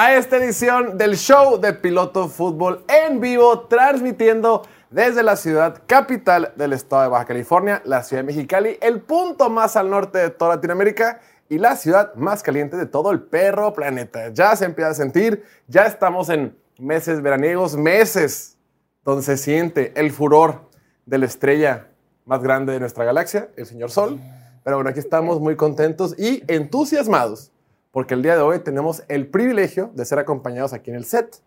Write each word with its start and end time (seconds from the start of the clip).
a 0.00 0.14
esta 0.14 0.36
edición 0.36 0.96
del 0.96 1.16
show 1.16 1.60
de 1.60 1.72
Piloto 1.72 2.28
Fútbol 2.28 2.84
en 2.86 3.18
vivo, 3.20 3.62
transmitiendo 3.62 4.62
desde 4.90 5.24
la 5.24 5.34
ciudad 5.34 5.82
capital 5.88 6.52
del 6.54 6.72
estado 6.72 7.02
de 7.02 7.08
Baja 7.08 7.24
California, 7.24 7.82
la 7.84 8.04
ciudad 8.04 8.22
de 8.22 8.28
Mexicali, 8.28 8.78
el 8.80 9.00
punto 9.00 9.50
más 9.50 9.74
al 9.74 9.90
norte 9.90 10.18
de 10.18 10.30
toda 10.30 10.54
Latinoamérica 10.54 11.18
y 11.48 11.58
la 11.58 11.74
ciudad 11.74 12.14
más 12.14 12.44
caliente 12.44 12.76
de 12.76 12.86
todo 12.86 13.10
el 13.10 13.22
perro 13.22 13.74
planeta. 13.74 14.28
Ya 14.32 14.54
se 14.54 14.66
empieza 14.66 14.90
a 14.90 14.94
sentir, 14.94 15.42
ya 15.66 15.86
estamos 15.86 16.28
en 16.28 16.56
meses 16.78 17.20
veraniegos, 17.20 17.76
meses 17.76 18.56
donde 19.04 19.24
se 19.24 19.36
siente 19.36 19.92
el 19.96 20.12
furor 20.12 20.60
de 21.06 21.18
la 21.18 21.26
estrella 21.26 21.88
más 22.24 22.40
grande 22.40 22.72
de 22.72 22.78
nuestra 22.78 23.04
galaxia, 23.04 23.48
el 23.56 23.66
señor 23.66 23.90
Sol. 23.90 24.20
Pero 24.62 24.76
bueno, 24.76 24.90
aquí 24.90 25.00
estamos 25.00 25.40
muy 25.40 25.56
contentos 25.56 26.16
y 26.16 26.44
entusiasmados 26.46 27.50
porque 27.90 28.14
el 28.14 28.22
día 28.22 28.36
de 28.36 28.42
hoy 28.42 28.58
tenemos 28.60 29.02
el 29.08 29.26
privilegio 29.28 29.90
de 29.94 30.04
ser 30.04 30.18
acompañados 30.18 30.72
aquí 30.72 30.90
en 30.90 30.96
el 30.96 31.04
set 31.04 31.42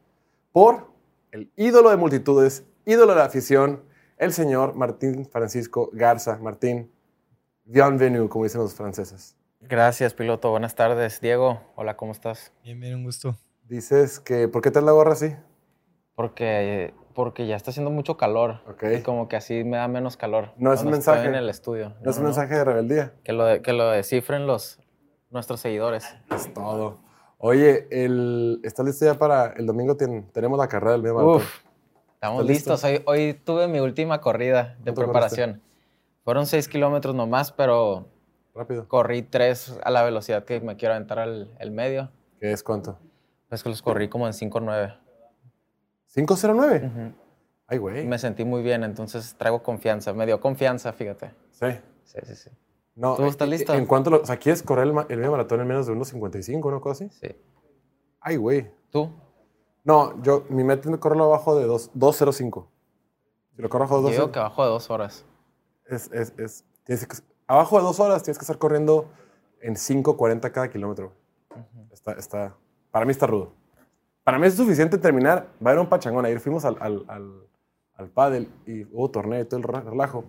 por 0.52 0.88
el 1.31 1.50
ídolo 1.55 1.90
de 1.90 1.98
multitudes, 1.98 2.66
ídolo 2.86 3.14
de 3.14 3.20
la 3.20 3.26
afición, 3.26 3.84
el 4.17 4.34
señor 4.34 4.76
Martín 4.76 5.26
Francisco 5.26 5.89
Garza. 5.94 6.38
Martín, 6.38 6.92
bienvenue, 7.64 8.28
como 8.30 8.44
dicen 8.44 8.62
los 8.62 8.73
franceses. 8.73 9.36
Gracias, 9.62 10.14
piloto. 10.14 10.50
Buenas 10.52 10.75
tardes. 10.75 11.22
Diego, 11.22 11.62
hola, 11.75 11.95
¿cómo 11.95 12.12
estás? 12.12 12.52
Bien, 12.64 12.80
bien, 12.80 12.95
un 12.95 13.03
gusto. 13.03 13.36
Dices 13.67 14.19
que, 14.19 14.47
¿por 14.47 14.62
qué 14.62 14.72
te 14.72 14.81
la 14.81 14.92
gorra 14.92 15.14
así? 15.14 15.34
Porque, 16.16 16.94
porque 17.14 17.47
ya 17.47 17.56
está 17.56 17.72
haciendo 17.72 17.89
mucho 17.92 18.17
calor. 18.17 18.62
Ok. 18.67 18.84
Y 19.00 19.02
como 19.02 19.28
que 19.30 19.36
así 19.38 19.64
me 19.64 19.78
da 19.78 19.88
menos 19.88 20.17
calor. 20.17 20.52
No 20.58 20.73
es 20.73 20.81
un 20.84 20.92
mensaje. 20.92 21.28
en 21.28 21.36
el 21.36 21.50
estudio. 21.50 21.95
No 22.02 22.12
es 22.12 22.17
un 22.17 22.25
mensaje 22.25 22.56
de 22.56 22.64
rebeldía. 22.66 23.14
Que 23.23 23.34
lo, 23.34 23.45
de- 23.45 23.62
que 23.62 23.73
lo 23.73 23.89
descifren 23.89 24.45
los, 24.47 24.80
nuestros 25.32 25.60
seguidores. 25.60 26.06
Es 26.30 26.54
todo. 26.54 27.00
Oye, 27.38 27.88
el, 27.90 28.60
¿estás 28.64 28.86
listo 28.86 29.06
ya 29.06 29.16
para 29.16 29.48
el 29.54 29.66
domingo? 29.66 29.98
Tien- 29.98 30.32
tenemos 30.32 30.60
la 30.60 30.68
carrera 30.68 30.92
del 30.92 31.02
medio 31.02 31.16
maratón. 31.16 31.42
Estamos 32.14 32.42
¿Estás 32.42 32.48
listo? 32.56 32.74
listos. 32.74 32.84
Hoy, 32.84 33.02
hoy 33.06 33.34
tuve 33.34 33.68
mi 33.68 33.80
última 33.80 34.22
corrida 34.22 34.76
de 34.80 34.84
¿Cuánto 34.94 35.02
preparación. 35.04 35.62
Fueron 36.24 36.46
seis 36.46 36.68
kilómetros 36.68 37.16
nomás, 37.16 37.52
pero 37.52 38.06
Rápido. 38.54 38.88
corrí 38.88 39.24
tres 39.24 39.76
a 39.84 39.90
la 39.90 40.04
velocidad 40.04 40.44
que 40.46 40.59
me 40.62 40.76
quiero 40.78 40.94
aventar 40.94 41.18
al 41.18 41.56
el 41.59 41.72
medio. 41.72 42.12
¿Qué 42.40 42.52
es 42.52 42.62
cuánto? 42.62 43.00
Pues 43.50 43.64
que 43.64 43.70
los 43.70 43.82
corrí 43.82 44.08
como 44.08 44.28
en 44.28 44.34
5.9. 44.34 44.98
¿509? 46.16 46.86
Ujú. 46.86 47.16
Ay, 47.68 47.78
güey. 47.78 48.06
Me 48.06 48.20
sentí 48.20 48.46
muy 48.46 48.62
bien, 48.62 48.84
entonces 48.84 49.36
traigo 49.38 49.64
confianza. 49.64 50.14
Me 50.14 50.26
dio 50.26 50.40
confianza, 50.40 50.94
fíjate. 50.94 51.32
Sí. 51.52 51.68
Sí, 52.04 52.20
sí, 52.24 52.36
sí. 52.36 52.50
No, 53.02 53.16
¿Tú 53.16 53.23
estás 53.25 53.47
eh, 53.47 53.52
listo? 53.52 53.73
¿En 53.73 53.88
cuánto 53.88 54.11
lo, 54.11 54.21
o 54.21 54.25
sea, 54.25 54.38
quieres 54.38 54.61
correr 54.61 54.85
el, 54.88 54.95
el 55.09 55.17
medio 55.17 55.31
maratón 55.31 55.59
en 55.61 55.67
menos 55.67 55.88
de 55.88 55.94
1.55, 55.94 56.63
una 56.66 56.80
cosa 56.80 57.03
así? 57.05 57.09
Sí. 57.19 57.35
Ay, 58.19 58.35
güey. 58.35 58.69
¿Tú? 58.91 59.09
No, 59.83 60.21
yo, 60.21 60.45
mi 60.49 60.63
meta 60.63 60.88
es 60.89 60.97
correrlo 60.97 61.23
abajo 61.25 61.55
de 61.57 61.66
dos- 61.66 61.89
2.05. 61.95 62.67
Si 63.55 63.61
lo 63.61 63.69
corro 63.69 63.85
abajo 63.85 64.02
Yo 64.02 64.07
de 64.07 64.11
digo 64.13 64.25
2.05, 64.27 64.31
que 64.31 64.39
abajo 64.39 64.63
de 64.63 64.69
dos 64.69 64.89
horas. 64.91 65.25
es, 65.88 66.11
es, 66.11 66.33
es, 66.38 66.63
tienes 66.83 67.07
que, 67.07 67.17
abajo 67.47 67.77
de 67.77 67.83
dos 67.83 67.99
horas 67.99 68.22
tienes 68.22 68.38
que 68.38 68.44
estar 68.44 68.59
corriendo 68.59 69.09
en 69.61 69.73
5.40 69.75 70.51
cada 70.51 70.69
kilómetro. 70.69 71.11
está, 71.91 72.11
está, 72.13 72.56
para 72.91 73.06
mí 73.06 73.11
está 73.11 73.25
rudo. 73.25 73.51
Para 74.23 74.38
mí 74.38 74.45
es 74.45 74.53
suficiente 74.53 75.00
terminar. 75.00 75.47
Va 75.66 75.72
a 75.72 75.73
haber 75.73 75.79
un 75.79 75.90
pachangón. 75.90 76.23
Ayer 76.25 76.40
fuimos 76.40 76.63
al, 76.66 76.78
al, 76.79 77.03
al, 77.07 77.47
al 77.95 78.09
pádel 78.09 78.47
y 78.67 78.84
hubo 78.95 79.09
torneo 79.09 79.41
y 79.41 79.45
todo 79.45 79.57
el 79.59 79.63
relajo. 79.63 80.23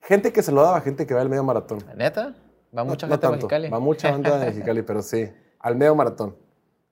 Gente 0.00 0.32
que 0.32 0.42
se 0.42 0.52
lo 0.52 0.62
daba, 0.62 0.80
gente 0.80 1.06
que 1.06 1.14
va 1.14 1.20
al 1.20 1.28
medio 1.28 1.44
maratón. 1.44 1.78
¿Neta? 1.96 2.34
Va 2.76 2.84
mucha 2.84 3.06
No- 3.06 3.10
no 3.10 3.14
gente 3.14 3.26
a 3.26 3.30
tanto. 3.30 3.46
Mexicali. 3.46 3.68
Va 3.68 3.80
mucha 3.80 4.10
banda 4.10 4.38
de 4.38 4.46
Mexicali, 4.46 4.82
pero 4.82 5.02
sí, 5.02 5.28
al 5.60 5.76
medio 5.76 5.94
maratón. 5.94 6.36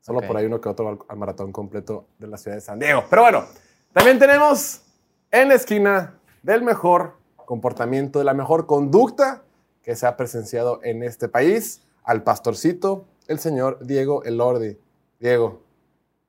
Solo 0.00 0.18
Ok. 0.20 0.26
por 0.26 0.36
ahí 0.36 0.46
uno 0.46 0.60
que 0.60 0.68
otro 0.68 0.84
va 0.84 0.90
al- 0.92 0.98
al 1.08 1.16
maratón 1.16 1.52
completo 1.52 2.06
de 2.18 2.26
la 2.28 2.36
ciudad 2.36 2.56
de 2.56 2.60
San 2.60 2.78
Diego. 2.78 3.04
Pero 3.10 3.22
bueno, 3.22 3.44
también 3.92 4.18
tenemos 4.18 4.82
en 5.30 5.48
la 5.48 5.54
esquina 5.54 6.18
del 6.42 6.62
mejor 6.62 7.14
comportamiento, 7.36 8.18
de 8.18 8.24
la 8.24 8.34
mejor 8.34 8.66
conducta 8.66 9.42
que 9.82 9.94
se 9.96 10.06
ha 10.06 10.16
presenciado 10.16 10.80
en 10.82 11.02
este 11.02 11.28
país, 11.28 11.82
al 12.04 12.22
pastorcito, 12.22 13.06
el 13.28 13.38
señor 13.38 13.84
Diego 13.84 14.22
Elordi. 14.24 14.78
Diego, 15.18 15.62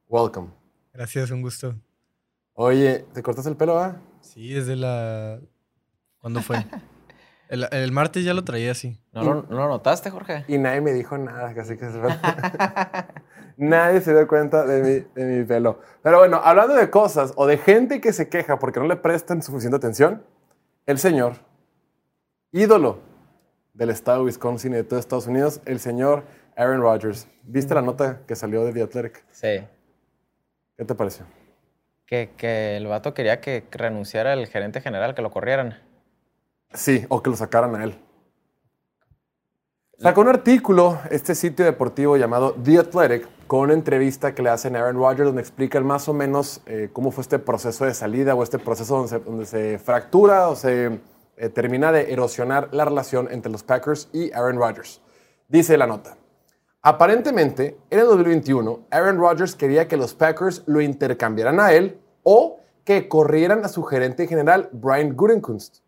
welcome. 0.10 0.50
Gracias, 0.94 1.30
un 1.32 1.42
gusto. 1.42 1.76
Oye, 2.54 3.06
¿te 3.14 3.22
cortas 3.22 3.46
el 3.46 3.56
pelo, 3.56 3.78
ah? 3.78 3.98
Sí, 4.22 4.54
desde 4.54 4.76
la... 4.76 5.40
¿Cuándo 6.20 6.42
fue? 6.42 6.58
El, 7.50 7.66
el 7.72 7.94
martes 7.94 8.26
ya 8.26 8.34
lo 8.34 8.44
traía 8.44 8.72
así. 8.72 9.00
¿No 9.14 9.24
lo, 9.24 9.34
no 9.44 9.56
lo 9.56 9.68
notaste, 9.70 10.10
Jorge? 10.10 10.44
Y 10.50 10.58
nadie 10.58 10.82
me 10.82 10.92
dijo 10.92 11.18
nada, 11.18 11.54
casi 11.54 11.78
que 11.78 11.90
se 11.90 12.02
Nadie 13.58 14.02
se 14.02 14.14
dio 14.14 14.28
cuenta 14.28 14.66
de 14.66 14.84
mi, 14.84 15.22
de 15.22 15.38
mi 15.40 15.46
pelo. 15.46 15.80
Pero 16.04 16.20
bueno, 16.20 16.42
hablando 16.44 16.76
de 16.76 16.90
cosas 16.90 17.34
o 17.38 17.48
de 17.48 17.58
gente 17.58 18.02
que 18.02 18.12
se 18.12 18.28
queja 18.28 18.60
porque 18.60 18.80
no 18.80 18.86
le 18.88 18.98
prestan 18.98 19.42
suficiente 19.42 19.78
atención, 19.78 20.24
el 20.86 21.00
señor, 21.00 21.36
ídolo 22.52 23.00
del 23.74 23.92
estado 23.92 24.20
de 24.20 24.26
Wisconsin 24.26 24.74
y 24.74 24.76
de 24.76 24.84
todo 24.84 25.00
Estados 25.00 25.28
Unidos, 25.28 25.62
el 25.66 25.80
señor 25.80 26.26
Aaron 26.56 26.82
Rodgers. 26.82 27.28
¿Viste 27.44 27.74
la 27.74 27.82
nota 27.82 28.22
que 28.28 28.36
salió 28.36 28.66
de 28.66 28.74
The 28.74 28.82
Athletic? 28.84 29.24
Sí. 29.32 29.64
¿Qué 30.76 30.86
te 30.86 30.96
pareció? 30.96 31.26
Que, 32.06 32.32
que 32.36 32.78
el 32.78 32.88
vato 32.88 33.14
quería 33.14 33.40
que 33.42 33.66
renunciara 33.72 34.34
el 34.34 34.48
gerente 34.48 34.82
general, 34.82 35.16
que 35.16 35.22
lo 35.22 35.32
corrieran. 35.32 35.87
Sí, 36.74 37.06
o 37.10 37.22
que 37.24 37.30
lo 37.30 37.36
sacaran 37.36 37.76
a 37.76 37.84
él. 37.84 38.00
Sacó 40.00 40.22
un 40.22 40.28
artículo, 40.28 41.00
este 41.10 41.34
sitio 41.34 41.66
deportivo 41.66 42.18
llamado 42.18 42.54
The 42.64 42.78
Athletic, 42.78 43.28
con 43.48 43.62
una 43.62 43.74
entrevista 43.74 44.36
que 44.36 44.44
le 44.44 44.50
hacen 44.50 44.76
a 44.76 44.80
Aaron 44.80 44.98
Rodgers, 44.98 45.26
donde 45.26 45.42
explican 45.42 45.84
más 45.86 46.08
o 46.08 46.14
menos 46.14 46.62
eh, 46.68 46.90
cómo 46.94 47.10
fue 47.10 47.24
este 47.24 47.40
proceso 47.40 47.84
de 47.84 47.96
salida 47.96 48.36
o 48.36 48.44
este 48.44 48.60
proceso 48.60 48.96
donde 48.96 49.10
se, 49.10 49.20
donde 49.20 49.46
se 49.46 49.80
fractura 49.80 50.50
o 50.50 50.56
se 50.56 51.00
eh, 51.38 51.50
termina 51.50 51.92
de 51.92 52.14
erosionar 52.14 52.70
la 52.74 52.86
relación 52.86 53.28
entre 53.32 53.52
los 53.52 53.64
Packers 53.64 54.10
y 54.14 54.32
Aaron 54.34 54.58
Rodgers. 54.58 55.02
Dice 55.48 55.78
la 55.78 55.88
nota. 55.88 56.16
Aparentemente, 56.84 57.80
en 57.90 58.00
el 58.00 58.06
2021, 58.06 58.88
Aaron 58.92 59.18
Rodgers 59.18 59.56
quería 59.56 59.88
que 59.88 59.98
los 59.98 60.14
Packers 60.14 60.62
lo 60.68 60.80
intercambiaran 60.80 61.60
a 61.60 61.72
él 61.72 62.00
o 62.22 62.60
que 62.84 63.10
corrieran 63.10 63.66
a 63.66 63.68
su 63.68 63.82
gerente 63.84 64.28
general, 64.28 64.70
Brian 64.72 65.16
Gutekunst. 65.16 65.87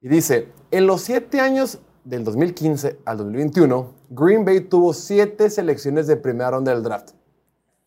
Y 0.00 0.08
dice, 0.08 0.48
en 0.70 0.86
los 0.86 1.02
siete 1.02 1.40
años 1.40 1.80
del 2.04 2.24
2015 2.24 3.00
al 3.04 3.16
2021, 3.18 3.94
Green 4.10 4.44
Bay 4.44 4.60
tuvo 4.60 4.92
siete 4.94 5.50
selecciones 5.50 6.06
de 6.06 6.16
primera 6.16 6.52
ronda 6.52 6.72
del 6.72 6.82
draft. 6.82 7.10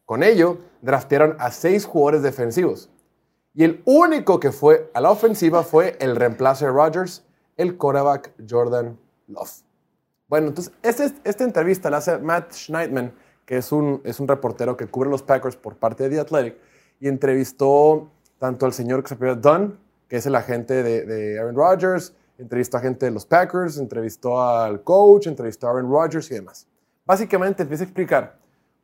Con 0.05 0.23
ello, 0.23 0.57
draftearon 0.81 1.35
a 1.39 1.51
seis 1.51 1.85
jugadores 1.85 2.21
defensivos. 2.21 2.89
Y 3.53 3.63
el 3.63 3.81
único 3.85 4.39
que 4.39 4.51
fue 4.51 4.91
a 4.93 5.01
la 5.01 5.11
ofensiva 5.11 5.63
fue 5.63 5.97
el 5.99 6.15
reemplazo 6.15 6.65
de 6.65 6.71
Rodgers, 6.71 7.23
el 7.57 7.77
quarterback 7.77 8.33
Jordan 8.49 8.97
Love. 9.27 9.63
Bueno, 10.27 10.47
entonces, 10.47 10.73
este- 10.81 11.13
esta 11.23 11.43
entrevista 11.43 11.89
la 11.89 11.97
hace 11.97 12.17
Matt 12.17 12.53
Schneidman, 12.53 13.13
que 13.45 13.57
es 13.57 13.71
un, 13.71 14.01
es 14.03 14.19
un 14.19 14.27
reportero 14.27 14.77
que 14.77 14.87
cubre 14.87 15.09
los 15.09 15.23
Packers 15.23 15.55
por 15.55 15.75
parte 15.77 16.03
de 16.03 16.09
The 16.15 16.19
Athletic, 16.21 16.57
y 16.99 17.07
entrevistó 17.07 18.09
tanto 18.37 18.65
al 18.65 18.73
señor 18.73 19.03
que 19.03 19.09
se 19.09 19.15
Dunn, 19.15 19.77
que 20.11 20.17
es 20.17 20.25
el 20.25 20.35
agente 20.35 20.83
de, 20.83 21.39
Aaron 21.39 21.55
Rodgers, 21.55 22.13
entrevistó 22.37 22.75
a 22.75 22.81
gente 22.81 23.05
de 23.05 23.13
los 23.13 23.25
Packers, 23.25 23.77
entrevistó 23.77 24.41
al 24.41 24.83
coach, 24.83 25.27
entrevistó 25.27 25.67
a 25.67 25.69
Aaron 25.69 25.89
Rodgers 25.89 26.29
y 26.31 26.33
demás. 26.33 26.67
Básicamente 27.05 27.63
empieza 27.63 27.85
a 27.85 27.87
explicar 27.87 28.35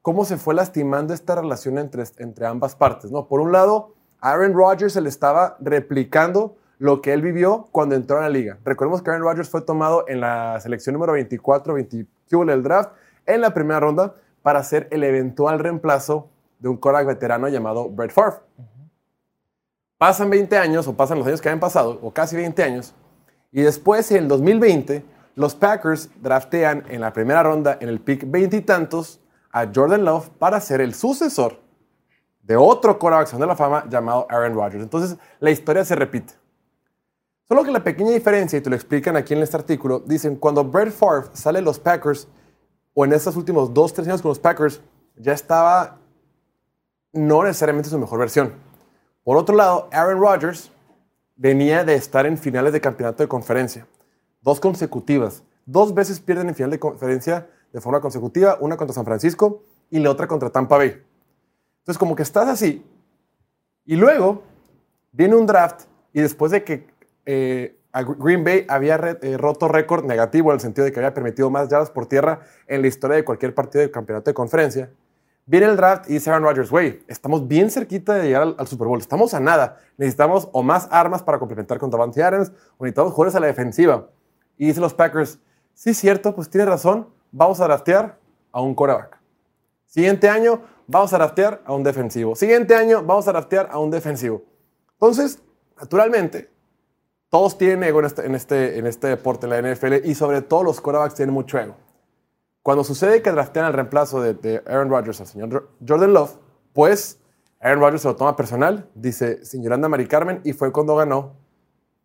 cómo 0.01 0.23
se 0.23 0.37
fue 0.37 0.55
lastimando 0.55 1.13
esta 1.13 1.35
relación 1.35 1.79
entre, 1.79 2.05
entre 2.19 2.45
ambas 2.45 2.77
partes. 2.77 3.11
¿no? 3.11 3.27
Por 3.27 3.41
un 3.41 3.51
lado, 3.51 3.93
Aaron 4.21 4.53
Rodgers 4.53 4.93
se 4.93 5.01
le 5.01 5.09
estaba 5.09 5.57
replicando 5.59 6.55
lo 6.79 7.01
que 7.01 7.11
él 7.11 7.21
vivió 7.21 7.67
cuando 7.73 7.95
entró 7.95 8.19
a 8.19 8.21
la 8.21 8.29
liga. 8.29 8.57
Recordemos 8.63 9.01
que 9.01 9.09
Aaron 9.09 9.23
Rodgers 9.23 9.49
fue 9.49 9.59
tomado 9.59 10.05
en 10.07 10.21
la 10.21 10.57
selección 10.61 10.93
número 10.93 11.11
24, 11.11 11.73
20 11.73 12.07
del 12.45 12.63
draft, 12.63 12.91
en 13.25 13.41
la 13.41 13.53
primera 13.53 13.81
ronda, 13.81 14.15
para 14.43 14.63
ser 14.63 14.87
el 14.91 15.03
eventual 15.03 15.59
reemplazo 15.59 16.29
de 16.59 16.69
un 16.69 16.77
quarterback 16.77 17.15
veterano 17.15 17.49
llamado 17.49 17.89
Brett 17.89 18.13
Favre. 18.13 18.37
Pasan 19.97 20.29
20 20.29 20.57
años, 20.57 20.87
o 20.87 20.95
pasan 20.95 21.17
los 21.17 21.27
años 21.27 21.41
que 21.41 21.49
habían 21.49 21.59
pasado, 21.59 21.99
o 22.01 22.11
casi 22.11 22.35
20 22.35 22.61
años, 22.63 22.93
y 23.51 23.61
después, 23.61 24.11
en 24.11 24.17
el 24.23 24.27
2020, 24.27 25.03
los 25.35 25.55
Packers 25.55 26.09
draftean 26.21 26.83
en 26.89 27.01
la 27.01 27.13
primera 27.13 27.43
ronda, 27.43 27.77
en 27.79 27.89
el 27.89 27.99
pick 27.99 28.29
veintitantos, 28.29 29.19
a 29.51 29.67
Jordan 29.73 30.05
Love 30.05 30.29
para 30.37 30.59
ser 30.59 30.81
el 30.81 30.93
sucesor 30.93 31.59
de 32.43 32.55
otro 32.55 32.99
salón 32.99 33.41
de 33.41 33.47
la 33.47 33.55
fama 33.55 33.85
llamado 33.89 34.27
Aaron 34.29 34.53
Rodgers. 34.53 34.83
Entonces, 34.83 35.17
la 35.39 35.49
historia 35.49 35.83
se 35.83 35.95
repite. 35.95 36.33
Solo 37.47 37.63
que 37.63 37.71
la 37.71 37.83
pequeña 37.83 38.11
diferencia, 38.11 38.59
y 38.59 38.61
te 38.61 38.69
lo 38.69 38.75
explican 38.75 39.15
aquí 39.15 39.33
en 39.33 39.41
este 39.41 39.57
artículo, 39.57 39.99
dicen, 39.99 40.35
cuando 40.35 40.63
Brett 40.63 40.91
Favre 40.91 41.29
sale 41.33 41.59
de 41.59 41.65
los 41.65 41.79
Packers, 41.79 42.27
o 42.93 43.05
en 43.05 43.13
estos 43.13 43.35
últimos 43.35 43.73
dos, 43.73 43.93
tres 43.93 44.07
años 44.07 44.21
con 44.21 44.29
los 44.29 44.39
Packers, 44.39 44.81
ya 45.15 45.33
estaba 45.33 45.97
no 47.13 47.43
necesariamente 47.43 47.89
su 47.89 47.97
mejor 47.97 48.19
versión. 48.19 48.66
Por 49.27 49.35
otro 49.35 49.57
lado, 49.57 49.89
Aaron 49.91 50.21
Rodgers 50.21 50.71
venía 51.35 51.83
de 51.83 51.95
estar 51.95 52.25
en 52.25 52.37
finales 52.37 52.71
de 52.71 52.79
campeonato 52.79 53.23
de 53.23 53.27
conferencia, 53.27 53.85
dos 54.39 54.61
consecutivas. 54.61 55.43
Dos 55.65 55.93
veces 55.93 56.21
pierden 56.21 56.47
en 56.47 56.55
final 56.55 56.71
de 56.71 56.79
conferencia 56.79 57.49
de 57.73 57.81
forma 57.81 57.99
consecutiva, 57.99 58.57
una 58.61 58.77
contra 58.77 58.93
San 58.93 59.03
Francisco 59.03 59.63
y 59.89 59.99
la 59.99 60.11
otra 60.11 60.29
contra 60.29 60.49
Tampa 60.49 60.77
Bay. 60.77 61.03
Entonces, 61.79 61.97
como 61.97 62.15
que 62.15 62.23
estás 62.23 62.47
así. 62.47 62.85
Y 63.83 63.97
luego 63.97 64.43
viene 65.11 65.35
un 65.35 65.45
draft 65.45 65.81
y 66.13 66.21
después 66.21 66.53
de 66.53 66.63
que 66.63 66.87
eh, 67.25 67.77
Green 68.19 68.45
Bay 68.45 68.65
había 68.69 68.95
re- 68.95 69.19
eh, 69.21 69.35
roto 69.35 69.67
récord 69.67 70.05
negativo 70.05 70.51
en 70.51 70.55
el 70.55 70.61
sentido 70.61 70.85
de 70.85 70.93
que 70.93 70.99
había 71.01 71.13
permitido 71.13 71.49
más 71.49 71.67
yardas 71.67 71.91
por 71.91 72.05
tierra 72.05 72.43
en 72.65 72.81
la 72.81 72.87
historia 72.87 73.17
de 73.17 73.25
cualquier 73.25 73.53
partido 73.53 73.81
de 73.81 73.91
campeonato 73.91 74.29
de 74.29 74.33
conferencia, 74.33 74.89
viene 75.47 75.65
el 75.65 75.77
draft 75.77 76.07
y 76.09 76.13
dice 76.13 76.29
Aaron 76.29 76.43
Rodgers, 76.43 76.69
güey, 76.69 77.01
estamos 77.07 77.47
bien 77.47 77.71
cerquita 77.71 78.13
de 78.13 78.25
llegar 78.25 78.55
al, 78.57 78.67
Super 78.67 78.87
Bowl, 78.87 78.99
estamos 78.99 79.33
a 79.33 79.39
nada, 79.39 79.79
necesitamos 79.97 80.49
o 80.51 80.61
más 80.61 80.87
armas 80.91 81.23
para 81.23 81.39
complementar 81.39 81.79
con 81.79 81.89
Davante 81.89 82.21
Adams 82.21 82.51
o 82.77 82.83
necesitamos 82.83 83.13
jugadores 83.13 83.35
a 83.35 83.39
la 83.39 83.47
defensiva. 83.47 84.09
Y 84.57 84.67
dicen 84.67 84.83
los 84.83 84.93
Packers, 84.93 85.39
sí, 85.73 85.93
cierto, 85.93 86.35
pues 86.35 86.49
tiene 86.49 86.65
razón, 86.65 87.07
vamos 87.31 87.59
a 87.61 87.63
draftear 87.63 88.19
a 88.51 88.61
un 88.61 88.75
quarterback. 88.75 89.17
Siguiente 89.85 90.29
año, 90.29 90.61
vamos 90.85 91.13
a 91.13 91.17
draftear 91.17 91.61
a 91.65 91.73
un 91.73 91.83
defensivo. 91.83 92.35
Siguiente 92.35 92.75
año, 92.75 93.01
vamos 93.03 93.27
a 93.27 93.31
draftear 93.31 93.69
a 93.71 93.79
un 93.79 93.89
defensivo. 93.89 94.43
Entonces, 94.93 95.39
naturalmente, 95.79 96.51
todos 97.29 97.57
tienen 97.57 97.83
ego 97.83 97.99
en 97.99 98.05
este, 98.05 98.35
este, 98.35 98.87
este 98.87 99.07
deporte, 99.07 99.47
en 99.47 99.49
la 99.51 99.73
NFL, 99.73 100.05
y 100.05 100.13
sobre 100.13 100.41
todo 100.41 100.63
los 100.63 100.81
quarterbacks 100.81 101.15
tienen 101.15 101.33
mucho 101.33 101.57
ego. 101.57 101.75
Cuando 102.67 102.83
sucede 102.83 103.21
que 103.21 103.31
draftean 103.31 103.65
al 103.65 103.71
reemplazo 103.71 104.21
de, 104.21 104.33
de 104.33 104.61
Aaron 104.67 104.89
Rodgers 104.89 105.21
al 105.21 105.27
señor 105.27 105.69
Jordan 105.87 106.11
Love, 106.11 106.35
pues 106.73 107.17
Aaron 107.61 107.79
Rodgers 107.79 108.01
se 108.01 108.09
lo 108.09 108.17
toma 108.17 108.35
personal, 108.35 108.89
dice 108.93 109.45
señoranda 109.45 109.87
Mari 109.87 110.05
Carmen, 110.05 110.41
y 110.43 110.51
fue 110.51 110.73
cuando 110.73 110.93
ganó 110.97 111.37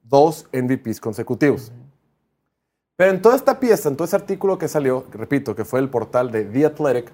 dos 0.04 0.48
MVPs 0.52 1.00
consecutivos. 1.00 1.72
Pero 2.94 3.10
en 3.10 3.20
toda 3.20 3.34
esta 3.34 3.58
pieza, 3.58 3.88
en 3.88 3.96
todo 3.96 4.04
ese 4.04 4.14
artículo 4.14 4.56
que 4.56 4.68
salió, 4.68 5.04
repito, 5.10 5.56
que 5.56 5.64
fue 5.64 5.80
el 5.80 5.90
portal 5.90 6.30
de 6.30 6.44
The 6.44 6.66
Athletic, 6.66 7.12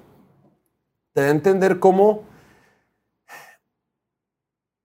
te 1.14 1.22
da 1.22 1.28
a 1.28 1.30
entender 1.30 1.80
cómo 1.80 2.24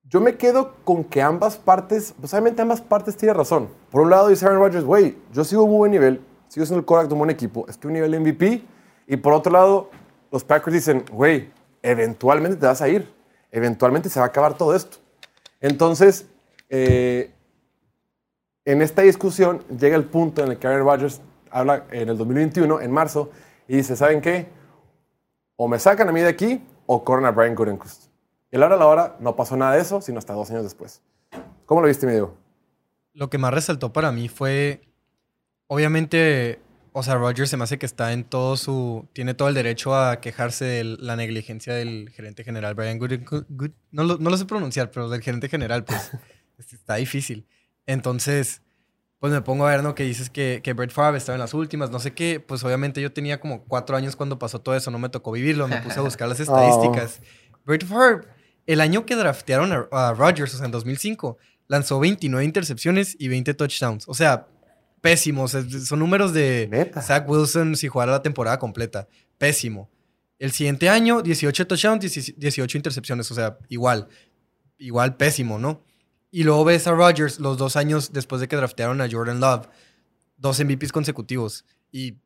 yo 0.03 0.21
me 0.21 0.37
quedo 0.37 0.75
con 0.85 1.03
que 1.03 1.21
ambas 1.21 1.57
partes, 1.57 2.15
pues 2.17 2.31
obviamente 2.33 2.61
ambas 2.61 2.79
partes 2.79 3.17
tienen 3.17 3.35
razón. 3.35 3.67
Por 3.91 4.03
un 4.03 4.09
lado 4.09 4.29
dice 4.29 4.45
Aaron 4.45 4.59
Rodgers, 4.59 4.85
güey, 4.85 5.17
yo 5.33 5.43
sigo 5.43 5.63
a 5.63 5.65
un 5.65 5.71
muy 5.71 5.79
buen 5.79 5.91
nivel, 5.91 6.21
sigo 6.53 6.67
siendo 6.67 6.81
el 6.81 6.85
quarterback 6.85 7.09
de 7.09 7.13
un 7.13 7.19
buen 7.19 7.31
equipo, 7.31 7.65
estoy 7.67 7.89
a 7.89 7.89
un 7.89 7.93
nivel 7.93 8.19
MVP. 8.19 8.61
Y 9.07 9.17
por 9.17 9.33
otro 9.33 9.51
lado, 9.51 9.89
los 10.31 10.43
Packers 10.43 10.71
dicen, 10.71 11.03
güey, 11.11 11.49
eventualmente 11.81 12.57
te 12.57 12.67
vas 12.67 12.79
a 12.79 12.87
ir, 12.87 13.11
eventualmente 13.51 14.07
se 14.07 14.19
va 14.19 14.27
a 14.27 14.29
acabar 14.29 14.55
todo 14.55 14.75
esto. 14.75 14.97
Entonces, 15.59 16.27
eh, 16.69 17.31
en 18.65 18.83
esta 18.83 19.01
discusión 19.01 19.63
llega 19.67 19.95
el 19.95 20.05
punto 20.05 20.43
en 20.43 20.51
el 20.51 20.59
que 20.59 20.67
Aaron 20.67 20.85
Rodgers 20.85 21.21
habla 21.49 21.85
en 21.89 22.09
el 22.09 22.17
2021, 22.19 22.81
en 22.81 22.91
marzo, 22.91 23.31
y 23.67 23.77
dice, 23.77 23.95
¿saben 23.95 24.21
qué? 24.21 24.45
O 25.55 25.67
me 25.67 25.79
sacan 25.79 26.07
a 26.07 26.11
mí 26.11 26.21
de 26.21 26.27
aquí 26.27 26.63
o 26.85 27.03
corren 27.03 27.25
a 27.25 27.31
Brian 27.31 27.55
Gutekunst. 27.55 28.09
Y 28.51 28.57
a 28.57 28.59
la 28.59 28.67
hora 28.67 28.75
a 28.75 28.77
la 28.77 28.85
hora 28.85 29.15
no 29.19 29.35
pasó 29.35 29.57
nada 29.57 29.73
de 29.73 29.81
eso, 29.81 30.01
sino 30.01 30.19
hasta 30.19 30.33
dos 30.33 30.51
años 30.51 30.61
después. 30.61 31.01
¿Cómo 31.65 31.81
lo 31.81 31.87
viste, 31.87 32.05
mi 32.05 32.11
Diego? 32.11 32.35
Lo 33.13 33.31
que 33.31 33.39
más 33.39 33.51
resaltó 33.51 33.91
para 33.91 34.11
mí 34.11 34.29
fue, 34.29 34.92
obviamente, 35.67 36.59
o 36.91 37.03
sea, 37.03 37.15
Rogers 37.15 37.49
se 37.49 37.57
me 37.57 37.63
hace 37.63 37.77
que 37.77 37.85
está 37.85 38.13
en 38.13 38.23
todo 38.23 38.57
su, 38.57 39.07
tiene 39.13 39.33
todo 39.33 39.49
el 39.49 39.55
derecho 39.55 39.95
a 39.95 40.21
quejarse 40.21 40.65
de 40.65 40.83
la 40.83 41.15
negligencia 41.15 41.73
del 41.73 42.09
gerente 42.13 42.43
general, 42.43 42.75
Brian 42.75 42.99
Gutekunst. 42.99 43.49
No, 43.91 44.03
lo, 44.03 44.17
no 44.17 44.29
lo 44.29 44.37
sé 44.37 44.45
pronunciar, 44.45 44.91
pero 44.91 45.09
del 45.09 45.21
gerente 45.21 45.49
general, 45.49 45.83
pues, 45.83 46.11
está 46.71 46.95
difícil. 46.95 47.47
Entonces, 47.85 48.61
pues 49.23 49.31
me 49.31 49.41
pongo 49.41 49.65
a 49.65 49.71
ver, 49.71 49.83
¿no? 49.83 49.95
Que 49.95 50.03
dices 50.03 50.29
que, 50.29 50.59
que 50.61 50.73
Brett 50.73 50.91
Favre 50.91 51.17
estaba 51.17 51.35
en 51.35 51.39
las 51.39 51.53
últimas, 51.53 51.89
no 51.89 51.99
sé 51.99 52.13
qué. 52.13 52.39
Pues 52.39 52.63
obviamente 52.63 53.01
yo 53.01 53.13
tenía 53.13 53.39
como 53.39 53.63
cuatro 53.63 53.95
años 53.95 54.15
cuando 54.15 54.37
pasó 54.37 54.59
todo 54.59 54.75
eso, 54.75 54.91
no 54.91 54.99
me 54.99 55.07
tocó 55.07 55.31
vivirlo, 55.31 55.67
me 55.67 55.81
puse 55.81 55.99
a 55.99 56.01
buscar 56.01 56.27
las 56.27 56.39
estadísticas. 56.41 57.21
Brett 57.65 57.85
Favre, 57.85 58.27
el 58.65 58.81
año 58.81 59.05
que 59.05 59.15
draftearon 59.15 59.71
a, 59.71 60.09
a 60.09 60.13
Rodgers, 60.13 60.53
o 60.55 60.57
sea, 60.57 60.65
en 60.65 60.71
2005, 60.71 61.37
lanzó 61.67 61.99
29 61.99 62.43
intercepciones 62.43 63.15
y 63.17 63.29
20 63.29 63.53
touchdowns. 63.53 64.09
O 64.09 64.13
sea, 64.13 64.47
pésimos. 65.03 65.51
Son 65.51 65.99
números 65.99 66.33
de 66.33 66.69
Neta. 66.71 67.01
Zach 67.01 67.27
Wilson 67.27 67.75
si 67.75 67.89
jugara 67.89 68.13
la 68.13 68.21
temporada 68.21 68.57
completa. 68.57 69.09
Pésimo. 69.37 69.91
El 70.39 70.53
siguiente 70.53 70.87
año, 70.87 71.21
18 71.21 71.67
touchdowns, 71.67 71.99
10 71.99 72.39
18 72.39 72.77
intercepciones. 72.77 73.29
O 73.29 73.35
sea, 73.35 73.57
igual. 73.67 74.07
Igual 74.77 75.17
pésimo, 75.17 75.59
¿no? 75.59 75.83
Y 76.31 76.43
luego 76.43 76.63
ves 76.63 76.87
a 76.87 76.93
Rodgers 76.93 77.39
los 77.39 77.57
dos 77.57 77.75
años 77.75 78.13
después 78.13 78.39
de 78.39 78.47
que 78.47 78.55
draftearon 78.55 79.01
a 79.01 79.09
Jordan 79.11 79.41
Love. 79.41 79.67
Dos 80.37 80.63
MVPs 80.63 80.93
consecutivos. 80.93 81.65
Y 81.91 82.19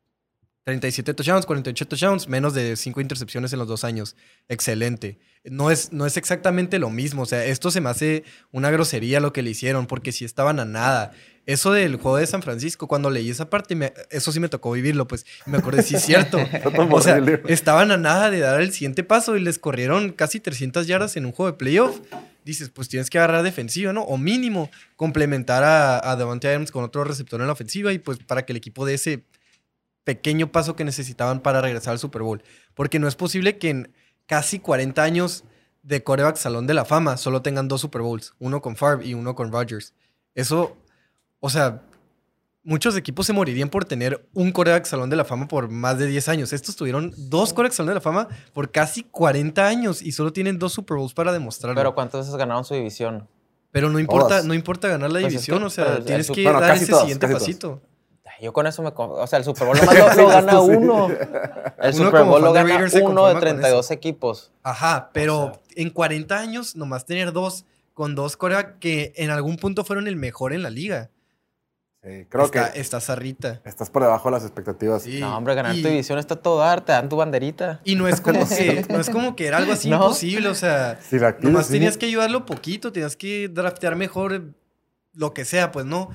37 0.67 1.13
touchdowns, 1.13 1.45
48 1.45 1.87
touchdowns, 1.87 2.27
menos 2.27 2.53
de 2.53 2.75
5 2.75 2.99
intercepciones 2.99 3.53
en 3.53 3.59
los 3.59 3.69
dos 3.69 3.85
años. 3.85 4.17
Excelente. 4.49 5.17
No 5.45 5.71
es, 5.71 5.93
no 5.93 6.05
es 6.05 6.17
exactamente 6.17 6.77
lo 6.77 6.89
mismo. 6.89 7.21
O 7.21 7.25
sea, 7.25 7.45
esto 7.45 7.71
se 7.71 7.79
me 7.79 7.89
hace 7.89 8.25
una 8.51 8.69
grosería 8.69 9.21
lo 9.21 9.31
que 9.31 9.43
le 9.43 9.51
hicieron, 9.51 9.87
porque 9.87 10.11
si 10.11 10.25
estaban 10.25 10.59
a 10.59 10.65
nada. 10.65 11.13
Eso 11.45 11.71
del 11.71 11.95
juego 11.95 12.17
de 12.17 12.27
San 12.27 12.41
Francisco, 12.41 12.89
cuando 12.89 13.09
leí 13.09 13.29
esa 13.29 13.49
parte, 13.49 13.75
me- 13.75 13.93
eso 14.09 14.33
sí 14.33 14.41
me 14.41 14.49
tocó 14.49 14.73
vivirlo, 14.73 15.07
pues 15.07 15.25
me 15.45 15.57
acordé, 15.57 15.83
sí 15.83 15.95
es 15.95 16.03
cierto. 16.03 16.37
o 16.91 17.01
sea, 17.01 17.21
estaban 17.47 17.91
a 17.91 17.95
nada 17.97 18.29
de 18.29 18.39
dar 18.39 18.59
el 18.59 18.73
siguiente 18.73 19.05
paso 19.05 19.37
y 19.37 19.39
les 19.39 19.59
corrieron 19.59 20.11
casi 20.11 20.41
300 20.41 20.85
yardas 20.85 21.15
en 21.15 21.25
un 21.25 21.31
juego 21.31 21.49
de 21.49 21.57
playoff. 21.57 21.97
Dices, 22.43 22.69
pues 22.71 22.89
tienes 22.89 23.09
que 23.09 23.17
agarrar 23.19 23.43
defensiva, 23.43 23.93
¿no? 23.93 24.01
O 24.01 24.17
mínimo 24.17 24.69
complementar 24.97 25.63
a, 25.63 26.11
a 26.11 26.17
Devontae 26.17 26.49
Adams 26.51 26.71
con 26.71 26.83
otro 26.83 27.05
receptor 27.05 27.39
en 27.39 27.47
la 27.47 27.53
ofensiva 27.53 27.93
y 27.93 27.99
pues 27.99 28.17
para 28.19 28.45
que 28.45 28.51
el 28.51 28.57
equipo 28.57 28.85
dé 28.85 28.95
ese 28.95 29.23
pequeño 30.07 30.53
paso 30.53 30.77
que 30.77 30.85
necesitaban 30.85 31.41
para 31.41 31.59
regresar 31.59 31.91
al 31.91 31.99
Super 31.99 32.21
Bowl. 32.21 32.41
Porque 32.73 32.97
no 32.97 33.09
es 33.09 33.15
posible 33.17 33.57
que 33.57 33.69
en 33.69 33.93
casi 34.25 34.57
40 34.59 35.03
años 35.03 35.43
de 35.83 36.01
coreback 36.01 36.37
Salón 36.37 36.65
de 36.65 36.73
la 36.73 36.85
Fama 36.85 37.17
solo 37.17 37.41
tengan 37.41 37.67
dos 37.67 37.81
Super 37.81 38.01
Bowls, 38.03 38.33
uno 38.39 38.61
con 38.61 38.77
Favre 38.77 39.05
y 39.05 39.13
uno 39.15 39.35
con 39.35 39.51
Rodgers. 39.51 39.93
Eso, 40.33 40.77
o 41.41 41.49
sea, 41.49 41.81
muchos 42.63 42.95
equipos 42.95 43.25
se 43.25 43.33
morirían 43.33 43.67
por 43.67 43.83
tener 43.83 44.25
un 44.33 44.53
coreback 44.53 44.85
Salón 44.85 45.09
de 45.09 45.17
la 45.17 45.25
Fama 45.25 45.49
por 45.49 45.67
más 45.69 45.97
de 45.97 46.05
10 46.05 46.29
años. 46.29 46.53
Estos 46.53 46.77
tuvieron 46.77 47.13
dos 47.17 47.51
corebacks 47.51 47.75
Salón 47.75 47.89
de 47.89 47.95
la 47.95 48.01
Fama 48.01 48.29
por 48.53 48.71
casi 48.71 49.03
40 49.03 49.67
años 49.67 50.01
y 50.01 50.13
solo 50.13 50.31
tienen 50.31 50.57
dos 50.57 50.71
Super 50.71 50.95
Bowls 50.95 51.13
para 51.13 51.33
demostrarlo. 51.33 51.75
Pero 51.75 51.89
Pero, 51.89 51.95
¿cuántas 51.95 52.21
veces 52.21 52.35
ganaron 52.37 52.63
su 52.63 52.75
división? 52.75 53.27
no 53.73 53.99
importa, 53.99 54.27
Todas. 54.29 54.45
no 54.45 54.53
importa 54.53 54.87
ganar 54.87 55.11
la 55.11 55.19
Pues 55.19 55.25
es 55.33 55.41
división, 55.41 55.59
que- 55.59 55.65
o 55.65 55.69
sea, 55.69 55.83
pero 55.85 55.97
el 55.97 56.05
tienes 56.05 56.31
que 56.31 56.43
bueno, 56.43 56.61
dar 56.61 56.75
ese 56.77 56.93
siguiente 56.93 57.27
pasito. 57.27 57.81
Yo 58.41 58.53
con 58.53 58.67
eso 58.67 58.83
me... 58.83 58.91
O 58.95 59.27
sea, 59.27 59.39
el 59.39 59.45
Super 59.45 59.65
Bowl 59.67 59.77
nomás 59.81 60.15
lo, 60.15 60.23
lo 60.23 60.27
gana 60.29 60.59
uno. 60.61 61.07
El 61.09 61.93
Uno 61.95 62.05
Super 62.05 62.23
Bowl 62.23 62.41
lo 62.41 62.53
de 62.53 62.59
gana 62.59 62.69
Raiders 62.69 62.91
se 62.93 62.99
uno 63.01 63.25
de 63.27 63.33
conforma 63.33 63.39
con 63.39 63.41
32 63.61 63.91
equipos. 63.91 64.51
Ajá, 64.63 65.09
pero 65.13 65.39
O 65.39 65.53
sea- 65.53 65.61
en 65.75 65.89
40 65.89 66.37
años 66.37 66.75
nomás 66.75 67.05
tener 67.05 67.31
dos 67.33 67.65
con 67.93 68.13
dos 68.15 68.37
corebacks 68.37 68.75
que 68.79 69.13
en 69.15 69.31
algún 69.31 69.57
punto 69.57 69.83
fueron 69.83 70.07
el 70.07 70.15
mejor 70.15 70.53
en 70.53 70.61
la 70.63 70.69
liga. 70.69 71.09
Sí, 72.03 72.25
creo 72.29 72.45
está, 72.45 72.71
que 72.71 72.79
está 72.79 73.01
zarrita. 73.01 73.59
estás 73.65 73.89
por 73.89 74.03
debajo 74.03 74.29
de 74.29 74.33
las 74.35 74.43
expectativas. 74.43 75.01
Sí. 75.01 75.19
No, 75.19 75.35
hombre, 75.35 75.55
ganar 75.55 75.75
y, 75.75 75.81
tu 75.81 75.87
división 75.89 76.19
está 76.19 76.35
todo 76.35 76.59
dar, 76.59 76.81
te 76.85 76.91
dan 76.91 77.09
tu 77.09 77.15
banderita. 77.17 77.81
y 77.83 77.95
no 77.95 78.07
es 78.07 78.21
como 78.21 78.39
que 78.47 78.85
no 78.87 78.99
es 78.99 79.09
como 79.09 79.35
que 79.35 79.47
era 79.47 79.57
algo 79.57 79.73
así 79.73 79.89
No. 79.89 79.95
imposible, 79.97 80.47
o 80.47 80.55
sea, 80.55 80.99
Si 81.01 81.17
la 81.17 81.35
nomás 81.41 81.65
sí. 81.65 81.73
tenías 81.73 81.97
que 81.97 82.05
ayudarlo 82.05 82.45
poquito, 82.45 82.91
tenías 82.91 83.15
que 83.17 83.49
draftear 83.49 83.95
mejor 83.95 84.53
lo 85.13 85.33
que 85.33 85.43
sea, 85.43 85.71
pues 85.71 85.85
no. 85.87 86.11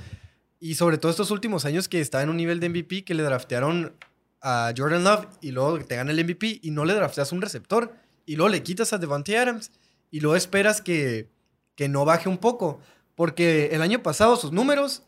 Y 0.63 0.77
sobre 0.77 0.97
todo 0.97 1.11
estos 1.11 1.33
últimos 1.33 1.65
años 1.65 1.89
que 1.89 2.01
estaba 2.01 2.23
en 2.23 2.31
un 2.31 2.37
nivel 2.37 2.61
de 2.61 2.69
MVP 2.69 3.05
que 3.05 3.15
le 3.15 3.25
draftearon 3.25 3.97
a 4.41 4.73
Jordan 4.77 5.03
Love 5.03 5.27
y 5.41 5.51
luego 5.51 5.77
te 5.85 5.97
gana 5.97 6.13
el 6.13 6.25
MVP 6.25 6.61
y 6.63 6.71
no 6.71 6.85
le 6.85 6.95
drafteas 6.95 7.33
un 7.33 7.43
receptor 7.43 7.93
y 8.27 8.37
luego 8.37 8.49
le 8.49 8.63
quitas 8.63 8.93
a 8.93 8.99
Devante 8.99 9.37
Adams 9.37 9.73
y 10.13 10.21
luego 10.21 10.37
esperas 10.37 10.81
que, 10.81 11.29
que 11.75 11.89
no 11.89 12.05
baje 12.05 12.29
un 12.29 12.39
poco. 12.39 12.79
Porque 13.17 13.71
el 13.73 13.83
año 13.83 14.05
pasado 14.05 14.37
sus 14.37 14.53
números, 14.53 15.03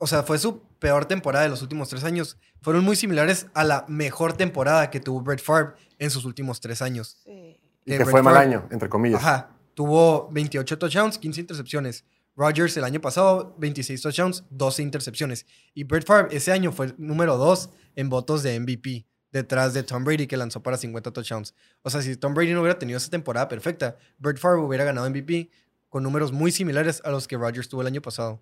o 0.00 0.06
sea, 0.06 0.22
fue 0.22 0.36
su 0.36 0.60
peor 0.80 1.06
temporada 1.06 1.44
de 1.44 1.50
los 1.50 1.62
últimos 1.62 1.88
tres 1.88 2.04
años, 2.04 2.36
fueron 2.60 2.84
muy 2.84 2.94
similares 2.94 3.46
a 3.54 3.64
la 3.64 3.86
mejor 3.88 4.34
temporada 4.34 4.90
que 4.90 5.00
tuvo 5.00 5.22
Brett 5.22 5.40
Favre 5.40 5.76
en 5.98 6.10
sus 6.10 6.26
últimos 6.26 6.60
tres 6.60 6.82
años. 6.82 7.22
Y 7.24 7.96
que 7.96 8.04
fue 8.04 8.20
mal 8.20 8.36
año, 8.36 8.68
entre 8.70 8.90
comillas. 8.90 9.22
Ajá. 9.22 9.48
Tuvo 9.72 10.28
28 10.30 10.78
touchdowns, 10.78 11.16
15 11.16 11.40
intercepciones. 11.40 12.04
Rodgers 12.36 12.76
el 12.76 12.84
año 12.84 13.00
pasado, 13.00 13.54
26 13.58 14.02
touchdowns, 14.02 14.44
12 14.50 14.82
intercepciones. 14.82 15.46
Y 15.74 15.84
Brett 15.84 16.04
Favre 16.06 16.36
ese 16.36 16.52
año 16.52 16.72
fue 16.72 16.86
el 16.86 16.94
número 16.98 17.36
2 17.36 17.70
en 17.96 18.08
votos 18.08 18.42
de 18.42 18.58
MVP, 18.58 19.06
detrás 19.30 19.72
de 19.74 19.82
Tom 19.84 20.04
Brady, 20.04 20.26
que 20.26 20.36
lanzó 20.36 20.62
para 20.62 20.76
50 20.76 21.12
touchdowns. 21.12 21.54
O 21.82 21.90
sea, 21.90 22.02
si 22.02 22.16
Tom 22.16 22.34
Brady 22.34 22.52
no 22.52 22.60
hubiera 22.60 22.78
tenido 22.78 22.96
esa 22.96 23.10
temporada 23.10 23.48
perfecta, 23.48 23.96
Brett 24.18 24.38
Favre 24.38 24.60
hubiera 24.60 24.84
ganado 24.84 25.08
MVP 25.08 25.50
con 25.88 26.02
números 26.02 26.32
muy 26.32 26.50
similares 26.50 27.00
a 27.04 27.10
los 27.10 27.28
que 27.28 27.36
Rodgers 27.36 27.68
tuvo 27.68 27.82
el 27.82 27.86
año 27.86 28.02
pasado. 28.02 28.40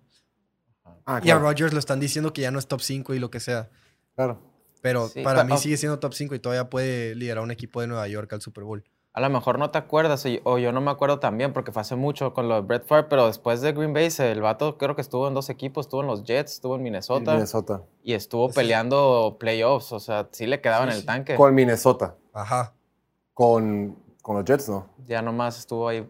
Ah, 1.05 1.21
Y 1.23 1.29
a 1.29 1.37
Rodgers 1.37 1.71
lo 1.73 1.79
están 1.79 1.99
diciendo 1.99 2.33
que 2.33 2.41
ya 2.41 2.51
no 2.51 2.59
es 2.59 2.67
top 2.67 2.81
5 2.81 3.13
y 3.13 3.19
lo 3.19 3.29
que 3.29 3.39
sea. 3.39 3.69
claro. 4.15 4.51
Pero 4.81 5.07
Sí, 5.07 5.21
para 5.23 5.43
pero- 5.43 5.55
mí 5.55 5.61
sigue 5.61 5.77
siendo 5.77 5.97
top 5.97 6.13
5 6.13 6.35
y 6.35 6.39
todavía 6.39 6.69
puede 6.69 7.15
liderar 7.15 7.41
un 7.41 7.51
equipo 7.51 7.79
de 7.79 7.87
Nueva 7.87 8.05
York 8.09 8.33
al 8.33 8.41
Super 8.41 8.65
Bowl. 8.65 8.83
A 9.15 9.21
lo 9.21 9.29
mejor 9.29 9.59
no 9.59 9.69
te 9.69 9.77
acuerdas, 9.77 10.25
o 10.43 10.57
yo- 10.57 10.71
no 10.71 10.81
me 10.81 10.89
acuerdo 10.89 11.19
también, 11.19 11.53
porque 11.53 11.71
fue 11.71 11.81
hace 11.81 11.95
mucho 11.95 12.33
con 12.33 12.49
lo 12.49 12.55
de 12.55 12.61
Brett 12.61 12.85
Favre, 12.85 13.07
pero 13.09 13.27
después 13.27 13.61
de 13.61 13.71
Green 13.71 13.93
Bay, 13.93 14.09
el 14.17 14.41
vato 14.41 14.77
creo 14.79 14.95
que 14.95 15.01
estuvo 15.01 15.27
en 15.27 15.35
dos 15.35 15.49
equipos, 15.51 15.85
estuvo 15.85 16.01
en 16.01 16.07
los 16.07 16.23
Jets, 16.23 16.53
estuvo 16.53 16.75
en 16.77 16.81
Minnesota, 16.83 17.33
Minnesota. 17.33 17.83
y 18.03 18.13
estuvo 18.13 18.49
peleando 18.49 19.37
playoffs, 19.39 19.91
o 19.91 19.99
sea, 19.99 20.27
sí 20.31 20.47
le 20.47 20.61
quedaba 20.61 20.85
en 20.85 20.91
el 20.91 21.05
tanque. 21.05 21.35
Con 21.35 21.53
Minnesota. 21.53 22.15
Ajá. 22.33 22.73
con, 23.33 23.95
con 24.21 24.35
los 24.37 24.45
Jets, 24.45 24.69
¿no? 24.69 24.87
Ya 25.05 25.21
nomás 25.21 25.57
estuvo 25.59 25.87
ahí. 25.87 26.07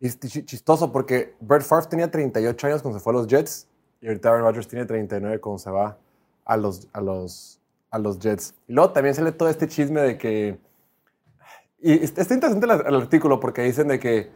Y 0.00 0.06
es 0.06 0.20
ch- 0.20 0.44
chistoso 0.44 0.92
porque 0.92 1.34
Brett 1.40 1.62
Favre 1.62 1.86
tenía 1.88 2.10
38 2.10 2.66
años 2.66 2.82
cuando 2.82 2.98
se 2.98 3.02
fue 3.04 3.12
a 3.12 3.16
los 3.16 3.26
Jets 3.26 3.68
y 4.00 4.06
ahorita 4.06 4.28
Aaron 4.28 4.42
Rodgers 4.42 4.68
tiene 4.68 4.84
39 4.84 5.40
cuando 5.40 5.58
se 5.58 5.70
va 5.70 5.96
a 6.44 6.56
los, 6.56 6.88
a 6.92 7.00
los, 7.00 7.60
a 7.90 7.98
los 7.98 8.18
Jets. 8.18 8.54
Y 8.68 8.72
luego 8.74 8.90
también 8.92 9.14
sale 9.14 9.32
todo 9.32 9.48
este 9.48 9.66
chisme 9.68 10.00
de 10.02 10.18
que... 10.18 10.58
Y 11.86 12.02
está 12.02 12.22
interesante 12.32 12.64
el, 12.64 12.94
artículo 12.94 13.38
porque 13.38 13.60
dicen 13.60 13.88
de 13.88 13.98
que 13.98 14.30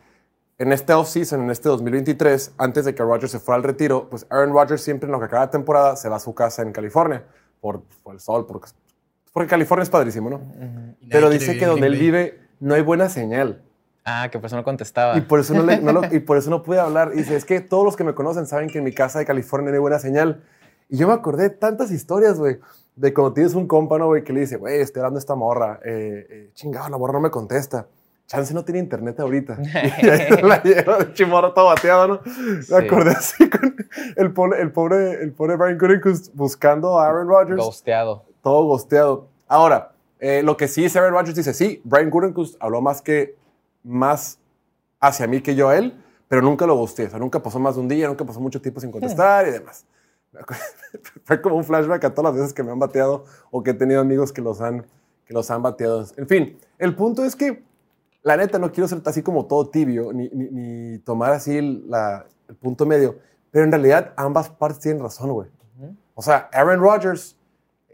en 0.58 0.70
este 0.70 0.92
offseason, 0.92 1.44
en 1.44 1.50
este 1.50 1.70
2023, 1.70 2.52
antes 2.58 2.84
de 2.84 2.94
que 2.94 3.02
Rodgers 3.02 3.32
se 3.32 3.38
fuera 3.38 3.56
al 3.56 3.62
retiro, 3.62 4.10
pues 4.10 4.26
Aaron 4.28 4.52
Rodgers 4.52 4.82
siempre 4.82 5.06
en 5.06 5.12
lo 5.12 5.18
que 5.18 5.24
acaba 5.24 5.46
la 5.46 5.50
temporada 5.50 5.96
se 5.96 6.10
va 6.10 6.16
a 6.16 6.20
su 6.20 6.34
casa 6.34 6.60
en 6.60 6.72
California 6.72 7.24
por, 7.62 7.84
por 8.02 8.12
el 8.12 8.20
sol, 8.20 8.44
porque, 8.46 8.68
porque 9.32 9.48
California 9.48 9.84
es 9.84 9.88
padrísimo, 9.88 10.28
¿no? 10.28 10.42
Y 11.00 11.06
nadie 11.06 11.08
Pero 11.10 11.30
dice 11.30 11.56
que 11.56 11.64
donde 11.64 11.86
él 11.86 11.96
vive 11.96 12.38
no 12.60 12.74
hay 12.74 12.82
buena 12.82 13.08
señal. 13.08 13.62
Ah, 14.04 14.28
que 14.30 14.38
por 14.38 14.48
eso 14.48 14.56
no 14.56 14.64
contestaba. 14.64 15.16
Y 15.16 15.22
por 15.22 15.40
eso 15.40 15.54
no, 15.54 15.62
le- 15.62 15.80
no 15.80 15.92
lo- 15.92 16.02
y 16.14 16.20
por 16.20 16.36
eso 16.36 16.50
no 16.50 16.62
pude 16.62 16.80
hablar. 16.80 17.12
Y 17.14 17.18
dice, 17.18 17.34
es 17.34 17.46
que 17.46 17.62
todos 17.62 17.82
los 17.82 17.96
que 17.96 18.04
me 18.04 18.14
conocen 18.14 18.46
saben 18.46 18.68
que 18.68 18.76
en 18.76 18.84
mi 18.84 18.92
casa 18.92 19.20
de 19.20 19.24
California 19.24 19.70
no 19.70 19.74
hay 19.74 19.80
buena 19.80 19.98
señal. 19.98 20.44
Y 20.90 20.98
yo 20.98 21.08
me 21.08 21.14
acordé 21.14 21.44
de 21.44 21.50
tantas 21.50 21.90
historias, 21.92 22.38
güey, 22.38 22.58
de 22.98 23.14
cuando 23.14 23.32
tienes 23.32 23.54
un 23.54 23.66
compa, 23.66 23.98
¿no, 23.98 24.06
güey? 24.06 24.24
Que 24.24 24.32
le 24.32 24.40
dice, 24.40 24.56
güey, 24.56 24.80
estoy 24.80 25.00
hablando 25.00 25.18
a 25.18 25.20
esta 25.20 25.34
morra. 25.34 25.80
Eh, 25.84 26.26
eh, 26.28 26.50
chingado, 26.54 26.88
la 26.88 26.98
morra 26.98 27.12
no 27.14 27.20
me 27.20 27.30
contesta. 27.30 27.86
Chance 28.26 28.52
no 28.52 28.64
tiene 28.64 28.80
internet 28.80 29.18
ahorita. 29.20 29.56
y 30.02 30.08
ahí 30.08 30.42
la 30.42 30.62
lleva 30.62 30.98
de 30.98 31.12
chimorro 31.14 31.52
todo 31.54 31.66
bateado, 31.66 32.08
¿no? 32.08 32.20
Me 32.24 32.62
Sí. 32.62 32.74
acordé 32.74 33.10
así 33.12 33.48
con 33.48 33.74
el 34.16 34.32
pobre, 34.32 34.60
el 34.60 34.72
pobre, 34.72 35.22
el 35.22 35.32
pobre 35.32 35.56
Brian 35.56 35.78
Gutekunst 35.78 36.34
buscando 36.34 36.98
a 36.98 37.06
Aaron 37.08 37.28
Rodgers 37.28 37.56
Ghosteado. 37.56 38.24
todo 38.42 38.64
gosteado. 38.66 39.28
Ahora, 39.46 39.92
eh, 40.20 40.42
lo 40.42 40.56
que 40.56 40.68
sí 40.68 40.84
es 40.84 40.94
Aaron 40.96 41.12
Rodgers 41.12 41.36
dice, 41.36 41.54
sí, 41.54 41.80
Brian 41.84 42.10
Gutekunst 42.10 42.56
habló 42.60 42.80
más 42.82 43.00
que 43.00 43.36
más 43.84 44.38
hacia 45.00 45.26
mí 45.26 45.40
que 45.40 45.54
yo 45.54 45.68
a 45.68 45.76
él, 45.78 46.02
pero 46.26 46.42
nunca 46.42 46.66
lo 46.66 46.74
gosteé. 46.74 47.06
O 47.06 47.10
sea, 47.10 47.18
nunca 47.18 47.40
pasó 47.42 47.58
más 47.58 47.76
de 47.76 47.80
un 47.80 47.88
día, 47.88 48.08
nunca 48.08 48.24
pasó 48.26 48.40
mucho 48.40 48.60
tiempo 48.60 48.80
sin 48.80 48.90
contestar 48.92 49.46
y 49.48 49.52
demás. 49.52 49.86
Fue 51.24 51.40
como 51.40 51.56
un 51.56 51.64
flashback 51.64 52.04
a 52.04 52.14
todas 52.14 52.32
las 52.32 52.40
veces 52.40 52.54
que 52.54 52.62
me 52.62 52.70
han 52.72 52.78
bateado 52.78 53.24
o 53.50 53.62
que 53.62 53.70
he 53.70 53.74
tenido 53.74 54.00
amigos 54.00 54.32
que 54.32 54.40
los 54.42 54.60
han, 54.60 54.86
que 55.24 55.34
los 55.34 55.50
han 55.50 55.62
bateado. 55.62 56.04
En 56.16 56.26
fin, 56.28 56.58
el 56.78 56.94
punto 56.94 57.24
es 57.24 57.34
que, 57.36 57.62
la 58.22 58.36
neta, 58.36 58.58
no 58.58 58.70
quiero 58.72 58.88
ser 58.88 59.00
así 59.04 59.22
como 59.22 59.46
todo 59.46 59.68
tibio, 59.68 60.12
ni, 60.12 60.28
ni- 60.30 60.50
ni 60.50 60.98
tomar 60.98 61.32
así 61.32 61.56
el, 61.56 61.88
la- 61.88 62.26
el 62.48 62.54
punto 62.56 62.84
medio, 62.86 63.18
pero 63.50 63.64
en 63.64 63.72
realidad 63.72 64.12
ambas 64.16 64.50
partes 64.50 64.80
tienen 64.80 65.02
razón, 65.02 65.32
güey. 65.32 65.48
O 66.14 66.22
sea, 66.22 66.48
Aaron 66.52 66.80
Rodgers 66.80 67.36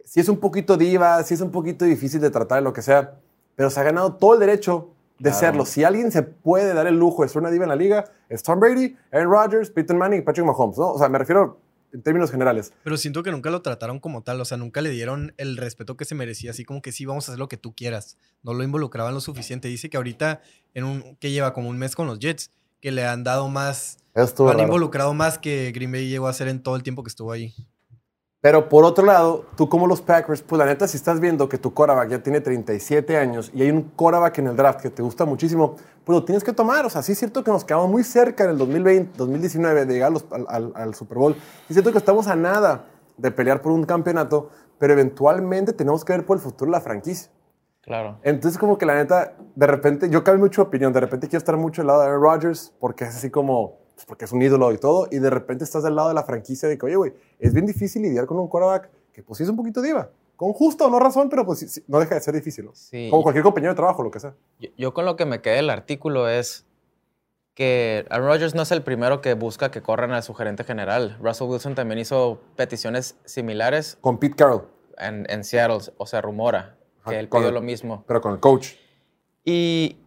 sí 0.04 0.20
es 0.20 0.28
un 0.28 0.38
poquito 0.38 0.76
diva, 0.76 1.22
sí 1.22 1.34
es 1.34 1.40
un 1.40 1.50
poquito 1.50 1.84
difícil 1.84 2.20
de 2.20 2.30
tratar, 2.30 2.62
lo 2.62 2.72
que 2.72 2.80
sea, 2.82 3.14
pero 3.54 3.68
se 3.70 3.78
ha 3.80 3.82
ganado 3.82 4.14
todo 4.14 4.34
el 4.34 4.40
derecho 4.40 4.88
de 5.18 5.30
Claro. 5.30 5.38
serlo. 5.38 5.66
Si 5.66 5.84
alguien 5.84 6.10
se 6.10 6.22
puede 6.22 6.72
dar 6.74 6.86
el 6.86 6.98
lujo 6.98 7.22
de 7.22 7.28
ser 7.28 7.42
una 7.42 7.50
diva 7.50 7.64
en 7.64 7.68
la 7.68 7.76
liga, 7.76 8.04
es 8.28 8.42
Tom 8.42 8.58
Brady, 8.58 8.96
Aaron 9.12 9.30
Rodgers, 9.30 9.70
Peyton 9.70 9.98
Manning 9.98 10.20
y 10.20 10.22
Patrick 10.22 10.46
Mahomes, 10.46 10.78
¿no? 10.78 10.92
O 10.92 10.98
sea, 10.98 11.08
me 11.08 11.18
refiero 11.18 11.58
en 11.94 12.02
términos 12.02 12.30
generales. 12.30 12.72
Pero 12.82 12.96
siento 12.96 13.22
que 13.22 13.30
nunca 13.30 13.50
lo 13.50 13.62
trataron 13.62 14.00
como 14.00 14.22
tal, 14.22 14.40
o 14.40 14.44
sea, 14.44 14.58
nunca 14.58 14.80
le 14.82 14.90
dieron 14.90 15.32
el 15.38 15.56
respeto 15.56 15.96
que 15.96 16.04
se 16.04 16.14
merecía, 16.14 16.50
así 16.50 16.64
como 16.64 16.82
que 16.82 16.92
sí, 16.92 17.06
vamos 17.06 17.28
a 17.28 17.32
hacer 17.32 17.38
lo 17.38 17.48
que 17.48 17.56
tú 17.56 17.74
quieras. 17.74 18.18
No 18.42 18.52
lo 18.52 18.64
involucraban 18.64 19.14
lo 19.14 19.20
suficiente. 19.20 19.68
Dice 19.68 19.88
que 19.88 19.96
ahorita, 19.96 20.42
en 20.74 20.84
un, 20.84 21.16
que 21.16 21.30
lleva 21.30 21.54
como 21.54 21.68
un 21.68 21.78
mes 21.78 21.94
con 21.94 22.06
los 22.06 22.18
Jets, 22.18 22.50
que 22.80 22.90
le 22.90 23.06
han 23.06 23.24
dado 23.24 23.48
más, 23.48 23.98
han 24.14 24.26
raro. 24.36 24.60
involucrado 24.60 25.14
más 25.14 25.38
que 25.38 25.72
Green 25.72 25.92
Bay 25.92 26.08
llegó 26.08 26.26
a 26.26 26.30
hacer 26.30 26.48
en 26.48 26.62
todo 26.62 26.76
el 26.76 26.82
tiempo 26.82 27.04
que 27.04 27.08
estuvo 27.08 27.30
ahí. 27.32 27.54
Pero 28.44 28.68
por 28.68 28.84
otro 28.84 29.06
lado, 29.06 29.46
tú 29.56 29.70
como 29.70 29.86
los 29.86 30.02
Packers, 30.02 30.42
pues 30.42 30.58
la 30.58 30.66
neta, 30.66 30.86
si 30.86 30.98
estás 30.98 31.18
viendo 31.18 31.48
que 31.48 31.56
tu 31.56 31.72
quarterback 31.72 32.10
ya 32.10 32.22
tiene 32.22 32.42
37 32.42 33.16
años 33.16 33.50
y 33.54 33.62
hay 33.62 33.70
un 33.70 33.84
quarterback 33.96 34.36
en 34.36 34.48
el 34.48 34.54
draft 34.56 34.82
que 34.82 34.90
te 34.90 35.00
gusta 35.02 35.24
muchísimo, 35.24 35.76
pues 36.04 36.14
lo 36.18 36.26
tienes 36.26 36.44
que 36.44 36.52
tomar. 36.52 36.84
O 36.84 36.90
sea, 36.90 37.00
sí 37.00 37.12
es 37.12 37.18
cierto 37.18 37.42
que 37.42 37.50
nos 37.50 37.64
quedamos 37.64 37.88
muy 37.88 38.04
cerca 38.04 38.44
en 38.44 38.50
el 38.50 38.58
2020, 38.58 39.16
2019 39.16 39.86
de 39.86 39.94
llegar 39.94 40.12
los- 40.12 40.26
al, 40.30 40.44
al- 40.50 40.72
al 40.74 40.94
Super 40.94 41.16
Bowl. 41.16 41.32
Es 41.70 41.74
cierto 41.74 41.90
que 41.90 41.96
estamos 41.96 42.26
a 42.26 42.36
nada 42.36 42.84
de 43.16 43.30
pelear 43.30 43.62
por 43.62 43.72
un 43.72 43.84
campeonato, 43.84 44.50
pero 44.78 44.92
eventualmente 44.92 45.72
tenemos 45.72 46.04
que 46.04 46.12
ver 46.12 46.26
por 46.26 46.36
el 46.36 46.42
futuro 46.42 46.70
de 46.70 46.72
la 46.76 46.82
franquicia. 46.82 47.30
Claro. 47.80 48.18
Entonces, 48.24 48.58
como 48.58 48.76
que 48.76 48.84
la 48.84 48.96
neta, 48.96 49.36
de 49.54 49.66
repente, 49.66 50.10
yo 50.10 50.22
cambio 50.22 50.44
mucho 50.44 50.60
de 50.60 50.68
opinión. 50.68 50.92
De 50.92 51.00
repente 51.00 51.28
quiero 51.28 51.38
estar 51.38 51.56
mucho 51.56 51.80
al 51.80 51.86
lado 51.86 52.02
de 52.02 52.08
Aaron 52.08 52.22
Rodgers 52.22 52.74
porque 52.78 53.04
es 53.04 53.16
así 53.16 53.30
como, 53.30 53.78
pues, 53.94 54.06
porque 54.06 54.24
es 54.24 54.32
un 54.32 54.42
ídolo 54.42 54.72
y 54.72 54.78
todo. 54.78 55.08
Y 55.10 55.18
de 55.18 55.30
repente 55.30 55.64
estás 55.64 55.82
del 55.82 55.94
lado 55.96 56.08
de 56.08 56.14
la 56.14 56.24
franquicia 56.24 56.68
de 56.68 56.76
que, 56.78 56.86
oye, 56.86 56.96
güey, 56.96 57.12
es 57.38 57.52
bien 57.54 57.66
difícil 57.66 58.02
lidiar 58.02 58.26
con 58.26 58.38
un 58.38 58.48
quarterback 58.48 58.90
que, 59.12 59.22
pues, 59.22 59.38
sí 59.38 59.44
es 59.44 59.50
un 59.50 59.56
poquito 59.56 59.80
diva. 59.82 60.10
Con 60.36 60.52
justo 60.52 60.86
o 60.86 60.90
no 60.90 60.98
razón, 60.98 61.28
pero 61.28 61.46
pues 61.46 61.60
sí- 61.60 61.84
no 61.86 62.00
deja 62.00 62.16
de 62.16 62.20
ser 62.20 62.34
difícil. 62.34 62.64
¿no? 62.64 62.72
Sí. 62.74 63.06
Como 63.10 63.22
cualquier 63.22 63.44
compañero 63.44 63.72
de 63.72 63.76
trabajo, 63.76 64.02
lo 64.02 64.10
que 64.10 64.18
sea. 64.18 64.34
Yo, 64.58 64.68
yo 64.76 64.92
con 64.94 65.04
lo 65.04 65.14
que 65.16 65.24
me 65.26 65.40
quedé 65.40 65.56
del 65.56 65.70
artículo 65.70 66.28
es 66.28 66.66
que 67.54 68.04
Aaron 68.10 68.26
Rodgers 68.26 68.54
no 68.56 68.62
es 68.62 68.72
el 68.72 68.82
primero 68.82 69.20
que 69.20 69.34
busca 69.34 69.70
que 69.70 69.80
corran 69.80 70.10
a 70.12 70.22
su 70.22 70.34
gerente 70.34 70.64
general. 70.64 71.16
Russell 71.22 71.46
Wilson 71.48 71.76
también 71.76 72.00
hizo 72.00 72.40
peticiones 72.56 73.16
similares 73.24 73.96
Con 74.00 74.18
Pete 74.18 74.34
Carroll, 74.34 74.62
en, 74.98 75.24
en 75.30 75.44
Seattle, 75.44 75.78
o 75.96 76.06
sea, 76.06 76.20
rumora 76.20 76.76
Ajá, 77.02 77.12
que 77.12 77.20
él 77.20 77.28
pidió 77.28 77.48
el- 77.48 77.54
lo 77.54 77.62
mismo. 77.62 78.02
pero 78.08 78.20
con 78.20 78.32
el 78.32 78.40
coach. 78.40 78.72
Y, 79.44 79.98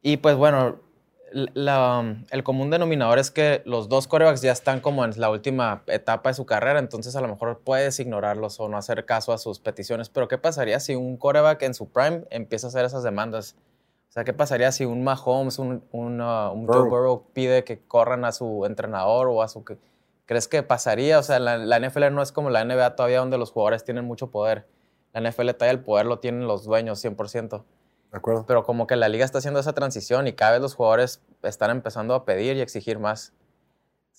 y 0.00 0.18
pues 0.18 0.36
bueno, 0.36 0.76
la- 1.32 2.16
el 2.30 2.42
común 2.42 2.70
denominador 2.70 3.18
es 3.18 3.30
que 3.30 3.62
los 3.64 3.88
dos 3.88 4.06
corebacks 4.06 4.42
ya 4.42 4.52
están 4.52 4.80
como 4.80 5.04
en 5.04 5.18
la 5.20 5.30
última 5.30 5.82
etapa 5.86 6.30
de 6.30 6.34
su 6.34 6.46
carrera, 6.46 6.78
entonces 6.78 7.16
a 7.16 7.20
lo 7.20 7.28
mejor 7.28 7.60
puedes 7.64 7.98
ignorarlos 8.00 8.58
o 8.60 8.68
no 8.68 8.76
hacer 8.76 9.04
caso 9.04 9.32
a 9.32 9.38
sus 9.38 9.58
peticiones. 9.60 10.08
Pero 10.08 10.28
¿qué 10.28 10.38
pasaría 10.38 10.80
si 10.80 10.94
un 10.94 11.16
coreback 11.16 11.62
en 11.62 11.74
su 11.74 11.88
prime 11.90 12.24
empieza 12.30 12.66
a 12.66 12.68
hacer 12.68 12.84
esas 12.84 13.02
demandas? 13.02 13.56
O 14.08 14.12
sea, 14.12 14.24
¿qué 14.24 14.32
pasaría 14.32 14.70
si 14.72 14.84
un 14.84 15.02
Mahomes, 15.04 15.58
un, 15.58 15.82
un, 15.90 16.20
uh, 16.20 16.52
un 16.52 16.66
Joe 16.66 16.76
Burrow. 16.82 16.90
Burrow 16.90 17.24
pide 17.32 17.64
que 17.64 17.80
corran 17.80 18.24
a 18.24 18.32
su 18.32 18.64
entrenador 18.66 19.28
o 19.28 19.42
a 19.42 19.48
su... 19.48 19.64
¿Crees 20.26 20.48
que 20.48 20.62
pasaría? 20.62 21.18
O 21.18 21.22
sea, 21.22 21.38
la, 21.38 21.56
la 21.56 21.80
NFL 21.80 22.12
no 22.12 22.22
es 22.22 22.30
como 22.30 22.50
la 22.50 22.64
NBA 22.64 22.94
todavía 22.94 23.20
donde 23.20 23.38
los 23.38 23.50
jugadores 23.52 23.84
tienen 23.84 24.04
mucho 24.04 24.30
poder. 24.30 24.66
La 25.14 25.20
NFL 25.20 25.50
todavía 25.54 25.72
el 25.72 25.80
poder 25.80 26.06
lo 26.06 26.18
tienen 26.18 26.46
los 26.46 26.64
dueños 26.64 27.02
100% 27.04 27.62
¿De 28.12 28.18
acuerdo? 28.18 28.44
pero 28.46 28.62
como 28.64 28.86
que 28.86 28.94
la 28.94 29.08
liga 29.08 29.24
está 29.24 29.38
haciendo 29.38 29.58
esa 29.58 29.72
transición 29.72 30.26
y 30.28 30.34
cada 30.34 30.52
vez 30.52 30.60
los 30.60 30.74
jugadores 30.74 31.22
están 31.42 31.70
empezando 31.70 32.14
a 32.14 32.24
pedir 32.24 32.56
y 32.56 32.60
exigir 32.60 32.98
más. 32.98 33.32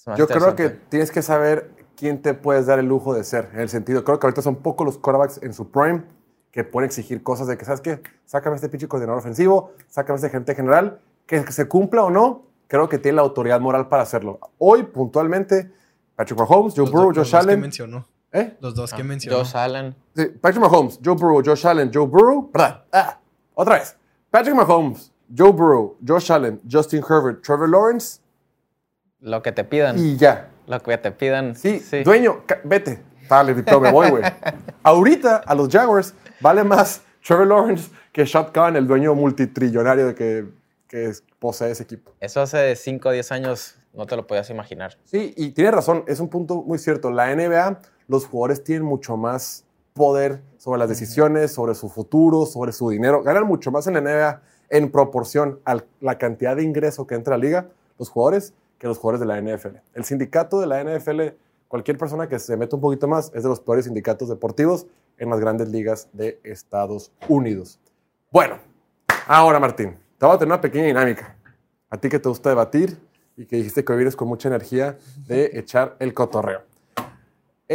Más 0.08 0.18
Yo 0.18 0.28
creo 0.28 0.56
que 0.56 0.70
tienes 0.70 1.12
que 1.12 1.22
saber 1.22 1.70
quién 1.96 2.22
te 2.22 2.34
puedes 2.34 2.66
dar 2.66 2.80
el 2.80 2.88
lujo 2.88 3.14
de 3.14 3.24
ser. 3.24 3.50
En 3.54 3.60
el 3.62 3.70
sentido, 3.70 4.04
creo 4.04 4.20
que 4.20 4.26
ahorita 4.28 4.42
son 4.42 4.58
pocos 4.58 4.86
los 4.86 4.98
quarterbacks 4.98 5.42
en 5.44 5.54
su 5.54 5.70
prime 5.70 6.04
que 6.52 6.64
pueden 6.64 6.88
exigir 6.88 7.24
cosas 7.24 7.48
de 7.48 7.58
que, 7.58 7.66
¿sabes 7.66 7.82
qué? 7.82 8.02
Sácame 8.26 8.56
este 8.56 8.68
pinche 8.70 8.88
coordinador 8.88 9.20
ofensivo, 9.20 9.72
sácame 9.88 10.18
este 10.18 10.30
gerente 10.30 10.54
general, 10.56 11.00
que, 11.26 11.44
que 11.46 11.52
se 11.52 11.68
cumpla 11.68 12.04
o 12.04 12.10
no, 12.12 12.44
creo 12.68 12.90
que 12.90 12.98
tiene 12.98 13.16
la 13.18 13.22
autoridad 13.22 13.60
moral 13.60 13.88
para 13.90 14.04
hacerlo. 14.04 14.40
Hoy, 14.58 14.84
puntualmente, 14.84 15.72
Patrick 16.16 16.38
Mahomes, 16.40 16.74
Joe 16.76 16.84
Los 16.86 16.92
Burrow, 16.92 17.08
Josh 17.10 17.16
dos 17.16 17.30
que 17.32 17.38
Allen. 17.38 17.60
mencionó. 17.62 18.08
¿Eh? 18.32 18.58
Los 18.60 18.76
dos 18.76 18.92
que 18.94 19.02
Ah, 19.02 19.06
mencionó. 19.06 19.38
Josh 19.40 19.56
Allen. 19.56 19.96
Sí, 20.16 20.26
Patrick 20.42 20.62
Mahomes, 20.64 21.00
Joe 21.04 21.16
Burrow, 21.16 21.42
Josh 21.46 21.66
Allen, 21.68 21.92
Joe 21.94 22.06
Burrow. 22.08 22.52
perdón, 22.52 22.82
ah, 22.92 23.20
otra 23.56 23.80
vez. 23.80 23.96
Patrick 24.30 24.56
Mahomes, 24.56 25.12
Joe 25.36 25.52
Burrow, 25.52 25.96
Josh 26.06 26.32
Allen, 26.32 26.60
Justin 26.70 27.04
Herbert, 27.08 27.44
Trevor 27.44 27.70
Lawrence 27.70 28.20
Lo 29.20 29.42
que 29.42 29.52
te 29.52 29.64
pidan. 29.64 29.98
y 29.98 30.18
ya. 30.18 30.50
Lo 30.68 30.80
que 30.82 30.98
te 30.98 31.12
pidan. 31.12 31.56
Sí, 31.56 31.82
dueño, 32.04 32.44
ca- 32.46 32.62
vete. 32.64 33.02
Dale, 33.30 33.54
me 33.54 33.92
voy, 33.92 34.10
güey. 34.10 34.24
Ahorita 34.84 35.38
a 35.38 35.56
los 35.56 35.70
Jaguars 35.70 36.14
vale 36.42 36.64
más 36.64 37.02
Trevor 37.26 37.48
Lawrence 37.48 37.90
que 38.12 38.26
Shot 38.26 38.52
Khan, 38.52 38.76
el 38.76 38.86
dueño 38.88 39.16
multitrillonario 39.16 40.14
que, 40.14 40.46
que 40.88 41.12
posee 41.40 41.72
ese 41.72 41.84
equipo. 41.84 42.12
Eso 42.20 42.42
hace 42.42 42.76
5 42.76 43.10
o 43.10 43.12
10 43.12 43.32
años 43.32 43.76
no 43.94 44.06
te 44.06 44.16
lo 44.16 44.28
podías 44.28 44.50
imaginar. 44.50 44.98
Sí, 45.06 45.34
y 45.38 45.52
tiene 45.52 45.72
razón, 45.72 46.04
es 46.08 46.20
un 46.20 46.30
punto 46.30 46.62
muy 46.64 46.78
cierto. 46.80 47.12
La 47.12 47.34
NBA, 47.34 47.80
los 48.08 48.26
jugadores 48.26 48.64
tienen 48.64 48.84
mucho 48.86 49.18
más 49.18 49.63
poder 49.94 50.42
sobre 50.58 50.80
las 50.80 50.90
decisiones, 50.90 51.52
sobre 51.52 51.76
su 51.76 51.90
futuro, 51.90 52.46
sobre 52.46 52.72
su 52.72 52.90
dinero. 52.90 53.24
Ganan 53.24 53.46
mucho 53.46 53.72
más 53.72 53.88
en 53.88 53.94
la 53.94 54.02
NBA 54.02 54.42
en 54.70 54.92
proporción 54.92 55.60
a 55.66 55.78
la 56.02 56.18
cantidad 56.18 56.56
de 56.56 56.64
ingreso 56.64 57.06
que 57.06 57.16
entra 57.16 57.36
a 57.36 57.38
la 57.38 57.44
liga, 57.44 57.70
los 58.00 58.10
jugadores, 58.10 58.54
que 58.80 58.88
los 58.88 58.98
jugadores 58.98 59.20
de 59.20 59.28
la 59.28 59.40
NFL. 59.40 59.78
El 59.94 60.04
sindicato 60.04 60.60
de 60.60 60.68
la 60.68 60.84
NFL, 60.84 61.36
cualquier 61.68 61.98
persona 61.98 62.28
que 62.28 62.40
se 62.40 62.58
meta 62.58 62.76
un 62.76 62.82
poquito 62.82 63.08
más, 63.08 63.32
es 63.34 63.44
de 63.44 63.50
los 63.50 63.60
peores 63.60 63.86
sindicatos 63.86 64.30
deportivos 64.30 64.88
en 65.18 65.30
las 65.30 65.40
grandes 65.40 65.70
ligas 65.70 66.10
de 66.12 66.40
Estados 66.44 67.12
Unidos. 67.28 67.80
Bueno, 68.32 68.58
ahora 69.28 69.60
Martín, 69.60 69.98
te 70.18 70.26
voy 70.26 70.36
a 70.36 70.40
tener 70.40 70.52
una 70.52 70.62
pequeña 70.62 70.86
dinámica. 70.86 71.38
A 71.90 71.98
ti 71.98 72.10
que 72.10 72.20
te 72.20 72.28
gusta 72.28 72.50
debatir 72.50 72.98
y 73.38 73.46
que 73.46 73.58
dijiste 73.58 73.86
que 73.86 73.92
hoy 73.92 73.98
vienes 74.00 74.16
con 74.16 74.28
mucha 74.28 74.50
energía 74.50 74.98
de 75.28 75.52
echar 75.54 75.96
el 76.00 76.14
cotorreo. 76.14 76.73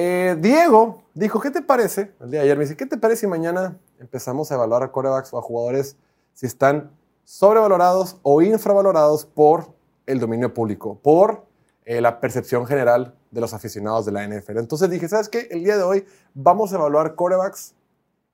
Eh, 0.01 0.37
Diego 0.39 1.03
dijo, 1.13 1.41
¿qué 1.41 1.51
te 1.51 1.61
parece? 1.61 2.13
El 2.21 2.31
día 2.31 2.39
de 2.39 2.45
ayer 2.45 2.57
me 2.57 2.63
dice, 2.63 2.77
¿qué 2.77 2.87
te 2.87 2.97
parece 2.97 3.23
si 3.23 3.27
mañana 3.27 3.81
empezamos 3.99 4.53
a 4.53 4.55
evaluar 4.55 4.85
a 4.85 4.93
corebacks 4.93 5.33
o 5.33 5.39
a 5.39 5.43
jugadores 5.43 5.97
si 6.35 6.47
están 6.47 6.93
sobrevalorados 7.25 8.21
o 8.23 8.41
infravalorados 8.41 9.25
por 9.25 9.75
el 10.07 10.21
dominio 10.21 10.55
público, 10.55 11.01
por 11.03 11.47
eh, 11.85 12.01
la 12.01 12.21
percepción 12.21 12.65
general 12.65 13.17
de 13.33 13.41
los 13.41 13.53
aficionados 13.55 14.07
de 14.07 14.13
la 14.13 14.25
NFL? 14.25 14.59
Entonces 14.59 14.89
dije, 14.89 15.09
¿sabes 15.09 15.29
qué? 15.29 15.49
El 15.51 15.65
día 15.65 15.77
de 15.77 15.83
hoy 15.83 16.07
vamos 16.33 16.73
a 16.73 16.77
evaluar 16.77 17.17
corebacks 17.17 17.75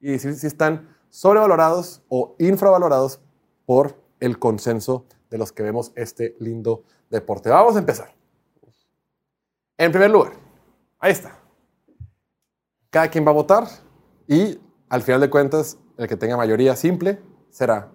y 0.00 0.10
decir 0.10 0.34
si 0.34 0.46
están 0.46 0.94
sobrevalorados 1.08 2.02
o 2.10 2.36
infravalorados 2.40 3.22
por 3.64 3.96
el 4.20 4.38
consenso 4.38 5.06
de 5.30 5.38
los 5.38 5.50
que 5.50 5.62
vemos 5.62 5.92
este 5.94 6.36
lindo 6.40 6.84
deporte. 7.08 7.48
Vamos 7.48 7.74
a 7.76 7.78
empezar. 7.78 8.14
En 9.78 9.90
primer 9.92 10.10
lugar, 10.10 10.34
ahí 10.98 11.12
está. 11.12 11.43
Cada 12.94 13.08
quien 13.08 13.26
va 13.26 13.30
a 13.30 13.34
votar 13.34 13.66
y 14.28 14.56
al 14.88 15.02
final 15.02 15.20
de 15.20 15.28
cuentas, 15.28 15.78
el 15.96 16.06
que 16.06 16.16
tenga 16.16 16.36
mayoría 16.36 16.76
simple 16.76 17.20
será 17.50 17.90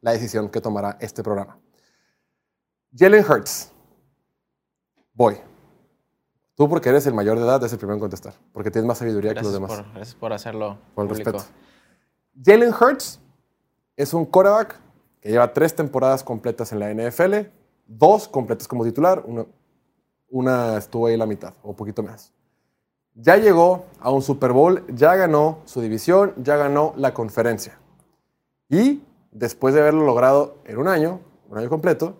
la 0.00 0.10
decisión 0.10 0.48
que 0.48 0.60
tomará 0.60 0.96
este 1.00 1.22
programa. 1.22 1.56
Jalen 2.92 3.24
Hurts. 3.24 3.70
Voy. 5.12 5.36
Tú 6.56 6.68
porque 6.68 6.88
eres 6.88 7.06
el 7.06 7.14
mayor 7.14 7.38
de 7.38 7.44
edad, 7.44 7.62
es 7.62 7.70
el 7.74 7.78
primero 7.78 7.94
en 7.94 8.00
contestar, 8.00 8.34
porque 8.52 8.72
tienes 8.72 8.88
más 8.88 8.98
sabiduría 8.98 9.34
Gracias 9.34 9.52
que 9.52 9.60
los 9.60 9.68
demás. 9.70 9.84
por, 9.84 9.94
gracias 9.94 10.16
por 10.16 10.32
hacerlo 10.32 10.78
Por 10.96 11.04
el 11.04 11.10
público. 11.10 11.30
respeto. 11.30 11.54
Jalen 12.44 12.74
Hurts 12.74 13.20
es 13.94 14.12
un 14.14 14.26
quarterback 14.26 14.80
que 15.20 15.28
lleva 15.28 15.52
tres 15.52 15.76
temporadas 15.76 16.24
completas 16.24 16.72
en 16.72 16.80
la 16.80 16.92
NFL, 16.92 17.52
dos 17.86 18.26
completas 18.26 18.66
como 18.66 18.82
titular, 18.82 19.22
una, 19.26 19.46
una 20.28 20.76
estuvo 20.78 21.06
ahí 21.06 21.16
la 21.16 21.26
mitad 21.26 21.54
o 21.62 21.68
un 21.70 21.76
poquito 21.76 22.02
más. 22.02 22.33
Ya 23.14 23.36
llegó 23.36 23.86
a 24.00 24.10
un 24.10 24.22
Super 24.22 24.52
Bowl, 24.52 24.84
ya 24.88 25.14
ganó 25.14 25.60
su 25.66 25.80
división, 25.80 26.34
ya 26.36 26.56
ganó 26.56 26.94
la 26.96 27.14
conferencia. 27.14 27.78
Y 28.68 29.02
después 29.30 29.72
de 29.72 29.80
haberlo 29.80 30.04
logrado 30.04 30.56
en 30.64 30.78
un 30.78 30.88
año, 30.88 31.20
un 31.48 31.58
año 31.58 31.68
completo, 31.68 32.16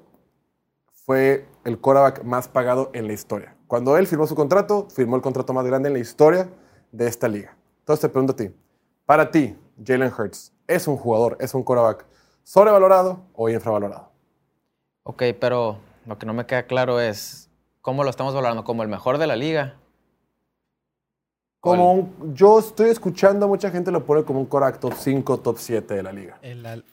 fue 1.04 1.46
el 1.64 1.80
quarterback 1.80 2.22
más 2.22 2.46
pagado 2.46 2.90
en 2.92 3.08
la 3.08 3.12
historia. 3.12 3.56
Cuando 3.66 3.96
él 3.96 4.06
firmó 4.06 4.26
su 4.28 4.36
contrato, 4.36 4.86
firmó 4.88 5.16
el 5.16 5.22
contrato 5.22 5.52
más 5.52 5.66
grande 5.66 5.88
en 5.88 5.94
la 5.94 5.98
historia 5.98 6.48
de 6.92 7.08
esta 7.08 7.26
liga. 7.26 7.56
Entonces 7.80 8.02
te 8.02 8.08
pregunto 8.08 8.34
a 8.34 8.36
ti, 8.36 8.54
para 9.04 9.32
ti, 9.32 9.58
Jalen 9.84 10.12
Hurts, 10.16 10.52
¿es 10.68 10.86
un 10.86 10.96
jugador, 10.96 11.36
es 11.40 11.54
un 11.54 11.64
quarterback 11.64 12.06
sobrevalorado 12.44 13.20
o 13.34 13.48
infravalorado? 13.48 14.10
Ok, 15.02 15.24
pero 15.40 15.78
lo 16.06 16.18
que 16.18 16.26
no 16.26 16.34
me 16.34 16.46
queda 16.46 16.66
claro 16.66 17.00
es 17.00 17.50
cómo 17.80 18.04
lo 18.04 18.10
estamos 18.10 18.32
valorando, 18.32 18.62
como 18.62 18.84
el 18.84 18.88
mejor 18.88 19.18
de 19.18 19.26
la 19.26 19.34
liga. 19.34 19.76
Como 21.70 21.92
un- 21.94 22.34
yo 22.34 22.58
estoy 22.58 22.90
escuchando, 22.90 23.48
mucha 23.48 23.70
gente 23.70 23.90
lo 23.90 24.04
pone 24.04 24.22
como 24.24 24.38
un 24.40 24.46
quarterback 24.46 24.80
top 24.80 24.94
5, 24.98 25.38
top 25.40 25.56
7 25.58 25.94
de 25.94 26.02
la 26.02 26.12
liga. 26.12 26.38
El 26.42 26.64
al- 26.66 26.84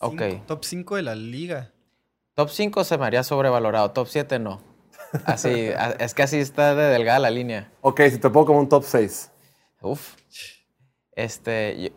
Ok. 0.00 0.20
cinco- 0.20 0.42
Top 0.46 0.64
5 0.64 0.96
de 0.96 1.02
la 1.02 1.14
liga. 1.14 1.70
Top 2.34 2.50
5 2.50 2.84
se 2.84 2.98
me 2.98 3.06
haría 3.06 3.22
sobrevalorado, 3.22 3.90
top 3.92 4.06
7 4.08 4.38
no. 4.38 4.60
Así, 5.24 5.68
a- 5.70 5.92
es 6.00 6.12
que 6.14 6.22
así 6.22 6.38
está 6.38 6.74
de 6.74 6.84
delgada 6.84 7.18
la 7.20 7.30
línea. 7.30 7.70
Ok, 7.80 8.00
si 8.10 8.18
te 8.18 8.28
pongo 8.28 8.46
como 8.46 8.58
un 8.58 8.68
top 8.68 8.84
6. 8.84 9.30
Uf. 9.80 10.14
Este, 11.12 11.80
yo- 11.80 11.88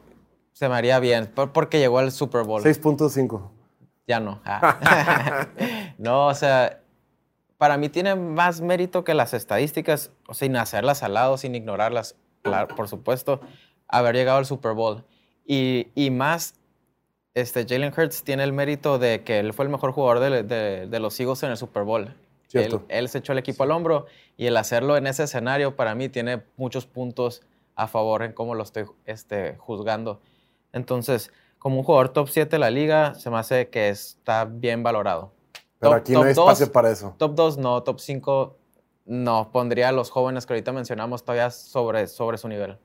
se 0.53 0.69
me 0.69 0.75
haría 0.75 0.99
bien, 0.99 1.27
por- 1.27 1.51
porque 1.51 1.79
llegó 1.79 1.99
al 1.99 2.11
Super 2.11 2.43
Bowl. 2.43 2.61
6.5. 2.61 3.51
Ya 4.07 4.19
no. 4.19 4.39
Ah. 4.45 5.47
no, 5.97 6.27
o 6.27 6.33
sea, 6.35 6.81
para 7.57 7.77
mí 7.77 7.89
tiene 7.89 8.15
más 8.15 8.61
mérito 8.61 9.03
que 9.03 9.13
las 9.13 9.33
estadísticas, 9.33 10.11
sin 10.31 10.55
hacerlas 10.55 11.03
al 11.03 11.13
lado, 11.15 11.37
sin 11.37 11.55
ignorarlas, 11.55 12.15
claro, 12.41 12.75
por 12.75 12.87
supuesto, 12.87 13.39
haber 13.87 14.15
llegado 14.15 14.37
al 14.37 14.45
Super 14.45 14.73
Bowl. 14.73 15.03
Y, 15.45 15.87
y 15.95 16.11
más, 16.11 16.55
este, 17.33 17.65
Jalen 17.67 17.93
Hurts 17.97 18.23
tiene 18.23 18.43
el 18.43 18.53
mérito 18.53 18.99
de 18.99 19.23
que 19.23 19.39
él 19.39 19.53
fue 19.53 19.65
el 19.65 19.69
mejor 19.71 19.91
jugador 19.91 20.19
de, 20.19 20.43
de- 20.43 20.87
de 20.87 20.99
los 20.99 21.19
Eagles 21.19 21.41
en 21.43 21.51
el 21.51 21.57
Super 21.57 21.83
Bowl. 21.83 22.13
Él 22.87 23.09
se 23.09 23.17
echó 23.17 23.33
el 23.33 23.39
equipo 23.39 23.63
al 23.63 23.71
hombro 23.71 24.05
y 24.37 24.45
el 24.45 24.55
hacerlo 24.57 24.95
en 24.95 25.07
ese 25.07 25.23
escenario 25.23 25.75
para 25.75 25.95
mí 25.95 26.09
tiene 26.09 26.43
muchos 26.55 26.85
puntos 26.85 27.41
a 27.75 27.87
favor 27.87 28.23
en 28.23 28.33
cómo 28.33 28.55
lo 28.55 28.63
estoy 28.63 28.85
este, 29.05 29.55
juzgando. 29.57 30.21
Entonces, 30.73 31.31
como 31.59 31.77
un 31.77 31.83
jugador 31.83 32.09
top 32.09 32.29
7 32.29 32.49
de 32.51 32.59
la 32.59 32.69
liga, 32.71 33.15
se 33.15 33.29
me 33.29 33.37
hace 33.37 33.69
que 33.69 33.89
está 33.89 34.45
bien 34.45 34.81
valorado. 34.83 35.31
Pero 35.79 35.91
Top- 35.91 36.01
aquí 36.01 36.13
no 36.13 36.19
top 36.19 36.27
hay 36.27 36.33
dos, 36.33 36.49
espacio 36.49 36.71
para 36.71 36.91
eso. 36.91 37.15
Top 37.17 37.35
2 37.35 37.57
no, 37.57 37.83
top 37.83 37.99
5 37.99 38.57
no. 39.05 39.51
Pondría 39.51 39.89
a 39.89 39.91
los 39.91 40.09
jóvenes 40.09 40.45
que 40.45 40.53
ahorita 40.53 40.71
mencionamos 40.73 41.23
todavía 41.23 41.49
sobre, 41.51 42.07
sobre 42.07 42.37
su 42.37 42.47
nivel. 42.47 42.77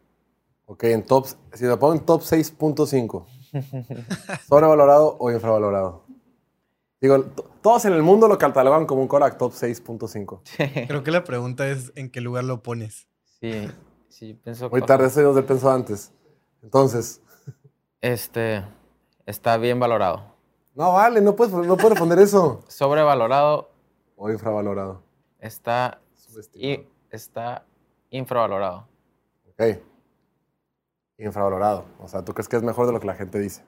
Ok, 0.66 0.84
en 0.84 1.02
top, 1.04 1.26
si 1.26 1.64
te 1.66 1.76
pongo 1.76 1.94
en 1.94 2.00
top 2.00 2.22
6.5, 2.22 3.26
¿sobrevalorado 4.48 5.16
o 5.18 5.30
infravalorado? 5.30 6.04
Digo, 7.00 7.20
todos 7.62 7.84
en 7.84 7.94
el 7.94 8.02
mundo 8.02 8.28
lo 8.28 8.38
catalogan 8.38 8.86
como 8.86 9.02
un 9.02 9.08
quarterback 9.08 9.38
top 9.38 9.52
6.5. 9.52 10.86
Creo 10.86 11.02
que 11.02 11.10
la 11.10 11.24
pregunta 11.24 11.68
es 11.68 11.92
en 11.96 12.10
qué 12.10 12.20
lugar 12.20 12.44
lo 12.44 12.62
pones. 12.62 13.08
sí, 13.40 13.68
sí, 14.08 14.34
pienso 14.34 14.70
Muy 14.70 14.82
tarde, 14.82 15.06
eso 15.06 15.20
yo 15.20 15.32
lo 15.32 15.44
pensó 15.46 15.70
antes. 15.70 16.12
Entonces, 16.62 17.20
Este, 18.00 18.64
está 19.26 19.56
bien 19.56 19.80
valorado. 19.80 20.31
No 20.74 20.92
vale, 20.92 21.20
no 21.20 21.34
puedes, 21.36 21.52
no 21.52 21.76
puedes 21.76 21.90
responder 21.90 22.18
eso. 22.18 22.62
Sobrevalorado 22.68 23.70
O 24.16 24.30
infravalorado. 24.30 25.02
está, 25.38 26.00
y, 26.54 26.80
está 27.10 27.64
infravalorado. 28.10 28.88
Ok. 29.50 29.78
Infravalorado. 31.18 31.84
O 32.00 32.08
sea, 32.08 32.24
¿tú 32.24 32.32
crees 32.32 32.48
que 32.48 32.56
es 32.56 32.62
mejor 32.62 32.86
de 32.86 32.92
lo 32.92 33.00
que 33.00 33.06
la 33.06 33.14
gente 33.14 33.38
dice? 33.38 33.64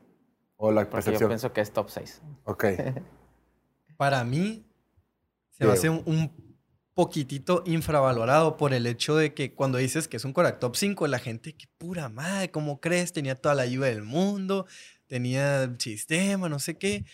O 0.56 0.72
la 0.72 0.82
Porque 0.82 0.90
yo 0.90 1.04
percepción. 1.04 1.28
pienso 1.28 1.52
que 1.52 1.60
es 1.60 1.72
top 1.72 1.90
6. 1.90 2.22
Ok. 2.44 2.64
Para 3.96 4.24
mí, 4.24 4.66
se 5.50 5.64
me 5.66 5.72
hace 5.72 5.88
un, 5.88 6.02
un 6.06 6.32
poquitito 6.94 7.62
infravalorado 7.66 8.56
por 8.56 8.72
el 8.72 8.86
hecho 8.86 9.16
de 9.16 9.34
que 9.34 9.54
cuando 9.54 9.78
dices 9.78 10.08
que 10.08 10.16
es 10.16 10.24
un 10.24 10.32
Korak 10.32 10.58
top 10.58 10.74
5, 10.76 11.06
la 11.06 11.18
gente, 11.18 11.54
qué 11.56 11.66
pura 11.78 12.08
madre, 12.08 12.50
¿cómo 12.50 12.80
crees? 12.80 13.12
Tenía 13.12 13.40
toda 13.40 13.54
la 13.54 13.62
ayuda 13.62 13.86
del 13.86 14.02
mundo, 14.02 14.66
tenía 15.06 15.64
el 15.64 15.80
sistema, 15.80 16.48
no 16.48 16.58
sé 16.58 16.76
qué. 16.78 17.04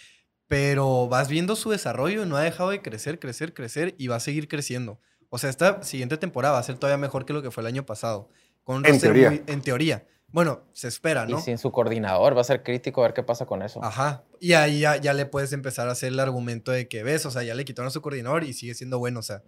Pero 0.46 1.08
vas 1.08 1.28
viendo 1.28 1.54
su 1.54 1.70
desarrollo 1.70 2.24
y 2.24 2.26
no 2.26 2.36
ha 2.36 2.42
dejado 2.42 2.70
de 2.70 2.82
crecer, 2.82 3.18
crecer, 3.20 3.54
crecer 3.54 3.94
y 3.98 4.08
va 4.08 4.16
a 4.16 4.20
seguir 4.20 4.48
creciendo. 4.48 5.00
O 5.28 5.38
sea, 5.38 5.48
esta 5.48 5.82
siguiente 5.84 6.16
temporada 6.16 6.54
va 6.54 6.60
a 6.60 6.64
ser 6.64 6.76
todavía 6.76 6.96
mejor 6.98 7.24
que 7.24 7.32
lo 7.32 7.40
que 7.42 7.50
fue 7.52 7.62
el 7.62 7.68
año 7.68 7.86
pasado. 7.86 8.30
Con 8.64 8.76
un 8.78 8.86
En 8.86 8.92
roster 8.94 9.12
teoría. 9.12 9.30
muy- 9.30 9.42
en 9.46 9.62
teoría. 9.62 10.06
Bueno, 10.32 10.62
se 10.72 10.88
espera, 10.88 11.26
¿no? 11.26 11.38
Y 11.38 11.42
sin 11.42 11.58
su 11.58 11.72
coordinador 11.72 12.36
va 12.36 12.42
a 12.42 12.44
ser 12.44 12.62
crítico 12.62 13.02
a 13.02 13.08
ver 13.08 13.14
qué 13.14 13.22
pasa 13.22 13.46
con 13.46 13.62
eso. 13.62 13.82
Ajá. 13.82 14.22
Y 14.38 14.52
ahí 14.52 14.80
ya, 14.80 14.96
ya 14.96 15.12
le 15.12 15.26
puedes 15.26 15.52
empezar 15.52 15.88
a 15.88 15.92
hacer 15.92 16.12
el 16.12 16.20
argumento 16.20 16.70
de 16.70 16.88
que 16.88 17.02
ves, 17.02 17.26
o 17.26 17.30
sea, 17.30 17.42
ya 17.42 17.54
le 17.54 17.64
quitaron 17.64 17.88
a 17.88 17.90
su 17.90 18.00
coordinador 18.00 18.44
y 18.44 18.52
sigue 18.52 18.74
siendo 18.74 18.98
bueno. 18.98 19.20
O 19.20 19.22
sea, 19.22 19.42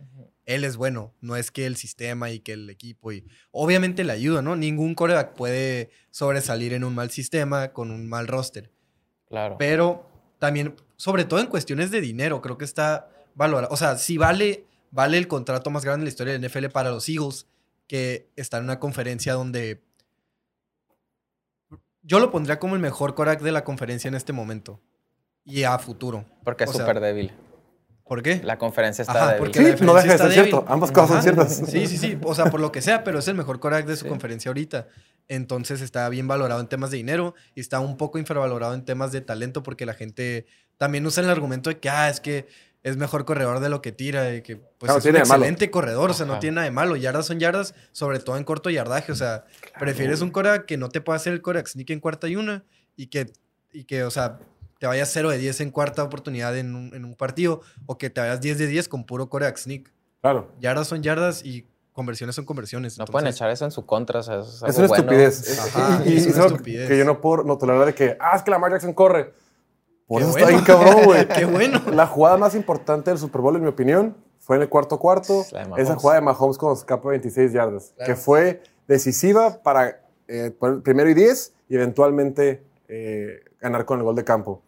él 0.45 0.64
es 0.64 0.77
bueno, 0.77 1.14
no 1.21 1.37
es 1.37 1.51
que 1.51 1.66
el 1.66 1.77
sistema 1.77 2.31
y 2.31 2.40
que 2.40 2.55
el 2.55 2.68
equipo 2.68 3.12
y 3.12 3.25
obviamente 3.53 4.03
le 4.03 4.12
ayuda, 4.12 4.42
¿no? 4.42 4.57
Ningún 4.57 4.95
coreback 4.95 5.35
puede 5.35 5.90
sobresalir 6.11 6.73
en 6.73 6.85
un 6.85 6.95
mal 6.95 7.11
sistema 7.11 7.73
con 7.73 7.90
un 7.90 8.09
mal 8.09 8.27
roster. 8.27 8.71
Claro. 9.29 9.57
Pero 9.59 10.07
también, 10.38 10.75
sobre 10.97 11.25
todo 11.25 11.38
en 11.40 11.47
cuestiones 11.47 11.90
de 11.90 12.01
dinero, 12.01 12.42
creo 12.42 12.59
que 12.59 12.64
está 12.64 13.09
valorado. 13.35 13.73
O 13.73 13.77
sea, 13.77 13.97
si 13.97 14.18
vale, 14.18 14.66
vale 14.90 15.16
el 15.16 15.29
contrato 15.29 15.71
más 15.71 15.85
grande 15.85 16.01
de 16.01 16.07
la 16.07 16.11
historia 16.11 16.33
del 16.33 16.45
NFL 16.45 16.66
para 16.66 16.90
los 16.90 17.09
Eagles, 17.09 17.47
que 17.87 18.29
está 18.37 18.59
en 18.59 18.64
una 18.64 18.81
conferencia 18.81 19.35
donde 19.35 19.83
yo 22.03 22.19
lo 22.21 22.31
pondría 22.31 22.59
como 22.59 22.75
el 22.75 22.81
mejor 22.81 23.15
coreback 23.15 23.41
de 23.41 23.53
la 23.53 23.65
conferencia 23.65 24.09
en 24.09 24.15
este 24.15 24.33
momento 24.33 24.81
y 25.45 25.65
a 25.65 25.79
futuro. 25.79 26.25
Porque 26.45 26.65
es 26.65 26.71
súper 26.71 27.01
débil. 27.01 27.33
¿Por 28.05 28.23
qué? 28.23 28.41
La 28.45 28.59
conferencia 28.59 29.03
está 29.03 29.12
Ajá, 29.15 29.27
débil. 29.35 29.38
porque 29.38 29.59
Sí, 29.59 29.81
la 29.81 29.87
no 29.87 29.95
deja 29.95 30.07
de 30.09 30.12
está 30.15 30.25
ser 30.29 30.35
débil. 30.37 30.51
cierto. 30.51 30.65
Ambas 30.73 30.93
cosas 30.93 31.09
son 31.11 31.23
ciertas. 31.23 31.57
Sí, 31.71 31.87
sí, 31.87 31.97
sí. 31.97 32.19
O 32.25 32.35
sea, 32.35 32.47
por 32.47 32.61
lo 32.61 32.71
que 32.73 32.83
sea, 32.83 33.05
pero 33.05 33.21
es 33.21 33.29
el 33.29 33.35
mejor 33.37 33.59
coreback 33.61 33.87
de 33.87 33.97
su 33.97 34.05
Sí. 34.05 34.09
conferencia 34.11 34.51
ahorita. 34.51 34.88
Entonces 35.29 35.81
está 35.81 36.09
bien 36.09 36.29
valorado 36.29 36.61
en 36.61 36.67
temas 36.67 36.91
de 36.91 36.97
dinero 36.99 37.35
y 37.55 37.61
está 37.61 37.81
un 37.81 37.97
poco 37.97 38.19
infravalorado 38.19 38.75
en 38.75 38.85
temas 38.85 39.12
de 39.12 39.21
talento 39.21 39.62
porque 39.62 39.87
la 39.87 39.95
gente 39.95 40.47
también 40.77 41.07
usa 41.07 41.23
el 41.23 41.31
argumento 41.31 41.71
de 41.71 41.79
que, 41.79 41.88
ah, 41.88 42.11
es 42.11 42.21
que 42.21 42.49
es 42.83 42.97
mejor 42.97 43.25
corredor 43.25 43.61
de 43.61 43.68
lo 43.68 43.81
que 43.81 43.92
tira 43.92 44.35
y 44.35 44.42
que 44.42 44.57
pues 44.57 44.71
Claro, 44.92 44.99
es 44.99 45.05
un 45.07 45.12
malo. 45.12 45.21
excelente 45.25 45.71
corredor, 45.71 46.11
o 46.11 46.14
sea, 46.14 46.27
no 46.27 46.38
tiene 46.40 46.57
nada 46.57 46.64
de 46.64 46.71
malo. 46.73 46.97
Yardas 46.97 47.27
son 47.27 47.38
yardas, 47.38 47.75
sobre 47.92 48.18
todo 48.18 48.37
en 48.37 48.45
corto 48.45 48.71
yardaje, 48.71 49.12
o 49.12 49.14
sea, 49.14 49.45
prefieres 49.79 50.21
un 50.21 50.31
coreback 50.31 50.66
que 50.66 50.77
no 50.77 50.88
te 50.88 51.01
pueda 51.01 51.16
hacer 51.16 51.33
el 51.33 51.42
coreback 51.42 51.68
sneak 51.68 51.90
en 51.90 52.01
cuarta 52.01 52.27
y 52.29 52.37
una 52.37 52.64
y 52.97 53.07
que, 53.07 53.33
y 53.73 53.85
que 53.85 54.03
o 54.05 54.11
sea, 54.11 54.38
te 54.81 54.87
vayas 54.88 55.11
0 55.12 55.31
de 55.31 55.38
10 55.38 55.61
en 55.61 55.71
cuarta 55.71 56.03
oportunidad 56.03 56.57
en 56.59 56.75
un, 56.75 56.92
en 56.95 57.05
un 57.05 57.14
partido 57.14 57.61
o 57.87 57.99
que 57.99 58.11
te 58.11 58.21
vayas 58.21 58.40
10 58.40 58.59
de 58.59 58.66
10 58.66 58.88
con 58.88 59.05
puro 59.07 59.29
coreback 59.29 59.57
sneak. 59.59 59.92
Claro. 60.21 60.51
Yardas 60.61 60.88
son 60.88 61.03
yardas 61.05 61.45
y 61.45 61.66
conversiones 61.92 62.35
son 62.35 62.45
conversiones. 62.47 62.99
No 62.99 63.05
pueden 63.05 63.27
Entonces, 63.29 63.38
echar 63.38 63.51
eso 63.51 63.64
en 63.64 63.71
su 63.71 63.87
contra. 63.87 64.21
o 64.21 64.23
sea, 64.25 64.40
eso 64.40 64.66
es, 64.66 64.77
una 64.79 64.88
bueno. 64.88 65.03
estupidez. 65.12 65.59
Ajá, 65.77 66.03
y 66.05 66.14
y 66.14 66.16
es 66.16 66.27
una 66.35 66.47
estupidez. 66.47 66.88
que 66.88 66.99
yo 66.99 67.05
no 67.05 67.21
puedo 67.21 67.45
no 67.45 67.59
tolerar 67.59 67.87
de 67.87 67.95
que, 67.95 68.16
ah, 68.18 68.35
es 68.35 68.42
que 68.42 68.51
Lamar 68.51 68.73
Jackson 68.73 68.92
corre. 68.92 69.35
Por 70.12 70.20
Qué 70.22 70.29
eso 70.29 70.33
bueno. 70.33 70.48
está 70.48 70.48
bien 70.48 70.64
cabrón, 70.64 71.05
güey. 71.05 71.29
Qué 71.38 71.44
bueno. 71.46 71.81
La 71.92 72.07
jugada 72.07 72.37
más 72.37 72.55
importante 72.55 73.11
del 73.11 73.18
Super 73.18 73.40
Bowl, 73.40 73.57
en 73.57 73.62
mi 73.62 73.68
opinión, 73.68 74.14
fue 74.40 74.57
en 74.57 74.62
el 74.62 74.68
cuarto 74.68 74.98
cuarto. 74.98 75.40
Esa 75.77 75.96
jugada 75.96 76.20
de 76.20 76.25
Mahomes 76.27 76.59
con 76.59 76.72
escapa 76.72 77.09
26 77.09 77.53
yardas, 77.53 77.92
Claro. 77.96 78.12
que 78.12 78.16
fue 78.20 78.62
decisiva 78.87 79.62
para 79.62 80.01
eh, 80.29 80.55
primero 80.85 81.09
y 81.09 81.14
10 81.14 81.55
y 81.68 81.77
eventualmente 81.77 82.62
eh, 82.88 83.40
ganar 83.61 83.85
con 83.87 83.98
el 83.98 84.05
gol 84.05 84.14
de 84.16 84.25
campo. 84.25 84.61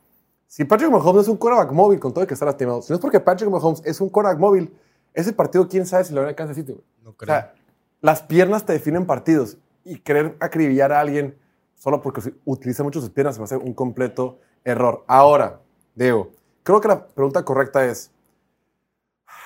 Si 0.47 0.65
Patrick 0.65 0.91
Mahomes 0.91 1.23
es 1.23 1.29
un 1.29 1.37
quarterback 1.37 1.73
móvil, 1.73 1.99
con 2.01 2.13
todo 2.13 2.23
el 2.23 2.29
que 2.29 2.35
está 2.35 2.47
lastimado, 2.47 2.81
si 2.81 2.93
no 2.93 2.95
es 2.95 3.01
porque 3.01 3.21
Patrick 3.21 3.51
Mahomes 3.51 3.83
es 3.85 4.01
un 4.01 4.09
quarterback 4.09 4.39
móvil, 4.41 4.73
ese 5.13 5.33
partido, 5.33 5.69
quién 5.69 5.85
sabe 5.85 6.05
si 6.05 6.15
lo 6.15 6.21
van 6.23 6.31
a 6.31 6.35
Kansas 6.35 6.57
City, 6.57 6.73
güey. 6.73 6.85
No 7.03 7.11
O 7.11 7.15
creo. 7.15 7.35
sea, 7.35 7.55
las 8.01 8.23
piernas 8.23 8.65
te 8.65 8.73
definen 8.73 9.05
partidos 9.05 9.59
y 9.85 9.99
querer 9.99 10.37
acribillar 10.41 10.93
a 10.93 11.01
alguien 11.01 11.37
solo 11.75 12.01
porque 12.01 12.33
utiliza 12.45 12.83
mucho 12.83 13.01
sus 13.01 13.11
piernas 13.11 13.35
se 13.35 13.41
me 13.41 13.45
hace 13.45 13.57
un 13.57 13.75
completo 13.75 14.39
error. 14.65 15.05
Ahora, 15.07 15.61
Diego, 15.95 16.31
creo 16.63 16.81
que 16.81 16.89
la 16.89 17.07
pregunta 17.07 17.45
correcta 17.45 17.85
es, 17.85 18.11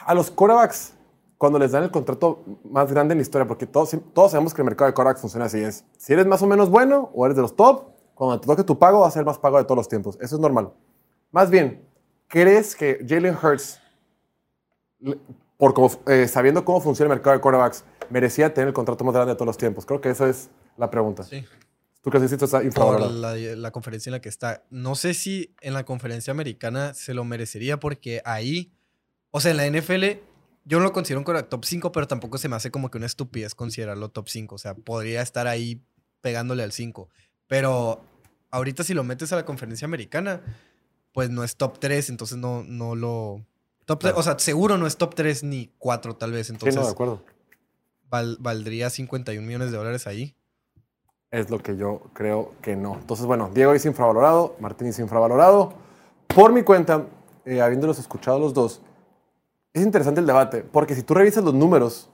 a 0.06 0.14
los 0.14 0.30
quarterbacks, 0.30 0.94
cuando 1.36 1.58
les 1.58 1.72
dan 1.72 1.84
el 1.84 1.90
contrato 1.90 2.42
más 2.64 2.90
grande 2.90 3.12
en 3.12 3.18
la 3.18 3.22
historia, 3.22 3.46
porque 3.46 3.66
todos, 3.66 3.96
todos 4.12 4.30
sabemos 4.30 4.54
que 4.54 4.62
el 4.62 4.66
mercado 4.66 4.86
de 4.86 4.94
quarterbacks 4.94 5.20
funciona 5.20 5.46
así, 5.46 5.60
es, 5.60 5.84
si 5.96 6.12
eres 6.12 6.26
más 6.26 6.42
o 6.42 6.46
menos 6.46 6.70
bueno 6.70 7.10
o 7.14 7.26
eres 7.26 7.36
de 7.36 7.42
los 7.42 7.54
top, 7.54 7.84
cuando 8.14 8.40
te 8.40 8.46
toque 8.46 8.64
tu 8.64 8.78
pago 8.78 9.00
va 9.00 9.08
a 9.08 9.10
ser 9.12 9.24
más 9.24 9.38
pago 9.38 9.58
de 9.58 9.64
todos 9.64 9.76
los 9.76 9.88
tiempos. 9.88 10.18
Eso 10.20 10.34
es 10.34 10.40
normal. 10.40 10.72
Más 11.30 11.50
bien, 11.50 11.86
¿crees 12.26 12.74
que 12.74 12.98
Jalen 13.06 13.36
Hurts, 13.40 13.80
por 15.56 15.72
como, 15.72 15.90
eh, 16.06 16.26
sabiendo 16.26 16.64
cómo 16.64 16.80
funciona 16.80 17.12
el 17.12 17.16
mercado 17.16 17.36
de 17.36 17.40
quarterbacks, 17.40 17.84
merecía 18.10 18.52
tener 18.52 18.68
el 18.68 18.74
contrato 18.74 19.04
más 19.04 19.14
grande 19.14 19.34
de 19.34 19.36
todos 19.36 19.46
los 19.46 19.56
tiempos? 19.56 19.86
Creo 19.86 20.00
que 20.00 20.10
esa 20.10 20.28
es 20.28 20.50
la 20.76 20.90
pregunta. 20.90 21.22
Sí. 21.22 21.44
¿Tú 22.02 22.10
que 22.10 22.18
esto 22.18 22.44
está 22.44 22.60
Por 22.74 23.10
la, 23.10 23.34
la 23.34 23.70
conferencia 23.70 24.10
en 24.10 24.12
la 24.12 24.20
que 24.20 24.28
está. 24.28 24.64
No 24.70 24.94
sé 24.94 25.14
si 25.14 25.54
en 25.60 25.74
la 25.74 25.84
conferencia 25.84 26.30
americana 26.30 26.94
se 26.94 27.12
lo 27.12 27.24
merecería 27.24 27.80
porque 27.80 28.22
ahí, 28.24 28.72
o 29.30 29.40
sea, 29.40 29.50
en 29.50 29.56
la 29.56 29.66
NFL, 29.66 30.04
yo 30.64 30.78
no 30.78 30.84
lo 30.84 30.92
considero 30.92 31.20
un 31.20 31.48
top 31.48 31.64
5, 31.64 31.92
pero 31.92 32.06
tampoco 32.06 32.38
se 32.38 32.48
me 32.48 32.56
hace 32.56 32.70
como 32.70 32.90
que 32.90 32.98
una 32.98 33.06
estupidez 33.06 33.54
considerarlo 33.54 34.10
top 34.10 34.28
5. 34.28 34.54
O 34.54 34.58
sea, 34.58 34.74
podría 34.74 35.22
estar 35.22 35.46
ahí 35.48 35.82
pegándole 36.20 36.62
al 36.62 36.72
5. 36.72 37.08
Pero 37.48 38.00
ahorita 38.50 38.84
si 38.84 38.94
lo 38.94 39.02
metes 39.04 39.32
a 39.32 39.36
la 39.36 39.44
conferencia 39.44 39.86
americana, 39.86 40.40
pues 41.12 41.30
no 41.30 41.42
es 41.42 41.56
top 41.56 41.78
3, 41.80 42.10
entonces 42.10 42.38
no, 42.38 42.62
no 42.62 42.94
lo... 42.94 43.44
Top 43.86 44.00
Claro. 44.00 44.18
O 44.18 44.22
sea, 44.22 44.38
seguro 44.38 44.76
no 44.78 44.86
es 44.86 44.96
top 44.98 45.14
3 45.14 45.42
ni 45.44 45.72
4 45.78 46.14
tal 46.16 46.30
vez. 46.32 46.46
Sí, 46.46 46.52
Entonces 46.52 46.76
no, 46.76 46.84
de 46.84 46.90
acuerdo. 46.92 47.24
val- 48.10 48.36
valdría 48.38 48.90
51 48.90 49.44
millones 49.46 49.70
de 49.72 49.78
dólares 49.78 50.06
ahí. 50.06 50.34
Es 51.30 51.50
lo 51.50 51.58
que 51.58 51.76
yo 51.76 52.02
creo 52.14 52.52
que 52.62 52.74
no. 52.74 52.94
Entonces, 52.94 53.26
bueno, 53.26 53.50
Diego 53.52 53.74
es 53.74 53.84
infravalorado, 53.84 54.56
Martín 54.60 54.88
es 54.88 54.98
infravalorado. 54.98 55.74
Por 56.26 56.52
mi 56.52 56.62
cuenta, 56.62 57.06
eh, 57.44 57.60
habiéndolos 57.60 57.98
escuchado 57.98 58.38
los 58.38 58.54
dos, 58.54 58.80
es 59.74 59.82
interesante 59.82 60.20
el 60.20 60.26
debate, 60.26 60.62
porque 60.62 60.94
si 60.94 61.02
tú 61.02 61.12
revisas 61.12 61.44
los 61.44 61.52
números, 61.52 62.10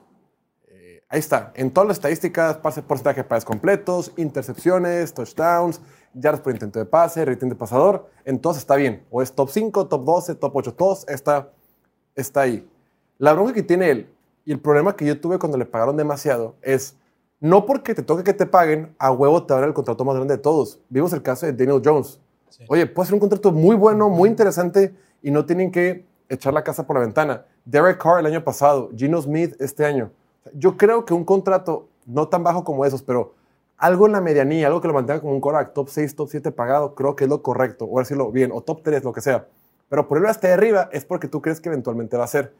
eh, 0.67 1.01
ahí 1.07 1.19
está, 1.19 1.53
en 1.55 1.71
todas 1.71 1.87
las 1.87 1.97
estadísticas, 1.97 2.57
pase, 2.57 2.81
porcentaje 2.81 3.21
de 3.21 3.23
pases 3.23 3.45
completos, 3.45 4.11
intercepciones, 4.17 5.13
touchdowns, 5.13 5.79
yardas 6.13 6.41
por 6.41 6.51
intento 6.51 6.79
de 6.79 6.85
pase, 6.85 7.23
rating 7.23 7.47
de 7.47 7.55
pasador, 7.55 8.09
en 8.25 8.39
todos 8.39 8.57
está 8.57 8.75
bien. 8.75 9.05
O 9.09 9.21
es 9.21 9.31
top 9.33 9.49
5, 9.49 9.87
top 9.87 10.03
12, 10.03 10.35
top 10.35 10.55
8, 10.55 10.73
todos 10.73 11.07
está, 11.07 11.53
está 12.15 12.41
ahí. 12.41 12.69
La 13.17 13.31
bronca 13.31 13.53
que 13.53 13.63
tiene 13.63 13.89
él 13.89 14.09
y 14.43 14.51
el 14.51 14.59
problema 14.59 14.95
que 14.95 15.05
yo 15.05 15.19
tuve 15.19 15.39
cuando 15.39 15.57
le 15.57 15.65
pagaron 15.65 15.95
demasiado 15.95 16.55
es 16.61 16.97
no 17.39 17.65
porque 17.65 17.93
te 17.93 18.01
toque 18.01 18.23
que 18.23 18.33
te 18.33 18.45
paguen, 18.45 18.95
a 18.97 19.11
huevo 19.11 19.45
te 19.45 19.53
dan 19.53 19.63
el 19.63 19.73
contrato 19.73 20.05
más 20.05 20.15
grande 20.15 20.35
de 20.35 20.41
todos. 20.41 20.79
Vimos 20.89 21.13
el 21.13 21.21
caso 21.21 21.45
de 21.45 21.53
Daniel 21.53 21.81
Jones. 21.83 22.19
Sí. 22.49 22.63
Oye, 22.69 22.85
puede 22.87 23.07
ser 23.07 23.13
un 23.15 23.19
contrato 23.19 23.51
muy 23.51 23.75
bueno, 23.75 24.09
muy 24.09 24.29
interesante 24.29 24.95
y 25.21 25.31
no 25.31 25.45
tienen 25.45 25.71
que 25.71 26.05
echar 26.29 26.53
la 26.53 26.63
casa 26.63 26.85
por 26.87 26.95
la 26.95 27.01
ventana. 27.01 27.45
Derek 27.65 28.01
Carr 28.01 28.19
el 28.19 28.25
año 28.27 28.43
pasado, 28.43 28.89
Gino 28.95 29.21
Smith 29.21 29.55
este 29.59 29.85
año. 29.85 30.11
Yo 30.53 30.77
creo 30.77 31.05
que 31.05 31.13
un 31.13 31.25
contrato 31.25 31.87
no 32.05 32.27
tan 32.27 32.43
bajo 32.43 32.63
como 32.63 32.85
esos, 32.85 33.01
pero 33.01 33.33
algo 33.77 34.05
en 34.05 34.13
la 34.13 34.21
medianía, 34.21 34.67
algo 34.67 34.81
que 34.81 34.87
lo 34.87 34.93
mantenga 34.93 35.19
como 35.19 35.33
un 35.33 35.41
quarterback 35.41 35.73
top 35.73 35.89
6, 35.89 36.15
top 36.15 36.29
7 36.29 36.51
pagado, 36.51 36.95
creo 36.95 37.15
que 37.15 37.25
es 37.25 37.29
lo 37.29 37.41
correcto, 37.41 37.87
o 37.89 37.99
decirlo 37.99 38.31
bien, 38.31 38.51
o 38.53 38.61
top 38.61 38.81
3, 38.83 39.03
lo 39.03 39.11
que 39.11 39.21
sea. 39.21 39.47
Pero 39.89 40.07
ponerlo 40.07 40.29
hasta 40.29 40.53
arriba 40.53 40.89
es 40.91 41.05
porque 41.05 41.27
tú 41.27 41.41
crees 41.41 41.59
que 41.59 41.69
eventualmente 41.69 42.17
va 42.17 42.23
a 42.23 42.27
ser. 42.27 42.53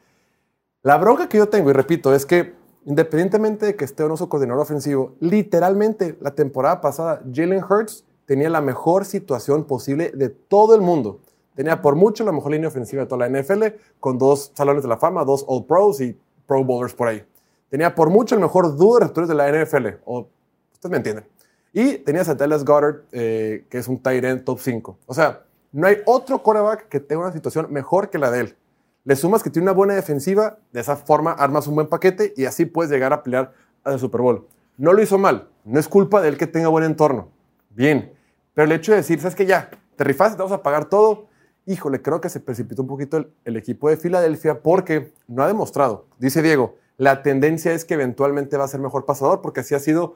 La 0.81 0.97
bronca 0.97 1.29
que 1.29 1.37
yo 1.37 1.47
tengo, 1.49 1.69
y 1.69 1.73
repito, 1.73 2.13
es 2.13 2.25
que 2.25 2.53
independientemente 2.85 3.65
de 3.65 3.75
que 3.75 3.85
esté 3.85 4.03
o 4.03 4.07
no 4.07 4.17
su 4.17 4.29
coordinador 4.29 4.61
ofensivo, 4.61 5.15
literalmente 5.19 6.17
la 6.21 6.31
temporada 6.31 6.81
pasada, 6.81 7.21
Jalen 7.33 7.63
Hurts 7.63 8.05
tenía 8.25 8.49
la 8.49 8.61
mejor 8.61 9.05
situación 9.05 9.65
posible 9.65 10.11
de 10.11 10.29
todo 10.29 10.75
el 10.75 10.81
mundo. 10.81 11.19
Tenía 11.55 11.81
por 11.81 11.95
mucho 11.95 12.23
la 12.23 12.31
mejor 12.31 12.51
línea 12.51 12.67
ofensiva 12.67 13.03
de 13.03 13.07
toda 13.07 13.27
la 13.27 13.41
NFL, 13.41 13.63
con 13.99 14.17
dos 14.17 14.51
salones 14.53 14.83
de 14.83 14.89
la 14.89 14.97
fama, 14.97 15.23
dos 15.23 15.45
All 15.47 15.65
Pros 15.65 16.01
y 16.01 16.17
Pro 16.45 16.63
Bowlers 16.63 16.93
por 16.93 17.07
ahí. 17.07 17.23
Tenía 17.69 17.95
por 17.95 18.09
mucho 18.09 18.35
el 18.35 18.41
mejor 18.41 18.75
dúo 18.75 18.95
de 18.95 19.01
receptores 19.01 19.29
de 19.29 19.35
la 19.35 19.51
NFL, 19.51 19.87
o 20.05 20.27
ustedes 20.73 20.91
me 20.91 20.97
entienden. 20.97 21.25
Y 21.73 21.97
tenías 21.97 22.29
a 22.29 22.35
Dallas 22.35 22.63
Goddard, 22.63 23.03
eh, 23.11 23.65
que 23.69 23.77
es 23.77 23.87
un 23.87 23.99
tight 23.99 24.23
end 24.23 24.43
top 24.43 24.59
5. 24.59 24.97
O 25.07 25.13
sea, 25.13 25.43
no 25.71 25.87
hay 25.87 25.97
otro 26.05 26.41
quarterback 26.41 26.87
que 26.87 26.99
tenga 26.99 27.23
una 27.23 27.33
situación 27.33 27.67
mejor 27.71 28.09
que 28.09 28.17
la 28.17 28.31
de 28.31 28.41
él. 28.41 28.55
Le 29.05 29.15
sumas 29.15 29.43
que 29.43 29.51
tiene 29.51 29.65
una 29.65 29.71
buena 29.71 29.93
defensiva, 29.93 30.57
de 30.73 30.81
esa 30.81 30.95
forma 30.95 31.31
armas 31.31 31.67
un 31.67 31.75
buen 31.75 31.87
paquete 31.87 32.33
y 32.35 32.45
así 32.45 32.65
puedes 32.65 32.91
llegar 32.91 33.13
a 33.13 33.21
pelear 33.21 33.53
al 33.83 33.99
Super 33.99 34.21
Bowl. 34.21 34.47
No 34.77 34.93
lo 34.93 35.01
hizo 35.01 35.19
mal, 35.19 35.47
no 35.63 35.79
es 35.79 35.87
culpa 35.87 36.21
de 36.21 36.29
él 36.29 36.37
que 36.37 36.47
tenga 36.47 36.69
buen 36.69 36.83
entorno. 36.83 37.29
Bien, 37.69 38.11
pero 38.55 38.65
el 38.65 38.71
hecho 38.71 38.93
de 38.93 38.97
decir, 38.97 39.19
¿sabes 39.19 39.35
qué? 39.35 39.45
Ya, 39.45 39.69
te 39.95 40.03
rifaste, 40.03 40.37
te 40.37 40.41
vamos 40.41 40.57
a 40.57 40.63
pagar 40.63 40.85
todo. 40.85 41.27
Híjole, 41.67 42.01
creo 42.01 42.19
que 42.19 42.29
se 42.29 42.39
precipitó 42.39 42.81
un 42.81 42.87
poquito 42.87 43.17
el, 43.17 43.31
el 43.45 43.57
equipo 43.57 43.89
de 43.89 43.97
Filadelfia 43.97 44.63
porque 44.63 45.13
no 45.27 45.43
ha 45.43 45.47
demostrado, 45.47 46.07
dice 46.17 46.41
Diego, 46.41 46.75
la 46.97 47.21
tendencia 47.21 47.73
es 47.73 47.85
que 47.85 47.93
eventualmente 47.93 48.57
va 48.57 48.65
a 48.65 48.67
ser 48.67 48.79
mejor 48.79 49.05
pasador 49.05 49.41
porque 49.41 49.59
así 49.59 49.75
ha 49.75 49.79
sido 49.79 50.15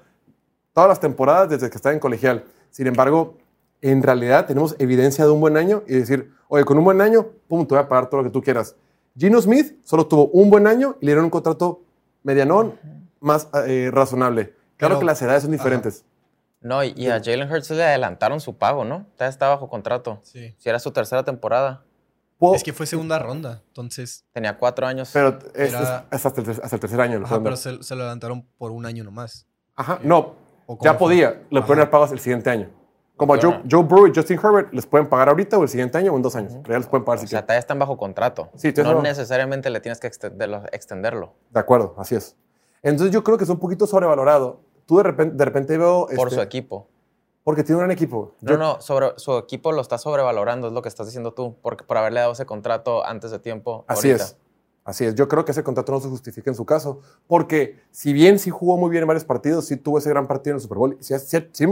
todas 0.73 0.89
las 0.89 0.99
temporadas 0.99 1.49
desde 1.49 1.69
que 1.69 1.75
está 1.75 1.91
en 1.93 1.99
colegial. 1.99 2.45
Sin 2.71 2.87
embargo, 2.87 3.37
en 3.81 4.01
realidad 4.01 4.47
tenemos 4.47 4.75
evidencia 4.79 5.25
de 5.25 5.31
un 5.31 5.41
buen 5.41 5.57
año 5.57 5.83
y 5.87 5.93
decir, 5.93 6.31
oye, 6.49 6.65
con 6.65 6.77
un 6.77 6.83
buen 6.83 6.99
año, 6.99 7.25
pum, 7.47 7.65
te 7.65 7.73
voy 7.75 7.83
a 7.83 7.87
pagar 7.87 8.09
todo 8.09 8.21
lo 8.21 8.27
que 8.27 8.33
tú 8.33 8.41
quieras. 8.41 8.75
Gino 9.17 9.41
Smith 9.41 9.77
solo 9.85 10.05
tuvo 10.05 10.27
un 10.27 10.49
buen 10.49 10.67
año 10.67 10.97
y 10.99 11.05
le 11.05 11.11
dieron 11.11 11.23
un 11.25 11.31
contrato 11.31 11.81
medianón 12.23 12.77
más 13.21 13.47
eh, 13.67 13.89
razonable. 13.93 14.53
Claro 14.77 14.95
Pero- 14.95 14.99
que 14.99 15.05
las 15.05 15.21
edades 15.21 15.43
son 15.43 15.51
diferentes. 15.51 16.03
No, 16.61 16.83
y, 16.83 16.93
y 16.97 17.07
a 17.07 17.21
Jalen 17.23 17.49
Hurts 17.49 17.69
le 17.69 17.81
adelantaron 17.85 18.41
su 18.41 18.57
pago, 18.57 18.83
¿no? 18.83 19.05
Ya 19.17 19.27
está 19.27 19.47
bajo 19.47 19.69
contrato. 19.69 20.19
Sí. 20.23 20.53
Si 20.57 20.67
era 20.67 20.77
su 20.79 20.91
tercera 20.91 21.23
temporada, 21.23 21.85
Es 22.53 22.63
que 22.65 22.73
fue 22.73 22.85
segunda 22.85 23.17
ronda, 23.19 23.61
entonces... 23.67 24.25
tenía 24.33 24.57
cuatro 24.57 24.85
años. 24.85 25.09
pero 25.13 25.39
es, 25.55 25.71
Era- 25.73 26.05
es- 26.11 26.19
es 26.19 26.25
hasta, 26.25 26.41
el, 26.41 26.47
ter- 26.47 26.61
hasta 26.63 26.75
el 26.75 26.79
tercer 26.81 26.99
año. 27.01 27.17
el 27.17 27.23
Ajá, 27.23 27.35
fondo. 27.35 27.45
pero 27.45 27.55
se, 27.57 27.81
se 27.83 27.95
lo 27.95 28.01
levantaron 28.03 28.45
por 28.57 28.71
un 28.71 28.85
año 28.85 29.03
nomás. 29.05 29.45
Ajá, 29.75 29.99
no, 30.03 30.35
¿O 30.65 30.77
cómo 30.77 30.83
ya 30.83 30.91
fue? 30.91 30.99
podía. 30.99 31.41
Le 31.49 31.61
dar 31.61 31.89
pagos 31.89 32.11
el 32.11 32.19
siguiente 32.19 32.49
año. 32.49 32.69
Como 33.19 33.35
Joe. 33.37 33.61
Joe 33.69 33.83
Burrow 33.83 34.07
y 34.07 34.11
Justin 34.15 34.39
Herbert, 34.41 34.73
les 34.73 34.85
pueden 34.85 35.07
pagar 35.09 35.27
ahorita 35.29 35.57
o 35.57 35.63
el 35.63 35.69
siguiente 35.69 35.97
año 35.97 36.13
o 36.13 36.15
en 36.15 36.21
dos 36.21 36.35
años. 36.37 36.53
Pero 36.63 36.73
ya 36.73 36.79
les 36.79 36.87
pueden 36.87 37.03
pagar 37.03 37.19
o 37.19 37.21
si 37.21 37.27
sea, 37.27 37.41
todavía 37.41 37.59
están 37.59 37.77
bajo 37.77 37.97
contrato. 37.97 38.49
Sí, 38.55 38.73
no 38.77 38.83
razón. 38.83 39.03
necesariamente 39.03 39.69
le 39.69 39.81
tienes 39.81 39.99
que 39.99 40.07
extenderlo. 40.07 40.63
extenderlo 40.71 41.33
De 41.51 41.59
acuerdo, 41.59 41.95
así 41.97 42.15
es. 42.15 42.37
Entonces 42.81 43.13
yo 43.13 43.23
creo 43.23 43.37
que 43.37 43.43
es 43.43 43.49
un 43.49 43.59
poquito 43.59 43.85
sobrevalorado. 43.85 44.61
Tú 44.85 44.97
de 44.97 45.03
repente, 45.03 45.35
de 45.35 45.45
repente 45.45 45.77
veo... 45.77 46.07
por 46.15 46.27
este, 46.29 46.35
su 46.35 46.41
equipo. 46.41 46.87
Porque 47.43 47.63
tiene 47.63 47.75
un 47.75 47.79
gran 47.81 47.91
equipo. 47.91 48.35
No, 48.41 48.51
Yo- 48.51 48.57
no, 48.57 48.81
sobre, 48.81 49.11
su 49.17 49.37
equipo 49.37 49.71
lo 49.73 49.81
está 49.81 49.97
sobrevalorando, 49.97 50.67
es 50.67 50.73
lo 50.73 50.81
que 50.81 50.87
estás 50.89 51.05
diciendo 51.07 51.33
tú, 51.33 51.55
porque 51.61 51.83
por 51.83 51.97
haberle 51.97 52.21
dado 52.21 52.31
ese 52.31 52.45
contrato 52.45 53.05
antes 53.05 53.31
de 53.31 53.39
tiempo. 53.39 53.83
Así 53.87 54.07
ahorita. 54.11 54.23
es. 54.25 54.37
Así 54.85 55.05
es. 55.05 55.13
Yo 55.15 55.27
creo 55.27 55.43
que 55.45 55.51
ese 55.51 55.63
contrato 55.63 55.91
no 55.91 55.99
se 55.99 56.07
justifica 56.07 56.49
en 56.49 56.55
su 56.55 56.65
caso. 56.65 57.01
Porque 57.27 57.79
si 57.91 58.13
bien 58.13 58.39
sí 58.39 58.49
jugó 58.49 58.77
muy 58.77 58.89
bien 58.89 59.03
en 59.03 59.07
varios 59.07 59.25
partidos, 59.25 59.65
sí 59.65 59.75
tuvo 59.77 59.97
ese 59.99 60.09
gran 60.09 60.25
partido 60.25 60.53
en 60.53 60.55
el 60.55 60.61
Super 60.61 60.77
Bowl, 60.77 60.97
sí, 61.01 61.19
sí- 61.19 61.47
sí- 61.51 61.67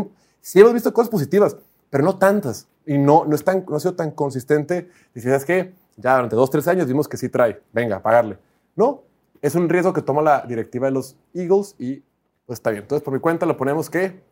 sí 0.48 0.62
hemos 0.62 0.72
visto 0.72 0.94
cosas 0.94 1.10
positivas, 1.10 1.58
pero 1.90 2.06
no 2.06 2.18
tantas. 2.18 2.70
Y 2.86 2.98
no, 2.98 3.26
no, 3.26 3.36
es 3.36 3.44
tan, 3.44 3.66
no 3.68 3.76
ha 3.76 3.80
sido 3.82 3.96
tan 3.96 4.12
consistente. 4.12 4.90
Y 5.14 5.20
si 5.20 5.30
es 5.30 5.44
que 5.44 5.74
ya 5.98 6.16
durante 6.16 6.38
dos, 6.38 6.50
tres 6.50 6.70
años 6.70 6.88
vimos 6.88 7.10
que 7.10 7.18
sí 7.18 7.28
trae. 7.28 7.62
Venga, 7.74 8.02
pagarle. 8.02 8.38
No, 8.74 9.04
es 9.42 9.56
un 9.56 9.68
riesgo 9.68 9.92
que 9.92 10.02
toma 10.02 10.22
la 10.22 10.46
directiva 10.48 10.88
de 10.88 10.94
los 10.94 11.18
Eagles 11.34 11.76
y 11.78 12.02
pues 12.46 12.60
está 12.60 12.70
bien. 12.70 12.84
Entonces, 12.84 13.04
por 13.04 13.14
mi 13.14 13.20
cuenta, 13.20 13.46
lo 13.46 13.58
ponemos 13.58 13.90
que 13.90 14.24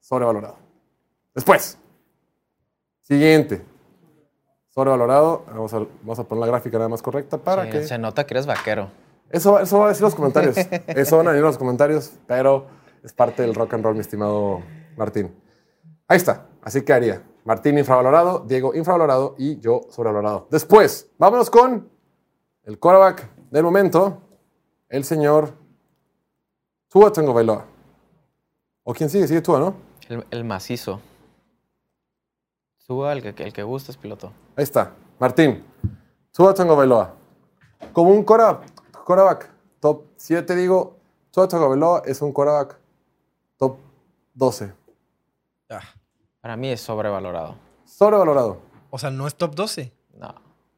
sobrevalorado. 0.00 0.56
Después, 1.34 1.78
siguiente. 3.00 3.64
Sobrevalorado. 4.68 5.46
Vamos 5.46 5.72
a, 5.72 5.78
vamos 5.78 6.18
a 6.18 6.24
poner 6.24 6.40
la 6.40 6.46
gráfica 6.48 6.76
nada 6.76 6.90
más 6.90 7.00
correcta 7.00 7.38
para 7.38 7.64
Sí, 7.64 7.70
que... 7.70 7.86
Se 7.86 7.96
nota 7.96 8.26
que 8.26 8.34
eres 8.34 8.44
vaquero. 8.44 8.90
Eso, 9.30 9.58
eso 9.60 9.78
va 9.78 9.86
a 9.86 9.88
decir 9.88 10.02
los 10.02 10.14
comentarios. 10.14 10.58
Eso 10.88 11.16
van 11.16 11.28
a 11.28 11.30
decir 11.30 11.44
los 11.44 11.56
comentarios, 11.56 12.12
pero 12.26 12.66
es 13.02 13.14
parte 13.14 13.40
del 13.40 13.54
rock 13.54 13.72
and 13.72 13.84
roll, 13.84 13.94
mi 13.94 14.00
estimado 14.02 14.62
Martín. 14.98 15.34
Ahí 16.06 16.16
está. 16.16 16.48
Así 16.62 16.82
que 16.82 16.92
haría. 16.92 17.22
Martín 17.44 17.78
infravalorado, 17.78 18.40
Diego 18.40 18.74
infravalorado 18.74 19.34
y 19.38 19.58
yo 19.60 19.82
sobrevalorado. 19.88 20.48
Después, 20.50 21.10
vámonos 21.16 21.48
con 21.48 21.88
el 22.64 22.78
quarterback 22.78 23.30
del 23.50 23.64
momento, 23.64 24.20
el 24.90 25.02
señor 25.04 25.54
Tua 26.88 27.10
Tango 27.10 27.32
Bailoa. 27.32 27.64
¿O 28.82 28.92
quién 28.92 29.08
sigue? 29.08 29.26
Sigue 29.26 29.40
Tua, 29.40 29.60
¿no? 29.60 29.74
El, 30.08 30.26
el 30.30 30.44
macizo. 30.44 31.00
Suba 32.76 33.12
el 33.12 33.22
que, 33.22 33.42
el 33.42 33.52
que 33.52 33.62
guste, 33.62 33.92
es 33.92 33.96
piloto. 33.96 34.32
Ahí 34.56 34.64
está. 34.64 34.92
Martín, 35.18 35.64
Tua 36.32 36.52
Tango 36.52 36.76
Bailoa. 36.76 37.14
Como 37.94 38.10
un 38.10 38.24
quarterback 38.24 39.50
top 39.80 40.04
7, 40.16 40.54
digo, 40.54 40.96
Tua 41.30 41.48
Tango 41.48 41.70
Bailoa 41.70 42.02
es 42.04 42.20
un 42.20 42.32
quarterback 42.32 42.78
top 43.56 43.78
12. 44.34 44.77
Ah, 46.38 46.42
Para 46.42 46.56
mí 46.56 46.68
es 46.70 46.80
sobrevalorado. 46.80 47.56
Sobrevalorado. 47.84 48.58
o 48.90 48.98
sea, 48.98 49.10
no 49.10 49.26
es 49.26 49.34
top 49.34 49.54
12. 49.54 49.92
No. 50.16 50.34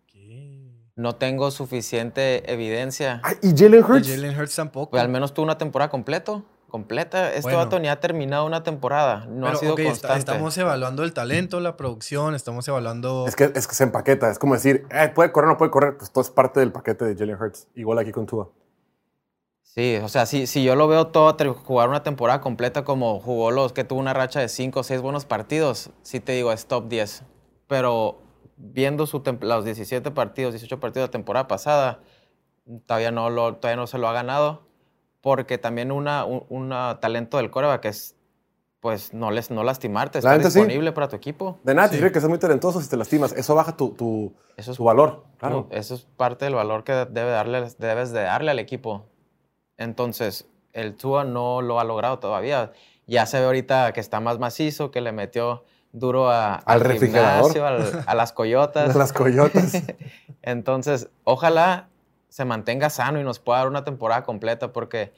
¿Qué? 0.07 0.73
No 0.97 1.17
tengo 1.17 1.51
suficiente 1.51 2.51
evidencia. 2.53 3.21
Ay, 3.23 3.37
¿Y 3.43 3.51
Jalen 3.57 3.81
Y 3.81 3.83
Hurts? 3.83 4.09
Jalen 4.09 4.39
Hurts 4.39 4.57
tampoco. 4.57 4.91
Pues 4.93 5.03
al 5.03 5.09
menos 5.09 5.35
tuvo 5.35 5.45
una 5.45 5.59
temporada 5.59 5.91
completo. 5.91 6.45
completa. 6.71 7.31
Este 7.31 7.43
Bueno. 7.43 7.59
vato 7.59 7.81
ni 7.81 7.89
ha 7.89 7.99
terminado 7.99 8.47
una 8.47 8.63
temporada. 8.63 9.27
No 9.29 9.47
ha 9.49 9.51
Pero, 9.51 9.59
sido 9.59 9.73
ok, 9.73 9.79
está- 9.81 9.91
constante. 9.91 10.19
estamos 10.21 10.57
evaluando 10.57 11.03
el 11.03 11.13
talento, 11.13 11.59
la 11.59 11.77
producción, 11.77 12.37
estamos 12.37 12.69
evaluando... 12.69 13.27
Es 13.27 13.35
que, 13.35 13.51
es 13.57 13.67
que 13.67 13.75
se 13.75 13.83
empaqueta. 13.83 14.31
Es 14.31 14.39
como 14.39 14.55
decir, 14.55 14.87
eh, 14.93 15.11
¿puede 15.13 15.33
correr 15.33 15.49
o 15.49 15.53
no 15.55 15.59
puede 15.59 15.73
correr? 15.73 15.97
Pues 15.99 16.13
todo 16.13 16.23
es 16.23 16.31
parte 16.31 16.61
del 16.61 16.71
paquete 16.71 17.05
de 17.07 17.17
Jalen 17.17 17.43
Hurts. 17.43 17.67
Igual 17.75 17.99
aquí 17.99 18.13
con 18.13 18.25
Tua. 18.27 18.51
Sí, 19.75 19.99
o 20.03 20.09
sea, 20.09 20.27
si, 20.27 20.49
si 20.49 20.65
yo 20.65 20.75
lo 20.75 20.89
veo 20.89 21.07
todo 21.09 21.37
jugar 21.55 21.89
una 21.89 22.03
temporada 22.03 22.41
completa 22.41 22.85
como 22.85 23.21
jugó 23.21 23.53
los 23.53 23.73
que 23.73 23.85
tuvo 23.85 24.01
una 24.01 24.13
racha 24.13 24.41
de 24.41 24.49
5 24.49 24.81
o 24.81 24.83
6 24.83 25.01
buenos 25.01 25.27
partidos, 25.27 25.91
sí 26.03 26.19
te 26.19 26.33
digo, 26.33 26.51
es 26.51 26.67
top 26.67 26.89
10. 26.89 27.23
Pero 27.69 28.19
viendo 28.57 29.07
su 29.07 29.23
los 29.41 29.65
17 29.65 30.11
partidos, 30.11 30.55
18 30.55 30.81
partidos 30.81 31.05
de 31.05 31.09
la 31.09 31.13
temporada 31.13 31.47
pasada, 31.47 32.01
todavía 32.87 33.13
no, 33.13 33.31
lo, 33.31 33.55
todavía 33.57 33.77
no 33.77 33.87
se 33.87 33.99
lo 33.99 34.09
ha 34.09 34.13
ganado. 34.13 34.63
Porque 35.21 35.57
también 35.57 35.93
una, 35.93 36.25
un 36.25 36.47
una 36.49 36.99
talento 37.01 37.37
del 37.37 37.51
coreback 37.51 37.85
es, 37.85 38.17
pues, 38.81 39.15
no, 39.15 39.31
les, 39.31 39.51
no 39.53 39.63
lastimarte, 39.63 40.17
La 40.17 40.19
estar 40.21 40.39
neta, 40.39 40.51
sí. 40.51 40.59
disponible 40.59 40.91
para 40.93 41.07
tu 41.09 41.15
equipo. 41.15 41.59
De 41.63 41.75
nada, 41.75 41.89
Sí. 41.89 41.99
te 42.01 42.11
que 42.11 42.19
seas 42.19 42.29
muy 42.31 42.39
talentoso 42.39 42.81
si 42.81 42.89
te 42.89 42.97
lastimas. 42.97 43.33
Eso 43.35 43.55
baja 43.55 43.77
tu, 43.77 43.91
tu, 43.91 44.33
Eso 44.57 44.73
es 44.73 44.79
tu 44.79 44.85
valor. 44.85 45.27
Claro. 45.37 45.69
Eso 45.71 45.95
es 45.95 46.09
parte 46.17 46.47
del 46.47 46.55
valor 46.55 46.83
que 46.83 46.93
debe 46.93 47.31
darle, 47.31 47.69
debes 47.79 48.11
de 48.11 48.23
darle 48.23 48.51
al 48.51 48.59
equipo. 48.59 49.10
Entonces, 49.81 50.47
el 50.75 50.95
Tua 50.95 51.25
no 51.25 51.63
lo 51.63 51.81
ha 51.81 51.85
logrado 51.85 52.19
todavía. 52.19 52.73
Ya 53.07 53.25
se 53.27 53.41
ve 53.41 53.47
ahorita 53.47 53.93
que 53.93 54.01
está 54.01 54.21
más 54.21 54.39
macizo, 54.39 54.91
que 54.91 55.01
le 55.01 55.11
metió 55.11 55.65
duro 55.93 56.31
a- 56.31 56.55
Al 56.57 56.81
refrigerador. 56.81 57.53
gimnasio, 57.53 57.67
al- 57.67 58.05
a 58.07 58.15
las 58.15 58.33
coyotas. 58.41 58.95
Las 58.95 59.13
coyotas. 59.15 59.73
Entonces, 60.43 61.09
ojalá 61.25 61.89
se 62.29 62.45
mantenga 62.45 62.91
sano 62.91 63.19
y 63.19 63.25
nos 63.25 63.39
pueda 63.41 63.59
dar 63.61 63.69
una 63.69 63.83
temporada 63.85 64.23
completa 64.23 64.71
porque 64.73 65.13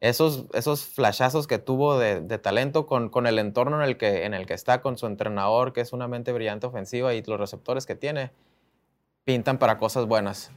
esos, 0.00 0.44
esos 0.52 0.84
flashazos 0.84 1.46
que 1.46 1.58
tuvo 1.58 1.98
de, 1.98 2.20
de 2.20 2.38
talento 2.38 2.86
con, 2.86 3.08
con 3.08 3.26
el 3.26 3.38
entorno 3.38 3.82
en 3.82 3.88
el, 3.88 3.96
que, 3.96 4.24
en 4.26 4.34
el 4.34 4.44
que 4.46 4.54
está, 4.54 4.82
con 4.82 4.98
su 4.98 5.06
entrenador, 5.06 5.72
que 5.72 5.80
es 5.80 5.92
una 5.94 6.06
mente 6.06 6.32
brillante 6.32 6.66
ofensiva 6.66 7.14
y 7.14 7.22
los 7.22 7.40
receptores 7.40 7.86
que 7.86 7.94
tiene, 7.94 8.30
pintan 9.24 9.56
para 9.58 9.78
cosas 9.78 10.06
buenas. 10.06 10.50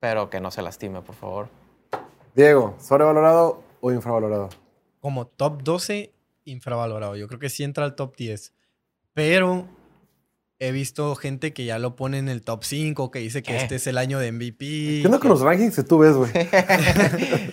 Pero 0.00 0.28
que 0.30 0.40
no 0.40 0.50
se 0.50 0.60
lastime, 0.62 1.00
por 1.02 1.14
favor. 1.16 1.48
Diego, 2.38 2.76
¿sobrevalorado 2.78 3.64
o 3.80 3.90
infravalorado? 3.90 4.48
como 5.00 5.26
top 5.26 5.64
12 5.64 6.12
infravalorado. 6.44 7.16
Yo 7.16 7.26
creo 7.26 7.40
que 7.40 7.48
sí 7.48 7.64
entra 7.64 7.84
al 7.84 7.96
top 7.96 8.14
10. 8.14 8.52
Pero 9.12 9.66
he 10.60 10.70
visto 10.70 11.16
gente 11.16 11.52
que 11.52 11.64
ya 11.64 11.80
lo 11.80 11.96
pone 11.96 12.18
en 12.18 12.28
el 12.28 12.42
top 12.42 12.62
5, 12.62 13.10
que 13.10 13.18
dice 13.18 13.42
que 13.42 13.54
¿Qué? 13.54 13.58
este 13.58 13.74
es 13.74 13.88
el 13.88 13.98
año 13.98 14.20
de 14.20 14.30
MVP. 14.30 15.00
¿Qué 15.00 15.02
onda 15.04 15.18
con 15.18 15.30
los 15.30 15.40
rankings 15.40 15.74
que 15.74 15.82
tú 15.82 15.98
ves, 15.98 16.14
güey? 16.14 16.30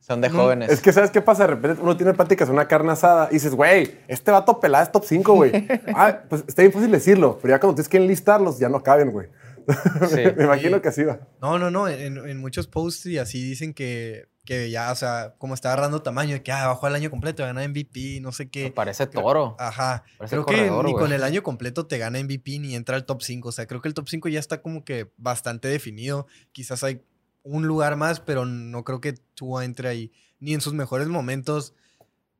Son 0.00 0.20
de 0.20 0.28
jóvenes. 0.28 0.72
Es 0.72 0.80
que, 0.80 0.92
¿sabes 0.92 1.12
qué 1.12 1.20
pasa? 1.20 1.44
De 1.44 1.54
repente 1.54 1.80
uno 1.80 1.96
tiene 1.96 2.12
pláticas 2.14 2.48
una 2.48 2.66
carne 2.66 2.90
asada 2.90 3.28
y 3.30 3.34
dices, 3.34 3.54
güey, 3.54 3.96
este 4.08 4.32
vato 4.32 4.58
pelada 4.58 4.82
es 4.82 4.90
top 4.90 5.04
5, 5.04 5.34
güey. 5.34 5.52
ah, 5.94 6.22
pues 6.28 6.42
está 6.48 6.62
bien 6.62 6.72
fácil 6.72 6.90
decirlo, 6.90 7.38
pero 7.40 7.54
ya 7.54 7.60
cuando 7.60 7.76
tienes 7.76 7.88
que 7.88 7.98
enlistarlos 7.98 8.58
ya 8.58 8.68
no 8.68 8.82
caben, 8.82 9.12
güey. 9.12 9.28
Sí. 10.08 10.22
Me 10.36 10.44
imagino 10.44 10.76
Sí. 10.76 10.82
que 10.82 10.88
así 10.88 11.04
va. 11.04 11.20
No, 11.40 11.58
no, 11.58 11.70
no. 11.70 11.88
En, 11.88 12.16
en 12.16 12.38
muchos 12.38 12.66
posts 12.66 13.06
y 13.06 13.18
así 13.18 13.42
dicen 13.42 13.74
que, 13.74 14.28
que 14.44 14.70
ya, 14.70 14.90
o 14.90 14.94
sea, 14.94 15.34
como 15.38 15.54
está 15.54 15.72
agarrando 15.72 16.02
tamaño, 16.02 16.42
que 16.42 16.52
ah, 16.52 16.66
bajó 16.68 16.86
el 16.88 16.94
año 16.94 17.10
completo, 17.10 17.42
gana 17.44 17.66
MVP, 17.66 18.20
no 18.20 18.32
sé 18.32 18.50
qué. 18.50 18.70
Parece 18.70 19.06
toro. 19.06 19.56
Ajá. 19.58 20.04
Parece 20.18 20.34
creo 20.36 20.44
corredor, 20.44 20.84
que 20.84 20.92
ni 20.92 20.98
con 20.98 21.12
el 21.12 21.22
año 21.22 21.42
completo 21.42 21.86
te 21.86 21.98
gana 21.98 22.22
MVP 22.22 22.58
ni 22.58 22.74
entra 22.74 22.96
al 22.96 23.04
top 23.04 23.22
5. 23.22 23.48
O 23.48 23.52
sea, 23.52 23.66
creo 23.66 23.80
que 23.80 23.88
el 23.88 23.94
top 23.94 24.08
5 24.08 24.28
ya 24.28 24.40
está 24.40 24.62
como 24.62 24.84
que 24.84 25.12
bastante 25.16 25.68
definido. 25.68 26.26
Quizás 26.52 26.82
hay 26.84 27.02
un 27.42 27.66
lugar 27.66 27.96
más, 27.96 28.20
pero 28.20 28.44
no 28.44 28.84
creo 28.84 29.00
que 29.00 29.14
Tua 29.34 29.64
entre 29.64 29.88
ahí. 29.88 30.12
Ni 30.40 30.54
en 30.54 30.60
sus 30.60 30.72
mejores 30.74 31.08
momentos 31.08 31.74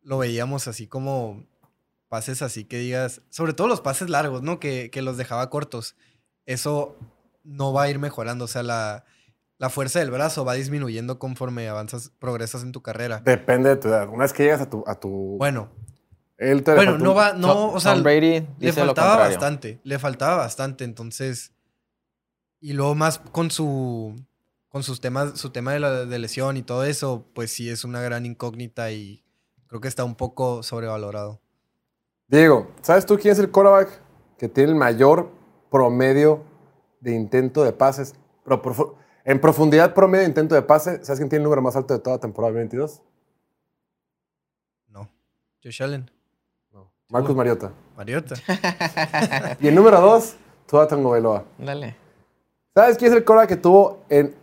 lo 0.03 0.19
veíamos 0.19 0.67
así 0.69 0.87
como 0.87 1.45
pases 2.09 2.43
así 2.43 2.65
que 2.65 2.79
digas, 2.79 3.23
sobre 3.31 3.53
todo 3.53 3.69
los 3.69 3.81
pases 3.81 4.11
largos, 4.11 4.43
¿no? 4.43 4.59
Que, 4.59 4.91
que 4.91 5.01
los 5.03 5.17
dejaba 5.17 5.49
cortos. 5.49 5.95
Eso 6.45 6.97
no 7.45 7.73
va 7.73 7.83
a 7.85 7.91
ir 7.91 7.99
mejorando. 7.99 8.45
O 8.45 8.49
sea, 8.49 8.63
la, 8.63 9.05
la 9.59 9.71
fuerza 9.71 9.99
del 9.99 10.11
brazo 10.11 10.45
va 10.45 10.55
disminuyendo 10.55 11.19
conforme 11.19 11.69
avanzas, 11.69 12.11
progresas 12.19 12.63
en 12.63 12.73
tu 12.73 12.83
carrera. 12.83 13.21
Depende 13.25 13.69
de 13.71 13.77
tu 13.77 13.89
edad. 13.89 14.09
Una 14.09 14.25
vez 14.25 14.33
que 14.33 14.45
llegas 14.45 14.61
a 14.61 14.71
tu... 14.71 14.85
A 14.87 14.95
tu 14.99 15.37
Bueno, 15.39 15.71
él 16.39 16.63
te 16.63 16.75
bueno, 16.75 16.97
no 16.99 17.11
un- 17.13 17.17
va, 17.19 17.33
no, 17.35 17.73
o 17.73 17.81
sea, 17.81 17.93
Tom 17.95 18.03
Brady 18.03 18.47
le 18.59 18.73
faltaba 18.73 19.17
bastante, 19.19 19.79
le 19.85 19.99
faltaba 19.99 20.37
bastante, 20.37 20.85
entonces 20.85 21.53
y 22.63 22.73
luego 22.73 22.95
más 22.95 23.19
con 23.19 23.51
su 23.51 24.17
con 24.71 24.83
sus 24.83 25.01
temas, 25.03 25.39
su 25.39 25.51
tema 25.51 25.73
de, 25.75 25.81
la, 25.81 26.05
de 26.07 26.19
lesión 26.19 26.57
y 26.57 26.63
todo 26.63 26.85
eso, 26.85 27.27
pues 27.35 27.51
sí 27.53 27.69
es 27.69 27.85
una 27.85 28.01
gran 28.01 28.25
incógnita 28.25 28.91
y 28.93 29.23
creo 29.67 29.81
que 29.83 29.89
está 29.89 30.05
un 30.05 30.15
poco 30.15 30.63
sobrevalorado. 30.63 31.41
Diego, 32.29 32.71
¿sabes 32.81 33.05
tú 33.05 33.19
quién 33.19 33.33
es 33.33 33.39
el 33.41 33.51
quarterback 33.51 34.01
que 34.39 34.49
tiene 34.49 34.71
el 34.71 34.77
mayor 34.77 35.31
promedio 35.71 36.45
de 37.01 37.13
intento 37.15 37.65
de 37.65 37.73
pases? 37.73 38.15
Pero 38.45 38.63
profu- 38.63 38.95
en 39.25 39.41
profundidad 39.41 39.95
promedio 39.95 40.23
de 40.23 40.29
intento 40.29 40.55
de 40.55 40.63
pase, 40.63 41.05
¿sabes 41.05 41.19
quién 41.21 41.29
tiene 41.29 41.41
el 41.43 41.45
número 41.45 41.63
más 41.63 41.77
alto 41.77 41.95
de 41.95 42.01
toda 42.01 42.19
temporada 42.19 42.53
2022? 42.53 43.03
No. 44.89 45.09
Josh 45.63 45.83
Allen, 45.83 46.11
No. 46.73 46.91
Marcus 47.09 47.35
Mariota. 47.37 47.73
Mariota. 47.97 48.35
Y 49.61 49.69
el 49.69 49.75
número 49.75 50.01
dos, 50.01 50.37
Tua 50.67 50.87
Tagovailoa. 50.89 51.45
Dale. 51.59 51.97
¿Sabes 52.75 52.97
quién 52.97 53.11
es 53.13 53.17
el 53.19 53.25
quarterback 53.25 53.49
que 53.49 53.57
tuvo 53.57 53.99
en 54.09 54.35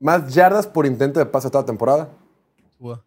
más 0.00 0.32
yardas 0.34 0.66
por 0.66 0.86
intento 0.86 1.20
de 1.20 1.26
pase 1.26 1.50
toda 1.50 1.64
temporada? 1.64 2.08
Tua. 2.78 3.04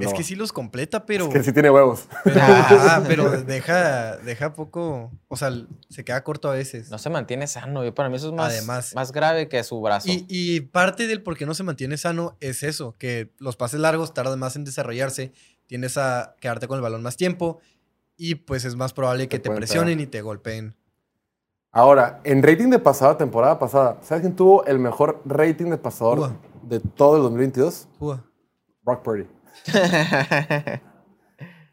Es 0.00 0.14
que 0.14 0.24
sí 0.24 0.34
los 0.34 0.52
completa, 0.52 1.06
pero 1.06 1.26
Es 1.26 1.32
que 1.32 1.42
sí 1.42 1.52
tiene 1.52 1.70
huevos. 1.70 2.06
pero, 2.24 2.40
ah, 2.42 3.02
pero 3.06 3.42
deja 3.42 4.16
deja 4.18 4.54
poco, 4.54 5.10
o 5.28 5.36
sea, 5.36 5.50
se 5.88 6.04
queda 6.04 6.24
corto 6.24 6.50
a 6.50 6.54
veces. 6.54 6.90
No 6.90 6.98
se 6.98 7.10
mantiene 7.10 7.46
sano. 7.46 7.84
Yo, 7.84 7.94
para 7.94 8.08
mí 8.08 8.16
eso 8.16 8.28
es 8.28 8.34
más, 8.34 8.52
Además. 8.52 8.94
más 8.94 9.12
grave 9.12 9.48
que 9.48 9.62
su 9.64 9.80
brazo. 9.80 10.08
Y, 10.08 10.26
y 10.28 10.60
parte 10.60 11.06
del 11.06 11.22
por 11.22 11.36
qué 11.36 11.46
no 11.46 11.54
se 11.54 11.62
mantiene 11.62 11.96
sano 11.96 12.36
es 12.40 12.62
eso, 12.62 12.94
que 12.98 13.32
los 13.38 13.56
pases 13.56 13.80
largos 13.80 14.14
tardan 14.14 14.38
más 14.38 14.56
en 14.56 14.64
desarrollarse, 14.64 15.32
tienes 15.66 15.96
a 15.98 16.34
quedarte 16.40 16.68
con 16.68 16.76
el 16.76 16.82
balón 16.82 17.02
más 17.02 17.16
tiempo 17.16 17.60
y 18.16 18.36
pues 18.36 18.64
es 18.64 18.76
más 18.76 18.92
probable 18.92 19.28
que 19.28 19.38
Te 19.38 19.50
presionen 19.50 20.00
y 20.00 20.06
te 20.06 20.22
golpeen. 20.22 20.76
Ahora, 21.74 22.20
en 22.24 22.42
rating 22.42 22.68
de 22.68 22.78
pasada 22.78 23.16
temporada 23.16 23.58
pasada, 23.58 23.98
¿sabes 24.02 24.20
quién 24.20 24.36
tuvo 24.36 24.64
el 24.66 24.78
mejor 24.78 25.22
rating 25.24 25.70
de 25.70 25.78
pasador 25.78 26.18
Tua. 26.18 26.36
de 26.62 26.80
todo 26.80 27.16
el 27.16 27.22
2022? 27.22 27.88
Tua. 27.98 28.22
Brock 28.82 29.02
Purdy. 29.02 29.26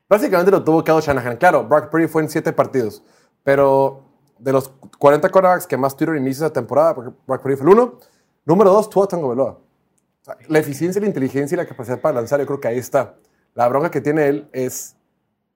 Básicamente 0.09 0.51
lo 0.51 0.63
tuvo 0.63 0.83
Kyle 0.83 1.01
Shanahan. 1.01 1.37
Claro, 1.37 1.67
Brock 1.67 1.89
Purdy 1.89 2.07
fue 2.07 2.23
en 2.23 2.29
siete 2.29 2.51
partidos, 2.51 3.03
pero 3.43 4.03
de 4.39 4.51
los 4.51 4.69
40 4.97 5.29
quarterbacks 5.29 5.67
que 5.67 5.77
más 5.77 5.95
tuvieron 5.95 6.17
inicio 6.17 6.45
de 6.45 6.51
temporada, 6.51 6.93
Brock 6.93 7.41
Purdy 7.41 7.55
fue 7.55 7.67
el 7.67 7.73
uno, 7.73 7.99
número 8.45 8.71
dos, 8.71 8.89
Tua 8.89 9.07
Tagovailoa. 9.07 9.51
O 9.51 10.23
sea, 10.23 10.37
la 10.47 10.59
eficiencia, 10.59 10.99
la 11.01 11.07
inteligencia 11.07 11.55
y 11.55 11.57
la 11.57 11.65
capacidad 11.65 11.99
para 12.01 12.15
lanzar, 12.15 12.39
yo 12.39 12.45
creo 12.45 12.59
que 12.59 12.67
ahí 12.67 12.77
está. 12.77 13.15
La 13.53 13.67
bronca 13.67 13.91
que 13.91 14.01
tiene 14.01 14.27
él 14.27 14.49
es 14.51 14.95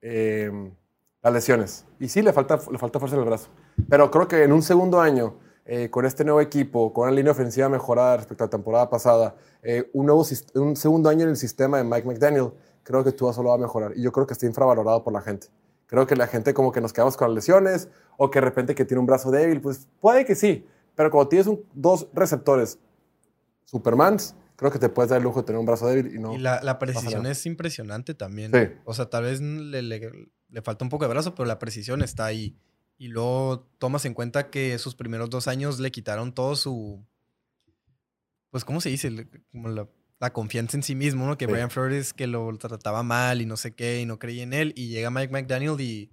eh, 0.02 0.50
las 1.22 1.32
lesiones. 1.32 1.86
Y 1.98 2.08
sí, 2.08 2.22
le 2.22 2.32
falta, 2.32 2.58
le 2.70 2.78
falta 2.78 2.98
fuerza 2.98 3.16
en 3.16 3.22
el 3.22 3.28
brazo. 3.28 3.48
Pero 3.88 4.10
creo 4.10 4.28
que 4.28 4.44
en 4.44 4.52
un 4.52 4.62
segundo 4.62 5.00
año, 5.00 5.34
eh, 5.66 5.88
con 5.90 6.04
este 6.06 6.24
nuevo 6.24 6.40
equipo, 6.40 6.92
con 6.92 7.04
una 7.08 7.16
línea 7.16 7.32
ofensiva 7.32 7.68
mejorada 7.68 8.18
respecto 8.18 8.44
a 8.44 8.46
la 8.46 8.50
temporada 8.50 8.90
pasada, 8.90 9.34
eh, 9.62 9.90
un, 9.94 10.06
nuevo, 10.06 10.22
sis- 10.24 10.46
un 10.54 10.76
segundo 10.76 11.08
año 11.08 11.22
en 11.22 11.30
el 11.30 11.36
sistema 11.36 11.78
de 11.78 11.84
Mike 11.84 12.06
McDaniel, 12.06 12.50
creo 12.82 13.02
que 13.02 13.12
Tua 13.12 13.32
solo 13.32 13.48
va 13.50 13.54
a 13.54 13.58
mejorar. 13.58 13.92
Y 13.96 14.02
yo 14.02 14.12
creo 14.12 14.26
que 14.26 14.34
está 14.34 14.44
infravalorado 14.46 15.02
por 15.02 15.12
la 15.12 15.22
gente. 15.22 15.46
Creo 15.86 16.06
que 16.06 16.16
la 16.16 16.26
gente 16.26 16.52
como 16.54 16.70
que 16.72 16.80
nos 16.80 16.92
quedamos 16.92 17.16
con 17.16 17.28
las 17.28 17.34
lesiones 17.34 17.88
o 18.16 18.30
que 18.30 18.40
de 18.40 18.44
repente 18.44 18.74
que 18.74 18.84
tiene 18.84 19.00
un 19.00 19.06
brazo 19.06 19.30
débil, 19.30 19.60
pues 19.60 19.88
puede 20.00 20.24
que 20.24 20.34
sí. 20.34 20.66
Pero 20.94 21.10
cuando 21.10 21.28
tienes 21.28 21.46
un- 21.46 21.64
dos 21.74 22.08
receptores 22.12 22.78
Supermans, 23.64 24.34
creo 24.56 24.70
que 24.70 24.78
te 24.78 24.88
puedes 24.88 25.10
dar 25.10 25.18
el 25.18 25.24
lujo 25.24 25.40
de 25.40 25.46
tener 25.46 25.58
un 25.58 25.66
brazo 25.66 25.86
débil 25.88 26.14
y 26.14 26.18
no. 26.18 26.34
y 26.34 26.38
la, 26.38 26.62
la 26.62 26.78
precisión 26.78 27.26
es 27.26 27.46
impresionante 27.46 28.14
también. 28.14 28.52
Sí. 28.52 28.68
O 28.84 28.94
sea, 28.94 29.08
tal 29.10 29.24
vez 29.24 29.40
le, 29.40 29.82
le- 29.82 30.28
le 30.48 30.62
falta 30.62 30.84
un 30.84 30.88
poco 30.90 31.04
de 31.04 31.10
brazo, 31.10 31.34
pero 31.34 31.46
la 31.46 31.58
precisión 31.58 32.02
está 32.02 32.26
ahí. 32.26 32.56
Y 32.96 33.08
luego 33.08 33.66
tomas 33.78 34.04
en 34.04 34.14
cuenta 34.14 34.50
que 34.50 34.78
sus 34.78 34.94
primeros 34.94 35.30
dos 35.30 35.48
años 35.48 35.80
le 35.80 35.90
quitaron 35.90 36.32
todo 36.32 36.56
su... 36.56 37.04
Pues, 38.50 38.64
¿cómo 38.64 38.80
se 38.80 38.88
dice? 38.88 39.28
Como 39.50 39.68
la, 39.68 39.88
la 40.20 40.32
confianza 40.32 40.76
en 40.76 40.82
sí 40.82 40.94
mismo, 40.94 41.26
¿no? 41.26 41.36
Que 41.36 41.46
Sí. 41.46 41.52
Brian 41.52 41.70
Flores 41.70 42.12
que 42.12 42.26
lo 42.26 42.56
trataba 42.56 43.02
mal 43.02 43.42
y 43.42 43.46
no 43.46 43.56
sé 43.56 43.74
qué, 43.74 44.00
y 44.00 44.06
no 44.06 44.18
creía 44.18 44.44
en 44.44 44.52
él. 44.52 44.72
Y 44.76 44.88
llega 44.88 45.10
Mike 45.10 45.32
McDaniel 45.32 45.80
y 45.80 46.12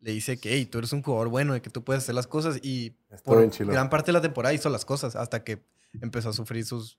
le 0.00 0.12
dice 0.12 0.38
que, 0.38 0.52
hey, 0.52 0.66
tú 0.66 0.78
eres 0.78 0.92
un 0.92 1.02
jugador 1.02 1.28
bueno, 1.28 1.54
de 1.54 1.62
que 1.62 1.70
tú 1.70 1.82
puedes 1.82 2.02
hacer 2.02 2.14
las 2.14 2.26
cosas. 2.26 2.58
Y 2.62 2.94
Estuvo 3.10 3.36
por 3.36 3.66
gran 3.66 3.88
parte 3.88 4.08
de 4.08 4.12
la 4.12 4.20
temporada 4.20 4.52
hizo 4.52 4.68
las 4.68 4.84
cosas 4.84 5.16
hasta 5.16 5.42
que 5.42 5.64
empezó 6.02 6.28
a 6.28 6.32
sufrir 6.34 6.66
sus 6.66 6.98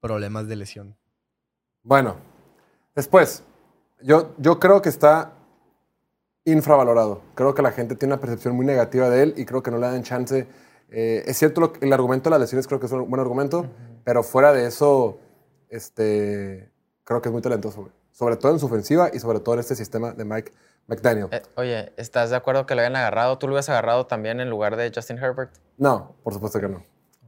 problemas 0.00 0.46
de 0.46 0.56
lesión. 0.56 0.96
Bueno, 1.82 2.16
después, 2.94 3.42
yo, 4.02 4.34
yo 4.36 4.60
creo 4.60 4.82
que 4.82 4.90
está 4.90 5.35
infravalorado. 6.46 7.20
Creo 7.34 7.54
que 7.54 7.60
la 7.62 7.72
gente 7.72 7.94
tiene 7.96 8.14
una 8.14 8.20
percepción 8.20 8.54
muy 8.56 8.64
negativa 8.64 9.10
de 9.10 9.22
él 9.22 9.34
y 9.36 9.44
creo 9.44 9.62
que 9.62 9.70
no 9.70 9.76
le 9.78 9.86
dan 9.86 10.02
chance. 10.02 10.46
Eh, 10.90 11.24
es 11.26 11.36
cierto, 11.36 11.60
lo 11.60 11.72
que- 11.72 11.84
el 11.84 11.92
argumento 11.92 12.30
de 12.30 12.32
las 12.32 12.40
lesiones 12.40 12.66
creo 12.66 12.80
que 12.80 12.86
es 12.86 12.92
un 12.92 13.10
buen 13.10 13.20
argumento, 13.20 13.66
pero 14.04 14.22
fuera 14.22 14.52
de 14.52 14.66
eso, 14.66 15.18
este, 15.68 16.70
creo 17.04 17.20
que 17.20 17.28
es 17.28 17.32
muy 17.32 17.42
talentoso, 17.42 17.82
güey. 17.82 17.92
Sobre 18.12 18.36
todo 18.36 18.52
en 18.52 18.58
su 18.58 18.66
ofensiva 18.66 19.10
y 19.12 19.18
sobre 19.18 19.40
todo 19.40 19.54
en 19.56 19.60
este 19.60 19.74
sistema 19.74 20.12
de 20.12 20.24
Mike 20.24 20.52
McDaniel. 20.86 21.28
Eh, 21.32 21.42
oye, 21.56 21.92
¿estás 21.98 22.30
de 22.30 22.36
acuerdo 22.36 22.64
que 22.64 22.74
lo 22.74 22.80
hayan 22.80 22.96
agarrado? 22.96 23.36
¿Tú 23.38 23.46
lo 23.46 23.52
hubieras 23.52 23.68
agarrado 23.68 24.06
también 24.06 24.40
en 24.40 24.48
lugar 24.48 24.76
de 24.76 24.90
Justin 24.94 25.18
Herbert? 25.18 25.50
No, 25.76 26.14
por 26.22 26.32
supuesto 26.32 26.58
que 26.60 26.68
no. 26.68 26.82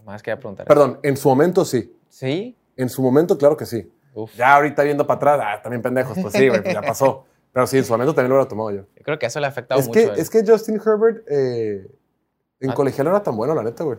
Más 0.04 0.22
quería 0.22 0.38
preguntar. 0.38 0.66
Perdón, 0.66 0.98
en 1.02 1.16
su 1.18 1.28
momento 1.28 1.64
sí. 1.66 1.94
¿Sí? 2.08 2.56
En 2.76 2.88
su 2.88 3.02
momento, 3.02 3.36
claro 3.36 3.56
que 3.56 3.66
sí. 3.66 3.92
Uf. 4.14 4.34
Ya 4.34 4.54
ahorita 4.54 4.82
viendo 4.84 5.06
para 5.06 5.16
atrás, 5.34 5.40
ah, 5.58 5.62
también 5.62 5.82
pendejos, 5.82 6.16
pues 6.22 6.32
sí, 6.32 6.48
güey, 6.48 6.62
pues 6.62 6.72
ya 6.72 6.80
pasó. 6.80 7.24
Pero 7.58 7.66
sí, 7.66 7.76
en 7.78 7.84
su 7.84 7.92
momento 7.92 8.14
también 8.14 8.28
lo 8.30 8.36
hubiera 8.36 8.48
tomado 8.48 8.70
yo. 8.70 8.82
Yo 8.94 9.02
creo 9.02 9.18
que 9.18 9.26
eso 9.26 9.40
le 9.40 9.46
ha 9.46 9.48
afectado 9.48 9.80
Es 9.80 9.88
mucho. 9.88 9.98
que, 9.98 10.04
él. 10.06 10.12
es 10.16 10.30
que 10.30 10.44
Justin 10.46 10.76
Herbert 10.76 11.24
eh, 11.28 11.90
en 12.60 12.70
Ah. 12.70 12.74
colegial 12.74 13.04
no 13.06 13.10
era 13.10 13.20
tan 13.20 13.36
bueno, 13.36 13.52
la 13.52 13.64
neta, 13.64 13.82
güey. 13.82 13.98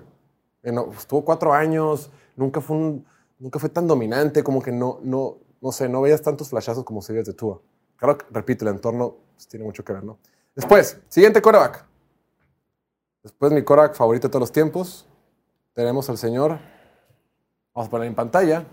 Eh, 0.64 0.72
no, 0.72 0.90
estuvo 0.94 1.26
cuatro 1.26 1.52
años, 1.54 2.10
nunca 2.38 2.62
fue, 2.62 2.78
un- 2.78 3.06
nunca 3.38 3.60
fue 3.60 3.68
tan 3.68 3.86
dominante, 3.86 4.44
como 4.46 4.62
que 4.62 4.72
no, 4.72 5.00
no, 5.04 5.40
no 5.60 5.72
sé, 5.74 5.90
no 5.90 6.00
veías 6.00 6.22
tantos 6.22 6.48
flashazos 6.52 6.86
como 6.86 7.02
si 7.02 7.12
veías 7.12 7.28
de 7.28 7.34
Tua. 7.34 7.60
Claro, 7.98 8.18
que, 8.18 8.26
repito, 8.32 8.64
el 8.64 8.74
entorno 8.76 9.18
pues, 9.36 9.46
tiene 9.50 9.66
mucho 9.66 9.84
que 9.84 9.92
ver, 9.92 10.06
¿no? 10.06 10.20
Después, 10.56 10.98
siguiente 11.10 11.42
coreback. 11.42 11.84
Después 13.24 13.52
mi 13.52 13.62
coreback 13.62 13.94
favorito 13.94 14.30
de 14.30 14.32
todos 14.32 14.40
los 14.44 14.54
tiempos. 14.54 15.06
Tenemos 15.74 16.10
al 16.10 16.18
señor, 16.18 16.60
vamos 17.74 17.88
a 17.88 17.92
poner 17.92 18.08
en 18.08 18.16
pantalla. 18.16 18.66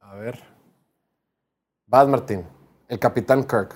A 0.00 0.14
ver. 0.16 0.49
Bad 1.90 2.06
Martín, 2.06 2.46
el 2.86 3.00
capitán 3.00 3.42
Kirk. 3.42 3.74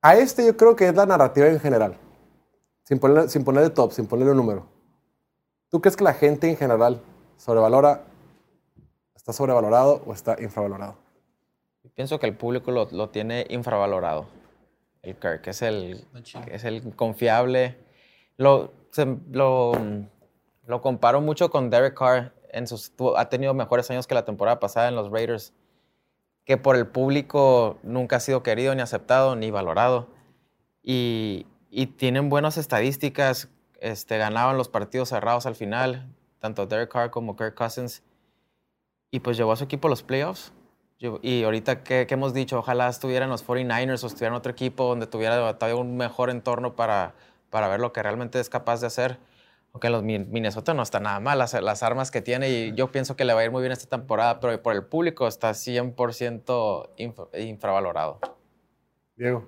A 0.00 0.16
este 0.16 0.46
yo 0.46 0.56
creo 0.56 0.74
que 0.74 0.88
es 0.88 0.94
la 0.94 1.04
narrativa 1.04 1.46
en 1.46 1.60
general. 1.60 1.98
Sin 2.84 2.98
ponerle, 2.98 3.28
sin 3.28 3.44
ponerle 3.44 3.68
top, 3.68 3.92
sin 3.92 4.06
ponerle 4.06 4.30
un 4.32 4.38
número. 4.38 4.66
¿Tú 5.68 5.82
crees 5.82 5.94
que 5.94 6.04
la 6.04 6.14
gente 6.14 6.48
en 6.48 6.56
general 6.56 7.02
sobrevalora, 7.36 8.04
está 9.14 9.34
sobrevalorado 9.34 10.02
o 10.06 10.14
está 10.14 10.36
infravalorado? 10.40 10.96
Yo 11.82 11.90
pienso 11.90 12.18
que 12.18 12.26
el 12.28 12.34
público 12.36 12.70
lo, 12.70 12.88
lo 12.90 13.10
tiene 13.10 13.46
infravalorado. 13.50 14.26
El 15.02 15.16
Kirk 15.16 15.46
es 15.48 15.60
el, 15.60 16.06
es 16.50 16.64
el 16.64 16.96
confiable. 16.96 17.76
Lo, 18.38 18.72
se- 18.90 19.18
lo, 19.30 19.72
lo 20.66 20.80
comparo 20.80 21.20
mucho 21.20 21.50
con 21.50 21.68
Derek 21.68 21.92
Carr. 21.98 22.32
En 22.50 22.66
sus, 22.66 22.90
tu- 22.96 23.16
ha 23.18 23.28
tenido 23.28 23.52
mejores 23.52 23.90
años 23.90 24.06
que 24.06 24.14
la 24.14 24.24
temporada 24.24 24.58
pasada 24.60 24.88
en 24.88 24.94
los 24.96 25.10
Raiders. 25.10 25.52
Que 26.44 26.56
por 26.56 26.76
el 26.76 26.86
público 26.86 27.78
nunca 27.82 28.16
ha 28.16 28.20
sido 28.20 28.42
querido, 28.42 28.74
ni 28.74 28.82
aceptado, 28.82 29.36
ni 29.36 29.50
valorado. 29.50 30.08
Y, 30.82 31.46
tienen 31.96 32.28
buenas 32.28 32.56
estadísticas. 32.56 33.48
Este, 33.80 34.18
ganaban 34.18 34.56
los 34.56 34.68
partidos 34.68 35.08
cerrados 35.08 35.46
al 35.46 35.54
final, 35.56 36.06
tanto 36.38 36.66
Derek 36.66 36.90
Carr 36.90 37.10
como 37.10 37.36
Kirk 37.36 37.54
Cousins. 37.54 38.02
Y 39.10 39.20
pues 39.20 39.36
llevó 39.36 39.52
a 39.52 39.56
su 39.56 39.64
equipo 39.64 39.88
a 39.88 39.90
los 39.90 40.02
playoffs. 40.02 40.52
Yo- 40.98 41.18
Y 41.22 41.42
ahorita 41.44 41.82
que, 41.82 42.06
hemos 42.08 42.34
dicho, 42.34 42.58
ojalá 42.58 42.88
estuvieran 42.88 43.30
los 43.30 43.42
49ers 43.42 44.04
o 44.04 44.06
estuviera 44.06 44.28
en 44.28 44.34
otro 44.38 44.52
equipo 44.52 44.84
donde 44.84 45.06
tuviera 45.06 45.58
todavía 45.58 45.80
un 45.80 45.96
mejor 45.96 46.30
entorno 46.30 46.76
para, 46.76 47.14
para 47.50 47.68
ver 47.68 47.80
lo 47.80 47.92
que 47.92 48.02
realmente 48.02 48.38
es 48.40 48.48
capaz 48.48 48.80
de 48.80 48.86
hacer. 48.88 49.18
Aunque 49.74 49.90
los 49.90 50.02
Min- 50.02 50.30
Minnesota 50.30 50.72
no 50.72 50.82
está 50.82 51.00
nada 51.00 51.20
mal, 51.20 51.36
las, 51.36 51.52
las 51.60 51.82
armas 51.82 52.10
que 52.10 52.22
tiene 52.22 52.48
y 52.48 52.74
yo 52.74 52.90
pienso 52.92 53.16
que 53.16 53.24
le 53.24 53.34
va 53.34 53.40
a 53.40 53.44
ir 53.44 53.50
muy 53.50 53.60
bien 53.60 53.72
esta 53.72 53.88
temporada, 53.98 54.40
pero 54.40 54.62
por 54.62 54.72
el 54.74 54.84
público 54.84 55.26
está 55.28 55.50
100% 55.52 56.90
infra- 56.96 57.28
infravalorado. 57.40 58.20
Diego. 59.16 59.46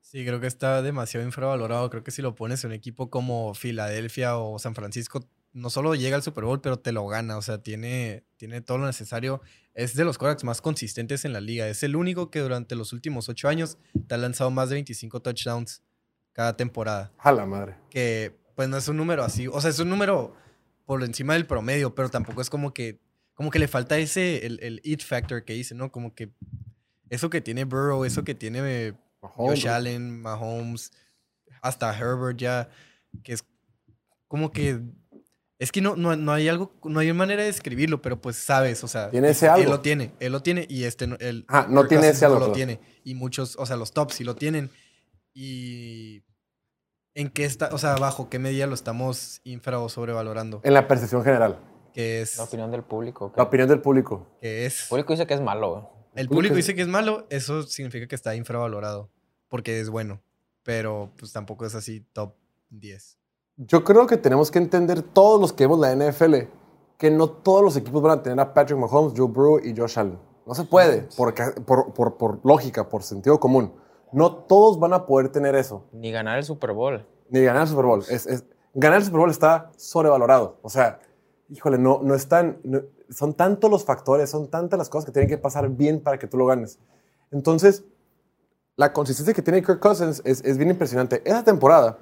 Sí, 0.00 0.24
creo 0.24 0.40
que 0.40 0.46
está 0.46 0.80
demasiado 0.80 1.26
infravalorado. 1.26 1.90
Creo 1.90 2.02
que 2.02 2.10
si 2.10 2.22
lo 2.22 2.34
pones 2.34 2.64
en 2.64 2.70
un 2.70 2.74
equipo 2.76 3.10
como 3.10 3.52
Filadelfia 3.54 4.38
o 4.38 4.58
San 4.58 4.74
Francisco, 4.74 5.20
no 5.52 5.70
solo 5.70 5.94
llega 5.94 6.16
al 6.16 6.22
Super 6.22 6.44
Bowl, 6.44 6.60
pero 6.60 6.78
te 6.78 6.92
lo 6.92 7.06
gana. 7.08 7.36
O 7.36 7.42
sea, 7.42 7.58
tiene, 7.58 8.24
tiene 8.36 8.60
todo 8.60 8.78
lo 8.78 8.86
necesario. 8.86 9.42
Es 9.74 9.94
de 9.94 10.04
los 10.04 10.16
quarterbacks 10.18 10.44
más 10.44 10.62
consistentes 10.62 11.24
en 11.24 11.32
la 11.32 11.40
liga. 11.40 11.68
Es 11.68 11.82
el 11.82 11.94
único 11.96 12.30
que 12.30 12.38
durante 12.40 12.74
los 12.74 12.92
últimos 12.92 13.28
ocho 13.28 13.48
años 13.48 13.76
te 14.06 14.14
ha 14.14 14.18
lanzado 14.18 14.50
más 14.50 14.68
de 14.70 14.76
25 14.76 15.20
touchdowns 15.20 15.82
cada 16.32 16.56
temporada. 16.56 17.12
A 17.18 17.32
la 17.32 17.44
madre. 17.44 17.74
Que 17.90 18.37
pues 18.58 18.68
no 18.68 18.76
es 18.76 18.88
un 18.88 18.96
número 18.96 19.22
así. 19.22 19.46
O 19.46 19.60
sea, 19.60 19.70
es 19.70 19.78
un 19.78 19.88
número 19.88 20.34
por 20.84 21.04
encima 21.04 21.34
del 21.34 21.46
promedio, 21.46 21.94
pero 21.94 22.08
tampoco 22.08 22.42
es 22.42 22.50
como 22.50 22.74
que, 22.74 22.98
como 23.34 23.52
que 23.52 23.60
le 23.60 23.68
falta 23.68 23.96
ese, 23.98 24.44
el, 24.46 24.58
el 24.60 24.80
it 24.82 25.04
factor 25.04 25.44
que 25.44 25.52
dice, 25.52 25.76
¿no? 25.76 25.92
Como 25.92 26.12
que 26.12 26.32
eso 27.08 27.30
que 27.30 27.40
tiene 27.40 27.62
Burrow, 27.62 28.04
eso 28.04 28.24
que 28.24 28.34
tiene 28.34 28.94
Mahomes, 29.22 29.60
Josh 29.62 29.68
Allen, 29.68 30.20
Mahomes, 30.20 30.90
hasta 31.62 31.96
Herbert 31.96 32.36
ya, 32.36 32.68
que 33.22 33.34
es 33.34 33.44
como 34.26 34.50
que 34.50 34.80
es 35.60 35.70
que 35.70 35.80
no, 35.80 35.94
no, 35.94 36.16
no 36.16 36.32
hay 36.32 36.48
algo, 36.48 36.74
no 36.82 36.98
hay 36.98 37.12
manera 37.12 37.42
de 37.42 37.46
describirlo, 37.46 38.02
pero 38.02 38.20
pues 38.20 38.34
sabes, 38.34 38.82
o 38.82 38.88
sea, 38.88 39.08
Tiene 39.08 39.28
ese 39.28 39.46
él 39.46 39.52
algo. 39.52 39.70
lo 39.70 39.80
tiene, 39.82 40.14
él 40.18 40.32
lo 40.32 40.42
tiene 40.42 40.66
y 40.68 40.82
este 40.82 41.06
no, 41.06 41.14
el 41.20 41.44
Ah, 41.46 41.68
no 41.70 41.86
tiene 41.86 42.08
ese 42.08 42.24
algo, 42.24 42.40
no 42.40 42.48
lo 42.48 42.52
tiene 42.52 42.80
y 43.04 43.14
muchos, 43.14 43.54
o 43.56 43.66
sea, 43.66 43.76
los 43.76 43.92
tops 43.92 44.14
sí 44.16 44.24
lo 44.24 44.34
tienen 44.34 44.68
y 45.32 46.24
en 47.14 47.30
qué 47.30 47.44
está, 47.44 47.70
o 47.72 47.78
sea, 47.78 47.96
bajo 47.96 48.28
qué 48.28 48.38
medida 48.38 48.66
lo 48.66 48.74
estamos 48.74 49.40
infra 49.44 49.80
o 49.80 49.88
sobrevalorando, 49.88 50.60
En 50.64 50.74
la 50.74 50.86
percepción 50.88 51.24
general. 51.24 51.58
que 51.92 52.20
es 52.20 52.36
La 52.38 52.44
opinión 52.44 52.70
del 52.70 52.82
público. 52.84 53.32
La 53.36 53.44
opinión 53.44 53.68
del 53.68 53.80
público. 53.80 54.26
que 54.40 54.66
es 54.66 54.82
El 54.84 54.88
público 54.88 55.12
dice 55.14 55.26
que 55.26 55.34
es 55.34 55.40
malo. 55.40 55.90
el 56.14 56.28
público 56.28 56.54
dice 56.54 56.74
que 56.74 56.82
es 56.82 56.88
malo, 56.88 57.26
eso 57.30 57.62
significa 57.64 58.06
que 58.06 58.14
está 58.14 58.34
infravalorado 58.34 59.10
porque 59.48 59.80
es 59.80 59.88
bueno, 59.90 60.20
pero 60.62 61.10
pues 61.18 61.32
tampoco 61.32 61.64
es 61.66 61.74
así 61.74 62.00
top 62.12 62.34
10. 62.70 63.18
Yo 63.56 63.82
creo 63.82 64.06
que 64.06 64.16
tenemos 64.16 64.50
que 64.50 64.58
entender 64.58 65.02
todos 65.02 65.40
los 65.40 65.52
que 65.52 65.64
vemos 65.66 65.80
la 65.80 65.92
NFL 65.94 66.34
que 66.98 67.10
no 67.10 67.28
todos 67.30 67.62
los 67.62 67.76
equipos 67.76 68.02
van 68.02 68.18
a 68.18 68.22
tener 68.22 68.38
a 68.40 68.52
Patrick 68.54 68.78
Mahomes, 68.78 69.14
Joe 69.16 69.26
Burrow 69.28 69.60
y 69.64 69.74
Josh 69.76 69.98
Allen. 69.98 70.18
No 70.46 70.54
se 70.54 70.64
puede, 70.64 71.02
por, 71.16 71.34
por, 71.64 71.92
por- 71.94 72.16
por 72.16 72.40
lógica, 72.44 72.88
por 72.88 73.02
sentido 73.02 73.38
común. 73.38 73.72
No 74.12 74.32
todos 74.34 74.78
van 74.80 74.92
a 74.94 75.06
poder 75.06 75.28
tener 75.30 75.54
eso, 75.54 75.84
Ni 75.92 76.10
ganar 76.10 76.38
el 76.38 76.44
Super 76.44 76.72
Bowl. 76.72 77.04
ni 77.30 77.42
ganar 77.42 77.62
el 77.62 77.68
Super 77.68 77.84
Bowl. 77.84 78.00
Es, 78.08 78.26
es- 78.26 78.44
ganar 78.74 78.98
el 78.98 79.04
Super 79.04 79.20
Bowl 79.20 79.30
está 79.30 79.70
sobrevalorado. 79.76 80.56
O 80.62 80.68
sea, 80.70 81.00
híjole, 81.48 81.78
no, 81.78 82.00
no 82.02 82.14
están, 82.14 82.58
no- 82.64 82.82
son 83.10 83.34
tantos 83.34 83.70
los 83.70 83.84
factores, 83.84 84.30
son 84.30 84.48
tantas 84.48 84.78
las 84.78 84.88
cosas 84.88 85.06
que 85.06 85.12
tienen 85.12 85.28
que 85.28 85.38
pasar 85.38 85.68
bien 85.70 86.00
para 86.00 86.18
que 86.18 86.26
tú 86.26 86.36
lo 86.36 86.46
ganes. 86.46 86.78
Entonces, 87.30 87.84
la 88.76 88.92
consistencia 88.92 89.34
que 89.34 89.42
tiene 89.42 89.62
Kirk 89.62 89.80
Cousins 89.80 90.22
es, 90.24 90.42
es 90.44 90.56
bien 90.56 90.70
impresionante. 90.70 91.22
Esa 91.24 91.42
temporada 91.42 91.98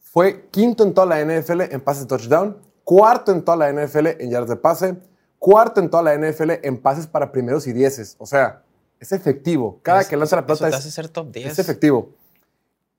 fue 0.00 0.48
quinto 0.50 0.82
en 0.84 0.92
toda 0.94 1.06
la 1.06 1.20
NFL 1.20 1.62
en 1.72 1.80
pases 1.80 2.02
de 2.04 2.08
touchdown, 2.08 2.56
cuarto 2.84 3.30
en 3.32 3.44
toda 3.44 3.56
la 3.58 3.70
NFL 3.72 4.06
en 4.18 4.30
yardas 4.30 4.48
de 4.48 4.56
pase, 4.56 4.96
cuarto 5.38 5.80
en 5.80 5.88
toda 5.90 6.02
la 6.02 6.14
NFL 6.14 6.52
en 6.62 6.80
pases 6.80 7.06
para 7.06 7.30
primeros 7.30 7.66
y 7.66 7.72
dieces. 7.72 8.16
O 8.18 8.26
sea, 8.26 8.64
es 9.00 9.12
efectivo. 9.12 9.78
Cada 9.82 10.00
Es- 10.02 10.08
que 10.08 10.16
lanza 10.16 10.36
la 10.36 10.42
Eso 10.42 10.46
pelota 10.46 10.68
es, 10.68 10.74
hace 10.76 10.90
ser 10.90 11.08
top 11.08 11.30
10. 11.32 11.52
es 11.52 11.58
efectivo. 11.58 12.10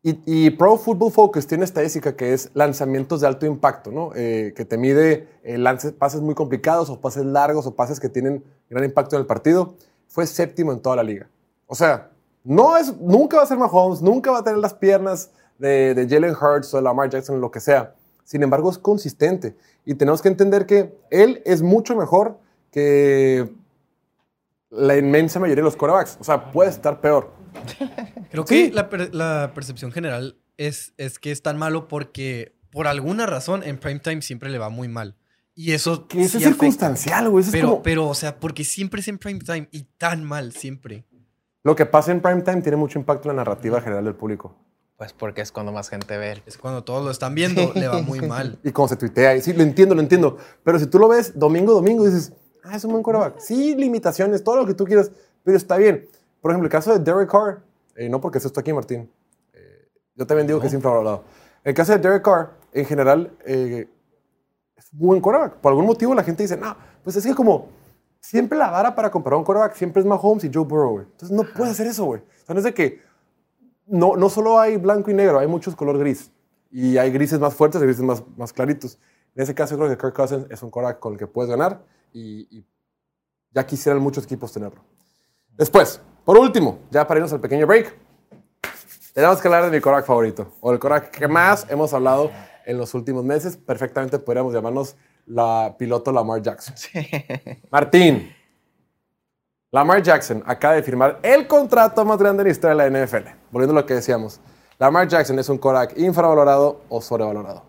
Y, 0.01 0.17
y 0.25 0.49
Pro 0.51 0.77
Football 0.77 1.11
Focus 1.11 1.45
tiene 1.45 1.65
estadística 1.65 2.15
que 2.15 2.31
es 2.33 2.51
lanzamientos 2.53 3.19
de 3.19 3.27
alto 3.27 3.45
impacto, 3.45 3.91
¿no? 3.91 4.11
Eh, 4.15 4.53
que 4.55 4.63
te 4.63 4.77
mide 4.77 5.27
eh, 5.43 5.57
lances, 5.57 5.91
pases 5.91 6.21
muy 6.21 6.35
complicados 6.35 6.89
o 6.89 7.01
pases 7.01 7.25
largos 7.25 7.65
o 7.65 7.75
pases 7.75 7.99
que 7.99 8.07
tienen 8.07 8.43
gran 8.69 8.85
impacto 8.85 9.17
en 9.17 9.21
el 9.21 9.25
partido. 9.27 9.75
Fue 10.07 10.25
séptimo 10.25 10.71
en 10.71 10.79
toda 10.79 10.95
la 10.95 11.03
liga. 11.03 11.29
O 11.67 11.75
sea, 11.75 12.11
no 12.45 12.77
es, 12.77 12.95
nunca 12.97 13.37
va 13.37 13.43
a 13.43 13.45
ser 13.45 13.57
Mahomes, 13.57 14.01
nunca 14.01 14.31
va 14.31 14.39
a 14.39 14.43
tener 14.43 14.59
las 14.59 14.73
piernas 14.73 15.31
de, 15.57 15.93
de 15.93 16.07
Jalen 16.07 16.33
Hurts 16.33 16.73
o 16.73 16.77
de 16.77 16.83
Lamar 16.83 17.09
Jackson, 17.09 17.41
lo 17.41 17.51
que 17.51 17.59
sea. 17.59 17.93
Sin 18.23 18.41
embargo, 18.41 18.69
es 18.71 18.77
consistente. 18.77 19.57
Y 19.83 19.95
tenemos 19.95 20.21
que 20.21 20.29
entender 20.29 20.65
que 20.65 20.97
él 21.09 21.41
es 21.45 21.61
mucho 21.61 21.97
mejor 21.97 22.37
que 22.71 23.51
la 24.69 24.97
inmensa 24.97 25.39
mayoría 25.39 25.61
de 25.63 25.65
los 25.65 25.75
quarterbacks. 25.75 26.17
O 26.19 26.23
sea, 26.23 26.51
puede 26.51 26.69
estar 26.69 27.01
peor. 27.01 27.33
Creo 28.31 28.45
Sí. 28.47 28.69
que 28.69 28.75
la, 28.75 28.89
per- 28.89 29.13
la 29.13 29.51
percepción 29.53 29.91
general 29.91 30.37
es, 30.57 30.93
es 30.97 31.19
que 31.19 31.31
es 31.31 31.41
tan 31.41 31.57
malo 31.57 31.87
porque 31.87 32.55
por 32.71 32.87
alguna 32.87 33.25
razón 33.25 33.63
en 33.63 33.77
primetime 33.79 34.21
siempre 34.21 34.49
le 34.49 34.57
va 34.59 34.69
muy 34.69 34.87
mal. 34.87 35.15
Y 35.55 35.71
eso 35.73 36.07
Que 36.07 36.21
eso 36.21 36.37
sí 36.37 36.37
es 36.37 36.43
afecta. 36.43 36.49
circunstancial, 36.65 37.29
güey. 37.29 37.41
Eso 37.41 37.49
es 37.49 37.53
Pero, 37.55 37.69
como- 37.69 37.83
pero, 37.83 38.07
o 38.07 38.13
sea, 38.13 38.39
porque 38.39 38.63
siempre 38.63 39.01
es 39.01 39.07
en 39.07 39.17
primetime 39.17 39.67
y 39.71 39.83
tan 39.97 40.23
mal 40.23 40.53
siempre. 40.53 41.05
Lo 41.63 41.75
que 41.75 41.85
pasa 41.85 42.11
en 42.11 42.21
primetime 42.21 42.61
tiene 42.61 42.77
mucho 42.77 42.97
impacto 42.99 43.29
en 43.29 43.35
la 43.35 43.41
narrativa 43.43 43.81
general 43.81 44.05
del 44.05 44.15
público. 44.15 44.55
Pues 44.95 45.13
porque 45.13 45.41
es 45.41 45.51
cuando 45.51 45.71
más 45.71 45.89
gente 45.89 46.17
ve. 46.17 46.41
Es 46.45 46.57
cuando 46.57 46.83
todos 46.83 47.03
lo 47.03 47.11
están 47.11 47.33
viendo, 47.35 47.71
le 47.73 47.87
va 47.87 48.01
muy 48.01 48.19
mal. 48.27 48.59
Y 48.63 48.71
cuando 48.71 48.89
se 48.89 48.97
tuitea, 48.97 49.35
y 49.35 49.41
sí, 49.41 49.53
lo 49.53 49.63
entiendo, 49.63 49.95
lo 49.95 50.01
entiendo. 50.01 50.37
Pero 50.63 50.77
si 50.79 50.87
tú 50.87 50.99
lo 50.99 51.07
ves 51.07 51.37
domingo, 51.37 51.73
domingo, 51.73 52.05
dices, 52.05 52.33
ah, 52.69 52.75
es 52.75 52.83
un 52.83 52.91
buen 52.91 53.03
quarterback. 53.03 53.39
Sí, 53.39 53.75
limitaciones, 53.75 54.43
todo 54.43 54.57
lo 54.57 54.65
que 54.65 54.73
tú 54.73 54.85
quieras, 54.85 55.11
pero 55.43 55.57
está 55.57 55.77
bien. 55.77 56.07
Por 56.41 56.51
ejemplo, 56.51 56.67
el 56.67 56.71
caso 56.71 56.97
de 56.97 56.99
Derek 56.99 57.29
Carr, 57.29 57.61
eh, 57.95 58.09
no 58.09 58.21
porque 58.21 58.37
estés 58.37 58.53
tú 58.53 58.59
aquí, 58.59 58.71
Martín. 58.71 59.09
eh, 59.53 59.87
yo 60.15 60.25
también 60.25 60.47
digo 60.47 60.59
que 60.59 60.67
es 60.67 60.73
infravalorado. 60.73 61.23
El 61.63 61.73
caso 61.73 61.91
de 61.91 61.99
Derek 61.99 62.23
Carr, 62.23 62.51
en 62.71 62.85
general, 62.85 63.31
eh, 63.45 63.89
es 64.75 64.93
un 64.93 64.99
buen 64.99 65.21
quarterback. 65.21 65.55
Por 65.55 65.71
algún 65.71 65.85
motivo 65.85 66.13
la 66.13 66.23
gente 66.23 66.43
dice, 66.43 66.57
no, 66.57 66.75
pues 67.03 67.15
es 67.15 67.25
que 67.25 67.35
como 67.35 67.69
siempre 68.21 68.57
la 68.57 68.69
vara 68.69 68.95
para 68.95 69.09
comparar 69.09 69.37
un 69.37 69.43
quarterback 69.43 69.75
siempre 69.75 70.01
es 70.01 70.05
Mahomes 70.05 70.43
y 70.43 70.51
Joe 70.53 70.65
Burrow, 70.65 70.91
güey. 70.91 71.05
Entonces 71.05 71.35
no 71.35 71.43
puedes 71.55 71.73
hacer 71.73 71.87
eso, 71.87 72.05
güey. 72.05 72.21
O 72.21 72.45
sea, 72.45 72.53
no 72.53 72.59
es 72.59 72.65
de 72.65 72.73
que 72.73 73.01
no, 73.87 74.15
no 74.15 74.29
solo 74.29 74.59
hay 74.59 74.77
blanco 74.77 75.11
y 75.11 75.13
negro, 75.13 75.39
hay 75.39 75.47
muchos 75.47 75.75
color 75.75 75.97
gris. 75.97 76.31
Y 76.71 76.97
hay 76.97 77.11
grises 77.11 77.39
más 77.39 77.55
fuertes 77.55 77.81
y 77.81 77.85
grises 77.85 78.03
más, 78.03 78.23
más 78.37 78.53
claritos. 78.53 78.99
En 79.35 79.43
ese 79.43 79.55
caso, 79.55 79.75
yo 79.75 79.79
creo 79.79 79.89
que 79.89 79.97
Kirk 79.97 80.15
Cousins 80.15 80.45
es 80.49 80.61
un 80.61 80.69
quarterback 80.69 80.99
con 80.99 81.13
el 81.13 81.19
que 81.19 81.27
puedes 81.27 81.49
ganar. 81.49 81.83
Y, 82.13 82.57
y 82.57 82.65
ya 83.51 83.65
quisieran 83.65 84.01
muchos 84.01 84.23
equipos 84.23 84.51
tenerlo. 84.51 84.81
Después, 85.55 86.01
por 86.23 86.37
último, 86.37 86.79
ya 86.91 87.07
para 87.07 87.19
irnos 87.19 87.33
al 87.33 87.41
pequeño 87.41 87.65
break, 87.67 87.95
tenemos 89.13 89.41
que 89.41 89.47
hablar 89.47 89.65
de 89.65 89.71
mi 89.71 89.81
Korak 89.81 90.05
favorito, 90.05 90.53
o 90.61 90.71
el 90.71 90.79
Korak 90.79 91.11
que 91.11 91.27
más 91.27 91.65
hemos 91.69 91.93
hablado 91.93 92.31
en 92.65 92.77
los 92.77 92.93
últimos 92.93 93.23
meses. 93.23 93.57
Perfectamente 93.57 94.19
podríamos 94.19 94.53
llamarnos 94.53 94.95
la 95.25 95.75
piloto 95.77 96.11
Lamar 96.11 96.41
Jackson. 96.41 96.75
Martín, 97.71 98.33
Lamar 99.71 100.01
Jackson 100.01 100.43
acaba 100.45 100.75
de 100.75 100.83
firmar 100.83 101.19
el 101.21 101.47
contrato 101.47 102.03
más 102.05 102.17
grande 102.17 102.41
en 102.41 102.47
la 102.47 102.51
historia 102.51 102.83
de 102.83 102.89
la 102.89 103.05
NFL. 103.05 103.27
Volviendo 103.51 103.77
a 103.77 103.81
lo 103.81 103.85
que 103.85 103.95
decíamos, 103.95 104.39
Lamar 104.77 105.07
Jackson 105.07 105.37
es 105.39 105.49
un 105.49 105.57
Korak 105.57 105.97
infravalorado 105.97 106.81
o 106.89 107.01
sobrevalorado. 107.01 107.68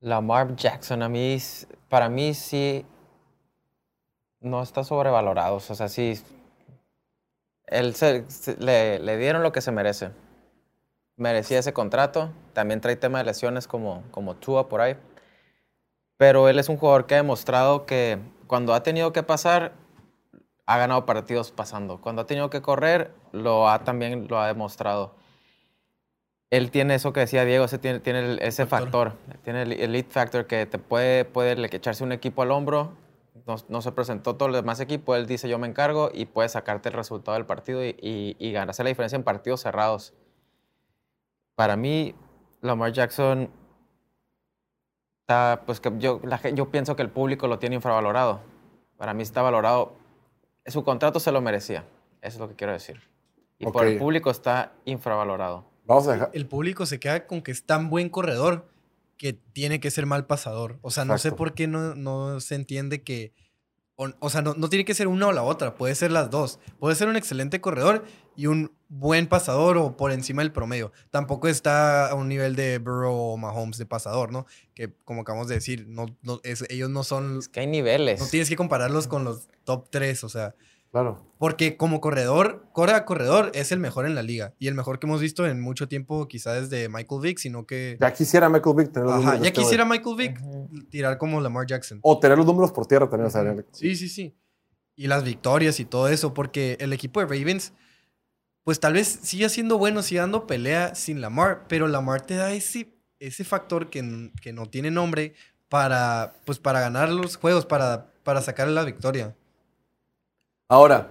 Lamar 0.00 0.56
Jackson, 0.56 1.02
a 1.02 1.08
mí, 1.08 1.38
para 1.88 2.08
mí 2.08 2.34
sí 2.34 2.86
no 4.40 4.62
está 4.62 4.84
sobrevalorado. 4.84 5.56
O 5.56 5.60
sea, 5.60 5.88
sí. 5.88 6.20
Él 7.66 7.94
se- 7.94 8.24
le 8.58 9.16
dieron 9.18 9.42
lo 9.42 9.52
que 9.52 9.60
se 9.60 9.72
merece. 9.72 10.10
Merecía 11.16 11.58
ese 11.58 11.72
contrato. 11.72 12.32
También 12.54 12.80
trae 12.80 12.96
tema 12.96 13.18
de 13.18 13.24
lesiones 13.24 13.66
como, 13.68 14.02
como 14.10 14.34
Tua 14.36 14.68
por 14.68 14.80
ahí. 14.80 14.96
Pero 16.16 16.48
él 16.48 16.58
es 16.58 16.68
un 16.68 16.76
jugador 16.76 17.06
que 17.06 17.14
ha 17.14 17.18
demostrado 17.18 17.86
que 17.86 18.18
cuando 18.46 18.74
ha 18.74 18.82
tenido 18.82 19.12
que 19.12 19.22
pasar, 19.22 19.72
ha 20.66 20.78
ganado 20.78 21.06
partidos 21.06 21.50
pasando. 21.50 22.00
Cuando 22.00 22.22
ha 22.22 22.26
tenido 22.26 22.50
que 22.50 22.62
correr, 22.62 23.12
lo 23.32 23.68
ha 23.68 23.84
también 23.84 24.26
lo 24.28 24.38
ha 24.38 24.46
demostrado. 24.46 25.14
Él 26.50 26.70
tiene 26.72 26.96
eso 26.96 27.12
que 27.12 27.20
decía 27.20 27.44
Diego, 27.44 27.64
ese 27.64 27.78
tiene, 27.78 28.00
tiene 28.00 28.18
el- 28.32 28.38
ese 28.42 28.66
Factor. 28.66 29.10
factor. 29.12 29.38
Tiene 29.44 29.62
el 29.62 29.72
elite 29.72 30.10
factor 30.10 30.46
que 30.46 30.66
te 30.66 30.78
puede, 30.78 31.24
puede 31.24 31.54
le- 31.56 31.68
echarse 31.70 32.02
un 32.02 32.10
equipo 32.12 32.42
al 32.42 32.50
hombro. 32.50 32.92
No, 33.46 33.54
no 33.68 33.80
se 33.82 33.92
presentó 33.92 34.34
todo 34.36 34.48
el 34.48 34.54
demás 34.54 34.80
equipo. 34.80 35.14
Él 35.14 35.26
dice 35.26 35.48
yo 35.48 35.58
me 35.58 35.68
encargo 35.68 36.10
y 36.12 36.26
puede 36.26 36.48
sacarte 36.48 36.88
el 36.88 36.94
resultado 36.94 37.36
del 37.36 37.46
partido 37.46 37.84
y, 37.84 37.90
y, 38.00 38.36
y 38.38 38.52
ganar- 38.52 38.70
hacer 38.70 38.84
la 38.84 38.88
diferencia 38.88 39.14
en 39.16 39.22
partidos 39.22 39.60
cerrados. 39.60 40.12
Para 41.54 41.76
mí, 41.76 42.14
Lamar 42.62 42.92
Jackson 42.92 43.48
está, 45.22 45.62
pues 45.66 45.78
que 45.80 45.92
yo, 45.98 46.20
la 46.24 46.40
yo 46.50 46.70
pienso 46.70 46.96
que 46.96 47.02
el 47.02 47.10
público 47.10 47.46
lo 47.46 47.58
tiene 47.60 47.76
infravalorado. 47.76 48.40
Para 48.96 49.14
mí 49.14 49.22
está 49.22 49.40
valorado. 49.40 49.94
Su 50.66 50.82
contrato 50.84 51.20
se 51.20 51.30
lo 51.32 51.40
merecía. 51.40 51.84
Eso 52.22 52.36
es 52.36 52.38
lo 52.40 52.48
que 52.48 52.56
quiero 52.56 52.72
decir. 52.72 53.00
Y 53.58 53.66
por 53.66 53.86
el 53.86 53.98
público 53.98 54.30
está 54.30 54.72
infravalorado. 54.84 55.64
Vamos 55.90 56.06
a 56.06 56.12
dejar. 56.12 56.30
El 56.32 56.46
público 56.46 56.86
se 56.86 57.00
queda 57.00 57.26
con 57.26 57.42
que 57.42 57.50
es 57.50 57.64
tan 57.64 57.90
buen 57.90 58.08
corredor 58.10 58.68
que 59.16 59.32
tiene 59.32 59.80
que 59.80 59.90
ser 59.90 60.06
mal 60.06 60.24
pasador. 60.26 60.78
O 60.82 60.90
sea, 60.92 61.04
no 61.04 61.18
sé 61.18 61.32
por 61.32 61.52
qué 61.52 61.66
no, 61.66 61.94
no 61.96 62.38
se 62.40 62.54
entiende 62.54 63.02
que... 63.02 63.32
O, 63.96 64.08
o 64.20 64.30
sea, 64.30 64.40
no, 64.40 64.54
no 64.54 64.68
tiene 64.70 64.84
que 64.84 64.94
ser 64.94 65.08
una 65.08 65.26
o 65.26 65.32
la 65.32 65.42
otra, 65.42 65.74
puede 65.74 65.94
ser 65.96 66.12
las 66.12 66.30
dos. 66.30 66.60
Puede 66.78 66.94
ser 66.94 67.08
un 67.08 67.16
excelente 67.16 67.60
corredor 67.60 68.04
y 68.36 68.46
un 68.46 68.70
buen 68.88 69.26
pasador 69.26 69.76
o 69.78 69.96
por 69.96 70.12
encima 70.12 70.42
del 70.42 70.52
promedio. 70.52 70.92
Tampoco 71.10 71.48
está 71.48 72.08
a 72.08 72.14
un 72.14 72.28
nivel 72.28 72.54
de 72.56 72.78
Burrow 72.78 73.14
o 73.14 73.36
Mahomes 73.36 73.76
de 73.76 73.84
pasador, 73.84 74.30
¿no? 74.32 74.46
Que 74.74 74.90
como 75.04 75.22
acabamos 75.22 75.48
de 75.48 75.56
decir, 75.56 75.86
no, 75.88 76.06
no- 76.22 76.40
es- 76.44 76.64
ellos 76.70 76.88
no 76.88 77.02
son... 77.02 77.38
Es 77.40 77.48
que 77.48 77.60
hay 77.60 77.66
niveles. 77.66 78.20
No 78.20 78.26
tienes 78.28 78.48
que 78.48 78.56
compararlos 78.56 79.06
con 79.08 79.24
los 79.24 79.48
top 79.64 79.88
3, 79.90 80.22
o 80.24 80.28
sea... 80.28 80.54
Claro. 80.90 81.24
Porque 81.38 81.76
como 81.76 82.00
corredor, 82.00 82.66
corre 82.72 82.92
a 82.92 83.04
corredor, 83.04 83.52
es 83.54 83.70
el 83.70 83.78
mejor 83.78 84.06
en 84.06 84.14
la 84.14 84.22
liga. 84.22 84.54
Y 84.58 84.66
el 84.66 84.74
mejor 84.74 84.98
que 84.98 85.06
hemos 85.06 85.20
visto 85.20 85.46
en 85.46 85.60
mucho 85.60 85.88
tiempo, 85.88 86.26
quizá 86.26 86.52
desde 86.52 86.88
Michael 86.88 87.20
Vick, 87.20 87.38
sino 87.38 87.64
que... 87.64 87.96
Ya 88.00 88.12
quisiera 88.12 88.48
Michael 88.48 88.76
Vick 88.76 88.92
tener 88.92 89.06
los 89.06 89.14
Ajá, 89.14 89.22
números 89.22 89.42
ya 89.42 89.48
este 89.48 89.60
quisiera 89.60 89.84
Michael 89.84 90.16
Vick 90.16 90.40
tirar 90.90 91.16
como 91.16 91.40
Lamar 91.40 91.66
Jackson. 91.66 92.00
O 92.02 92.18
tener 92.18 92.36
los 92.36 92.46
números 92.46 92.72
por 92.72 92.86
tierra 92.86 93.08
también. 93.08 93.28
o 93.28 93.30
sea, 93.30 93.56
Sí, 93.72 93.94
sí, 93.94 94.08
sí. 94.08 94.34
Y 94.96 95.06
las 95.06 95.24
victorias 95.24 95.78
y 95.80 95.84
todo 95.84 96.08
eso, 96.08 96.34
porque 96.34 96.76
el 96.80 96.92
equipo 96.92 97.20
de 97.20 97.26
Ravens, 97.26 97.72
pues 98.64 98.80
tal 98.80 98.94
vez 98.94 99.06
siga 99.22 99.48
siendo 99.48 99.78
bueno, 99.78 100.02
siga 100.02 100.22
dando 100.22 100.46
pelea 100.46 100.94
sin 100.94 101.20
Lamar, 101.20 101.66
pero 101.68 101.86
Lamar 101.86 102.20
te 102.20 102.34
da 102.34 102.52
ese, 102.52 102.92
ese 103.20 103.44
factor 103.44 103.88
que, 103.88 104.30
que 104.42 104.52
no 104.52 104.66
tiene 104.66 104.90
nombre 104.90 105.34
para, 105.68 106.34
pues 106.44 106.58
para 106.58 106.80
ganar 106.80 107.08
los 107.10 107.36
juegos, 107.36 107.64
para, 107.64 108.12
para 108.24 108.42
sacar 108.42 108.68
la 108.68 108.84
victoria. 108.84 109.36
Ahora, 110.72 111.08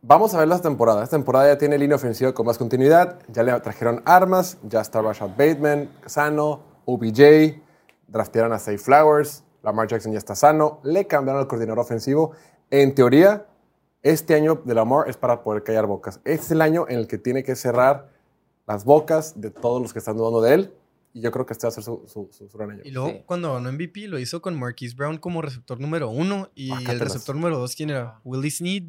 vamos 0.00 0.32
a 0.32 0.38
ver 0.38 0.48
las 0.48 0.62
temporadas. 0.62 1.02
Esta 1.02 1.18
temporada 1.18 1.46
ya 1.52 1.58
tiene 1.58 1.76
línea 1.76 1.96
ofensiva 1.96 2.32
con 2.32 2.46
más 2.46 2.56
continuidad. 2.56 3.18
Ya 3.28 3.42
le 3.42 3.52
trajeron 3.60 4.00
armas. 4.06 4.56
Ya 4.62 4.80
está 4.80 5.02
Rashad 5.02 5.28
Bateman, 5.28 5.90
sano. 6.06 6.62
OBJ. 6.86 7.60
Draftearon 8.08 8.54
a 8.54 8.58
Say 8.58 8.78
Flowers. 8.78 9.44
Lamar 9.62 9.88
Jackson 9.88 10.12
ya 10.12 10.16
está 10.16 10.34
sano. 10.34 10.80
Le 10.84 11.06
cambiaron 11.06 11.42
al 11.42 11.48
coordinador 11.48 11.80
ofensivo. 11.80 12.32
En 12.70 12.94
teoría, 12.94 13.44
este 14.02 14.36
año 14.36 14.62
de 14.64 14.74
Lamar 14.74 15.06
es 15.06 15.18
para 15.18 15.42
poder 15.42 15.64
callar 15.64 15.84
bocas. 15.86 16.20
Es 16.24 16.50
el 16.50 16.62
año 16.62 16.86
en 16.88 16.98
el 16.98 17.06
que 17.06 17.18
tiene 17.18 17.44
que 17.44 17.56
cerrar 17.56 18.08
las 18.66 18.86
bocas 18.86 19.38
de 19.38 19.50
todos 19.50 19.82
los 19.82 19.92
que 19.92 19.98
están 19.98 20.16
dudando 20.16 20.40
de 20.40 20.54
él. 20.54 20.74
Y 21.14 21.20
yo 21.22 21.30
creo 21.30 21.46
que 21.46 21.52
este 21.54 21.66
va 21.66 21.68
a 21.68 21.72
ser 21.72 21.82
su, 21.84 22.02
su- 22.06 22.28
su- 22.32 22.48
su 22.50 22.58
gran 22.58 22.72
año. 22.72 22.80
Y 22.84 22.90
luego, 22.90 23.08
Sí. 23.10 23.22
cuando 23.24 23.54
ganó 23.54 23.70
MVP, 23.72 24.08
lo 24.08 24.18
hizo 24.18 24.42
con 24.42 24.58
Marquise 24.58 24.94
Brown 24.96 25.16
como 25.16 25.40
receptor 25.40 25.80
número 25.80 26.10
uno. 26.10 26.50
Y 26.54 26.64
el 26.66 26.70
Bácatelas. 26.78 27.00
receptor 27.14 27.36
número 27.36 27.56
dos, 27.58 27.74
¿quién 27.76 27.90
era? 27.90 28.20
Willie 28.24 28.50
Snead, 28.50 28.82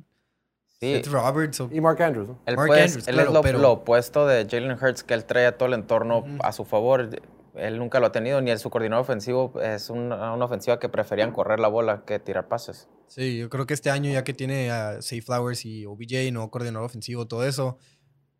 Sí. 0.80 0.96
Seth 0.96 1.08
Roberts. 1.08 1.62
o- 1.62 1.70
Y 1.72 1.80
Mark 1.80 2.02
Andrews. 2.02 2.28
¿no? 2.28 2.40
Él, 2.48 2.56
Mark 2.58 2.68
pues, 2.68 2.82
Andrews, 2.84 3.08
él 3.08 3.14
claro, 3.14 3.30
es 3.30 3.34
lo, 3.34 3.42
pero- 3.42 3.60
lo 3.60 3.72
opuesto 3.72 4.26
de 4.28 4.46
Jalen 4.50 4.72
Hurts, 4.72 5.04
que 5.04 5.14
él 5.14 5.24
trae 5.26 5.46
a 5.46 5.56
todo 5.58 5.68
el 5.68 5.76
entorno 5.76 6.26
a 6.42 6.52
su 6.52 6.66
favor. 6.66 7.10
Él 7.56 7.78
nunca 7.78 8.02
lo 8.02 8.08
ha 8.08 8.12
tenido, 8.12 8.42
ni 8.42 8.52
el, 8.52 8.60
su 8.60 8.70
coordinador 8.70 9.04
ofensivo 9.04 9.54
es 9.62 9.90
una, 9.90 10.34
una 10.34 10.44
ofensiva 10.46 10.78
que 10.80 10.90
preferían 10.90 11.32
correr 11.32 11.60
la 11.62 11.70
bola 11.70 12.04
que 12.06 12.20
tirar 12.20 12.50
pases. 12.50 12.90
Sí, 13.08 13.38
yo 13.38 13.50
creo 13.50 13.66
que 13.66 13.74
este 13.76 13.90
año, 13.92 14.12
ya 14.12 14.24
que 14.26 14.34
tiene 14.34 14.72
a 14.72 15.02
Say 15.02 15.22
Flowers 15.22 15.64
y 15.64 15.86
OBJ, 15.86 16.32
nuevo 16.34 16.52
coordinador 16.52 16.86
ofensivo, 16.88 17.28
todo 17.28 17.46
eso, 17.46 17.78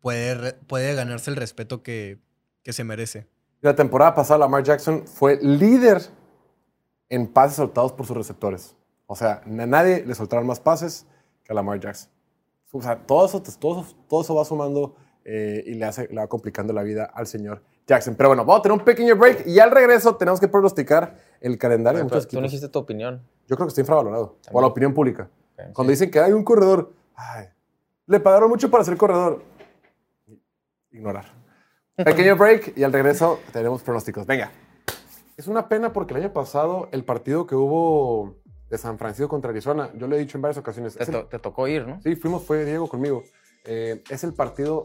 puede, 0.00 0.52
puede 0.66 0.94
ganarse 0.94 1.30
el 1.30 1.36
respeto 1.36 1.82
que, 1.82 2.18
que 2.62 2.72
se 2.74 2.84
merece. 2.84 3.26
La 3.60 3.74
temporada 3.74 4.14
pasada, 4.14 4.38
Lamar 4.38 4.62
Jackson 4.62 5.06
fue 5.06 5.38
líder 5.42 6.02
en 7.08 7.26
pases 7.26 7.56
soltados 7.56 7.92
por 7.92 8.06
sus 8.06 8.16
receptores. 8.16 8.76
O 9.06 9.16
sea, 9.16 9.42
a 9.44 9.66
nadie 9.66 10.04
le 10.04 10.14
soltaron 10.14 10.46
más 10.46 10.60
pases 10.60 11.06
que 11.44 11.52
a 11.52 11.54
Lamar 11.54 11.80
Jackson. 11.80 12.10
O 12.72 12.82
sea, 12.82 12.96
todo 13.06 13.24
eso, 13.26 13.42
todo 13.58 13.80
eso, 13.80 13.96
todo 14.08 14.20
eso 14.20 14.34
va 14.34 14.44
sumando 14.44 14.96
eh, 15.24 15.62
y 15.66 15.74
le, 15.74 15.84
hace, 15.86 16.08
le 16.08 16.16
va 16.16 16.26
complicando 16.26 16.72
la 16.72 16.82
vida 16.82 17.04
al 17.04 17.26
señor 17.26 17.62
Jackson. 17.86 18.14
Pero 18.16 18.28
bueno, 18.28 18.44
vamos 18.44 18.60
a 18.60 18.62
tener 18.62 18.78
un 18.78 18.84
pequeño 18.84 19.16
break 19.16 19.46
y 19.46 19.58
al 19.60 19.70
regreso 19.70 20.16
tenemos 20.16 20.40
que 20.40 20.48
pronosticar 20.48 21.16
el 21.40 21.56
calendario 21.56 21.98
de 22.00 22.04
Pero 22.04 22.16
muchos 22.16 22.28
tú 22.28 22.36
no 22.36 22.42
dijiste 22.42 22.68
tu 22.68 22.78
opinión. 22.78 23.22
Yo 23.46 23.56
creo 23.56 23.66
que 23.66 23.70
está 23.70 23.80
infravalorado. 23.80 24.24
O 24.24 24.36
También. 24.42 24.60
la 24.62 24.66
opinión 24.68 24.92
pública. 24.94 25.30
Ok, 25.54 25.72
Cuando 25.72 25.84
sí. 25.90 25.90
dicen 25.90 26.10
que 26.10 26.20
hay 26.20 26.32
un 26.32 26.44
corredor, 26.44 26.92
ay, 27.14 27.46
le 28.06 28.20
pagaron 28.20 28.50
mucho 28.50 28.70
para 28.70 28.84
ser 28.84 28.96
corredor. 28.96 29.42
Ignorar. 30.90 31.35
Pequeño 31.96 32.36
break 32.36 32.76
y 32.76 32.82
al 32.84 32.92
regreso 32.92 33.40
tenemos 33.52 33.82
pronósticos. 33.82 34.26
Venga. 34.26 34.50
Es 35.36 35.46
una 35.48 35.68
pena 35.68 35.92
porque 35.92 36.14
el 36.14 36.20
año 36.22 36.32
pasado 36.32 36.88
el 36.92 37.04
partido 37.04 37.46
que 37.46 37.54
hubo 37.54 38.36
de 38.68 38.78
San 38.78 38.98
Francisco 38.98 39.28
contra 39.28 39.50
Arizona, 39.50 39.90
yo 39.94 40.06
le 40.06 40.16
he 40.16 40.18
dicho 40.18 40.36
en 40.38 40.42
varias 40.42 40.58
ocasiones, 40.58 40.94
Te, 40.96 41.04
el- 41.04 41.26
te 41.28 41.38
tocó 41.38 41.68
ir, 41.68 41.86
¿no? 41.86 42.00
sí, 42.02 42.16
fuimos, 42.16 42.42
fue 42.44 42.64
Diego 42.64 42.88
conmigo, 42.88 43.22
Eh, 43.68 44.02
es 44.10 44.22
el 44.24 44.32
partido 44.32 44.84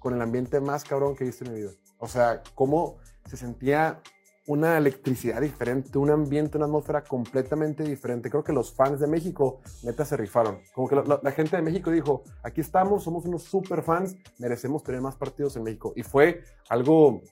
con 0.00 0.12
el 0.14 0.20
ambiente 0.20 0.60
más 0.60 0.82
cabrón 0.82 1.14
que 1.14 1.22
he 1.24 1.26
visto 1.28 1.44
en 1.44 1.52
mi 1.52 1.60
vida. 1.60 1.70
O 1.98 2.08
sea, 2.08 2.42
cómo 2.56 2.96
se 3.26 3.36
sentía 3.36 4.00
una 4.46 4.78
electricidad 4.78 5.40
diferente, 5.40 5.98
un 5.98 6.10
ambiente, 6.10 6.56
una 6.56 6.66
atmósfera 6.66 7.02
completamente 7.02 7.82
diferente. 7.82 8.30
Creo 8.30 8.44
que 8.44 8.52
los 8.52 8.72
fans 8.72 9.00
de 9.00 9.08
México, 9.08 9.60
neta, 9.82 10.04
se 10.04 10.16
rifaron. 10.16 10.60
Como 10.72 10.88
que 10.88 10.94
la, 10.94 11.32
gente 11.32 11.56
de 11.56 11.62
México 11.62 11.90
dijo, 11.90 12.22
aquí 12.44 12.60
estamos, 12.60 13.02
somos 13.02 13.24
unos 13.24 13.42
super 13.42 13.82
fans, 13.82 14.16
merecemos 14.38 14.84
tener 14.84 15.00
más 15.00 15.16
partidos 15.16 15.56
en 15.56 15.64
México. 15.64 15.92
Y 15.96 16.04
fue 16.04 16.44
algo 16.68 17.22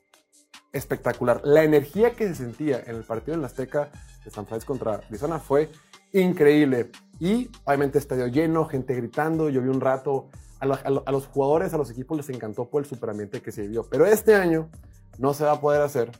espectacular. 0.72 1.40
La 1.44 1.62
energía 1.62 2.14
que 2.14 2.26
se 2.26 2.34
sentía 2.34 2.80
en 2.84 2.96
el 2.96 3.04
partido 3.04 3.34
en 3.34 3.42
la 3.42 3.46
Azteca 3.46 3.90
de 4.24 4.30
San 4.30 4.46
Francisco 4.46 4.72
contra 4.72 4.94
Arizona 4.94 5.38
fue 5.38 5.70
increíble. 6.12 6.90
Y 7.20 7.48
obviamente 7.64 7.98
estadio 7.98 8.26
lleno, 8.26 8.64
gente 8.64 8.92
gritando. 8.94 9.50
Yo 9.50 9.62
vi 9.62 9.68
un 9.68 9.80
rato. 9.80 10.30
A, 10.58 10.66
a 10.66 11.12
los 11.12 11.26
jugadores, 11.26 11.74
a 11.74 11.78
los 11.78 11.90
equipos 11.90 12.16
les 12.16 12.30
encantó 12.30 12.70
por 12.70 12.82
el 12.82 12.88
superambiente 12.88 13.42
que 13.42 13.52
se 13.52 13.62
vivió. 13.62 13.86
Pero 13.88 14.06
este 14.06 14.34
año 14.34 14.70
no 15.18 15.34
se 15.34 15.44
va 15.44 15.52
a 15.52 15.60
poder 15.60 15.82
hacer 15.82 16.10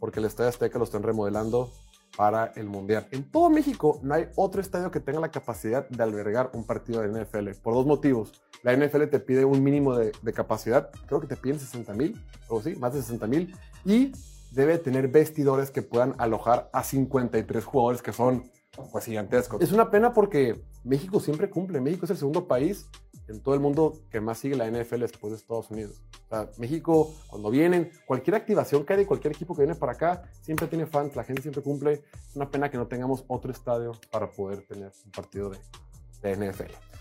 porque 0.00 0.20
el 0.20 0.26
Estadio 0.26 0.50
Azteca 0.50 0.78
lo 0.78 0.84
están 0.84 1.02
remodelando 1.02 1.70
para 2.16 2.52
el 2.56 2.66
Mundial. 2.66 3.06
En 3.10 3.30
todo 3.30 3.50
México 3.50 3.98
no 4.02 4.14
hay 4.14 4.28
otro 4.36 4.60
estadio 4.60 4.90
que 4.90 5.00
tenga 5.00 5.20
la 5.20 5.30
capacidad 5.30 5.88
de 5.88 6.02
albergar 6.02 6.50
un 6.54 6.64
partido 6.64 7.02
de 7.02 7.08
NFL, 7.08 7.50
por 7.62 7.74
dos 7.74 7.86
motivos. 7.86 8.32
La 8.62 8.74
NFL 8.76 9.04
te 9.04 9.20
pide 9.20 9.44
un 9.44 9.62
mínimo 9.62 9.94
de, 9.96 10.12
de 10.22 10.32
capacidad, 10.32 10.90
creo 11.06 11.20
que 11.20 11.26
te 11.26 11.36
piden 11.36 11.58
60 11.58 11.92
mil, 11.94 12.20
o 12.48 12.60
sí, 12.62 12.76
más 12.76 12.94
de 12.94 13.02
60 13.02 13.26
mil, 13.26 13.54
y 13.84 14.12
debe 14.52 14.78
tener 14.78 15.08
vestidores 15.08 15.70
que 15.70 15.82
puedan 15.82 16.14
alojar 16.18 16.70
a 16.72 16.84
53 16.84 17.64
jugadores, 17.64 18.02
que 18.02 18.12
son 18.12 18.44
Es 19.60 19.72
una 19.72 19.90
pena 19.90 20.12
porque 20.12 20.62
México 20.82 21.20
siempre 21.20 21.50
cumple. 21.50 21.80
México 21.80 22.04
es 22.04 22.10
el 22.10 22.16
segundo 22.16 22.46
país 22.46 22.88
en 23.28 23.40
todo 23.40 23.54
el 23.54 23.60
mundo 23.60 24.00
que 24.10 24.20
más 24.20 24.38
sigue 24.38 24.56
la 24.56 24.68
NFL 24.70 25.00
después 25.00 25.32
de 25.32 25.38
Estados 25.38 25.70
Unidos. 25.70 26.02
O 26.30 26.46
México, 26.58 27.14
cuando 27.28 27.50
vienen, 27.50 27.90
cualquier 28.06 28.36
activación 28.36 28.84
que 28.84 28.94
hay 28.94 29.04
cualquier 29.04 29.34
equipo 29.34 29.54
que 29.54 29.62
viene 29.62 29.74
para 29.74 29.92
acá, 29.92 30.22
siempre 30.40 30.66
tiene 30.66 30.86
fans, 30.86 31.14
la 31.16 31.24
gente 31.24 31.42
siempre 31.42 31.62
cumple. 31.62 32.04
Es 32.28 32.36
una 32.36 32.50
pena 32.50 32.70
que 32.70 32.76
no 32.76 32.86
tengamos 32.86 33.24
otro 33.28 33.52
estadio 33.52 33.92
para 34.10 34.30
poder 34.30 34.66
tener 34.66 34.92
un 35.04 35.12
partido 35.12 35.50
de 36.22 36.36
NFL. 36.36 36.93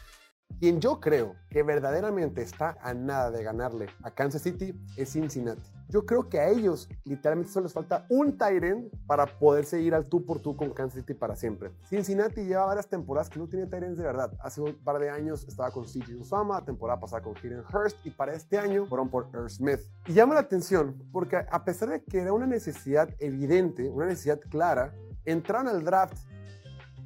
Quien 0.63 0.79
yo 0.79 1.01
creo 1.01 1.35
que 1.49 1.61
verdaderamente 1.61 2.41
está 2.41 2.77
a 2.79 2.93
nada 2.93 3.31
de 3.31 3.43
ganarle 3.43 3.87
a 4.01 4.11
Kansas 4.11 4.43
City 4.43 4.73
es 4.95 5.11
Cincinnati. 5.11 5.69
Yo 5.89 6.05
creo 6.05 6.29
que 6.29 6.39
a 6.39 6.47
ellos 6.47 6.87
literalmente 7.03 7.51
solo 7.51 7.65
les 7.65 7.73
falta 7.73 8.05
un 8.07 8.37
Tyrant 8.37 8.87
para 9.05 9.25
poder 9.25 9.65
seguir 9.65 9.93
al 9.93 10.05
tú 10.05 10.25
por 10.25 10.39
tú 10.39 10.55
con 10.55 10.69
Kansas 10.69 11.01
City 11.01 11.15
para 11.15 11.35
siempre. 11.35 11.71
Cincinnati 11.89 12.45
lleva 12.45 12.63
varias 12.63 12.87
temporadas 12.87 13.29
que 13.29 13.39
no 13.39 13.49
tiene 13.49 13.67
Tyrants 13.67 13.97
de 13.97 14.05
verdad. 14.05 14.31
Hace 14.39 14.61
un 14.61 14.73
par 14.85 14.99
de 14.99 15.09
años 15.09 15.45
estaba 15.49 15.69
con 15.69 15.83
CJ 15.83 16.15
Usama, 16.21 16.63
temporada 16.63 16.97
pasada 16.97 17.21
con 17.21 17.33
Kieran 17.33 17.65
Hurst 17.69 17.97
y 18.05 18.11
para 18.11 18.33
este 18.33 18.57
año 18.57 18.85
fueron 18.85 19.09
por 19.09 19.27
Earl 19.33 19.49
Smith. 19.49 19.81
Y 20.07 20.13
llama 20.13 20.35
la 20.35 20.39
atención 20.39 20.95
porque 21.11 21.35
a 21.35 21.65
pesar 21.65 21.89
de 21.89 22.01
que 22.05 22.19
era 22.19 22.31
una 22.31 22.47
necesidad 22.47 23.09
evidente, 23.19 23.89
una 23.89 24.05
necesidad 24.05 24.39
clara, 24.49 24.95
entraron 25.25 25.67
al 25.67 25.83
draft 25.83 26.17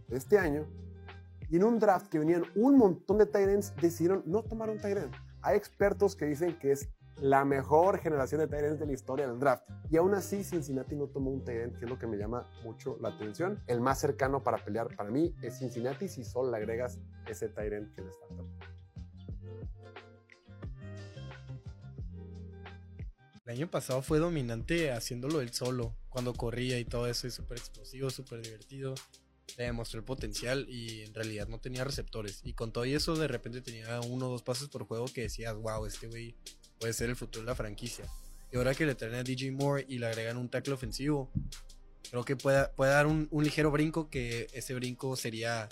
de 0.10 0.18
este 0.18 0.38
año 0.38 0.68
y 1.50 1.56
en 1.56 1.64
un 1.64 1.80
draft 1.80 2.08
que 2.08 2.20
venían 2.20 2.44
un 2.56 2.78
montón 2.78 3.18
de 3.18 3.26
Tyrants, 3.26 3.74
decidieron 3.82 4.24
no 4.26 4.44
tomar 4.44 4.70
un 4.70 4.80
Tyrant. 4.80 5.14
Hay 5.42 5.56
expertos 5.56 6.16
que 6.16 6.26
dicen 6.26 6.58
que 6.60 6.72
es 6.72 6.90
la 7.22 7.46
mejor 7.46 8.00
generación 8.00 8.42
de 8.42 8.48
Tyrants 8.48 8.80
de 8.80 8.86
la 8.86 8.94
historia 8.94 9.28
del 9.28 9.40
draft. 9.40 9.64
Y 9.90 9.98
aún 9.98 10.14
así, 10.14 10.44
Cincinnati 10.44 10.96
no 10.96 11.08
tomó 11.08 11.32
un 11.32 11.44
Tyrant, 11.44 11.78
que 11.78 11.86
es 11.86 11.90
lo 11.90 11.98
que 11.98 12.06
me 12.06 12.18
llama 12.18 12.48
mucho 12.64 12.98
la 13.02 13.10
atención. 13.10 13.64
El 13.68 13.82
más 13.82 14.00
cercano 14.00 14.44
para 14.44 14.64
pelear 14.64 14.96
para 14.96 15.10
mí 15.10 15.34
es 15.42 15.58
Cincinnati 15.58 16.08
si 16.08 16.24
solo 16.24 16.52
le 16.52 16.58
agregas 16.58 17.00
ese 17.28 17.50
Tyrant 17.50 17.94
que 17.96 18.02
les 18.02 18.18
falta. 18.20 18.44
El 23.46 23.54
año 23.54 23.72
pasado 23.72 24.02
fue 24.02 24.20
dominante 24.20 24.92
haciéndolo 24.92 25.40
él 25.40 25.54
solo, 25.54 25.96
cuando 26.10 26.34
corría 26.34 26.78
y 26.80 26.84
todo 26.84 27.08
eso, 27.08 27.28
es 27.28 27.34
súper 27.34 27.58
explosivo, 27.58 28.10
súper 28.10 28.42
divertido 28.42 28.94
le 29.58 29.64
demostró 29.64 30.00
el 30.00 30.06
potencial 30.06 30.68
y 30.70 31.02
en 31.02 31.14
realidad 31.14 31.48
no 31.48 31.60
tenía 31.60 31.84
receptores. 31.84 32.42
Y 32.44 32.54
con 32.54 32.72
todo 32.72 32.84
eso, 32.84 33.16
de 33.16 33.28
repente 33.28 33.62
tenía 33.62 34.00
uno 34.02 34.28
o 34.28 34.32
dos 34.32 34.44
pasos 34.44 34.70
por 34.70 34.86
juego 34.86 35.06
que 35.06 35.22
decías, 35.22 35.56
wow, 35.56 35.86
este 35.86 36.08
güey 36.08 36.36
puede 36.80 36.94
ser 36.94 37.10
el 37.10 37.16
futuro 37.16 37.44
de 37.44 37.52
la 37.52 37.56
franquicia. 37.56 38.06
Y 38.52 38.58
ahora 38.58 38.76
que 38.76 38.86
le 38.86 38.96
traen 38.96 39.16
a 39.16 39.24
DJ 39.24 39.52
Moore 39.52 39.86
y 39.88 40.00
le 40.00 40.08
agregan 40.08 40.38
un 40.38 40.50
tackle 40.50 40.74
ofensivo, 40.74 41.32
creo 42.10 42.24
que 42.24 42.36
puede, 42.36 42.68
puede 42.70 42.92
dar 42.92 43.08
un, 43.08 43.28
un, 43.32 43.44
ligero 43.44 43.72
brinco, 43.72 44.10
que 44.10 44.48
ese 44.54 44.74
brinco 44.74 45.16
sería 45.16 45.68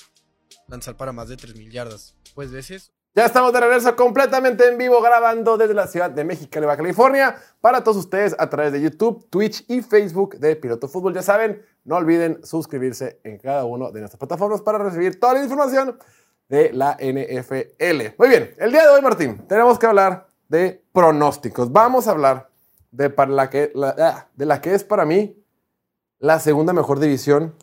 lanzar 0.67 0.97
para 0.97 1.11
más 1.11 1.30
de 1.30 1.38
3.000 1.38 1.71
yardas. 1.71 2.15
Pues 2.34 2.51
veces 2.51 2.94
ya 3.16 3.26
estamos 3.26 3.53
de 3.53 3.61
regreso 3.61 3.95
completamente 3.95 4.68
en 4.68 4.78
vivo 4.78 5.01
grabando 5.01 5.57
desde 5.57 5.74
la 5.74 5.88
ciudad 5.88 6.11
de 6.11 6.26
México, 6.26 6.59
Baja 6.59 6.76
California, 6.76 7.38
para 7.61 7.82
todos 7.82 7.95
ustedes 7.95 8.36
a 8.38 8.49
través 8.49 8.74
de 8.74 8.82
YouTube, 8.82 9.26
Twitch 9.30 9.63
y 9.70 9.82
Facebook 9.82 10.38
de 10.38 10.57
Piloto 10.57 10.89
Fútbol. 10.89 11.13
Ya 11.13 11.22
saben, 11.22 11.66
no 11.86 11.95
olviden 11.95 12.45
suscribirse 12.45 13.22
en 13.24 13.38
cada 13.38 13.63
una 13.63 13.89
de 13.91 14.01
nuestras 14.01 14.20
plataformas 14.20 14.61
para 14.61 14.80
recibir 14.80 15.18
toda 15.18 15.36
la 15.36 15.43
información 15.43 15.97
de 16.49 16.74
la 16.74 16.97
NFL. 16.99 18.16
Muy 18.18 18.28
bien, 18.28 18.53
el 18.57 18.74
día 18.74 18.82
de 18.82 18.89
hoy, 18.89 19.01
Martín, 19.01 19.47
tenemos 19.47 19.80
que 19.80 19.86
hablar 19.86 20.28
de 20.49 20.84
pronósticos. 20.91 21.72
Vamos 21.72 22.09
a 22.09 22.11
hablar 22.11 22.49
de, 22.91 23.09
para 23.09 23.32
la 23.32 23.49
que, 23.49 23.72
ah, 23.82 24.28
de 24.36 24.45
la 24.45 24.59
que 24.59 24.74
es 24.74 24.84
para 24.84 25.05
mí 25.05 25.41
la 26.20 26.39
segunda 26.39 26.74
mejor 26.74 26.99
división 26.99 27.55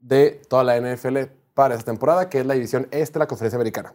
de 0.00 0.40
toda 0.48 0.64
la 0.64 0.80
NFL 0.80 1.18
para 1.52 1.74
esta 1.74 1.90
temporada, 1.90 2.30
que 2.30 2.40
es 2.40 2.46
la 2.46 2.54
división 2.54 2.88
este 2.90 3.14
de 3.14 3.18
la 3.18 3.26
Conferencia 3.26 3.58
Americana. 3.58 3.94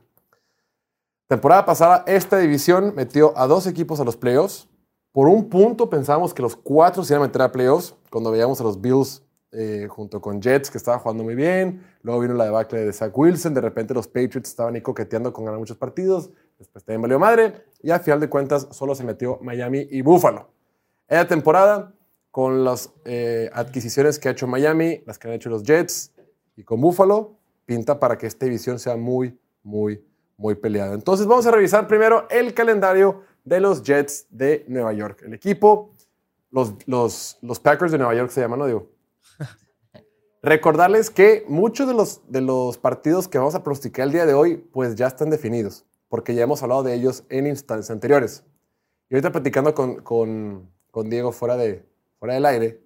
Temporada 1.28 1.66
pasada, 1.66 2.06
esta 2.08 2.38
división 2.38 2.94
metió 2.96 3.38
a 3.38 3.48
dos 3.48 3.68
equipos 3.68 4.00
a 4.00 4.06
los 4.06 4.16
playoffs. 4.16 4.70
Por 5.12 5.28
un 5.28 5.50
punto 5.50 5.90
pensábamos 5.90 6.34
que 6.34 6.42
los 6.42 6.56
cuatro 6.56 7.04
se 7.04 7.14
iban 7.14 7.24
a 7.24 7.28
meter 7.28 7.42
a 7.42 7.52
playoffs 7.52 7.96
cuando 8.10 8.32
veíamos 8.32 8.62
a 8.62 8.64
los 8.64 8.80
Bills 8.80 9.24
eh, 9.52 9.88
junto 9.90 10.22
con 10.22 10.42
Jets, 10.42 10.72
que 10.72 10.78
estaba 10.78 11.00
jugando 11.00 11.26
muy 11.26 11.36
bien. 11.36 11.84
Luego 12.02 12.22
vino 12.22 12.34
la 12.34 12.46
debacle 12.46 12.86
de 12.86 12.94
Zach 12.94 13.12
Wilson. 13.18 13.54
De 13.54 13.60
repente 13.60 13.94
los 13.94 14.08
Patriots 14.08 14.48
estaban 14.48 14.76
ahí 14.76 14.82
coqueteando 14.82 15.34
con 15.34 15.44
ganar 15.44 15.60
muchos 15.60 15.76
partidos. 15.76 16.30
Después 16.58 16.86
también 16.86 17.02
valió 17.02 17.20
madre. 17.20 17.66
Y 17.84 17.92
a 17.92 18.00
final 18.00 18.22
de 18.22 18.30
cuentas 18.30 18.70
solo 18.72 18.96
se 18.96 19.04
metió 19.04 19.38
Miami 19.42 19.86
y 19.92 20.02
Buffalo. 20.04 20.48
Esta 21.10 21.28
temporada, 21.28 21.94
con 22.32 22.64
las 22.64 22.94
eh, 23.04 23.50
adquisiciones 23.52 24.18
que 24.18 24.30
ha 24.30 24.32
hecho 24.32 24.48
Miami, 24.48 25.04
las 25.06 25.20
que 25.20 25.28
han 25.28 25.34
hecho 25.34 25.50
los 25.50 25.64
Jets 25.64 26.14
y 26.56 26.64
con 26.64 26.80
Buffalo, 26.80 27.36
pinta 27.66 28.00
para 28.00 28.18
que 28.18 28.28
esta 28.28 28.46
división 28.46 28.80
sea 28.80 28.96
muy, 28.96 29.38
muy 29.62 30.02
muy 30.38 30.56
peleado. 30.56 30.94
Entonces 30.94 31.26
vamos 31.26 31.46
a 31.48 31.52
revisar 31.52 31.88
primero 31.88 32.28
el 32.30 32.54
calendario 32.54 33.24
de 33.44 33.60
los 33.60 33.82
Jets 33.84 34.28
de 34.30 34.64
Nueva 34.68 34.94
York. 34.94 35.24
El 35.26 35.34
equipo, 35.34 35.94
los, 36.52 36.74
los, 36.86 37.38
los 37.42 37.60
Packers 37.60 37.92
de 37.92 37.98
Nueva 37.98 38.16
York 38.16 38.30
se 38.30 38.42
llaman, 38.42 38.60
¿no 38.60 38.68
digo? 38.68 38.88
Recordarles 40.42 41.10
que 41.10 41.44
muchos 41.48 41.88
de 41.88 41.94
los, 41.94 42.22
de 42.32 42.42
los 42.42 42.78
partidos 42.78 43.28
que 43.28 43.38
vamos 43.38 43.56
a 43.56 43.64
pronosticar 43.64 44.06
el 44.06 44.14
día 44.14 44.26
de 44.26 44.34
hoy, 44.34 44.58
pues 44.58 44.96
ya 44.96 45.08
están 45.08 45.30
definidos, 45.30 45.86
porque 46.08 46.36
ya 46.36 46.44
hemos 46.44 46.62
hablado 46.62 46.84
de 46.84 46.94
ellos 46.94 47.24
en 47.30 47.48
instancias 47.48 47.90
anteriores. 47.90 48.44
Y 49.10 49.16
ahorita 49.16 49.32
platicando 49.32 49.74
con, 49.74 50.02
con, 50.02 50.70
con 50.92 51.10
Diego 51.10 51.32
fuera, 51.32 51.58
de, 51.58 51.84
fuera 52.20 52.36
del 52.36 52.46
aire, 52.46 52.82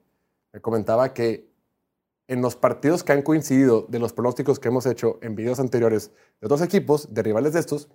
me 0.53 0.61
comentaba 0.61 1.13
que 1.13 1.50
en 2.31 2.41
los 2.41 2.55
partidos 2.55 3.03
que 3.03 3.11
han 3.11 3.23
coincidido 3.23 3.85
de 3.89 3.99
los 3.99 4.13
pronósticos 4.13 4.57
que 4.57 4.69
hemos 4.69 4.85
hecho 4.85 5.19
en 5.21 5.35
videos 5.35 5.59
anteriores 5.59 6.11
de 6.39 6.47
dos 6.47 6.61
equipos, 6.61 7.13
de 7.13 7.23
rivales 7.23 7.51
de 7.51 7.59
estos, 7.59 7.89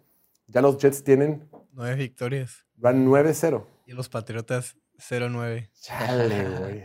ya 0.46 0.60
los 0.60 0.76
Jets 0.76 1.02
tienen... 1.02 1.48
Nueve 1.72 1.94
victorias. 1.94 2.66
Van 2.74 3.06
9-0. 3.06 3.64
Y 3.86 3.92
los 3.92 4.10
Patriotas 4.10 4.76
0-9. 4.98 5.70
Chale, 5.80 6.48
güey. 6.58 6.84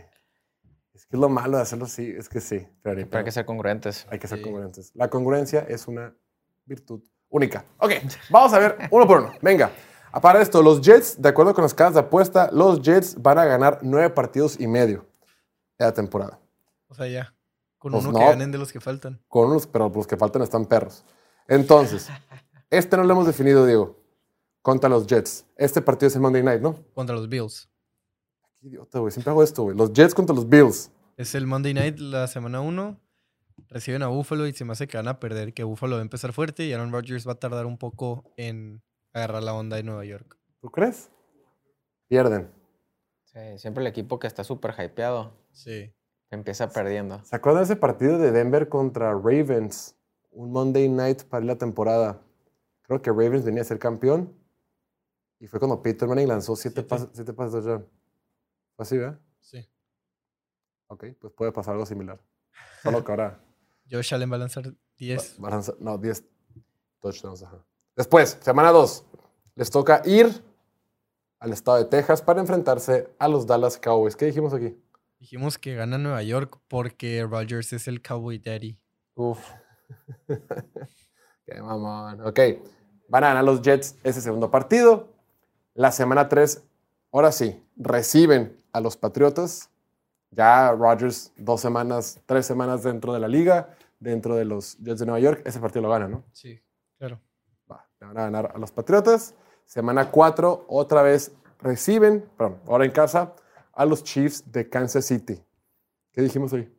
Es 0.94 1.04
que 1.04 1.16
es 1.16 1.20
lo 1.20 1.28
malo 1.28 1.58
de 1.58 1.62
hacerlo 1.62 1.84
así, 1.84 2.14
es 2.16 2.30
que 2.30 2.40
sí. 2.40 2.66
Pero, 2.80 3.06
hay 3.12 3.24
que 3.24 3.30
ser 3.30 3.44
congruentes. 3.44 4.06
Hay 4.08 4.18
que 4.18 4.28
ser 4.28 4.40
congruentes. 4.40 4.90
La 4.94 5.10
congruencia 5.10 5.60
es 5.68 5.86
una 5.86 6.16
virtud 6.64 7.02
única. 7.28 7.66
Ok, 7.76 7.92
vamos 8.30 8.54
a 8.54 8.58
ver 8.60 8.78
uno 8.90 9.06
por 9.06 9.20
uno. 9.20 9.32
Venga. 9.42 9.70
Para 10.22 10.40
esto, 10.40 10.62
los 10.62 10.80
Jets, 10.80 11.20
de 11.20 11.28
acuerdo 11.28 11.52
con 11.52 11.62
las 11.62 11.74
casas 11.74 11.94
de 11.94 12.00
apuesta, 12.00 12.48
los 12.50 12.80
Jets 12.80 13.20
van 13.20 13.38
a 13.38 13.44
ganar 13.44 13.78
nueve 13.82 14.08
partidos 14.08 14.58
y 14.58 14.66
medio 14.66 15.06
de 15.78 15.84
la 15.84 15.92
temporada. 15.92 16.38
O 16.88 16.94
sea, 16.94 17.06
ya. 17.06 17.31
Con 17.82 17.90
pues 17.90 18.04
uno 18.04 18.16
que 18.16 18.24
ganen 18.24 18.52
de 18.52 18.58
los 18.58 18.72
que 18.72 18.78
faltan. 18.78 19.20
Con 19.26 19.48
unos, 19.48 19.66
pero 19.66 19.90
los 19.92 20.06
que 20.06 20.16
faltan 20.16 20.40
están 20.42 20.66
perros. 20.66 21.04
Entonces, 21.48 22.08
este 22.70 22.96
no 22.96 23.02
lo 23.02 23.12
hemos 23.12 23.26
definido, 23.26 23.66
Diego. 23.66 23.98
Contra 24.62 24.88
los 24.88 25.04
Jets. 25.04 25.46
Este 25.56 25.82
partido 25.82 26.06
es 26.06 26.14
el 26.14 26.20
Monday 26.20 26.44
Night, 26.44 26.62
¿no? 26.62 26.76
Contra 26.94 27.16
los 27.16 27.28
Bills. 27.28 27.68
Qué 28.54 28.68
idiota, 28.68 29.00
güey. 29.00 29.10
Siempre 29.10 29.32
hago 29.32 29.42
esto, 29.42 29.64
güey. 29.64 29.76
Los 29.76 29.92
Jets 29.92 30.14
contra 30.14 30.32
los 30.32 30.48
Bills. 30.48 30.92
Es 31.16 31.34
el 31.34 31.48
Monday 31.48 31.74
Night 31.74 31.98
la 31.98 32.28
semana 32.28 32.60
1. 32.60 33.00
Reciben 33.68 34.04
a 34.04 34.06
Buffalo 34.06 34.46
y 34.46 34.52
se 34.52 34.64
me 34.64 34.74
hace 34.74 34.86
que 34.86 34.96
van 34.96 35.08
a 35.08 35.18
perder, 35.18 35.52
que 35.52 35.64
Buffalo 35.64 35.96
va 35.96 36.02
a 36.02 36.02
empezar 36.02 36.32
fuerte 36.32 36.64
y 36.64 36.72
Aaron 36.72 36.92
Rodgers 36.92 37.26
va 37.26 37.32
a 37.32 37.40
tardar 37.40 37.66
un 37.66 37.78
poco 37.78 38.32
en 38.36 38.80
agarrar 39.12 39.42
la 39.42 39.54
onda 39.54 39.74
de 39.76 39.82
Nueva 39.82 40.04
York. 40.04 40.38
¿Tú 40.60 40.70
crees? 40.70 41.10
Pierden. 42.06 42.48
Sí, 43.24 43.40
siempre 43.58 43.82
el 43.82 43.88
equipo 43.88 44.20
que 44.20 44.28
está 44.28 44.44
súper 44.44 44.72
hypeado. 44.78 45.32
Sí. 45.50 45.92
Empieza 46.32 46.70
perdiendo. 46.70 47.22
¿Se 47.24 47.36
acuerdan 47.36 47.60
de 47.60 47.64
ese 47.64 47.76
partido 47.76 48.18
de 48.18 48.32
Denver 48.32 48.70
contra 48.70 49.12
Ravens? 49.12 49.94
Un 50.30 50.50
Monday 50.50 50.88
night 50.88 51.24
para 51.24 51.44
la 51.44 51.58
temporada. 51.58 52.22
Creo 52.80 53.02
que 53.02 53.10
Ravens 53.10 53.44
venía 53.44 53.60
a 53.60 53.66
ser 53.66 53.78
campeón. 53.78 54.34
Y 55.38 55.46
fue 55.46 55.60
cuando 55.60 55.82
Peter 55.82 56.08
Manning 56.08 56.28
lanzó 56.28 56.56
siete, 56.56 56.82
pases, 56.82 57.10
siete 57.12 57.34
pases 57.34 57.62
de 57.64 57.72
John. 57.72 57.86
¿Fue 58.76 58.82
así, 58.82 58.96
verdad? 58.96 59.20
Sí. 59.40 59.68
Ok, 60.86 61.04
pues 61.20 61.34
puede 61.34 61.52
pasar 61.52 61.74
algo 61.74 61.84
similar. 61.84 62.18
Solo 62.82 63.04
que 63.04 63.12
ahora. 63.12 63.38
Josh 63.90 64.14
Allen 64.14 64.32
va 64.32 64.36
a 64.36 64.38
lanzar 64.38 64.72
10. 64.96 65.38
no, 65.80 65.98
10 65.98 66.24
touchdowns. 66.98 67.42
Ajá. 67.42 67.62
Después, 67.94 68.38
semana 68.40 68.70
2. 68.70 69.04
Les 69.56 69.70
toca 69.70 70.00
ir 70.06 70.42
al 71.40 71.52
estado 71.52 71.76
de 71.76 71.84
Texas 71.84 72.22
para 72.22 72.40
enfrentarse 72.40 73.10
a 73.18 73.28
los 73.28 73.46
Dallas 73.46 73.76
Cowboys. 73.76 74.16
¿Qué 74.16 74.24
dijimos 74.24 74.54
aquí? 74.54 74.74
Dijimos 75.22 75.56
que 75.56 75.76
gana 75.76 75.98
Nueva 75.98 76.20
York 76.24 76.58
porque 76.66 77.24
Rogers 77.24 77.72
es 77.72 77.86
el 77.86 78.02
Cowboy 78.02 78.40
Daddy. 78.40 78.76
Uf. 79.14 79.38
Qué 81.46 81.62
mamón. 81.62 82.26
Ok. 82.26 82.40
Van 83.08 83.22
a 83.22 83.28
ganar 83.28 83.44
los 83.44 83.62
Jets 83.62 83.94
ese 84.02 84.20
segundo 84.20 84.50
partido. 84.50 85.14
La 85.74 85.92
semana 85.92 86.28
3, 86.28 86.64
ahora 87.12 87.30
sí, 87.30 87.62
reciben 87.76 88.56
a 88.72 88.80
los 88.80 88.96
Patriotas. 88.96 89.70
Ya 90.32 90.72
Rodgers, 90.72 91.32
dos 91.36 91.60
semanas, 91.60 92.18
tres 92.26 92.44
semanas 92.44 92.82
dentro 92.82 93.12
de 93.12 93.20
la 93.20 93.28
liga, 93.28 93.76
dentro 94.00 94.34
de 94.34 94.44
los 94.44 94.76
Jets 94.78 94.98
de 94.98 95.06
Nueva 95.06 95.20
York. 95.20 95.42
Ese 95.44 95.60
partido 95.60 95.82
lo 95.82 95.90
gana, 95.90 96.08
¿no? 96.08 96.24
Sí, 96.32 96.60
claro. 96.98 97.20
Va, 97.70 97.88
van 98.00 98.18
a 98.18 98.22
ganar 98.22 98.52
a 98.56 98.58
los 98.58 98.72
Patriotas. 98.72 99.36
Semana 99.66 100.10
4, 100.10 100.64
otra 100.66 101.02
vez 101.02 101.30
reciben, 101.60 102.28
perdón, 102.36 102.58
ahora 102.66 102.84
en 102.86 102.90
casa, 102.90 103.36
a 103.72 103.84
los 103.84 104.04
Chiefs 104.04 104.50
de 104.52 104.68
Kansas 104.68 105.06
City. 105.06 105.40
¿Qué 106.12 106.22
dijimos 106.22 106.52
hoy? 106.52 106.70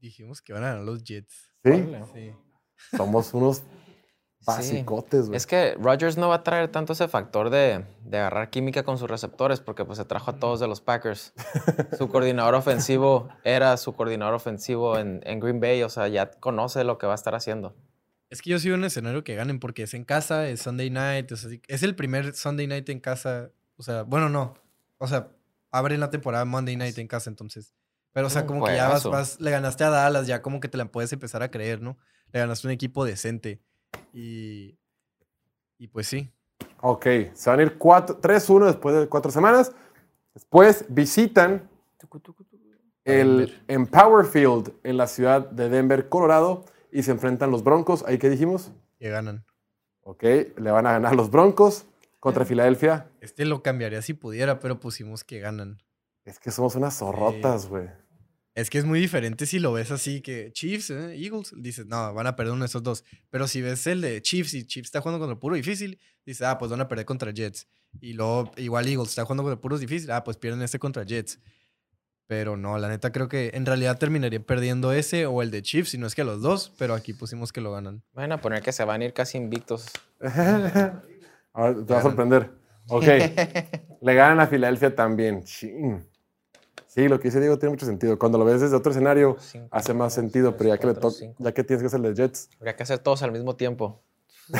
Dijimos 0.00 0.40
que 0.40 0.52
van 0.52 0.64
a 0.64 0.68
ganar 0.68 0.84
los 0.84 1.02
Jets. 1.02 1.50
¿Sí? 1.64 2.32
Somos 2.96 3.34
unos 3.34 3.62
basicotes, 4.46 5.26
güey. 5.26 5.36
Es 5.36 5.46
que 5.46 5.74
Rodgers 5.74 6.16
no 6.16 6.28
va 6.28 6.36
a 6.36 6.42
traer 6.44 6.68
tanto 6.70 6.92
ese 6.92 7.08
factor 7.08 7.50
de, 7.50 7.84
de 8.04 8.18
agarrar 8.18 8.50
química 8.50 8.84
con 8.84 8.96
sus 8.98 9.10
receptores 9.10 9.60
porque 9.60 9.84
pues 9.84 9.98
se 9.98 10.04
trajo 10.04 10.30
a 10.30 10.36
todos 10.38 10.60
de 10.60 10.68
los 10.68 10.80
Packers. 10.80 11.32
su 11.98 12.08
coordinador 12.08 12.54
ofensivo 12.54 13.28
era 13.44 13.76
su 13.76 13.94
coordinador 13.94 14.34
ofensivo 14.34 14.96
en, 14.98 15.20
en 15.24 15.40
Green 15.40 15.60
Bay, 15.60 15.82
o 15.82 15.88
sea, 15.88 16.08
ya 16.08 16.30
conoce 16.30 16.84
lo 16.84 16.98
que 16.98 17.06
va 17.06 17.12
a 17.12 17.16
estar 17.16 17.34
haciendo. 17.34 17.74
Es 18.30 18.42
que 18.42 18.50
yo 18.50 18.58
sigo 18.58 18.74
un 18.76 18.84
escenario 18.84 19.24
que 19.24 19.34
ganen 19.34 19.58
porque 19.58 19.82
es 19.84 19.94
en 19.94 20.04
casa, 20.04 20.48
es 20.48 20.60
Sunday 20.60 20.90
night, 20.90 21.32
o 21.32 21.36
sea, 21.36 21.50
sí- 21.50 21.62
es 21.66 21.82
el 21.82 21.96
primer 21.96 22.34
Sunday 22.34 22.66
night 22.66 22.88
en 22.90 23.00
casa. 23.00 23.50
O 23.76 23.82
sea, 23.82 24.02
bueno, 24.02 24.28
no. 24.28 24.54
O 24.98 25.06
sea, 25.08 25.30
abren 25.70 26.00
la 26.00 26.10
temporada 26.10 26.44
Monday 26.44 26.76
night 26.76 26.98
en 26.98 27.08
casa, 27.08 27.30
entonces. 27.30 27.74
Pero, 28.12 28.26
o 28.28 28.30
sea, 28.30 28.42
Un 28.42 28.48
como 28.48 28.64
que 28.66 28.74
ya 28.74 28.88
vas, 28.88 29.04
vas, 29.04 29.40
le 29.40 29.50
ganaste 29.50 29.84
a 29.84 29.90
Dallas, 29.90 30.26
ya 30.26 30.40
como 30.42 30.60
que 30.60 30.68
te 30.68 30.78
la 30.78 30.86
puedes 30.86 31.12
empezar 31.12 31.42
a 31.42 31.50
creer, 31.50 31.80
¿no? 31.82 31.98
Le 32.32 32.40
ganaste 32.40 32.66
a 32.66 32.68
un 32.68 32.72
equipo 32.72 33.04
decente. 33.04 33.60
Y. 34.12 34.78
Y 35.78 35.88
pues 35.88 36.06
sí. 36.08 36.30
Ok, 36.80 37.06
se 37.34 37.50
van 37.50 37.60
a 37.60 37.62
ir 37.62 37.78
cuatro- 37.78 38.18
3-1 38.20 38.66
después 38.66 38.96
de 38.96 39.08
cuatro 39.08 39.30
semanas. 39.30 39.72
Después 40.34 40.84
visitan 40.88 41.68
el. 43.04 43.62
Empower 43.68 44.24
Field 44.26 44.72
en 44.82 44.96
la 44.96 45.06
ciudad 45.06 45.48
de 45.50 45.68
Denver, 45.68 46.08
Colorado, 46.08 46.64
y 46.90 47.02
se 47.02 47.10
enfrentan 47.10 47.50
los 47.50 47.62
Broncos. 47.62 48.04
¿Ahí 48.06 48.18
qué 48.18 48.28
dijimos? 48.30 48.72
Que 48.98 49.10
ganan. 49.10 49.44
Ok, 50.02 50.22
le 50.22 50.70
van 50.70 50.86
a 50.86 50.92
ganar 50.92 51.14
los 51.14 51.30
Broncos 51.30 51.84
contra 52.20 52.44
Filadelfia. 52.44 53.10
Este 53.20 53.44
lo 53.44 53.62
cambiaría 53.62 54.02
si 54.02 54.14
pudiera, 54.14 54.58
pero 54.58 54.80
pusimos 54.80 55.24
que 55.24 55.40
ganan. 55.40 55.82
Es 56.24 56.38
que 56.38 56.50
somos 56.50 56.74
unas 56.74 56.98
zorrotas, 56.98 57.68
güey. 57.68 57.88
Es 58.54 58.70
que 58.70 58.78
es 58.78 58.84
muy 58.84 58.98
diferente 58.98 59.46
si 59.46 59.60
lo 59.60 59.72
ves 59.72 59.92
así 59.92 60.20
que 60.20 60.50
Chiefs, 60.52 60.90
¿eh? 60.90 61.14
Eagles, 61.14 61.54
dices, 61.56 61.86
no, 61.86 62.12
van 62.12 62.26
a 62.26 62.34
perder 62.34 62.52
uno 62.52 62.64
de 62.64 62.66
esos 62.66 62.82
dos. 62.82 63.04
Pero 63.30 63.46
si 63.46 63.62
ves 63.62 63.86
el 63.86 64.00
de 64.00 64.20
Chiefs 64.20 64.52
y 64.54 64.66
Chiefs 64.66 64.88
está 64.88 65.00
jugando 65.00 65.20
contra 65.20 65.34
el 65.34 65.38
puro 65.38 65.54
difícil, 65.54 66.00
dices, 66.26 66.44
ah, 66.44 66.58
pues 66.58 66.70
van 66.70 66.80
a 66.80 66.88
perder 66.88 67.06
contra 67.06 67.30
Jets. 67.30 67.68
Y 68.00 68.14
luego 68.14 68.50
igual 68.56 68.88
Eagles 68.88 69.10
está 69.10 69.22
jugando 69.24 69.44
contra 69.44 69.54
el 69.54 69.60
puro 69.60 69.78
difícil, 69.78 70.10
ah, 70.10 70.24
pues 70.24 70.36
pierden 70.38 70.60
este 70.62 70.80
contra 70.80 71.04
Jets. 71.04 71.38
Pero 72.26 72.56
no, 72.56 72.76
la 72.78 72.88
neta 72.88 73.12
creo 73.12 73.28
que 73.28 73.52
en 73.54 73.64
realidad 73.64 73.96
terminaría 73.96 74.44
perdiendo 74.44 74.92
ese 74.92 75.26
o 75.26 75.40
el 75.40 75.52
de 75.52 75.62
Chiefs, 75.62 75.90
si 75.90 75.98
no 75.98 76.08
es 76.08 76.16
que 76.16 76.24
los 76.24 76.42
dos, 76.42 76.74
pero 76.78 76.94
aquí 76.94 77.12
pusimos 77.12 77.52
que 77.52 77.60
lo 77.60 77.70
ganan. 77.70 78.02
Van 78.12 78.32
a 78.32 78.40
poner 78.40 78.62
que 78.62 78.72
se 78.72 78.84
van 78.84 79.02
a 79.02 79.04
ir 79.04 79.12
casi 79.12 79.38
invictos. 79.38 79.86
Ahora 81.58 81.74
te 81.74 81.92
va 81.92 81.98
a 81.98 82.02
sorprender. 82.02 82.52
Ok, 82.88 83.02
le 84.00 84.14
ganan 84.14 84.38
a 84.38 84.46
Filadelfia 84.46 84.94
también. 84.94 85.42
Chin. 85.42 86.06
Sí, 86.86 87.08
lo 87.08 87.18
que 87.18 87.28
dice 87.28 87.40
Diego 87.40 87.58
tiene 87.58 87.72
mucho 87.72 87.84
sentido. 87.84 88.16
Cuando 88.16 88.38
lo 88.38 88.44
ves 88.44 88.60
desde 88.60 88.76
otro 88.76 88.92
escenario, 88.92 89.36
Cinco, 89.40 89.66
hace 89.72 89.92
más 89.92 90.14
sentido, 90.14 90.56
pero 90.56 90.70
ya 90.70 90.78
que, 90.78 90.86
le 90.86 90.92
cuatro, 90.92 91.10
toca, 91.10 91.18
cinco. 91.18 91.42
ya 91.42 91.52
que 91.52 91.64
tienes 91.64 91.82
que 91.82 91.88
hacer 91.88 91.98
el 91.98 92.14
de 92.14 92.22
Jets, 92.22 92.48
Habría 92.60 92.76
que 92.76 92.84
hacer 92.84 93.00
todos 93.00 93.24
al 93.24 93.32
mismo 93.32 93.56
tiempo. 93.56 94.00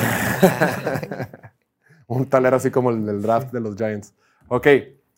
un 2.07 2.25
talero 2.25 2.57
así 2.57 2.69
como 2.69 2.89
el 2.89 3.05
del 3.05 3.21
draft 3.21 3.53
de 3.53 3.61
los 3.61 3.77
Giants. 3.77 4.13
Ok, 4.49 4.67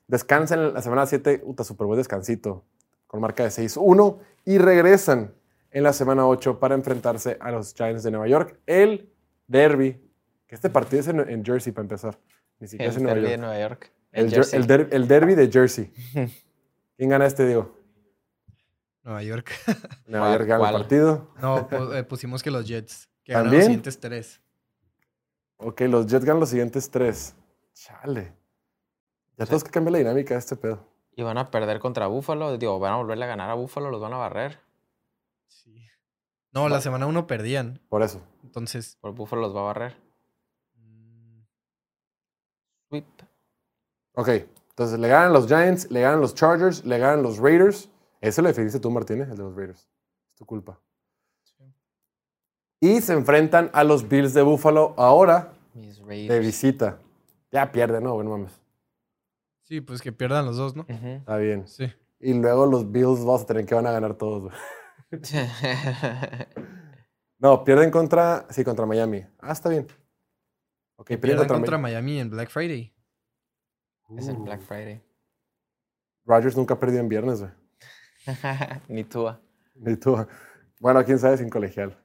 descansan 0.07 0.75
la 0.75 0.83
semana 0.83 1.07
7, 1.07 1.39
puta, 1.39 1.63
super 1.63 1.87
buen 1.87 1.97
descansito, 1.97 2.63
con 3.07 3.21
marca 3.21 3.43
de 3.43 3.49
6-1, 3.49 4.19
y 4.45 4.59
regresan 4.59 5.33
en 5.71 5.83
la 5.83 5.93
semana 5.93 6.27
8 6.27 6.59
para 6.59 6.75
enfrentarse 6.75 7.37
a 7.39 7.49
los 7.49 7.73
Giants 7.73 8.03
de 8.03 8.11
Nueva 8.11 8.27
York. 8.27 8.59
El 8.67 9.09
derby, 9.47 9.99
que 10.51 10.55
este 10.55 10.69
partido 10.69 10.99
es 10.99 11.07
en, 11.07 11.17
en 11.29 11.45
Jersey 11.45 11.71
para 11.71 11.83
empezar, 11.83 12.19
ni 12.59 12.67
siquiera 12.67 12.91
El 12.91 12.91
es 12.91 12.97
en 12.97 13.03
Nueva 13.03 13.15
derbi 13.15 13.29
de 13.29 13.37
York. 13.37 13.41
Nueva 13.41 13.59
York. 13.61 13.91
El, 14.11 14.29
Jersey. 14.29 14.59
el 14.59 14.67
der- 14.67 14.89
el 14.91 15.07
derby 15.07 15.35
de 15.35 15.49
Jersey. 15.49 15.93
¿Quién 16.97 17.09
gana 17.09 17.25
este, 17.25 17.45
Diego? 17.47 17.79
Nueva 19.03 19.23
York. 19.23 19.49
Nueva 20.07 20.25
¿Cuál- 20.27 20.37
York 20.39 20.47
gana 20.49 20.69
el 20.69 20.75
partido. 20.75 21.33
No, 21.41 21.69
eh, 21.95 22.03
pusimos 22.03 22.43
que 22.43 22.51
los 22.51 22.67
Jets, 22.67 23.07
que 23.23 23.31
ganan 23.31 23.45
¿También? 23.45 23.59
los 23.61 23.65
siguientes 23.67 23.99
tres. 24.01 24.41
Ok, 25.55 25.81
los 25.81 26.05
Jets 26.07 26.25
ganan 26.25 26.41
los 26.41 26.49
siguientes 26.49 26.91
tres. 26.91 27.33
Chale. 27.73 28.33
Ya 29.37 29.45
tenemos 29.45 29.63
que 29.63 29.71
cambiar 29.71 29.93
la 29.93 29.97
dinámica 29.99 30.33
de 30.33 30.39
este 30.41 30.57
pedo. 30.57 30.85
Y 31.15 31.23
van 31.23 31.37
a 31.37 31.49
perder 31.49 31.79
contra 31.79 32.07
Buffalo. 32.07 32.57
Digo, 32.57 32.77
van 32.77 32.91
a 32.93 32.97
volverle 32.97 33.23
a 33.23 33.27
ganar 33.29 33.49
a 33.49 33.53
Buffalo, 33.53 33.89
los 33.89 34.01
van 34.01 34.11
a 34.13 34.17
barrer. 34.17 34.59
Sí. 35.47 35.87
No, 36.51 36.67
la 36.67 36.81
semana 36.81 37.05
uno 37.07 37.25
perdían, 37.25 37.79
Por 37.87 38.03
eso. 38.03 38.21
entonces... 38.43 38.97
Por 38.99 39.13
Buffalo 39.13 39.41
los 39.43 39.55
va 39.55 39.61
a 39.61 39.63
barrer. 39.63 39.95
Sweep. 42.91 43.05
Ok, 44.15 44.27
entonces 44.71 44.99
le 44.99 45.07
ganan 45.07 45.31
los 45.31 45.47
Giants, 45.47 45.89
le 45.89 46.01
ganan 46.01 46.19
los 46.19 46.35
Chargers, 46.35 46.83
le 46.85 46.97
ganan 46.97 47.23
los 47.23 47.37
Raiders. 47.37 47.89
Ese 48.19 48.41
lo 48.41 48.49
definiste 48.49 48.81
tú, 48.81 48.91
Martínez, 48.91 49.29
el 49.29 49.37
de 49.37 49.43
los 49.43 49.55
Raiders. 49.55 49.87
Es 50.27 50.35
tu 50.35 50.45
culpa. 50.45 50.77
Y 52.81 52.99
se 52.99 53.13
enfrentan 53.13 53.69
a 53.73 53.85
los 53.85 54.09
Bills 54.09 54.33
de 54.33 54.41
Buffalo 54.41 54.93
ahora 54.97 55.53
Mis 55.73 56.05
de 56.05 56.39
visita. 56.39 56.99
Ya 57.49 57.71
pierden, 57.71 58.03
¿no? 58.03 58.15
Bueno, 58.15 58.31
mames. 58.31 58.59
Sí, 59.63 59.79
pues 59.79 60.01
que 60.01 60.11
pierdan 60.11 60.45
los 60.45 60.57
dos, 60.57 60.75
¿no? 60.75 60.85
Está 60.89 61.37
bien. 61.37 61.65
Sí. 61.67 61.93
Y 62.19 62.33
luego 62.33 62.65
los 62.65 62.91
Bills 62.91 63.19
vamos 63.19 63.43
a 63.43 63.45
tener 63.45 63.65
que 63.65 63.73
van 63.75 63.87
a 63.87 63.91
ganar 63.91 64.15
todos. 64.15 64.43
güey. 64.43 64.53
No, 67.39 67.63
pierden 67.63 67.89
contra. 67.89 68.45
Sí, 68.51 68.63
contra 68.63 68.85
Miami. 68.85 69.25
Ah, 69.39 69.51
está 69.53 69.67
bien. 69.67 69.87
Ok, 71.01 71.07
Que 71.07 71.17
pierdan 71.17 71.47
contra, 71.47 71.57
contra 71.57 71.77
Miami. 71.79 72.19
En 72.19 72.29
Black 72.29 72.49
Friday. 72.51 72.93
es 74.15 74.27
el 74.27 74.37
Black 74.37 74.61
Friday. 74.61 75.01
Rodgers 76.25 76.55
nunca 76.55 76.75
ha 76.75 76.79
perdido 76.79 76.99
en 76.99 77.09
viernes, 77.09 77.39
güey. 77.39 77.51
Ni 78.87 79.03
tú. 79.03 79.27
Ni 79.73 79.95
tú. 79.95 80.27
Bueno, 80.79 81.03
quién 81.03 81.17
sabe 81.17 81.37
sin 81.37 81.49
colegial. 81.49 81.97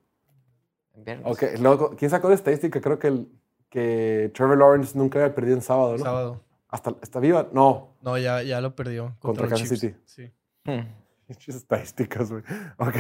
En 0.95 1.05
viernes. 1.05 1.27
Ok, 1.27 1.43
luego, 1.61 1.91
¿quién 1.95 2.11
sacó 2.11 2.31
la 2.31 2.37
estadística? 2.37 2.81
Creo 2.81 2.99
que, 2.99 3.09
el, 3.09 3.29
que 3.69 4.31
Trevor 4.35 4.57
Lawrence 4.57 4.97
nunca 4.97 5.19
había 5.19 5.35
perdido 5.35 5.57
en 5.57 5.63
sábado, 5.63 5.99
¿no? 5.99 6.03
Sábado. 6.03 6.45
Hasta, 6.69 6.97
¿Está 7.03 7.21
viva? 7.21 7.51
No. 7.53 7.99
No, 8.01 8.17
ya, 8.17 8.43
ya 8.43 8.63
lo 8.63 8.75
perdió. 8.75 9.15
Contra 9.21 9.47
Kansas 9.47 9.69
Chiefs. 9.69 9.81
City. 9.81 9.97
Sí. 10.07 10.33
Hmm. 10.65 10.89
Estadísticas, 11.29 12.33
güey. 12.33 12.45
Ok. 12.79 12.95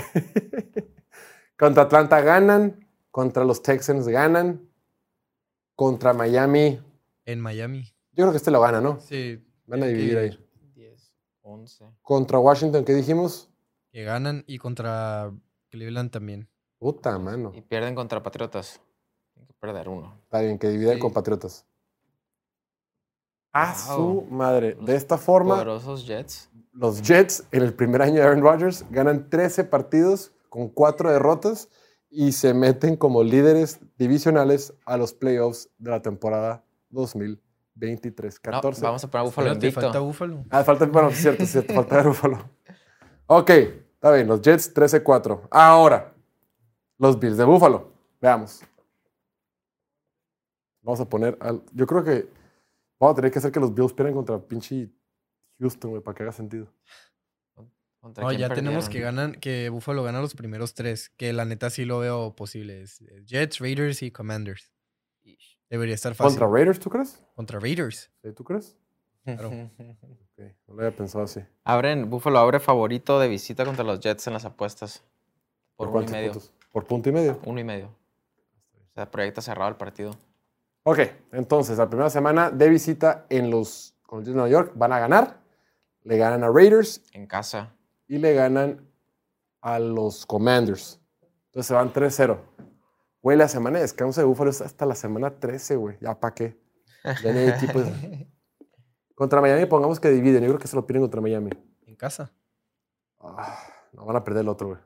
contra 1.58 1.84
Atlanta 1.84 2.20
ganan. 2.20 2.86
Contra 3.10 3.44
los 3.44 3.62
Texans 3.62 4.06
ganan. 4.08 4.60
Contra 5.76 6.12
Miami. 6.12 6.80
En 7.24 7.40
Miami. 7.40 7.82
Yo 8.12 8.24
creo 8.24 8.30
que 8.32 8.38
este 8.38 8.50
lo 8.50 8.60
gana, 8.60 8.80
¿no? 8.80 8.98
Sí. 9.00 9.44
Van 9.66 9.82
a 9.82 9.86
dividir 9.86 10.16
ahí. 10.18 10.48
10, 10.74 11.12
11. 11.42 11.84
Contra 12.02 12.38
Washington, 12.38 12.84
¿qué 12.84 12.94
dijimos? 12.94 13.50
Que 13.92 14.02
ganan 14.04 14.42
y 14.46 14.58
contra 14.58 15.30
Cleveland 15.70 16.10
también. 16.10 16.48
Puta 16.78 17.18
mano. 17.18 17.52
Y 17.54 17.60
pierden 17.62 17.94
contra 17.94 18.22
Patriotas. 18.22 18.80
Tienen 19.34 19.46
que 19.48 19.54
perder 19.54 19.88
uno. 19.88 20.18
Está 20.24 20.40
bien, 20.40 20.58
que 20.58 20.68
dividen 20.68 20.94
Sí. 20.94 21.00
con 21.00 21.12
Patriotas. 21.12 21.66
A 23.52 23.74
Wow. 23.88 23.96
su 23.96 24.34
madre. 24.34 24.74
De 24.80 24.94
esta 24.96 25.16
forma, 25.18 25.54
Poderosos 25.54 26.06
Jets. 26.06 26.50
los 26.72 27.00
Jets 27.02 27.44
en 27.52 27.62
el 27.62 27.72
primer 27.74 28.02
año 28.02 28.14
de 28.16 28.22
Aaron 28.22 28.42
Rodgers 28.42 28.84
ganan 28.90 29.30
13 29.30 29.64
partidos 29.64 30.32
con 30.50 30.68
4 30.68 31.10
derrotas 31.10 31.68
y 32.10 32.32
se 32.32 32.54
meten 32.54 32.96
como 32.96 33.22
líderes 33.22 33.80
divisionales 33.98 34.72
a 34.84 34.96
los 34.96 35.12
playoffs 35.12 35.68
de 35.78 35.90
la 35.90 36.02
temporada 36.02 36.64
2023. 36.90 38.40
No, 38.44 38.52
14. 38.52 38.82
vamos 38.82 39.04
a 39.04 39.10
poner 39.10 39.20
a 39.20 39.24
Buffalo 39.24 39.46
Espérate, 39.48 39.66
invicto. 39.66 39.80
falta 39.82 39.98
Buffalo. 40.00 40.44
Ah, 40.50 40.64
falta, 40.64 40.86
bueno, 40.86 41.08
es 41.08 41.18
cierto, 41.18 41.42
es 41.42 41.50
cierto, 41.50 41.74
falta 41.74 41.96
ver 41.96 42.06
Buffalo. 42.08 42.50
Ok, 43.26 43.50
está 43.50 44.12
bien, 44.12 44.26
los 44.28 44.40
Jets 44.40 44.74
13-4. 44.74 45.48
Ahora, 45.50 46.14
los 46.98 47.18
Bills 47.18 47.36
de 47.36 47.44
Buffalo. 47.44 47.92
Veamos. 48.20 48.62
Vamos 50.82 51.00
a 51.00 51.08
poner 51.08 51.36
al. 51.40 51.62
Yo 51.72 51.86
creo 51.86 52.04
que 52.04 52.28
vamos 52.98 53.12
a 53.12 53.16
tener 53.16 53.30
que 53.30 53.38
hacer 53.40 53.50
que 53.52 53.60
los 53.60 53.74
Bills 53.74 53.92
pierdan 53.92 54.14
contra 54.14 54.38
pinche 54.38 54.90
Houston, 55.58 55.90
güey, 55.90 56.02
para 56.02 56.14
que 56.14 56.22
haga 56.22 56.32
sentido. 56.32 56.68
¿Contra 58.06 58.22
No, 58.22 58.30
ya 58.30 58.48
tenemos 58.50 58.88
que 58.88 59.00
ganan, 59.00 59.32
que 59.32 59.68
Buffalo 59.68 60.04
gana 60.04 60.20
los 60.20 60.36
primeros 60.36 60.74
tres. 60.74 61.10
Que 61.16 61.32
la 61.32 61.44
neta 61.44 61.70
sí 61.70 61.84
lo 61.84 61.98
veo 61.98 62.36
posible. 62.36 62.82
Es 62.82 63.00
eh, 63.00 63.24
Jets, 63.26 63.58
Raiders 63.58 64.00
y 64.02 64.12
Commanders. 64.12 64.70
Debería 65.68 65.96
estar 65.96 66.14
fácil. 66.14 66.38
¿Contra 66.38 66.56
Raiders, 66.56 66.78
tú 66.78 66.88
crees? 66.88 67.20
Contra 67.34 67.58
Raiders. 67.58 68.12
¿Sí, 68.22 68.32
¿Tú 68.32 68.44
crees? 68.44 68.76
Claro. 69.24 69.50
Ok, 70.38 70.44
no 70.68 70.74
lo 70.74 70.82
había 70.82 70.94
pensado 70.94 71.24
así. 71.24 71.40
Abren, 71.64 72.10
Buffalo 72.10 72.38
abre 72.38 72.60
favorito 72.60 73.18
de 73.18 73.26
visita 73.26 73.64
contra 73.64 73.82
los 73.84 74.00
Jets 74.00 74.26
en 74.26 74.34
las 74.34 74.44
apuestas. 74.44 75.02
Por, 75.74 75.88
uno 75.88 76.02
y 76.02 76.08
medio. 76.08 76.32
puntos? 76.32 76.52
Por 76.70 76.84
punto 76.84 77.08
y 77.08 77.12
medio. 77.12 77.40
Uno 77.46 77.58
y 77.58 77.64
medio. 77.64 77.86
O 77.86 78.92
sea, 78.94 79.10
proyecta 79.10 79.40
cerrado 79.40 79.70
el 79.70 79.76
partido. 79.76 80.10
Ok, 80.82 81.00
entonces, 81.32 81.78
la 81.78 81.88
primera 81.88 82.10
semana 82.10 82.50
de 82.50 82.68
visita 82.68 83.24
en 83.30 83.50
los 83.50 83.94
con 84.02 84.18
los 84.18 84.26
Jets 84.26 84.34
de 84.34 84.40
Nueva 84.40 84.50
York 84.50 84.72
van 84.76 84.92
a 84.92 84.98
ganar. 84.98 85.40
Le 86.02 86.18
ganan 86.18 86.44
a 86.44 86.50
Raiders 86.50 87.02
En 87.12 87.26
casa. 87.26 87.75
Y 88.08 88.18
le 88.18 88.34
ganan 88.34 88.88
a 89.60 89.78
los 89.78 90.26
Commanders. 90.26 91.00
Entonces 91.46 91.66
se 91.66 91.74
van 91.74 91.92
3-0. 91.92 92.38
Güey, 93.22 93.36
la 93.36 93.48
semana 93.48 93.78
de 93.78 93.82
descanso 93.82 94.20
de 94.20 94.26
Buffalo 94.26 94.50
es 94.50 94.60
hasta 94.60 94.86
la 94.86 94.94
semana 94.94 95.38
13, 95.40 95.76
güey. 95.76 95.96
¿Ya 96.00 96.18
para 96.18 96.34
qué? 96.34 96.60
Ya 97.22 97.32
ni 97.32 97.38
hay 97.40 97.48
equipos. 97.48 97.84
Contra 99.14 99.40
Miami, 99.40 99.66
pongamos 99.66 99.98
que 99.98 100.10
dividen. 100.10 100.42
Yo 100.42 100.48
creo 100.50 100.58
que 100.60 100.68
se 100.68 100.76
lo 100.76 100.86
piden 100.86 101.00
contra 101.00 101.22
Miami. 101.22 101.50
En 101.86 101.96
casa. 101.96 102.30
Ah, 103.18 103.58
no 103.92 104.04
van 104.04 104.16
a 104.16 104.22
perder 104.22 104.42
el 104.42 104.48
otro, 104.48 104.68
güey. 104.68 104.80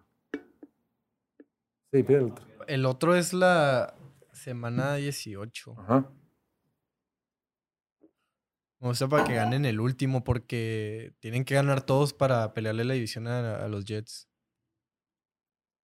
Sí, 1.93 2.03
pide 2.05 2.18
el 2.18 2.25
otro. 2.27 2.47
El 2.68 2.87
otro 2.87 3.16
es 3.16 3.33
la 3.33 3.95
semana 4.33 4.95
18. 4.95 5.75
Ajá. 5.79 6.09
Me 8.81 8.89
gusta 8.89 9.09
para 9.09 9.24
que 9.24 9.35
ganen 9.35 9.64
el 9.66 9.78
último 9.78 10.24
porque 10.24 11.12
tienen 11.20 11.45
que 11.45 11.55
ganar 11.55 11.83
todos 11.83 12.14
para 12.14 12.55
pelearle 12.55 12.85
la 12.85 12.95
división 12.95 13.26
a, 13.28 13.57
a 13.64 13.68
los 13.68 13.85
Jets. 13.85 14.28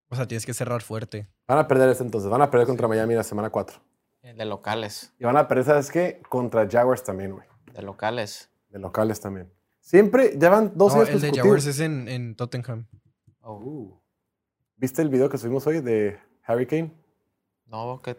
O 0.08 0.16
sea, 0.16 0.26
tienes 0.26 0.46
que 0.46 0.54
cerrar 0.54 0.82
fuerte. 0.82 1.28
Van 1.48 1.58
a 1.58 1.68
perder 1.68 1.90
este 1.90 2.04
entonces. 2.04 2.30
Van 2.30 2.40
a 2.42 2.50
perder 2.50 2.66
contra 2.66 2.88
Miami 2.88 3.14
la 3.14 3.22
semana 3.22 3.50
4. 3.50 3.78
De 4.22 4.44
locales. 4.44 5.12
Y 5.18 5.24
van 5.24 5.36
a 5.36 5.46
perder, 5.46 5.64
¿sabes 5.66 5.90
qué? 5.90 6.20
Contra 6.28 6.68
Jaguars 6.68 7.04
también, 7.04 7.32
güey. 7.32 7.46
De 7.72 7.82
locales. 7.82 8.50
De 8.70 8.78
locales 8.78 9.20
también. 9.20 9.52
Siempre, 9.80 10.32
ya 10.36 10.48
van 10.48 10.72
dos 10.74 10.94
No, 10.94 11.02
años 11.02 11.22
el 11.22 11.30
de. 11.32 11.38
Jaguars 11.38 11.66
es 11.66 11.78
en, 11.80 12.08
en 12.08 12.34
Tottenham. 12.34 12.86
Oh, 13.40 13.56
Uh. 13.58 14.00
¿Viste 14.76 15.00
el 15.02 15.08
video 15.10 15.28
que 15.28 15.38
subimos 15.38 15.66
hoy 15.66 15.80
de 15.80 16.18
Harry 16.44 16.66
Kane? 16.66 16.92
No, 17.66 18.00
¿qué? 18.02 18.16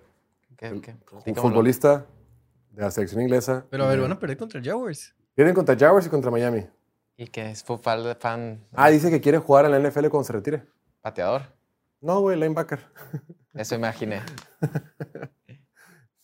qué, 0.58 0.68
El- 0.68 0.82
qué? 0.82 0.96
Un 1.26 1.36
futbolista 1.36 2.06
de 2.78 2.84
la 2.84 2.92
selección 2.92 3.22
inglesa. 3.22 3.66
Pero 3.70 3.86
a 3.86 3.90
ver, 3.90 4.00
van 4.00 4.12
a 4.12 4.20
perder 4.20 4.38
contra 4.38 4.62
Jaguars. 4.64 5.16
Pierden 5.36 5.56
contra 5.56 5.76
Jaguars 5.78 6.06
y 6.06 6.10
contra 6.10 6.32
Miami. 6.32 6.66
Y 7.18 7.28
que 7.28 7.50
es 7.52 7.64
fu- 7.64 7.78
fan, 7.78 8.16
fan 8.20 8.64
Ah, 8.74 8.90
dice 8.90 9.10
que 9.10 9.20
quiere 9.20 9.40
jugar 9.40 9.66
en 9.66 9.72
la 9.72 9.80
NFL 9.80 10.08
cuando 10.10 10.24
se 10.26 10.34
retire. 10.34 10.64
pateador. 11.02 11.42
No, 12.02 12.20
güey, 12.22 12.38
linebacker. 12.40 12.80
Eso 13.54 13.76
imaginé. 13.76 14.22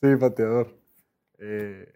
Sí, 0.02 0.16
pateador. 0.18 0.78
Eh, 1.40 1.92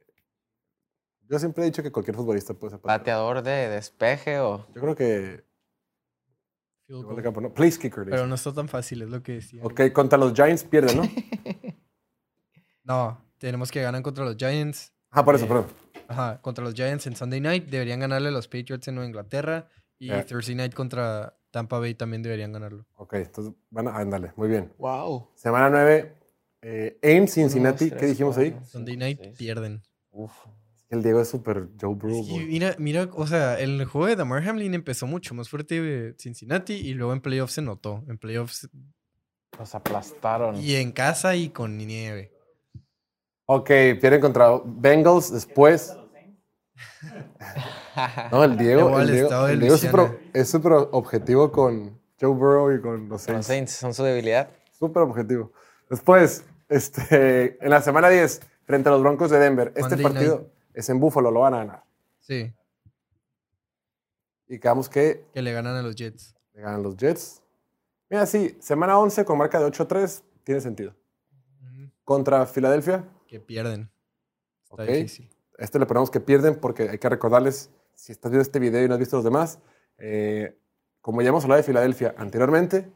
yo 1.27 1.37
siempre 1.39 1.63
he 1.63 1.65
dicho 1.65 1.83
que 1.83 1.91
cualquier 1.91 2.15
futbolista 2.15 2.53
puede 2.53 2.71
ser 2.71 2.79
pateador. 2.79 3.35
Pateador 3.35 3.43
de 3.43 3.69
despeje 3.75 4.39
o. 4.39 4.65
Yo 4.73 4.81
creo 4.81 4.95
que. 4.95 5.43
Field. 6.87 7.53
Place 7.53 7.77
kicker. 7.77 8.05
Pero 8.05 8.25
no 8.25 8.35
está 8.35 8.53
tan 8.53 8.69
fácil, 8.69 9.01
es 9.01 9.09
lo 9.09 9.21
que 9.21 9.33
decía. 9.33 9.61
Ok, 9.61 9.91
contra 9.91 10.17
los 10.17 10.33
Giants 10.33 10.63
pierden, 10.63 10.97
¿no? 10.97 11.03
No, 12.85 13.21
tenemos 13.37 13.71
que 13.71 13.81
ganar 13.81 14.01
contra 14.01 14.25
los 14.25 14.35
Giants. 14.37 14.93
Ah, 15.11 15.23
por 15.25 15.35
eso, 15.35 15.45
Eh, 15.45 15.47
perdón. 15.47 15.65
Ajá, 16.07 16.41
contra 16.41 16.63
los 16.63 16.73
Giants 16.73 17.07
en 17.07 17.15
Sunday 17.15 17.41
Night. 17.41 17.65
Deberían 17.69 17.99
ganarle 17.99 18.29
a 18.29 18.31
los 18.31 18.47
Patriots 18.47 18.87
en 18.87 18.95
Nueva 18.95 19.07
Inglaterra. 19.07 19.67
Y 19.99 20.11
Eh. 20.11 20.23
Thursday 20.23 20.55
Night 20.55 20.73
contra 20.73 21.37
Tampa 21.51 21.79
Bay 21.79 21.95
también 21.95 22.21
deberían 22.21 22.51
ganarlo. 22.51 22.85
Ok, 22.95 23.13
entonces 23.15 23.53
van 23.69 23.87
a. 23.87 23.97
Ándale, 23.97 24.31
muy 24.35 24.47
bien. 24.47 24.71
Wow. 24.77 25.29
Semana 25.35 25.69
9, 25.69 26.13
eh, 26.61 26.99
en 27.01 27.27
Cincinnati. 27.27 27.89
¿Qué 27.91 28.05
dijimos 28.05 28.37
ahí? 28.37 28.55
Sunday 28.65 28.95
Night 28.97 29.37
pierden. 29.37 29.81
Uf. 30.11 30.31
El 30.89 31.03
Diego 31.03 31.19
es 31.19 31.27
súper 31.29 31.67
Joe 31.81 31.95
Burrow. 31.95 32.23
Güey. 32.23 32.45
mira, 32.45 32.73
mira, 32.79 33.09
o 33.13 33.27
sea, 33.27 33.59
el 33.59 33.83
juego 33.85 34.07
de 34.07 34.15
Damar 34.15 34.47
Hamlin 34.47 34.73
empezó 34.73 35.05
mucho 35.05 35.33
más 35.33 35.49
fuerte 35.49 35.81
de 35.81 36.15
Cincinnati 36.17 36.73
y 36.75 36.93
luego 36.93 37.11
en 37.11 37.19
playoffs 37.19 37.53
se 37.55 37.61
notó. 37.61 38.05
En 38.07 38.17
playoffs 38.17 38.69
Los 39.59 39.75
aplastaron. 39.75 40.55
y 40.55 40.75
en 40.75 40.91
casa 40.93 41.35
y 41.35 41.49
con 41.49 41.77
nieve. 41.77 42.31
Ok, 43.49 43.67
pierden 43.99 44.19
contra 44.19 44.61
Bengals 44.63 45.31
después. 45.31 45.95
No, 48.31 48.43
el 48.43 48.55
Diego, 48.55 48.99
el 48.99 49.09
Diego, 49.11 49.47
el 49.47 49.63
es 50.33 50.49
súper 50.49 50.73
objetivo 50.91 51.51
con 51.51 51.99
Joe 52.21 52.29
Burrow 52.29 52.71
y 52.71 52.79
con 52.79 53.01
los 53.03 53.09
Los 53.09 53.21
Saints. 53.23 53.47
Saints 53.47 53.71
son 53.71 53.93
su 53.95 54.03
debilidad. 54.03 54.49
Súper 54.71 55.01
objetivo. 55.01 55.51
Después, 55.89 56.45
este, 56.69 57.57
en 57.63 57.71
la 57.71 57.81
semana 57.81 58.09
10, 58.09 58.41
frente 58.65 58.89
a 58.89 58.91
los 58.91 59.01
Broncos 59.01 59.31
de 59.31 59.39
Denver, 59.39 59.69
este 59.75 59.95
Monday 59.95 60.03
partido 60.03 60.51
es 60.73 60.87
en 60.89 60.99
Buffalo, 60.99 61.31
lo 61.31 61.39
van 61.39 61.53
a 61.55 61.57
ganar. 61.57 61.83
Sí, 62.19 62.53
Y 64.47 64.59
quedamos 64.59 64.89
que 64.89 65.25
que 65.33 65.41
le 65.41 65.53
ganan 65.53 65.75
a 65.75 65.81
los 65.81 65.95
Jets. 65.95 66.35
le 66.53 66.61
ganan 66.61 66.83
los 66.83 66.95
Jets. 66.97 67.41
Mira, 68.09 68.25
sí, 68.27 68.57
semana 68.59 68.99
11 68.99 69.25
con 69.25 69.37
marca 69.39 69.59
de 69.59 69.65
8-3, 69.65 70.21
tiene 70.43 70.61
sentido. 70.61 70.93
Contra 72.03 72.45
Filadelfia, 72.45 73.05
Que 73.27 73.39
pierden. 73.39 73.89
Está 74.63 74.83
Ok. 74.83 74.89
difícil. 74.89 75.29
este 75.57 75.79
le 75.79 75.85
ponemos 75.87 76.11
que 76.11 76.19
pierden 76.19 76.55
porque 76.55 76.87
hay 76.89 76.99
que 76.99 77.09
recordarles, 77.09 77.71
si 77.95 78.11
estás 78.11 78.29
viendo 78.31 78.43
este 78.43 78.59
video 78.59 78.83
y 78.83 78.87
no 78.87 78.93
has 78.93 78.99
visto 78.99 79.15
los 79.17 79.23
demás, 79.25 79.57
eh, 79.97 80.55
como 81.01 81.21
ya 81.23 81.29
hemos 81.29 81.43
hablado 81.45 81.57
de 81.57 81.63
Filadelfia 81.63 82.13
anteriormente, 82.17 82.91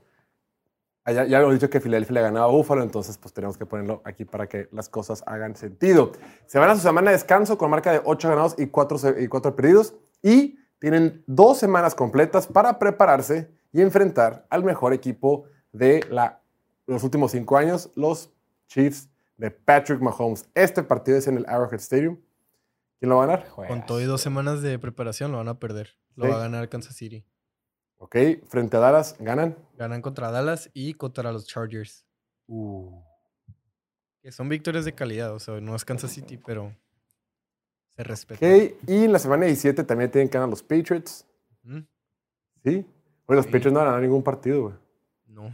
allá- 1.04 1.26
ya 1.26 1.40
hemos 1.40 1.54
dicho 1.54 1.70
que 1.72 1.80
Filadelfia 1.80 2.14
le 2.14 2.22
ganaba 2.22 2.46
a 2.46 2.50
Búfalo, 2.50 2.84
entonces 2.84 3.18
pues 3.18 3.34
tenemos 3.34 3.58
que 3.58 3.66
ponerlo 3.66 4.02
aquí 4.06 4.26
para 4.26 4.48
que 4.48 4.68
las 4.72 4.90
cosas 4.90 5.24
hagan 5.26 5.56
sentido. 5.56 6.12
Se 6.46 6.60
van 6.60 6.70
a 6.70 6.76
su 6.76 6.82
semana 6.82 7.10
de 7.10 7.18
descanso 7.18 7.58
con 7.58 7.72
marca 7.72 7.92
de 7.92 8.02
8 8.06 8.30
ganados 8.30 8.56
y 8.60 8.68
4, 8.68 9.20
y 9.20 9.28
4 9.28 9.56
perdidos 9.56 9.96
y 10.22 10.60
tienen 10.78 11.24
dos 11.26 11.58
semanas 11.58 11.96
completas 11.96 12.46
para 12.48 12.78
prepararse 12.78 13.50
y 13.72 13.82
enfrentar 13.82 14.46
al 14.52 14.64
mejor 14.64 14.94
equipo 14.94 15.46
de 15.72 16.06
la, 16.12 16.42
los 16.86 17.04
últimos 17.04 17.32
cinco 17.32 17.58
años, 17.58 17.90
los 17.96 18.32
Chiefs 18.68 19.10
de 19.42 19.50
Patrick 19.50 20.00
Mahomes. 20.02 20.46
Este 20.54 20.84
partido 20.84 21.18
es 21.18 21.28
en 21.28 21.36
el 21.38 21.46
Arrowhead 21.48 21.80
Stadium. 21.80 22.18
¿Quién 23.00 23.10
lo 23.10 23.18
va 23.18 23.24
a 23.24 23.28
ganar? 23.28 23.48
Con 23.50 23.84
todo 23.88 24.00
y 24.00 24.04
dos 24.06 24.22
semanas 24.22 24.62
de 24.62 24.78
preparación 24.78 25.32
lo 25.32 25.40
van 25.40 25.48
a 25.48 25.58
perder. 25.60 25.96
Lo 26.16 26.26
Sí. 26.26 26.32
va 26.32 26.38
a 26.38 26.42
ganar 26.42 26.70
Kansas 26.70 26.96
City. 26.96 27.26
Ok, 27.98 28.16
frente 28.48 28.78
a 28.78 28.80
Dallas, 28.80 29.16
ganan. 29.20 29.58
Ganan 29.78 30.02
contra 30.04 30.30
Dallas 30.30 30.70
y 30.76 30.94
contra 30.94 31.32
los 31.32 31.48
Chargers. 31.48 32.06
Que 34.22 34.32
son 34.32 34.48
victorias 34.48 34.86
de 34.86 34.94
calidad. 34.94 35.34
O 35.34 35.40
sea, 35.40 35.60
no 35.60 35.76
es 35.76 35.84
Kansas 35.86 36.12
City, 36.12 36.38
pero 36.38 36.76
se 37.90 38.04
respeta. 38.04 38.46
Ok, 38.46 38.74
y 38.88 39.06
en 39.06 39.12
la 39.12 39.18
semana 39.20 39.48
17 39.48 39.84
también 39.84 40.12
tienen 40.12 40.30
que 40.30 40.34
ganar 40.38 40.50
los 40.50 40.62
Patriots. 40.62 41.26
¿Sí? 41.64 42.86
Oye, 43.26 43.36
los 43.38 43.46
Sí. 43.46 43.52
Patriots 43.52 43.74
no 43.74 43.80
van 43.80 43.88
a 43.88 43.92
ganar 43.92 44.04
ningún 44.04 44.22
partido, 44.24 44.62
güey. 44.62 44.76
No. 45.26 45.52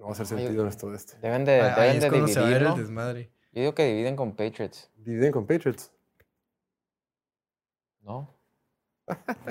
No 0.00 0.06
va 0.06 0.10
a 0.10 0.12
hacer 0.12 0.26
sentido 0.26 0.62
en 0.62 0.68
esto 0.68 0.90
de 0.90 0.96
este. 0.96 1.18
Deben 1.18 1.44
de, 1.44 1.60
Ahí 1.60 1.74
deben 1.74 1.96
es 1.96 2.02
de 2.02 2.08
cuando 2.08 2.28
se 2.28 2.40
va 2.40 2.46
a 2.46 2.48
ver 2.48 2.58
dividir, 2.58 2.78
el 2.78 2.82
desmadre. 2.86 3.32
Yo 3.52 3.60
digo 3.60 3.74
que 3.74 3.84
dividen 3.84 4.16
con 4.16 4.30
Patriots, 4.34 4.90
Dividen 4.96 5.30
con 5.30 5.46
Patriots. 5.46 5.92
¿no? 8.00 8.34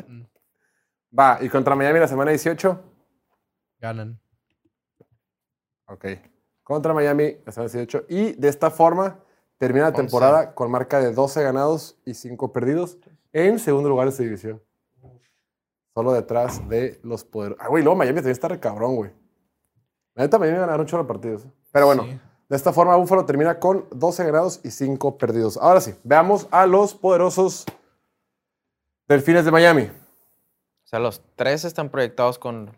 Mm, 0.07 0.23
Va, 1.17 1.37
y 1.41 1.49
contra 1.49 1.75
Miami 1.75 1.99
la 1.99 2.07
semana 2.07 2.31
18. 2.31 2.83
Ganan. 3.79 4.19
Ok. 5.85 6.05
Contra 6.63 6.93
Miami 6.93 7.37
la 7.45 7.51
semana 7.51 7.71
18. 7.71 8.05
Y 8.09 8.33
de 8.33 8.47
esta 8.47 8.71
forma 8.71 9.23
termina 9.57 9.85
la 9.85 9.93
temporada 9.93 10.55
con 10.55 10.71
marca 10.71 10.99
de 10.99 11.13
12 11.13 11.43
ganados 11.43 11.99
y 12.05 12.13
5 12.15 12.51
perdidos 12.51 12.97
en 13.33 13.59
segundo 13.59 13.89
lugar 13.89 14.07
de 14.07 14.13
su 14.13 14.23
división. 14.23 14.63
Solo 15.93 16.13
detrás 16.13 16.67
de 16.69 16.99
los 17.03 17.23
poderes. 17.23 17.57
Ah, 17.59 17.67
güey, 17.67 17.83
luego 17.83 17.97
Miami 17.97 18.17
también 18.17 18.31
está 18.31 18.47
re 18.47 18.59
cabrón, 18.59 18.95
güey. 18.95 19.11
La 20.19 20.25
neta, 20.25 20.37
Miami 20.37 20.57
ganaron 20.59 20.81
8 20.81 21.07
partidos. 21.07 21.45
¿eh? 21.45 21.51
Pero 21.71 21.85
bueno, 21.85 22.03
Sí. 22.03 22.19
de 22.49 22.55
esta 22.57 22.73
forma 22.73 22.93
Buffalo 22.97 23.25
termina 23.25 23.57
con 23.57 23.85
12 23.91 24.25
ganados 24.25 24.59
y 24.65 24.71
5 24.71 25.17
perdidos. 25.17 25.55
Ahora 25.55 25.79
sí, 25.79 25.95
veamos 26.03 26.45
a 26.51 26.65
los 26.65 26.93
poderosos 26.93 27.65
Delfines 29.07 29.45
de 29.45 29.51
Miami. 29.51 29.83
O 29.83 30.87
sea, 30.89 30.99
los 30.99 31.21
tres 31.37 31.63
están 31.63 31.89
proyectados 31.89 32.37
con 32.37 32.75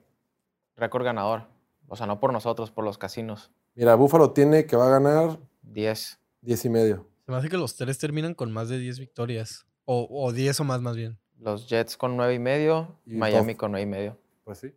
récord 0.76 1.04
ganador. 1.04 1.48
O 1.88 1.96
sea, 1.96 2.06
no 2.06 2.20
por 2.20 2.32
nosotros, 2.32 2.70
por 2.70 2.86
los 2.86 3.00
casinos. 3.00 3.52
Mira, 3.74 3.96
Buffalo 3.96 4.34
tiene 4.34 4.68
que 4.68 4.76
va 4.76 4.86
a 4.86 5.00
ganar 5.00 5.39
10. 5.64 6.20
10 6.42 6.66
y 6.66 6.70
medio. 6.70 7.08
Se 7.26 7.32
me 7.32 7.38
hace 7.39 7.50
que 7.50 7.58
los 7.58 7.76
tres 7.76 7.98
terminan 7.98 8.36
con 8.36 8.52
más 8.52 8.70
de 8.70 8.78
10 8.78 9.00
victorias. 9.00 9.66
O, 9.86 10.08
o 10.12 10.32
10 10.32 10.60
o 10.60 10.64
más, 10.64 10.80
más 10.82 10.96
bien. 10.96 11.18
Los 11.39 11.68
Jets 11.68 11.98
con 11.98 12.16
nueve 12.16 12.36
y 12.36 12.39
medio. 12.39 13.00
Y 13.04 13.16
Miami 13.16 13.56
con 13.56 13.72
nueve 13.72 13.82
y 13.82 13.88
medio. 13.89 14.18
Pues 14.44 14.60
sí. 14.60 14.76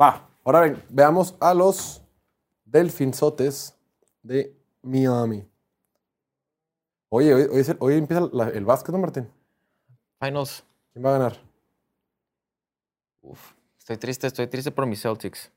Va, 0.00 0.30
ahora 0.48 0.60
ven, 0.60 0.82
veamos 0.88 1.36
a 1.40 1.54
los 1.54 2.02
Delfinsotes 2.64 3.76
de 4.22 4.54
Miami. 4.82 5.48
Oye, 7.10 7.34
hoy, 7.34 7.42
hoy 7.50 7.60
es 7.60 7.68
el- 7.70 7.76
hoy 7.80 7.94
empieza 7.94 8.28
la- 8.32 8.48
el 8.48 8.64
básquet, 8.64 8.92
¿no, 8.94 8.98
Martín? 8.98 9.30
Finals. 10.20 10.64
¿Quién 10.92 11.04
va 11.04 11.10
a 11.10 11.18
ganar? 11.18 11.36
Uf. 13.22 13.52
Estoy 13.78 13.96
triste, 13.96 14.26
estoy 14.26 14.46
triste 14.46 14.70
por 14.70 14.86
mis 14.86 15.00
Celtics. 15.02 15.50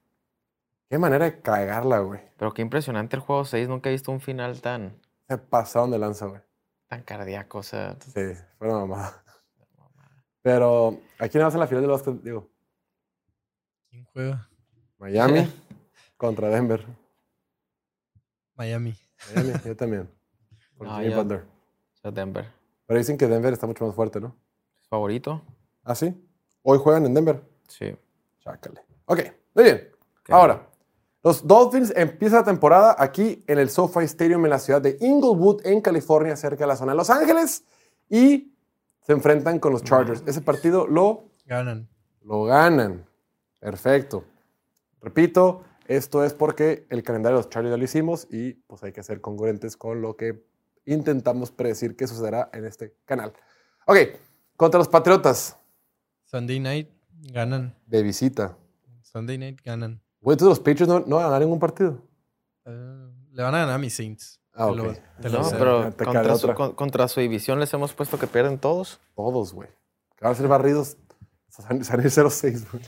Qué 0.89 0.97
manera 0.97 1.25
de 1.25 1.41
cagarla, 1.41 1.99
güey. 1.99 2.21
Pero 2.37 2.53
qué 2.53 2.61
impresionante 2.61 3.15
el 3.15 3.21
juego 3.21 3.45
6. 3.45 3.67
Nunca 3.67 3.89
he 3.89 3.93
visto 3.93 4.11
un 4.11 4.21
final 4.21 4.61
tan, 4.61 4.99
Se 5.27 5.37
pasaron 5.37 5.91
de 5.91 5.99
lanza, 5.99 6.25
güey. 6.27 6.41
tan 6.87 7.03
cardíaco. 7.03 7.59
O 7.59 7.63
sea, 7.63 7.95
Sí, 8.01 8.33
fue 8.57 8.67
una 8.69 8.79
mamada. 8.79 9.23
Pero, 10.41 10.99
¿a 11.19 11.27
quién 11.29 11.43
vas 11.43 11.53
en 11.53 11.59
la 11.59 11.67
final 11.67 11.81
del 11.83 11.91
básquet? 11.91 12.15
Digo, 12.21 12.49
¿Quién 13.89 14.05
juega? 14.05 14.49
Miami 15.01 15.51
contra 16.15 16.47
Denver. 16.49 16.85
Miami. 18.55 18.95
Miami, 19.35 19.53
yo 19.65 19.75
también. 19.75 20.09
Por 20.77 20.87
No, 20.87 20.97
Jimmy 20.97 21.09
yo- 21.11 21.17
Butler. 21.23 21.45
Denver. 22.13 22.45
Pero 22.85 22.97
dicen 22.99 23.17
que 23.17 23.27
Denver 23.27 23.53
está 23.53 23.67
mucho 23.67 23.85
más 23.85 23.95
fuerte, 23.95 24.19
¿no? 24.19 24.35
¿Favorito? 24.89 25.41
¿Ah, 25.83 25.95
sí? 25.95 26.13
Hoy 26.63 26.77
juegan 26.79 27.05
en 27.05 27.13
Denver. 27.13 27.41
Sí. 27.67 27.95
Chácale. 28.39 28.81
Ok, 29.05 29.19
muy 29.55 29.63
bien. 29.63 29.89
Ahora, 30.29 30.67
los 31.23 31.45
Dolphins 31.47 31.93
empiezan 31.95 32.39
la 32.39 32.45
temporada 32.45 32.95
aquí 32.97 33.43
en 33.47 33.59
el 33.59 33.69
SoFi 33.69 34.03
Stadium 34.05 34.43
en 34.45 34.49
la 34.51 34.59
ciudad 34.59 34.81
de 34.81 34.97
Inglewood, 34.99 35.65
en 35.65 35.81
California, 35.81 36.35
cerca 36.35 36.63
de 36.63 36.67
la 36.67 36.75
zona 36.75 36.91
de 36.93 36.97
Los 36.97 37.09
Ángeles, 37.09 37.63
y 38.09 38.53
se 39.01 39.13
enfrentan 39.13 39.59
con 39.59 39.73
los 39.73 39.83
Chargers. 39.83 40.23
Ese 40.25 40.41
partido 40.41 40.87
lo, 40.87 41.25
Ganan. 41.45 41.87
lo 42.23 42.43
ganan. 42.45 43.05
Perfecto. 43.59 44.23
Repito, 45.01 45.63
esto 45.87 46.23
es 46.23 46.33
porque 46.33 46.85
el 46.89 47.03
calendario 47.03 47.37
de 47.37 47.43
los 47.43 47.49
Chargers 47.49 47.73
ya 47.73 47.77
lo 47.77 47.83
hicimos 47.83 48.27
y 48.31 48.53
pues 48.53 48.83
hay 48.83 48.91
que 48.91 49.03
ser 49.03 49.19
congruentes 49.21 49.75
con 49.77 50.01
lo 50.01 50.15
que 50.15 50.45
intentamos 50.85 51.51
predecir 51.51 51.95
que 51.95 52.07
sucederá 52.07 52.49
en 52.53 52.65
este 52.65 52.95
canal. 53.05 53.33
Ok, 53.87 53.97
contra 54.55 54.77
los 54.77 54.87
Patriotas, 54.87 55.57
Sunday 56.25 56.59
night 56.59 56.89
ganan. 57.31 57.75
de 57.87 58.03
visita. 58.03 58.57
Sunday 59.01 59.37
night 59.37 59.59
ganan. 59.63 60.01
Güey, 60.21 60.35
entonces 60.35 60.57
los 60.57 60.59
Patriots 60.59 60.87
no, 60.87 60.99
no 61.01 61.15
van 61.17 61.25
a 61.25 61.27
ganar 61.29 61.41
ningún 61.41 61.59
partido. 61.59 62.01
Eh, 62.65 63.09
le 63.31 63.43
van 63.43 63.55
a 63.55 63.59
ganar 63.59 63.75
a 63.75 63.77
mis 63.77 63.95
Saints. 63.95 64.39
Ah, 64.53 64.67
Te 64.69 64.75
lo- 64.75 64.93
te 65.21 65.29
lo 65.29 65.37
No, 65.39 65.43
sé. 65.45 65.55
pero 65.57 65.91
te 65.93 66.05
contra 66.05 66.35
su, 66.35 66.53
con- 66.53 66.73
contra 66.75 67.07
su 67.07 67.21
división 67.21 67.59
les 67.59 67.73
hemos 67.73 67.93
puesto 67.93 68.19
que 68.19 68.27
pierden 68.27 68.59
todos. 68.59 68.99
Todos, 69.15 69.53
güey. 69.53 69.69
Que 70.17 70.25
van 70.25 70.33
a 70.33 70.35
ser 70.35 70.47
barridos. 70.47 70.97
Se 71.47 71.63
van 71.63 71.83
se 71.83 71.91
van 71.91 72.01
a 72.01 72.03
ir 72.03 72.11
0-6, 72.11 72.69
güey. 72.71 72.83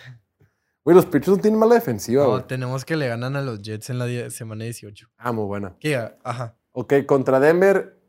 Güey, 0.83 0.95
los 0.95 1.05
Patriots 1.05 1.29
no 1.29 1.37
tienen 1.37 1.59
mala 1.59 1.75
defensiva, 1.75 2.23
No, 2.23 2.31
güey. 2.31 2.43
tenemos 2.47 2.83
que 2.83 2.95
le 2.97 3.07
ganan 3.07 3.35
a 3.37 3.41
los 3.41 3.61
Jets 3.61 3.89
en 3.89 3.99
la 3.99 4.29
semana 4.29 4.65
18. 4.65 5.09
Ah, 5.17 5.31
muy 5.31 5.45
buena. 5.45 5.75
¿Qué? 5.79 5.95
Ajá. 6.23 6.57
Ok, 6.73 6.93
contra 7.05 7.39
Denver, 7.39 8.01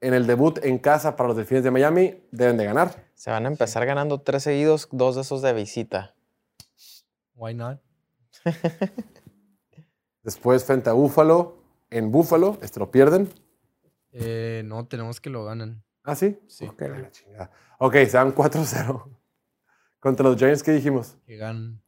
en 0.00 0.14
el 0.14 0.26
debut 0.26 0.58
en 0.62 0.78
casa 0.78 1.14
para 1.16 1.28
los 1.28 1.36
Delfines 1.36 1.62
de 1.64 1.70
Miami, 1.70 2.22
deben 2.30 2.56
de 2.56 2.64
ganar. 2.64 3.04
Se 3.14 3.30
van 3.30 3.44
a 3.44 3.48
empezar 3.48 3.84
ganando 3.84 4.20
tres 4.22 4.44
seguidos, 4.44 4.88
dos 4.92 5.14
de 5.16 5.20
esos 5.22 5.42
de 5.42 5.52
visita. 5.52 6.14
Why 7.34 7.54
not? 7.54 7.80
Después, 10.22 10.64
frente 10.64 10.88
a 10.88 10.92
Buffalo, 10.92 11.62
en 11.90 12.10
Buffalo, 12.12 12.58
este 12.62 12.78
lo 12.80 12.90
pierden. 12.90 13.28
Eh, 14.12 14.62
no, 14.64 14.86
tenemos 14.86 15.20
que 15.20 15.30
lo 15.30 15.44
ganan. 15.44 15.84
¿Ah, 16.04 16.14
sí? 16.14 16.38
Sí. 16.48 16.66
Ok, 16.66 16.80
la 16.82 17.10
chingada. 17.10 17.50
Ok, 17.78 17.94
se 18.08 18.16
van 18.16 18.34
4-0. 18.34 19.18
Contra 20.00 20.24
los 20.28 20.36
Giants, 20.36 20.62
¿qué 20.62 20.72
dijimos? 20.72 21.16
Que 21.26 21.36
ganan. 21.36 21.82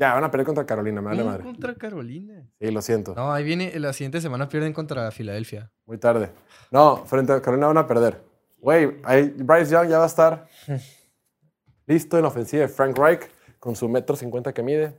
Ya, 0.00 0.14
van 0.14 0.24
a 0.24 0.30
pelear 0.30 0.46
contra 0.46 0.64
Carolina, 0.64 1.02
me 1.02 1.08
vale 1.08 1.18
¿Cómo 1.18 1.30
madre. 1.30 1.44
contra 1.44 1.74
Carolina? 1.74 2.42
Sí, 2.58 2.70
lo 2.70 2.80
siento. 2.80 3.14
No, 3.14 3.30
ahí 3.34 3.44
viene. 3.44 3.78
La 3.78 3.92
siguiente 3.92 4.22
semana 4.22 4.48
pierden 4.48 4.72
contra 4.72 5.10
Filadelfia. 5.10 5.70
Muy 5.84 5.98
tarde. 5.98 6.32
No, 6.70 7.04
frente 7.04 7.34
a 7.34 7.42
Carolina 7.42 7.66
van 7.66 7.76
a 7.76 7.86
perder. 7.86 8.24
Güey, 8.60 8.96
ahí 9.04 9.28
Bryce 9.36 9.70
Young 9.72 9.88
ya 9.90 9.98
va 9.98 10.04
a 10.04 10.06
estar 10.06 10.48
listo 11.86 12.16
en 12.16 12.22
la 12.22 12.28
ofensiva 12.28 12.62
de 12.62 12.68
Frank 12.68 12.96
Reich 12.96 13.28
con 13.58 13.76
su 13.76 13.90
metro 13.90 14.16
cincuenta 14.16 14.54
que 14.54 14.62
mide. 14.62 14.98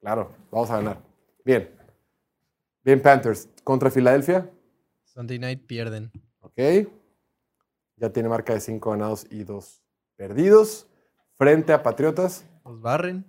Claro, 0.00 0.30
vamos 0.52 0.70
a 0.70 0.76
ganar. 0.76 0.98
Bien. 1.44 1.68
Bien, 2.84 3.02
Panthers. 3.02 3.48
Contra 3.64 3.90
Filadelfia. 3.90 4.48
Sunday 5.02 5.40
night 5.40 5.66
pierden. 5.66 6.12
Ok. 6.40 6.58
Ya 7.96 8.10
tiene 8.12 8.28
marca 8.28 8.54
de 8.54 8.60
cinco 8.60 8.92
ganados 8.92 9.26
y 9.28 9.42
dos 9.42 9.82
perdidos. 10.14 10.86
Frente 11.36 11.72
a 11.72 11.82
Patriotas. 11.82 12.44
Los 12.64 12.80
barren. 12.80 13.26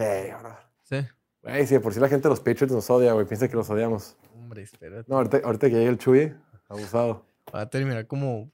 Sí, 0.00 0.30
ahora. 0.30 0.70
Sí. 0.82 0.96
Güey, 1.42 1.66
si 1.66 1.74
de 1.74 1.80
por 1.80 1.92
si 1.92 2.00
la 2.00 2.08
gente 2.08 2.22
de 2.24 2.30
los 2.30 2.40
Patriots 2.40 2.72
nos 2.72 2.88
odia, 2.88 3.12
güey. 3.12 3.26
Piensa 3.26 3.48
que 3.48 3.56
los 3.56 3.68
odiamos. 3.68 4.16
Hombre, 4.34 4.62
espérate. 4.62 5.04
No, 5.08 5.16
ahorita, 5.16 5.40
ahorita 5.44 5.68
que 5.68 5.74
llegue 5.74 5.88
el 5.90 5.98
Chuy, 5.98 6.34
abusado. 6.68 7.26
Va 7.54 7.62
a 7.62 7.70
terminar 7.70 8.06
como 8.06 8.50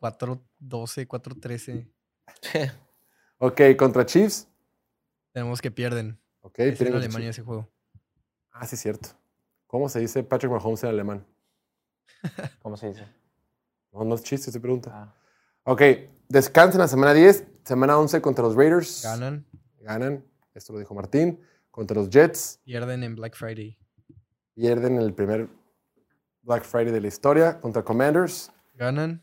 4-12, 0.00 1.06
4-13. 1.06 1.86
Ok, 3.38 3.60
contra 3.78 4.04
Chiefs. 4.04 4.48
Tenemos 5.32 5.60
que 5.62 5.70
pierden. 5.70 6.18
Ok, 6.40 6.58
Es 6.58 6.80
en 6.80 6.88
Alemania 6.88 7.28
Chiefs. 7.28 7.38
ese 7.38 7.42
juego. 7.42 7.68
Ah, 8.50 8.66
sí, 8.66 8.74
es 8.74 8.80
cierto. 8.80 9.10
¿Cómo 9.66 9.88
se 9.88 10.00
dice 10.00 10.22
Patrick 10.24 10.50
Mahomes 10.50 10.82
en 10.82 10.88
alemán? 10.90 11.26
¿Cómo 12.62 12.76
se 12.76 12.88
dice? 12.88 13.06
No, 13.92 14.04
no 14.04 14.14
es 14.16 14.22
chiste, 14.22 14.50
se 14.50 14.60
pregunta. 14.60 14.90
Ah. 14.92 15.14
Ok, 15.64 15.82
descansan 16.28 16.80
la 16.80 16.88
semana 16.88 17.12
10, 17.14 17.46
semana 17.64 17.96
11 17.98 18.20
contra 18.20 18.44
los 18.44 18.56
Raiders. 18.56 19.02
Ganan. 19.04 19.46
Ganan, 19.80 20.24
esto 20.60 20.72
lo 20.74 20.78
dijo 20.78 20.94
Martín. 20.94 21.40
Contra 21.70 21.96
los 21.96 22.10
Jets, 22.10 22.60
Pierden 22.64 23.02
en 23.02 23.14
Black 23.16 23.34
Friday. 23.36 23.76
pierden 24.54 24.96
el 24.98 25.14
primer 25.14 25.48
Black 26.42 26.64
Friday 26.64 26.92
de 26.92 27.00
la 27.00 27.08
historia. 27.08 27.60
Contra 27.60 27.82
Commanders, 27.84 28.50
Ganan. 28.74 29.22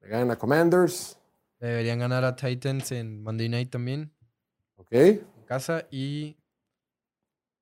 le 0.00 0.08
ganan 0.08 0.30
a 0.30 0.36
Commanders. 0.36 1.18
Deberían 1.60 1.98
ganar 1.98 2.24
a 2.24 2.36
Titans 2.36 2.92
en 2.92 3.22
Monday 3.22 3.48
night 3.48 3.70
también. 3.70 4.12
Ok, 4.76 4.92
En 4.92 5.44
casa. 5.46 5.86
Y 5.90 6.36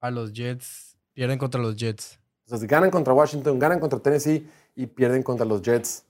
a 0.00 0.10
los 0.10 0.32
Jets. 0.32 0.98
Pierden 1.14 1.38
contra 1.38 1.60
los 1.60 1.76
Jets. 1.76 2.18
entonces 2.44 2.68
ganan 2.68 2.90
contra 2.90 3.14
Washington, 3.14 3.58
ganan 3.58 3.80
contra 3.80 3.98
Tennessee 4.00 4.46
y 4.74 4.86
pierden 4.86 5.22
contra 5.22 5.46
los 5.46 5.62
Jets. 5.62 6.04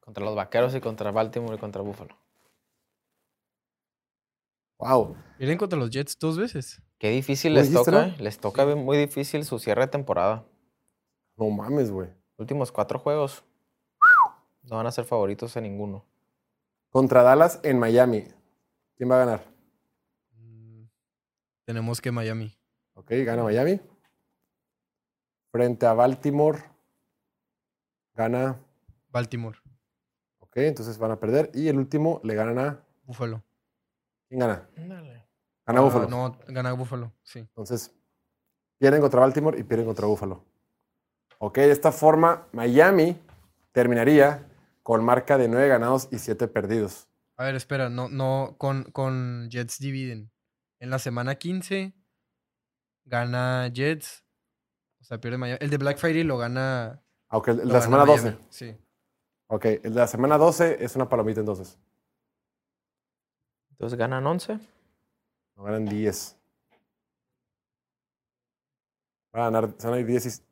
Contra 0.00 0.22
los 0.24 0.36
Vaqueros 0.36 0.74
y 0.74 0.80
contra 0.80 1.10
Baltimore 1.10 1.56
y 1.56 1.58
contra 1.58 1.82
Buffalo. 1.82 2.14
Wow. 4.78 5.16
Pierden 5.38 5.58
contra 5.58 5.78
los 5.78 5.90
Jets 5.90 6.18
dos 6.18 6.38
veces. 6.38 6.80
Qué 6.98 7.10
difícil 7.10 7.52
¿Lo 7.54 7.60
les 7.60 7.70
dijiste, 7.70 7.90
toca. 7.90 8.06
no? 8.06 8.12
¿eh? 8.12 8.16
Les 8.18 8.38
toca 8.38 8.66
muy 8.76 8.96
difícil 8.96 9.44
su 9.44 9.58
cierre 9.58 9.82
de 9.82 9.88
temporada. 9.88 10.44
No 11.36 11.48
mames, 11.50 11.90
güey. 11.90 12.08
Últimos 12.36 12.70
cuatro 12.72 12.98
juegos. 12.98 13.44
No 14.62 14.76
van 14.76 14.86
a 14.86 14.92
ser 14.92 15.04
favoritos 15.04 15.56
en 15.56 15.64
ninguno. 15.64 16.04
Contra 16.90 17.22
Dallas 17.22 17.60
en 17.62 17.78
Miami. 17.78 18.24
¿Quién 18.96 19.10
va 19.10 19.16
a 19.16 19.24
ganar? 19.26 19.44
Mm, 20.36 20.84
Tenemos 21.64 22.00
que 22.00 22.10
Miami. 22.12 22.56
Ok, 22.94 23.10
gana 23.24 23.42
Miami. 23.42 23.80
Frente 25.50 25.86
a 25.86 25.92
Baltimore. 25.92 26.58
Gana. 28.14 28.58
Baltimore. 29.10 29.58
Ok, 30.38 30.56
entonces 30.58 30.96
van 30.98 31.10
a 31.10 31.18
perder. 31.20 31.50
Y 31.54 31.68
el 31.68 31.76
último 31.78 32.20
le 32.24 32.34
ganan 32.34 32.58
a. 32.58 32.84
Buffalo. 33.04 33.42
¿Quién 34.28 34.40
gana? 34.40 34.68
Ándale. 34.76 35.26
Gana 35.66 35.80
Ah, 35.80 35.82
Buffalo. 35.82 36.08
No, 36.08 36.38
gana 36.48 36.72
Buffalo. 36.72 37.12
Sí. 37.22 37.38
Entonces, 37.40 37.92
pierden 38.78 39.00
contra 39.00 39.20
Baltimore 39.20 39.58
y 39.58 39.62
pierden 39.62 39.86
contra 39.86 40.06
Buffalo. 40.06 40.44
Ok, 41.38 41.56
de 41.56 41.70
esta 41.70 41.92
forma, 41.92 42.46
Miami 42.52 43.18
terminaría 43.72 44.46
con 44.82 45.04
marca 45.04 45.38
de 45.38 45.48
9 45.48 45.68
ganados 45.68 46.08
y 46.10 46.18
7 46.18 46.48
perdidos. 46.48 47.08
A 47.36 47.44
ver, 47.44 47.54
espera, 47.54 47.88
no, 47.88 48.08
no, 48.08 48.54
con, 48.58 48.84
con 48.84 49.48
Jets 49.50 49.78
dividen. 49.78 50.30
En 50.78 50.90
la 50.90 50.98
semana 50.98 51.34
15 51.36 51.94
gana 53.04 53.68
Jets. 53.68 54.24
O 55.00 55.04
sea, 55.04 55.20
pierde 55.20 55.38
Miami. 55.38 55.58
El 55.60 55.70
de 55.70 55.78
Black 55.78 55.98
Friday 55.98 56.22
lo 56.22 56.38
gana. 56.38 57.02
Aunque 57.28 57.50
el 57.52 57.56
de 57.58 57.64
lo 57.64 57.72
la 57.72 57.80
gana 57.80 57.84
semana 57.84 58.04
Miami, 58.04 58.30
12. 58.30 58.38
Sí. 58.50 58.76
Ok, 59.48 59.64
el 59.64 59.82
de 59.82 59.90
la 60.00 60.06
semana 60.06 60.38
12 60.38 60.84
es 60.84 60.94
una 60.96 61.08
palomita 61.08 61.40
entonces. 61.40 61.78
Entonces 63.74 63.98
ganan 63.98 64.26
11. 64.26 64.58
No 65.56 65.62
ganan 65.64 65.84
10. 65.84 66.36
Van 69.32 69.42
a 69.42 69.44
ganar, 69.50 69.74
se 69.78 69.86
van 69.86 69.96
a 69.96 70.00
ir 70.00 70.06
10 70.06 70.26
y 70.26 70.42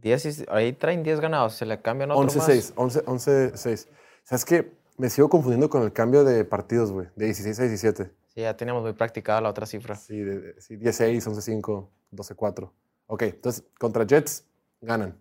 10 0.00 0.40
y- 0.40 0.44
ahí 0.48 0.72
traen 0.72 1.02
10 1.02 1.20
ganados. 1.20 1.54
Se 1.54 1.66
le 1.66 1.80
cambian 1.82 2.10
otro 2.12 2.22
11-6. 2.22 2.72
11, 2.76 3.04
11-6. 3.04 3.88
¿Sabes 4.22 4.44
qué? 4.44 4.72
Me 4.96 5.10
sigo 5.10 5.28
confundiendo 5.28 5.68
con 5.68 5.82
el 5.82 5.92
cambio 5.92 6.24
de 6.24 6.44
partidos, 6.44 6.92
güey. 6.92 7.08
De 7.16 7.26
16 7.26 7.58
a 7.58 7.62
17. 7.64 8.04
más. 8.04 8.12
Sí, 8.34 8.40
ya 8.42 8.56
teníamos 8.56 8.82
muy 8.82 8.92
practicada 8.92 9.40
la 9.40 9.50
otra 9.50 9.66
cifra. 9.66 9.96
Sí, 9.96 10.20
de, 10.20 10.38
de- 10.40 10.60
sí 10.60 10.76
10-6, 10.76 11.26
11-5, 11.26 11.88
12-4. 12.12 12.70
Ok, 13.06 13.22
entonces 13.22 13.64
contra 13.78 14.06
Jets 14.06 14.44
ganan. 14.80 15.18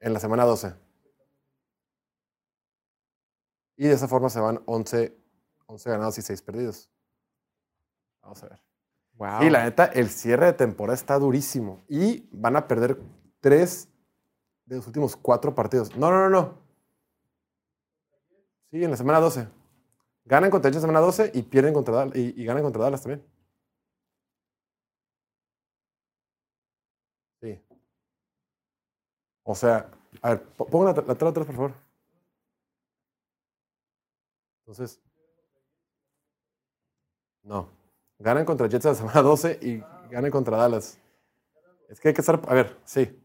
En 0.00 0.12
la 0.14 0.20
semana 0.20 0.44
12. 0.44 0.72
Y 3.78 3.86
de 3.86 3.94
esa 3.94 4.08
forma 4.08 4.28
se 4.28 4.40
van 4.40 4.60
11, 4.66 5.16
11 5.66 5.90
ganados 5.90 6.18
y 6.18 6.22
6 6.22 6.42
perdidos. 6.42 6.90
Vamos 8.20 8.42
a 8.42 8.48
ver. 8.48 8.60
Wow. 9.12 9.42
Y 9.44 9.50
la 9.50 9.64
neta, 9.64 9.86
el 9.86 10.10
cierre 10.10 10.46
de 10.46 10.52
temporada 10.52 10.94
está 10.94 11.18
durísimo. 11.18 11.80
Y 11.88 12.28
van 12.32 12.56
a 12.56 12.68
perder 12.68 12.98
3 13.40 13.88
de 14.66 14.76
los 14.76 14.86
últimos 14.86 15.16
4 15.16 15.54
partidos. 15.54 15.96
No, 15.96 16.10
no, 16.10 16.28
no, 16.28 16.28
no. 16.28 16.58
Sí, 18.70 18.84
en 18.84 18.90
la 18.90 18.96
semana 18.96 19.20
12. 19.20 19.48
Ganan 20.24 20.50
contra 20.50 20.70
Jets 20.70 20.76
en 20.76 20.82
semana 20.82 21.00
12 21.00 21.30
y 21.32 21.42
pierden 21.42 21.72
contra 21.72 21.94
Dallas. 21.94 22.16
Y, 22.16 22.34
y 22.42 22.44
ganan 22.44 22.62
contra 22.64 22.82
Dallas 22.82 23.00
también. 23.02 23.24
Sí. 27.40 27.60
O 29.44 29.54
sea, 29.54 29.90
a 30.22 30.30
ver, 30.30 30.42
po- 30.56 30.66
pongan 30.66 30.94
la, 30.96 31.02
la 31.02 31.12
atrás, 31.12 31.32
por 31.46 31.54
favor. 31.54 31.87
Entonces. 34.68 35.00
No. 37.42 37.70
Ganan 38.18 38.44
contra 38.44 38.66
Jets 38.68 38.84
en 38.84 38.90
la 38.92 38.98
semana 38.98 39.22
12 39.22 39.58
y 39.62 39.82
ganan 40.10 40.30
contra 40.30 40.58
Dallas. 40.58 40.98
Es 41.88 41.98
que 41.98 42.08
hay 42.08 42.14
que 42.14 42.20
estar. 42.20 42.38
A 42.46 42.52
ver, 42.52 42.76
sí. 42.84 43.18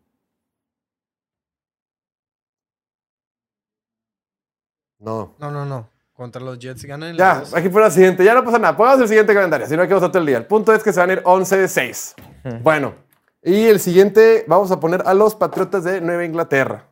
No. 5.00 5.36
No, 5.38 5.52
no, 5.52 5.66
no. 5.66 5.90
Contra 6.14 6.42
los 6.42 6.58
Jets 6.60 6.86
ganan. 6.86 7.10
en 7.10 7.18
Ya, 7.18 7.44
aquí 7.54 7.68
por 7.68 7.82
la 7.82 7.92
siguiente. 7.92 8.24
Ya 8.24 8.36
no 8.36 8.46
pasa 8.46 8.58
nada. 8.58 8.78
Pongamos 8.78 9.02
el 9.02 9.08
siguiente 9.10 9.34
calendario. 9.34 9.68
Si 9.68 9.76
no, 9.76 9.82
aquí 9.84 9.92
vamos 9.92 10.08
a 10.08 10.12
todo 10.12 10.22
el 10.22 10.28
día. 10.28 10.38
El 10.38 10.46
punto 10.46 10.74
es 10.74 10.82
que 10.82 10.94
se 10.94 11.02
van 11.02 11.10
a 11.10 11.14
ir 11.14 11.22
11 11.26 11.58
de 11.58 11.68
6. 11.68 12.16
Bueno. 12.62 12.96
Y 13.42 13.66
el 13.66 13.82
siguiente, 13.82 14.46
vamos 14.48 14.72
a 14.72 14.80
poner 14.80 15.04
a 15.06 15.14
los 15.14 15.36
Patriotas 15.36 15.84
de 15.84 16.00
Nueva 16.00 16.24
Inglaterra. 16.24 16.88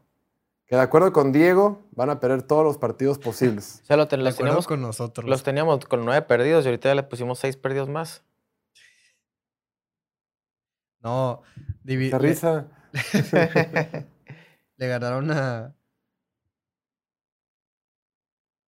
Que 0.72 0.78
de 0.78 0.84
acuerdo 0.84 1.12
con 1.12 1.34
Diego, 1.34 1.84
van 1.92 2.10
a 2.12 2.22
perder 2.22 2.44
todos 2.44 2.64
los 2.64 2.78
partidos 2.78 3.20
posibles. 3.20 3.80
O 3.84 3.86
sea, 3.88 3.98
lo 3.98 4.08
ten- 4.08 4.24
los, 4.24 4.38
teníamos, 4.38 4.66
con 4.68 4.82
nosotros. 4.82 5.30
los 5.30 5.44
teníamos 5.44 5.84
con 5.86 6.06
nueve 6.06 6.22
perdidos 6.22 6.64
y 6.64 6.70
ahorita 6.70 6.88
ya 6.88 6.96
le 6.96 7.04
pusimos 7.04 7.40
seis 7.40 7.58
perdidos 7.58 7.90
más. 7.90 8.24
No, 11.02 11.42
divi- 11.84 12.10
le, 12.10 12.18
risa. 12.20 12.68
le 14.78 14.88
ganaron 14.88 15.30
a. 15.32 15.76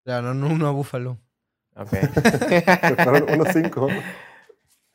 Le 0.03 0.11
ganaron 0.11 0.43
uno 0.43 0.67
a 0.67 0.71
Búfalo. 0.71 1.17
Ok. 1.77 1.87
fueron 3.01 3.27
1-5. 3.27 4.03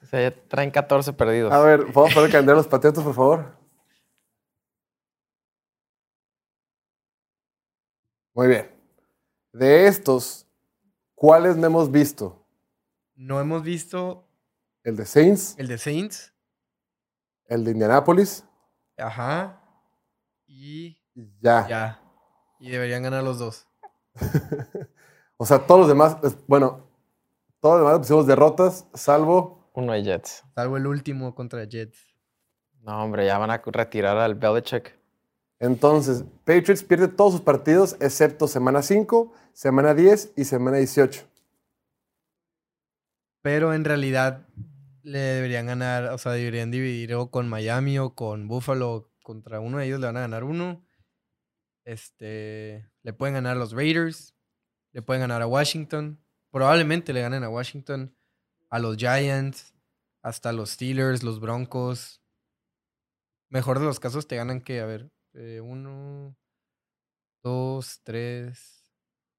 o 0.02 0.06
sea, 0.06 0.28
ya 0.28 0.34
traen 0.48 0.70
14 0.70 1.14
perdidos. 1.14 1.54
A 1.54 1.60
ver, 1.60 1.86
¿podemos 1.90 2.12
poner 2.12 2.26
el 2.26 2.32
calendario 2.32 2.56
de 2.56 2.64
los 2.64 2.68
Patriotas, 2.68 3.02
por 3.02 3.14
favor? 3.14 3.57
Muy 8.38 8.46
bien. 8.46 8.70
De 9.52 9.88
estos, 9.88 10.46
¿cuáles 11.16 11.56
no 11.56 11.66
hemos 11.66 11.90
visto? 11.90 12.46
No 13.16 13.40
hemos 13.40 13.64
visto 13.64 14.28
El 14.84 14.94
de 14.94 15.06
Saints, 15.06 15.56
el 15.58 15.66
de 15.66 15.76
Saints. 15.76 16.32
el 17.46 17.64
de 17.64 17.72
Indianapolis, 17.72 18.44
Ajá. 18.96 19.60
Y 20.46 21.02
ya. 21.40 21.66
ya. 21.66 22.00
Y 22.60 22.70
deberían 22.70 23.02
ganar 23.02 23.24
los 23.24 23.40
dos. 23.40 23.66
O 25.40 25.44
sea, 25.46 25.66
todos 25.66 25.80
los 25.80 25.88
demás, 25.88 26.16
bueno, 26.48 26.88
todos 27.60 27.80
los 27.80 27.88
demás 27.88 27.98
pusimos 28.00 28.26
derrotas, 28.26 28.88
salvo 28.94 29.70
Uno 29.72 29.92
de 29.94 30.02
Jets. 30.04 30.44
Salvo 30.54 30.76
el 30.76 30.86
último 30.86 31.34
contra 31.34 31.64
Jets. 31.64 32.14
No, 32.82 33.02
hombre, 33.02 33.26
ya 33.26 33.38
van 33.38 33.50
a 33.50 33.62
retirar 33.64 34.16
al 34.16 34.36
Belichick. 34.36 34.97
Entonces, 35.60 36.24
Patriots 36.44 36.84
pierde 36.84 37.08
todos 37.08 37.32
sus 37.32 37.40
partidos 37.40 37.96
excepto 38.00 38.46
semana 38.46 38.82
5, 38.82 39.32
semana 39.52 39.94
10 39.94 40.34
y 40.36 40.44
semana 40.44 40.76
18. 40.76 41.26
Pero 43.42 43.74
en 43.74 43.84
realidad 43.84 44.46
le 45.02 45.18
deberían 45.18 45.66
ganar, 45.66 46.04
o 46.12 46.18
sea, 46.18 46.32
deberían 46.32 46.70
dividir 46.70 47.14
o 47.14 47.30
con 47.30 47.48
Miami 47.48 47.98
o 47.98 48.14
con 48.14 48.46
Buffalo. 48.46 49.10
Contra 49.22 49.60
uno 49.60 49.78
de 49.78 49.86
ellos 49.86 50.00
le 50.00 50.06
van 50.06 50.16
a 50.16 50.20
ganar 50.20 50.44
uno. 50.44 50.84
Este, 51.84 52.88
le 53.02 53.12
pueden 53.12 53.34
ganar 53.34 53.56
a 53.56 53.58
los 53.58 53.72
Raiders. 53.72 54.34
Le 54.92 55.02
pueden 55.02 55.20
ganar 55.20 55.42
a 55.42 55.46
Washington. 55.46 56.22
Probablemente 56.50 57.12
le 57.12 57.20
ganen 57.20 57.44
a 57.44 57.48
Washington. 57.48 58.14
A 58.70 58.78
los 58.78 58.96
Giants. 58.96 59.74
Hasta 60.22 60.52
los 60.52 60.70
Steelers, 60.70 61.22
los 61.22 61.40
Broncos. 61.40 62.22
Mejor 63.50 63.78
de 63.78 63.86
los 63.86 64.00
casos 64.00 64.28
te 64.28 64.36
ganan 64.36 64.60
que, 64.60 64.80
a 64.80 64.86
ver, 64.86 65.10
eh, 65.38 65.60
uno, 65.60 66.36
dos, 67.42 68.00
tres, 68.02 68.90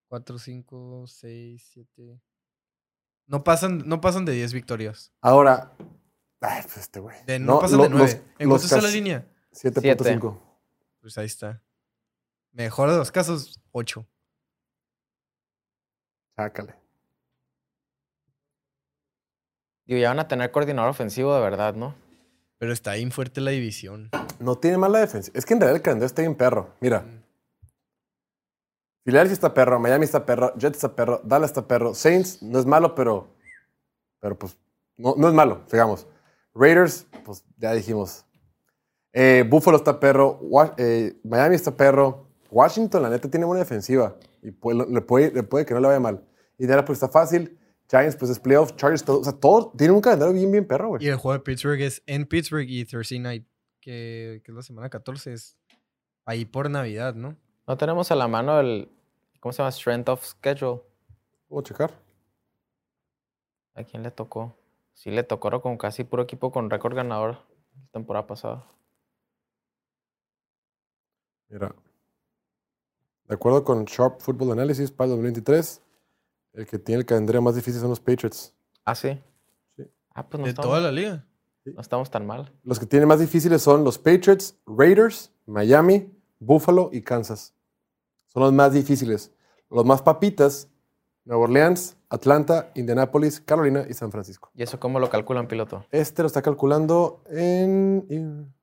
cuatro, 0.07 0.37
cinco, 0.39 1.05
seis, 1.07 1.67
siete. 1.71 2.21
No 3.27 3.43
pasan, 3.43 3.87
no 3.87 4.01
pasan 4.01 4.25
de 4.25 4.31
10 4.31 4.53
victorias. 4.53 5.13
Ahora, 5.21 5.75
ay, 6.41 6.61
pues 6.63 6.77
este 6.77 6.99
güey. 6.99 7.15
De- 7.25 7.37
no, 7.37 7.59
pasan 7.59 7.77
de 7.81 7.89
lo- 7.89 7.97
9. 7.97 8.05
los- 8.05 8.13
¿En 8.15 8.21
los 8.21 8.61
cuánto 8.61 8.63
está 8.65 8.75
la 8.77 8.81
cas- 8.83 8.93
línea? 8.93 9.27
7.5. 9.51 10.41
Pues 11.01 11.17
ahí 11.17 11.25
está. 11.27 11.61
Mejor 12.51 12.89
de 12.89 12.97
los 12.97 13.11
casos, 13.11 13.61
8. 13.71 14.07
Sácale. 16.35 16.75
Digo, 19.85 19.99
ya 19.99 20.09
van 20.09 20.19
a 20.19 20.27
tener 20.27 20.51
coordinador 20.51 20.89
ofensivo 20.91 21.33
de 21.35 21.41
verdad, 21.41 21.73
¿no? 21.75 21.95
Pero 22.57 22.73
está 22.73 22.93
bien 22.93 23.11
fuerte 23.11 23.41
la 23.41 23.51
división. 23.51 24.09
No 24.39 24.57
tiene 24.57 24.77
mala 24.77 24.99
defensa. 24.99 25.31
Es 25.33 25.45
que 25.45 25.53
en 25.53 25.59
realidad 25.59 25.77
el 25.77 25.81
calendario 25.83 26.07
está 26.07 26.21
bien 26.21 26.35
perro. 26.35 26.73
Mira. 26.79 27.05
Philadelphia 29.03 29.33
está 29.33 29.53
perro, 29.53 29.79
Miami 29.79 30.05
está 30.05 30.25
perro, 30.25 30.53
Jets 30.55 30.77
está 30.77 30.95
perro, 30.95 31.21
Dallas 31.23 31.49
está 31.51 31.67
perro, 31.67 31.95
Saints 31.95 32.43
no 32.43 32.59
es 32.59 32.65
malo, 32.65 32.93
pero, 32.93 33.27
pero 34.19 34.37
pues 34.37 34.57
no, 34.97 35.15
no 35.17 35.27
es 35.27 35.33
malo, 35.33 35.63
digamos. 35.71 36.05
Raiders, 36.53 37.07
pues 37.25 37.43
ya 37.57 37.73
dijimos. 37.73 38.25
Eh, 39.13 39.45
Buffalo 39.49 39.77
está 39.77 39.99
perro, 39.99 40.39
eh, 40.77 41.17
Miami 41.23 41.55
está 41.55 41.75
perro, 41.75 42.27
Washington 42.51 43.01
la 43.03 43.09
neta 43.09 43.29
tiene 43.29 43.45
buena 43.45 43.61
defensiva 43.63 44.15
y 44.43 44.51
puede- 44.51 44.85
le, 44.87 45.01
puede, 45.01 45.31
le 45.31 45.43
puede 45.43 45.65
que 45.65 45.73
no 45.73 45.79
le 45.79 45.87
vaya 45.87 45.99
mal. 45.99 46.23
Y 46.59 46.67
Dallas 46.67 46.85
pues 46.85 46.97
está 46.97 47.07
fácil, 47.07 47.57
Giants 47.89 48.15
pues 48.15 48.29
es 48.29 48.39
playoff, 48.39 48.75
Chargers 48.75 49.03
todo, 49.03 49.21
o 49.21 49.23
sea, 49.23 49.33
todo 49.33 49.71
tiene 49.75 49.93
un 49.93 50.01
calendario 50.01 50.33
bien 50.35 50.51
bien 50.51 50.67
perro, 50.67 50.89
güey. 50.89 51.03
Y 51.03 51.07
el 51.07 51.15
juego 51.15 51.33
de 51.33 51.39
Pittsburgh 51.43 51.81
es 51.81 52.03
en 52.05 52.27
Pittsburgh 52.27 52.67
y 52.69 52.85
Thursday 52.85 53.17
Night, 53.17 53.47
que, 53.89 54.43
que 54.43 54.51
es 54.51 54.55
la 54.55 54.61
semana 54.61 54.87
14, 54.87 55.33
es 55.33 55.57
ahí 56.23 56.45
por 56.45 56.69
Navidad, 56.69 57.15
¿no? 57.15 57.35
No 57.65 57.75
tenemos 57.75 58.11
a 58.11 58.15
la 58.15 58.27
mano 58.27 58.59
el, 58.59 58.87
¿cómo 59.39 59.51
se 59.51 59.63
llama? 59.63 59.71
Strength 59.71 60.09
of 60.09 60.23
Schedule. 60.23 60.81
¿Puedo 61.47 61.63
checar? 61.63 61.99
¿A 63.73 63.83
quién 63.83 64.03
le 64.03 64.11
tocó? 64.11 64.55
Sí, 64.93 65.09
le 65.09 65.23
tocó 65.23 65.59
con 65.59 65.75
casi 65.79 66.03
puro 66.03 66.21
equipo 66.21 66.51
con 66.51 66.69
récord 66.69 66.95
ganador 66.95 67.39
la 67.73 67.87
temporada 67.91 68.27
pasada. 68.27 68.67
Mira. 71.47 71.73
De 73.25 73.33
acuerdo 73.33 73.63
con 73.63 73.85
Sharp 73.85 74.21
Football 74.21 74.51
Analysis 74.51 74.91
para 74.91 75.05
el 75.05 75.11
2023, 75.17 75.81
el 76.53 76.67
que 76.67 76.77
tiene 76.77 76.99
el 76.99 77.05
calendario 77.07 77.41
más 77.41 77.55
difícil 77.55 77.81
son 77.81 77.89
los 77.89 77.99
Patriots. 77.99 78.53
Ah, 78.85 78.93
sí. 78.93 79.19
Sí. 79.75 79.83
Ah, 80.13 80.29
pues 80.29 80.39
no, 80.39 80.45
de 80.45 80.51
estamos, 80.51 80.69
toda 80.69 80.79
la 80.79 80.91
liga. 80.91 81.25
No 81.75 81.81
estamos 81.81 82.09
tan 82.11 82.25
mal. 82.27 82.51
Los 82.63 82.79
que 82.79 82.85
tienen 82.85 83.07
más 83.07 83.19
difíciles 83.19 83.61
son 83.61 83.83
los 83.83 83.97
Patriots, 83.97 84.55
Raiders, 84.65 85.31
Miami, 85.45 86.11
Buffalo 86.39 86.89
y 86.93 87.01
Kansas. 87.01 87.53
Son 88.27 88.43
los 88.43 88.53
más 88.53 88.73
difíciles. 88.73 89.31
Los 89.69 89.85
más 89.85 90.01
papitas, 90.01 90.67
Nueva 91.25 91.43
Orleans, 91.43 91.95
Atlanta, 92.09 92.71
Indianapolis, 92.75 93.39
Carolina 93.41 93.85
y 93.87 93.93
San 93.93 94.11
Francisco. 94.11 94.49
¿Y 94.55 94.63
eso 94.63 94.79
cómo 94.79 94.99
lo 94.99 95.09
calculan, 95.09 95.47
piloto? 95.47 95.85
Este 95.91 96.23
lo 96.23 96.27
está 96.27 96.41
calculando 96.41 97.21
en, 97.29 98.05
en- 98.09 98.53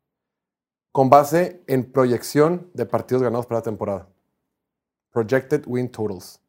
con 0.91 1.11
base 1.11 1.63
en 1.67 1.85
proyección 1.93 2.71
de 2.75 2.87
partidos 2.87 3.23
ganados 3.23 3.47
para 3.47 3.61
la 3.61 3.65
temporada. 3.65 4.09
Projected 5.13 5.65
Win 5.67 5.91
Totals 5.91 6.41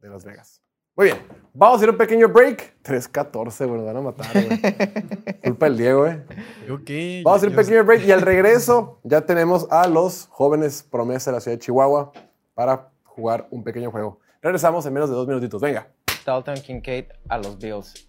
de 0.00 0.08
Las 0.08 0.24
Vegas. 0.24 0.61
Muy 0.94 1.06
bien, 1.06 1.18
vamos 1.54 1.80
a 1.80 1.84
ir 1.84 1.88
a 1.88 1.92
un 1.92 1.96
pequeño 1.96 2.28
break. 2.28 2.82
3-14, 2.82 3.66
güey, 3.66 3.80
nos 3.80 3.86
van 3.86 3.96
a 3.96 4.00
matar, 4.02 4.26
güey. 4.30 4.60
Culpa 5.42 5.64
del 5.66 5.78
Diego, 5.78 6.06
eh. 6.06 6.22
Yo 6.68 6.84
qué. 6.84 7.22
Vamos 7.24 7.42
a 7.42 7.46
ir 7.46 7.48
a 7.48 7.56
un 7.56 7.56
pequeño 7.56 7.84
break 7.84 8.04
y 8.04 8.12
al 8.12 8.20
regreso 8.20 9.00
ya 9.02 9.22
tenemos 9.22 9.66
a 9.70 9.88
los 9.88 10.26
jóvenes 10.26 10.82
promesa 10.82 11.30
de 11.30 11.36
la 11.36 11.40
ciudad 11.40 11.56
de 11.56 11.60
Chihuahua 11.60 12.12
para 12.52 12.90
jugar 13.04 13.48
un 13.50 13.64
pequeño 13.64 13.90
juego. 13.90 14.20
Regresamos 14.42 14.84
en 14.84 14.92
menos 14.92 15.08
de 15.08 15.16
dos 15.16 15.26
minutitos. 15.26 15.62
Venga. 15.62 15.88
Dalton 16.26 16.56
Kincaid 16.56 17.06
a 17.26 17.38
los 17.38 17.58
Bills. 17.58 18.06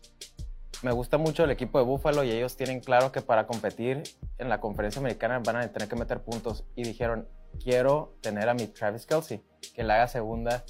Me 0.82 0.92
gusta 0.92 1.18
mucho 1.18 1.46
el 1.46 1.52
equipo 1.52 1.80
de 1.80 1.86
Buffalo 1.86 2.26
y 2.26 2.32
ellos 2.32 2.58
tienen 2.58 2.82
claro 2.82 3.14
que 3.14 3.22
para 3.22 3.48
competir 3.48 4.04
en 4.38 4.50
la 4.50 4.60
conferencia 4.60 5.00
americana 5.00 5.40
van 5.40 5.56
a 5.56 5.68
tener 5.72 5.88
que 5.88 5.96
meter 5.96 6.20
puntos. 6.20 6.66
Y 6.76 6.84
dijeron, 6.84 7.30
quiero 7.64 8.18
tener 8.20 8.50
a 8.50 8.54
mi 8.54 8.68
Travis 8.68 9.06
Kelsey, 9.06 9.42
que 9.74 9.84
le 9.84 9.94
haga 9.94 10.10
segunda 10.10 10.66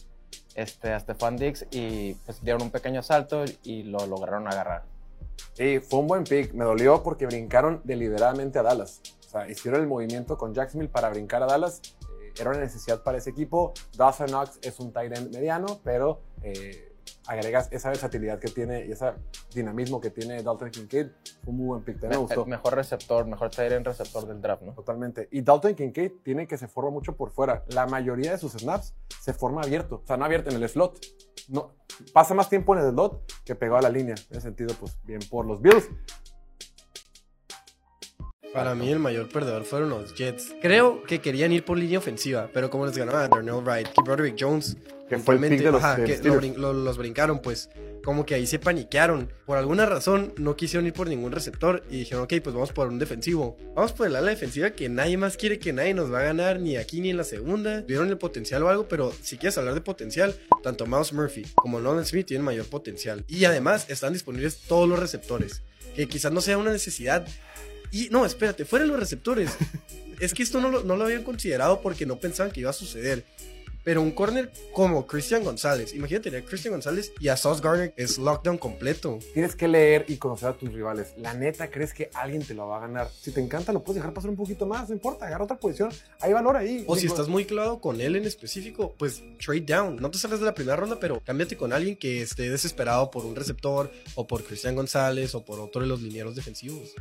este, 0.56 0.94
a 0.94 1.00
Stephon 1.00 1.38
Diggs. 1.38 1.66
Y 1.72 2.14
pues 2.26 2.44
dieron 2.44 2.64
un 2.64 2.72
pequeño 2.72 3.04
salto 3.04 3.46
y 3.64 3.84
lo 3.84 4.06
lograron 4.06 4.48
agarrar. 4.48 4.84
Sí, 5.54 5.80
fue 5.80 6.00
un 6.00 6.08
buen 6.08 6.24
pick. 6.24 6.54
Me 6.54 6.66
dolió 6.66 7.04
porque 7.04 7.26
brincaron 7.26 7.82
deliberadamente 7.84 8.60
a 8.60 8.64
Dallas. 8.64 9.02
O 9.26 9.30
sea, 9.30 9.50
hicieron 9.50 9.82
el 9.82 9.88
movimiento 9.88 10.38
con 10.38 10.54
Jacksonville 10.54 10.92
para 10.92 11.10
brincar 11.10 11.44
a 11.44 11.48
Dallas. 11.48 11.82
Eh, 12.22 12.34
era 12.40 12.52
una 12.52 12.60
necesidad 12.60 13.04
para 13.04 13.18
ese 13.18 13.32
equipo. 13.32 13.74
Dawson 13.96 14.28
Knox 14.28 14.60
es 14.62 14.80
un 14.80 14.92
tight 14.92 15.16
end 15.16 15.34
mediano, 15.34 15.80
pero 15.84 16.22
eh, 16.44 16.93
agregas 17.28 17.70
esa 17.72 17.90
versatilidad 17.90 18.40
que 18.40 18.50
tiene 18.50 18.86
y 18.86 18.92
ese 18.92 19.14
dinamismo 19.54 20.02
que 20.02 20.10
tiene 20.10 20.42
Dalton 20.44 20.72
Kincaid. 20.72 21.08
Fue 21.44 21.52
un 21.52 21.58
muy 21.58 21.66
buen 21.68 21.84
pick. 21.84 22.02
Me 22.04 22.18
gustó. 22.18 22.46
mejor 22.46 22.76
receptor, 22.76 23.26
mejor 23.26 23.50
tight 23.50 23.72
end 23.72 23.86
receptor 23.86 24.28
del 24.28 24.42
draft, 24.42 24.64
¿no? 24.64 24.74
Totalmente. 24.74 25.28
Y 25.32 25.42
Dalton 25.42 25.76
Kincaid 25.76 26.12
tiene 26.24 26.48
que 26.48 26.58
se 26.58 26.68
forma 26.68 26.92
mucho 26.92 27.16
por 27.16 27.32
fuera. 27.32 27.64
La 27.70 27.86
mayoría 27.88 28.32
de 28.32 28.38
sus 28.38 28.54
snaps 28.54 28.94
se 29.22 29.34
forma 29.34 29.62
abierto. 29.62 30.02
O 30.04 30.08
sea, 30.08 30.18
no 30.18 30.26
abierto 30.26 30.50
en 30.50 30.62
el 30.62 30.68
slot. 30.68 31.00
No, 31.50 31.76
pasa 32.14 32.34
más 32.34 32.50
tiempo 32.50 32.76
en 32.76 32.84
el 32.84 32.92
slot 32.92 33.32
que 33.44 33.56
pegado 33.56 33.78
a 33.78 33.82
la 33.82 33.90
línea. 33.90 34.16
En 34.30 34.38
ese 34.38 34.42
sentido, 34.42 34.76
pues 34.80 34.98
bien 35.04 35.22
por 35.30 35.46
los 35.46 35.62
Bills. 35.62 35.90
Para 38.54 38.76
mí 38.76 38.90
el 38.92 39.00
mayor 39.00 39.30
perdedor 39.30 39.64
fueron 39.64 39.90
los 39.90 40.14
Jets. 40.14 40.54
Creo 40.62 41.04
que 41.04 41.20
querían 41.20 41.52
ir 41.52 41.66
por 41.66 41.78
línea 41.78 41.98
ofensiva, 41.98 42.50
pero 42.54 42.70
como 42.70 42.86
les 42.86 42.96
ganaba 42.98 43.28
Darnell 43.28 43.64
Wright 43.64 43.88
y 43.98 44.02
Broderick 44.04 44.36
Jones, 44.40 44.78
Que 45.10 45.18
fue 45.18 45.36
el 45.36 45.42
pick 45.42 45.60
de 45.64 45.72
los, 45.72 45.84
ajá, 45.84 45.96
de 45.98 46.04
que 46.06 46.12
los 46.18 46.18
lo 46.26 46.34
Steelers. 46.36 46.42
brin- 46.56 46.56
lo- 46.62 46.74
los 46.74 46.98
brincaron, 46.98 47.40
pues 47.42 47.70
como 48.04 48.26
que 48.26 48.36
ahí 48.36 48.46
se 48.46 48.60
paniquearon. 48.60 49.30
Por 49.46 49.58
alguna 49.58 49.86
razón 49.86 50.34
no 50.38 50.56
quisieron 50.56 50.86
ir 50.86 50.94
por 50.94 51.08
ningún 51.08 51.32
receptor 51.32 51.84
y 51.90 52.00
dijeron, 52.00 52.26
ok, 52.26 52.34
pues 52.44 52.54
vamos 52.54 52.72
por 52.74 52.88
un 52.90 53.00
defensivo. 53.00 53.58
Vamos 53.76 53.92
por 53.94 54.06
el 54.08 54.16
ala 54.16 54.30
defensiva 54.30 54.70
que 54.72 54.88
nadie 54.88 55.18
más 55.18 55.36
quiere 55.36 55.58
que 55.58 55.74
nadie 55.74 55.94
nos 55.96 56.12
va 56.14 56.20
a 56.20 56.24
ganar, 56.24 56.60
ni 56.60 56.78
aquí 56.78 57.02
ni 57.02 57.10
en 57.10 57.18
la 57.18 57.24
segunda. 57.24 57.82
Vieron 57.82 58.10
el 58.10 58.18
potencial 58.18 58.62
o 58.64 58.70
algo, 58.70 58.88
pero 58.88 59.12
si 59.22 59.38
quieres 59.38 59.58
hablar 59.58 59.74
de 59.74 59.82
potencial, 59.82 60.36
tanto 60.62 60.86
Miles 60.86 61.12
Murphy 61.14 61.44
como 61.56 61.80
Nolan 61.80 62.06
Smith 62.06 62.28
tienen 62.28 62.46
mayor 62.46 62.66
potencial. 62.68 63.24
Y 63.28 63.46
además 63.46 63.90
están 63.90 64.14
disponibles 64.14 64.58
todos 64.68 64.88
los 64.88 65.00
receptores, 65.00 65.62
que 65.96 66.08
quizás 66.08 66.32
no 66.32 66.42
sea 66.42 66.58
una 66.58 66.72
necesidad 66.72 67.26
Y 67.94 68.10
no, 68.10 68.26
espérate, 68.26 68.66
fuera 68.66 68.86
de 68.86 68.92
los 68.92 69.00
receptores. 69.00 69.52
es 70.20 70.34
que 70.34 70.42
esto 70.42 70.60
no 70.60 70.70
lo, 70.70 70.84
no 70.84 70.98
lo 70.98 71.06
habían 71.06 71.24
considerado 71.24 71.80
porque 71.80 72.08
no 72.08 72.18
pensaban 72.18 72.52
que 72.52 72.62
iba 72.62 72.72
a 72.72 72.74
suceder. 72.74 73.24
Pero 73.84 74.02
un 74.02 74.12
corner 74.12 74.52
como 74.72 75.06
Christian 75.06 75.44
González, 75.44 75.94
imagínate 75.94 76.30
tener 76.30 76.44
a 76.44 76.46
Christian 76.46 76.74
González 76.74 77.12
y 77.20 77.28
a 77.28 77.36
Sauce 77.36 77.62
Gardner 77.62 77.94
es 77.98 78.18
lockdown 78.18 78.58
completo. 78.58 79.20
Tienes 79.34 79.56
que 79.56 79.68
leer 79.68 80.06
y 80.08 80.18
conocer 80.18 80.50
a 80.50 80.54
tus 80.54 80.74
rivales. 80.74 81.14
La 81.18 81.34
neta, 81.34 81.70
crees 81.70 81.94
que 81.94 82.10
alguien 82.14 82.44
te 82.44 82.54
lo 82.54 82.68
va 82.68 82.78
a 82.78 82.80
ganar. 82.80 83.10
Si 83.22 83.32
te 83.32 83.42
encanta, 83.42 83.74
lo 83.74 83.84
puedes 83.84 83.98
dejar 83.98 84.14
pasar 84.14 84.30
un 84.30 84.38
poquito 84.38 84.66
más, 84.66 84.88
no 84.88 84.96
importa, 84.96 85.28
agarra 85.28 85.44
otra 85.44 85.60
posición. 85.60 85.92
Hay 86.22 86.32
valor 86.32 86.56
ahí. 86.56 86.86
O 86.88 86.96
si 86.96 87.08
estás 87.08 87.28
muy 87.28 87.46
clavado 87.46 87.82
con 87.82 88.00
él 88.00 88.16
en 88.16 88.26
específico, 88.26 88.96
pues 88.98 89.22
trade 89.44 89.66
down. 89.68 89.98
No 89.98 90.10
te 90.10 90.18
salgas 90.18 90.40
de 90.40 90.46
la 90.46 90.56
primera 90.56 90.78
ronda, 90.78 90.98
pero 91.00 91.22
cámbiate 91.24 91.58
con 91.58 91.74
alguien 91.74 91.98
que 91.98 92.22
esté 92.22 92.50
desesperado 92.50 93.12
por 93.12 93.26
un 93.26 93.36
receptor, 93.36 93.92
o 94.16 94.26
por 94.26 94.44
Christian 94.46 94.76
González, 94.76 95.36
o 95.36 95.44
por 95.44 95.60
otro 95.60 95.82
de 95.82 95.88
los 95.88 96.02
linieros 96.02 96.36
defensivos. 96.36 96.96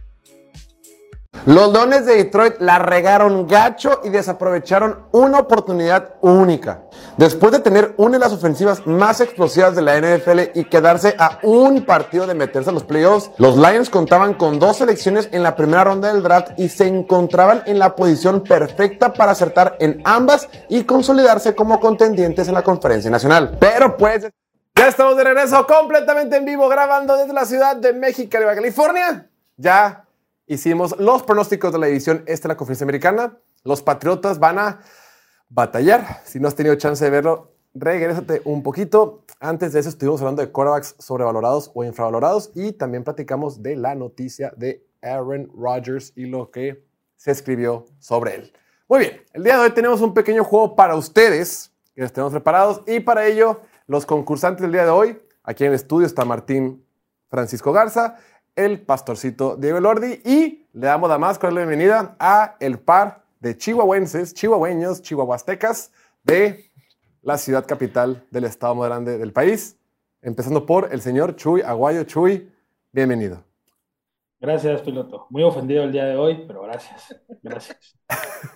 Los 1.44 1.72
Leones 1.72 2.06
de 2.06 2.18
Detroit 2.18 2.60
la 2.60 2.78
regaron 2.78 3.48
gacho 3.48 4.00
y 4.04 4.10
desaprovecharon 4.10 5.06
una 5.10 5.40
oportunidad 5.40 6.14
única. 6.20 6.84
Después 7.16 7.50
de 7.50 7.58
tener 7.58 7.94
una 7.96 8.12
de 8.12 8.20
las 8.20 8.32
ofensivas 8.32 8.86
más 8.86 9.20
explosivas 9.20 9.74
de 9.74 9.82
la 9.82 9.98
NFL 9.98 10.40
y 10.54 10.66
quedarse 10.66 11.16
a 11.18 11.40
un 11.42 11.84
partido 11.84 12.28
de 12.28 12.34
meterse 12.34 12.70
a 12.70 12.72
los 12.72 12.84
playoffs, 12.84 13.32
los 13.38 13.56
Lions 13.56 13.90
contaban 13.90 14.34
con 14.34 14.60
dos 14.60 14.76
selecciones 14.76 15.30
en 15.32 15.42
la 15.42 15.56
primera 15.56 15.82
ronda 15.82 16.12
del 16.12 16.22
draft 16.22 16.52
y 16.58 16.68
se 16.68 16.86
encontraban 16.86 17.64
en 17.66 17.80
la 17.80 17.96
posición 17.96 18.44
perfecta 18.44 19.12
para 19.12 19.32
acertar 19.32 19.76
en 19.80 20.00
ambas 20.04 20.48
y 20.68 20.84
consolidarse 20.84 21.56
como 21.56 21.80
contendientes 21.80 22.46
en 22.46 22.54
la 22.54 22.62
conferencia 22.62 23.10
nacional. 23.10 23.56
Pero 23.58 23.96
pues... 23.96 24.28
Ya 24.76 24.86
estamos 24.86 25.16
de 25.16 25.24
regreso 25.24 25.66
completamente 25.66 26.36
en 26.36 26.44
vivo 26.44 26.68
grabando 26.68 27.16
desde 27.16 27.32
la 27.32 27.46
ciudad 27.46 27.74
de 27.76 27.92
México, 27.92 28.38
California. 28.54 29.28
Ya 29.56 30.04
hicimos 30.46 30.98
los 30.98 31.22
pronósticos 31.22 31.72
de 31.72 31.78
la 31.78 31.86
división 31.86 32.24
este 32.26 32.48
de 32.48 32.54
la 32.54 32.56
conferencia 32.56 32.84
americana. 32.84 33.38
Los 33.64 33.82
Patriotas 33.82 34.38
van 34.38 34.58
a 34.58 34.80
batallar. 35.48 36.20
Si 36.24 36.40
no 36.40 36.48
has 36.48 36.54
tenido 36.54 36.74
chance 36.76 37.04
de 37.04 37.10
verlo, 37.10 37.52
regrésate 37.74 38.42
un 38.44 38.62
poquito. 38.62 39.24
Antes 39.40 39.72
de 39.72 39.80
eso 39.80 39.88
estuvimos 39.88 40.20
hablando 40.20 40.42
de 40.42 40.50
quarterbacks 40.50 40.96
sobrevalorados 40.98 41.70
o 41.74 41.84
infravalorados 41.84 42.50
y 42.54 42.72
también 42.72 43.04
platicamos 43.04 43.62
de 43.62 43.76
la 43.76 43.94
noticia 43.94 44.52
de 44.56 44.84
Aaron 45.02 45.50
Rodgers 45.54 46.12
y 46.16 46.26
lo 46.26 46.50
que 46.50 46.84
se 47.16 47.30
escribió 47.30 47.86
sobre 47.98 48.36
él. 48.36 48.52
Muy 48.88 49.00
bien, 49.00 49.22
el 49.32 49.44
día 49.44 49.56
de 49.56 49.64
hoy 49.64 49.70
tenemos 49.70 50.00
un 50.00 50.12
pequeño 50.12 50.44
juego 50.44 50.76
para 50.76 50.96
ustedes 50.96 51.72
que 51.94 52.02
les 52.02 52.12
tenemos 52.12 52.32
preparados 52.32 52.82
y 52.86 53.00
para 53.00 53.26
ello 53.26 53.60
los 53.86 54.06
concursantes 54.06 54.62
del 54.62 54.72
día 54.72 54.84
de 54.84 54.90
hoy, 54.90 55.22
aquí 55.42 55.64
en 55.64 55.70
el 55.70 55.76
estudio 55.76 56.06
está 56.06 56.24
Martín 56.24 56.84
Francisco 57.28 57.72
Garza, 57.72 58.16
el 58.56 58.80
pastorcito 58.80 59.56
Diego 59.56 59.80
Lordi 59.80 60.20
y 60.24 60.66
le 60.72 60.86
damos 60.86 61.08
la 61.08 61.18
más 61.18 61.38
cordial 61.38 61.66
bienvenida 61.66 62.16
a 62.18 62.56
el 62.60 62.78
par 62.78 63.22
de 63.40 63.56
chihuahuenses, 63.56 64.34
chihuahueños, 64.34 65.02
chihuahuastecas 65.02 65.90
de 66.22 66.70
la 67.22 67.38
ciudad 67.38 67.66
capital 67.66 68.24
del 68.30 68.44
estado 68.44 68.74
más 68.74 68.88
grande 68.88 69.18
del 69.18 69.32
país, 69.32 69.76
empezando 70.22 70.66
por 70.66 70.92
el 70.92 71.00
señor 71.00 71.36
Chuy 71.36 71.62
Aguayo. 71.62 72.04
Chuy, 72.04 72.50
bienvenido. 72.92 73.42
Gracias, 74.40 74.82
piloto. 74.82 75.26
Muy 75.30 75.42
ofendido 75.44 75.84
el 75.84 75.92
día 75.92 76.04
de 76.04 76.16
hoy, 76.16 76.44
pero 76.46 76.62
gracias. 76.62 77.16
Gracias. 77.42 77.96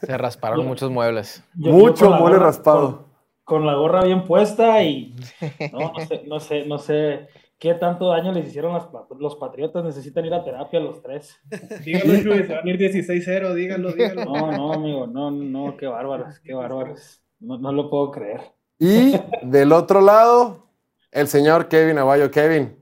Se 0.00 0.18
rasparon 0.18 0.60
Yo- 0.60 0.64
muchos 0.68 0.90
muebles. 0.90 1.42
Yo- 1.54 1.70
Mucho 1.72 2.06
con 2.06 2.10
la 2.12 2.18
mole 2.18 2.34
gorra- 2.36 2.46
raspado. 2.46 2.96
Con, 2.96 3.06
con 3.60 3.66
la 3.66 3.74
gorra 3.74 4.04
bien 4.04 4.24
puesta 4.24 4.82
y 4.82 5.14
no, 5.72 5.92
no 5.92 6.00
sé, 6.06 6.22
no 6.26 6.40
sé, 6.40 6.66
no 6.66 6.78
sé 6.78 7.28
qué 7.58 7.74
tanto 7.74 8.08
daño 8.08 8.32
les 8.32 8.48
hicieron 8.48 8.72
las 8.72 8.88
los 9.18 9.36
patriotas. 9.36 9.84
Necesitan 9.84 10.24
ir 10.24 10.34
a 10.34 10.44
terapia 10.44 10.80
los 10.80 11.02
tres. 11.02 11.36
Dígalo, 11.84 12.22
Chuy, 12.22 12.44
se 12.44 12.54
van 12.54 12.66
a 12.66 12.70
ir 12.70 12.78
16-0, 12.78 13.54
dígalo, 13.54 13.92
dígalo. 13.92 14.24
No, 14.24 14.52
no, 14.52 14.72
amigo, 14.72 15.06
no, 15.06 15.30
no, 15.30 15.76
qué 15.76 15.86
bárbaros, 15.86 16.38
qué 16.40 16.54
bárbaros. 16.54 17.22
No, 17.40 17.58
no 17.58 17.72
lo 17.72 17.90
puedo 17.90 18.10
creer. 18.10 18.40
Y 18.78 19.14
del 19.42 19.72
otro 19.72 20.00
lado, 20.00 20.66
el 21.10 21.28
señor 21.28 21.68
Kevin 21.68 21.98
Aguayo. 21.98 22.30
Kevin, 22.30 22.76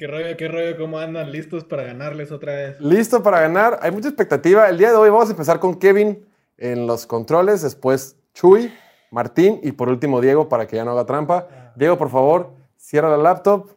¿Qué 0.00 0.06
rollo, 0.06 0.34
qué 0.38 0.48
rollo, 0.48 0.78
cómo 0.78 0.98
andan? 0.98 1.30
¿Listos 1.30 1.64
para 1.64 1.82
ganarles 1.82 2.32
otra 2.32 2.54
vez? 2.54 2.80
listo 2.80 3.22
para 3.22 3.38
ganar. 3.42 3.78
Hay 3.82 3.90
mucha 3.90 4.08
expectativa. 4.08 4.66
El 4.66 4.78
día 4.78 4.88
de 4.88 4.96
hoy 4.96 5.10
vamos 5.10 5.28
a 5.28 5.32
empezar 5.32 5.60
con 5.60 5.78
Kevin 5.78 6.24
en 6.56 6.86
los 6.86 7.06
controles, 7.06 7.60
después 7.60 8.16
Chuy, 8.32 8.72
Martín 9.10 9.60
y 9.62 9.72
por 9.72 9.90
último 9.90 10.22
Diego 10.22 10.48
para 10.48 10.66
que 10.66 10.76
ya 10.76 10.86
no 10.86 10.92
haga 10.92 11.04
trampa. 11.04 11.72
Diego, 11.76 11.98
por 11.98 12.08
favor, 12.08 12.54
cierra 12.78 13.10
la 13.10 13.18
laptop. 13.18 13.68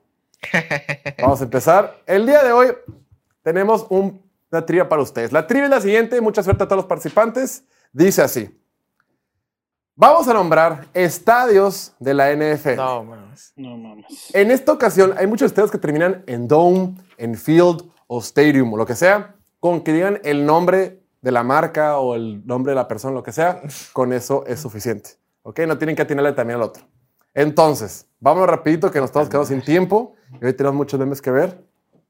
Vamos 1.21 1.41
a 1.41 1.43
empezar. 1.45 1.97
El 2.05 2.25
día 2.25 2.43
de 2.43 2.51
hoy 2.51 2.67
tenemos 3.41 3.85
un- 3.89 4.21
una 4.51 4.65
trivia 4.65 4.87
para 4.87 5.01
ustedes. 5.01 5.31
La 5.31 5.47
trivia 5.47 5.65
es 5.65 5.69
la 5.71 5.81
siguiente. 5.81 6.19
Mucha 6.21 6.43
suerte 6.43 6.63
a 6.63 6.67
todos 6.67 6.77
los 6.77 6.85
participantes. 6.85 7.63
Dice 7.91 8.21
así. 8.21 8.59
Vamos 9.95 10.27
a 10.27 10.33
nombrar 10.33 10.87
estadios 10.93 11.93
de 11.99 12.13
la 12.15 12.31
NFL. 12.31 12.75
No, 12.77 13.03
mames. 13.03 13.53
No 13.55 13.77
mames. 13.77 14.33
En 14.35 14.49
esta 14.49 14.71
ocasión 14.71 15.13
hay 15.17 15.27
muchos 15.27 15.47
estadios 15.47 15.69
que 15.71 15.77
terminan 15.77 16.23
en 16.25 16.47
dome, 16.47 16.95
en 17.17 17.35
field 17.35 17.83
o 18.07 18.19
stadium 18.19 18.73
o 18.73 18.77
lo 18.77 18.85
que 18.87 18.95
sea, 18.95 19.35
con 19.59 19.81
que 19.81 19.93
digan 19.93 20.19
el 20.23 20.45
nombre 20.45 20.99
de 21.21 21.31
la 21.31 21.43
marca 21.43 21.99
o 21.99 22.15
el 22.15 22.45
nombre 22.45 22.71
de 22.71 22.75
la 22.75 22.87
persona, 22.87 23.13
lo 23.13 23.23
que 23.23 23.31
sea, 23.31 23.61
con 23.93 24.13
eso 24.13 24.43
es 24.47 24.59
suficiente. 24.59 25.11
¿Ok? 25.43 25.59
No 25.67 25.77
tienen 25.77 25.95
que 25.95 26.01
atinarle 26.01 26.33
también 26.33 26.57
al 26.57 26.63
otro. 26.63 26.83
Entonces, 27.33 28.07
vámonos 28.19 28.47
rapidito 28.49 28.91
que 28.91 28.99
nos 28.99 29.09
estamos 29.09 29.29
quedando 29.29 29.47
sin 29.47 29.61
tiempo 29.61 30.15
y 30.41 30.45
hoy 30.45 30.53
tenemos 30.53 30.75
muchos 30.75 30.99
memes 30.99 31.21
que 31.21 31.31
ver. 31.31 31.63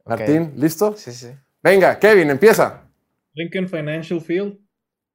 Martín, 0.05 0.53
¿listo? 0.57 0.95
Sí, 0.97 1.11
sí. 1.11 1.29
Venga, 1.61 1.97
Kevin, 1.97 2.29
empieza. 2.29 2.89
Lincoln 3.33 3.67
Financial 3.69 4.19
Field. 4.19 4.59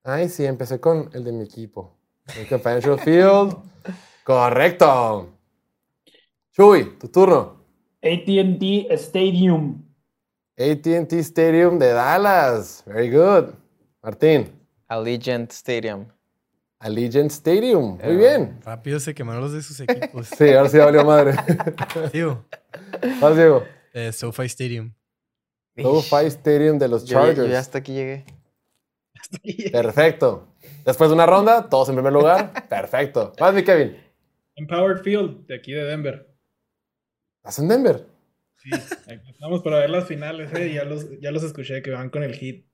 Ay, 0.02 0.28
sí, 0.28 0.46
empecé 0.46 0.80
con 0.80 1.10
el 1.12 1.24
de 1.24 1.32
mi 1.32 1.44
equipo. 1.44 1.98
Lincoln 2.36 2.60
Financial 2.60 2.98
Field. 3.04 3.56
Correcto. 4.24 5.34
Chuy, 6.52 6.96
tu 6.98 7.08
turno. 7.08 7.64
ATT 8.02 8.90
Stadium. 8.92 9.84
ATT 10.56 11.12
Stadium 11.22 11.78
de 11.78 11.92
Dallas. 11.92 12.82
Very 12.86 13.10
good. 13.10 13.54
Martín. 14.02 14.50
Allegiant 14.88 15.52
Stadium. 15.52 16.06
Allegiant 16.80 17.30
Stadium. 17.30 17.98
Muy 18.02 18.16
bien. 18.16 18.60
Rápido 18.64 19.00
se 19.00 19.14
quemaron 19.14 19.42
los 19.42 19.52
de 19.52 19.62
sus 19.62 19.80
equipos. 19.80 20.28
Sí, 20.28 20.50
ahora 20.52 20.68
sí 20.68 20.78
valió 20.78 21.04
madre. 21.04 21.34
Tío, 22.12 22.46
Vas, 23.20 23.34
Diego. 23.36 23.64
eh, 23.92 24.12
SoFi 24.12 24.44
Stadium. 24.44 24.92
SoFi 25.76 26.26
Stadium 26.26 26.78
de 26.78 26.88
los 26.88 27.04
Yo, 27.04 27.14
ya- 27.18 27.20
yo 27.20 27.26
Chargers. 27.34 27.50
ya 27.52 27.58
hasta 27.58 27.78
aquí 27.78 27.92
llegué. 27.94 28.24
Perfecto. 29.72 30.54
Después 30.84 31.10
de 31.10 31.14
una 31.14 31.26
ronda, 31.26 31.68
todos 31.68 31.88
en 31.88 31.96
primer 31.96 32.12
lugar. 32.12 32.52
Perfecto. 32.68 33.32
Vas, 33.38 33.54
mi 33.54 33.62
Kevin. 33.62 33.96
Empowered 34.56 35.02
Field, 35.02 35.46
de 35.46 35.54
aquí 35.56 35.72
de 35.72 35.84
Denver. 35.84 36.34
¿Estás 37.38 37.58
en 37.60 37.68
Denver? 37.68 38.06
Sí, 38.56 38.70
aquí 38.72 39.30
estamos 39.30 39.62
para 39.62 39.78
ver 39.78 39.90
las 39.90 40.06
finales, 40.06 40.52
eh. 40.54 40.72
Ya 40.72 40.84
los, 40.84 41.06
ya 41.20 41.30
los 41.30 41.42
escuché 41.44 41.80
que 41.82 41.90
van 41.90 42.10
con 42.10 42.22
el 42.24 42.34
hit. 42.34 42.66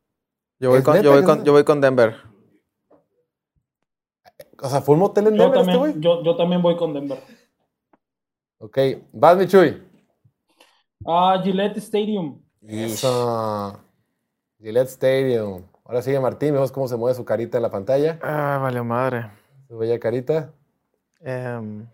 Yo 0.59 0.71
voy, 0.71 0.79
¿Es 0.79 0.85
con, 0.85 1.03
yo, 1.03 1.13
voy 1.13 1.25
con, 1.25 1.45
yo 1.45 1.53
voy 1.53 1.65
con 1.65 1.81
Denver. 1.81 2.17
O 4.65 4.69
sea, 4.71 4.81
¿fue 4.81 4.95
un 4.95 5.01
motel 5.01 5.27
en 5.27 5.35
Yo 5.35 5.43
Denver 5.43 5.61
este 5.61 5.73
también, 5.73 5.93
güey? 5.93 6.03
yo, 6.03 6.23
yo 6.23 6.37
también 6.37 6.63
voy 6.63 6.75
con 6.77 6.95
Denver. 6.95 7.19
Ok. 8.57 8.79
Vas, 9.13 9.37
mi 9.37 9.47
Chuy. 9.47 9.83
Ah, 11.07 11.39
Gillette 11.45 11.77
Stadium. 11.77 12.41
Eso. 12.63 13.79
Gillette 14.59 14.89
Stadium. 14.89 15.65
Ahora 15.85 16.01
sigue 16.01 16.19
Martín. 16.19 16.55
Vemos 16.55 16.73
cómo 16.73 16.89
se 16.89 16.97
mueve 16.97 17.15
su 17.15 17.27
carita 17.27 17.59
en 17.59 17.63
la 17.63 17.71
pantalla. 17.71 18.19
Ah, 18.23 18.59
vale 18.63 18.83
madre. 18.83 19.31
Su 19.69 19.77
bella 19.77 19.99
carita. 19.99 20.55
Em, 21.21 21.87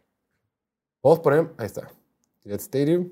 Vamos 1.02 1.18
a 1.18 1.22
poner. 1.22 1.50
Ahí 1.58 1.66
está. 1.66 1.90
Gillette 2.40 2.60
Stadium. 2.62 3.10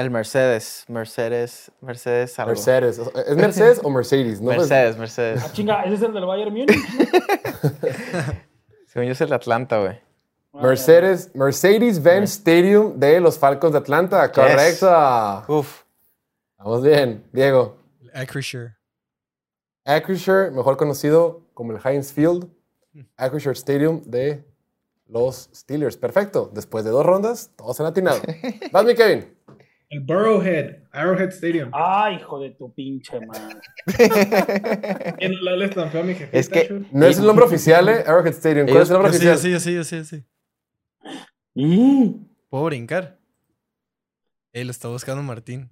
El 0.00 0.10
Mercedes. 0.10 0.84
Mercedes. 0.88 1.70
Mercedes 1.80 2.38
algo. 2.38 2.52
Mercedes. 2.52 2.98
¿Es 2.98 3.36
Mercedes 3.36 3.80
o 3.82 3.90
Mercedes? 3.90 4.40
No, 4.40 4.46
pues, 4.46 4.58
Mercedes, 4.58 4.96
Mercedes. 4.96 5.42
Ah, 5.44 5.50
chinga, 5.52 5.82
ese 5.84 5.94
es 5.94 6.02
el 6.02 6.12
del 6.12 6.26
Bayern 6.26 6.52
Múnich. 6.52 6.70
Según 8.86 9.06
yo 9.06 9.12
es 9.12 9.20
el 9.20 9.28
de 9.28 9.34
Atlanta, 9.34 9.78
güey. 9.78 10.00
Mercedes, 10.52 11.30
Mercedes-Benz 11.34 12.30
Stadium 12.30 12.98
de 12.98 13.20
los 13.20 13.38
Falcons 13.38 13.72
de 13.72 13.78
Atlanta. 13.78 14.32
Correcto. 14.32 15.44
Uf. 15.46 15.84
Vamos 16.58 16.82
bien. 16.82 17.24
Diego. 17.32 17.76
Acrisure. 18.12 18.74
Acrisure, 19.84 20.50
mejor 20.50 20.76
conocido 20.76 21.42
como 21.54 21.72
el 21.72 21.78
Heinz 21.84 22.12
Field. 22.12 22.48
Acrisure 23.16 23.54
Stadium 23.54 24.02
de 24.04 24.44
los 25.06 25.50
Steelers. 25.54 25.96
Perfecto. 25.96 26.50
Después 26.52 26.84
de 26.84 26.90
dos 26.90 27.06
rondas, 27.06 27.50
todos 27.56 27.78
han 27.80 27.86
atinado. 27.86 28.20
Vas, 28.72 28.84
mi 28.84 28.94
Kevin. 28.94 29.36
El 29.90 30.00
Burrowhead, 30.00 30.84
Arrowhead 30.92 31.30
Stadium. 31.30 31.70
Ah, 31.72 32.12
hijo 32.12 32.38
de 32.38 32.50
tu 32.50 32.72
pinche 32.72 33.18
madre. 33.26 33.56
¿Quién 35.18 35.32
no 35.44 35.56
le 35.56 35.64
estampó 35.64 35.98
a 35.98 36.02
mi 36.04 36.14
jefe? 36.14 36.38
Es 36.38 36.48
que- 36.48 36.84
No 36.92 37.06
es 37.06 37.18
el 37.18 37.26
nombre 37.26 37.44
oficial, 37.44 37.88
¿eh? 37.88 38.04
Arrowhead 38.06 38.34
Stadium. 38.34 38.66
¿Cuál 38.66 38.76
Ellos- 38.76 38.82
es 38.84 38.90
el 38.90 38.94
nombre 38.94 39.12
sí, 39.12 39.16
oficial? 39.28 39.60
sí, 39.60 39.84
sí, 39.84 39.84
sí, 39.84 40.04
sí. 40.04 40.24
Y 41.54 42.26
¿Puedo 42.48 42.64
brincar? 42.66 43.18
Él 44.52 44.68
lo 44.68 44.70
está 44.70 44.88
buscando 44.88 45.22
Martín. 45.22 45.70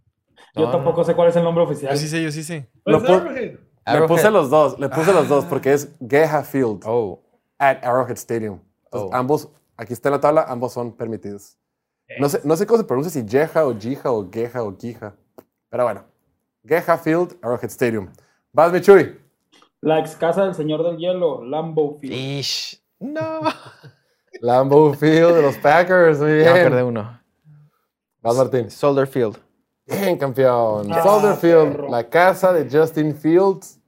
Yo 0.54 0.66
No, 0.66 0.70
tampoco 0.72 0.98
no. 1.00 1.04
sé 1.04 1.14
cuál 1.14 1.28
es 1.28 1.36
el 1.36 1.44
nombre 1.44 1.62
oficial. 1.64 1.92
Yo 1.92 1.98
sí 1.98 2.08
sé, 2.08 2.22
yo 2.22 2.30
sí 2.32 2.42
sé. 2.42 2.68
Pues 2.84 2.96
Lo 2.96 3.02
pu- 3.02 3.14
Arrowhead. 3.20 3.58
Le 4.00 4.06
puse 4.08 4.30
los 4.30 4.50
dos, 4.50 4.78
le 4.80 4.88
puse 4.88 5.12
los 5.12 5.28
dos 5.28 5.44
porque 5.46 5.72
es 5.72 5.96
Geha 6.08 6.42
Field 6.42 6.82
Oh. 6.84 7.22
at 7.58 7.84
Arrowhead 7.84 8.16
Stadium. 8.16 8.60
Entonces, 8.84 9.10
Oh. 9.12 9.14
ambos, 9.16 9.48
aquí 9.76 9.92
está 9.92 10.08
en 10.08 10.14
la 10.14 10.20
tabla, 10.20 10.44
ambos 10.48 10.72
son 10.72 10.96
permitidos. 10.96 11.56
No 12.18 12.28
sé, 12.28 12.40
no 12.44 12.56
sé 12.56 12.66
cómo 12.66 12.78
se 12.78 12.84
pronuncia, 12.84 13.10
si 13.10 13.28
Jeha 13.28 13.66
o 13.66 13.78
Jija 13.78 14.10
o 14.10 14.28
Geha 14.30 14.62
o 14.62 14.76
Gija. 14.76 15.14
Pero 15.68 15.84
bueno, 15.84 16.04
Geha 16.64 16.96
Field, 16.96 17.36
Arrowhead 17.42 17.70
Stadium. 17.70 18.08
Vas, 18.52 18.72
Michuy. 18.72 19.20
La 19.80 19.98
ex 20.00 20.16
casa 20.16 20.44
del 20.44 20.54
señor 20.54 20.82
del 20.82 20.96
hielo, 20.96 21.44
Lambeau 21.44 21.98
Field. 22.00 22.14
Ish. 22.14 22.82
No. 22.98 23.40
Lambeau 24.40 24.94
Field 24.94 25.34
de 25.36 25.42
los 25.42 25.56
Packers, 25.58 26.18
muy 26.18 26.42
Ya 26.42 26.52
me 26.54 26.62
perdí 26.62 26.74
bien. 26.76 26.84
uno. 26.86 27.20
Vas, 28.22 28.36
Martín. 28.36 28.70
Soldier 28.70 29.06
Field. 29.06 29.36
Bien, 29.86 30.16
campeón. 30.18 30.92
Ah, 30.92 31.02
Soldier 31.02 31.36
Field, 31.36 31.72
perro. 31.76 31.88
la 31.90 32.08
casa 32.08 32.52
de 32.52 32.68
Justin 32.68 33.14
Fields. 33.14 33.78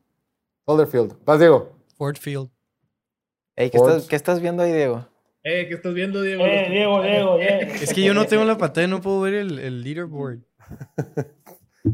Soldier 0.67 0.87
Field. 0.87 1.17
Vas, 1.25 1.39
Diego. 1.39 1.73
Ford 1.97 2.17
Field. 2.17 2.51
Ey, 3.57 3.71
¿qué, 3.71 3.77
estás, 3.77 4.07
¿qué 4.07 4.17
estás 4.17 4.41
viendo 4.41 4.63
ahí, 4.63 4.73
Diego? 4.73 5.05
Eh, 5.43 5.67
¿qué 5.69 5.75
estás 5.75 5.95
viendo, 5.95 6.21
Diego? 6.23 6.45
Eh, 6.45 6.67
Diego, 6.71 7.03
Diego, 7.03 7.37
Diego. 7.39 7.73
Es 7.73 7.95
que 7.95 8.03
yo 8.03 8.15
no 8.15 8.27
tengo 8.27 8.45
la 8.45 8.59
pantalla, 8.59 8.87
no 8.89 9.01
puedo 9.01 9.21
ver 9.23 9.35
el, 9.35 9.59
el 9.59 9.83
leaderboard. 9.83 10.39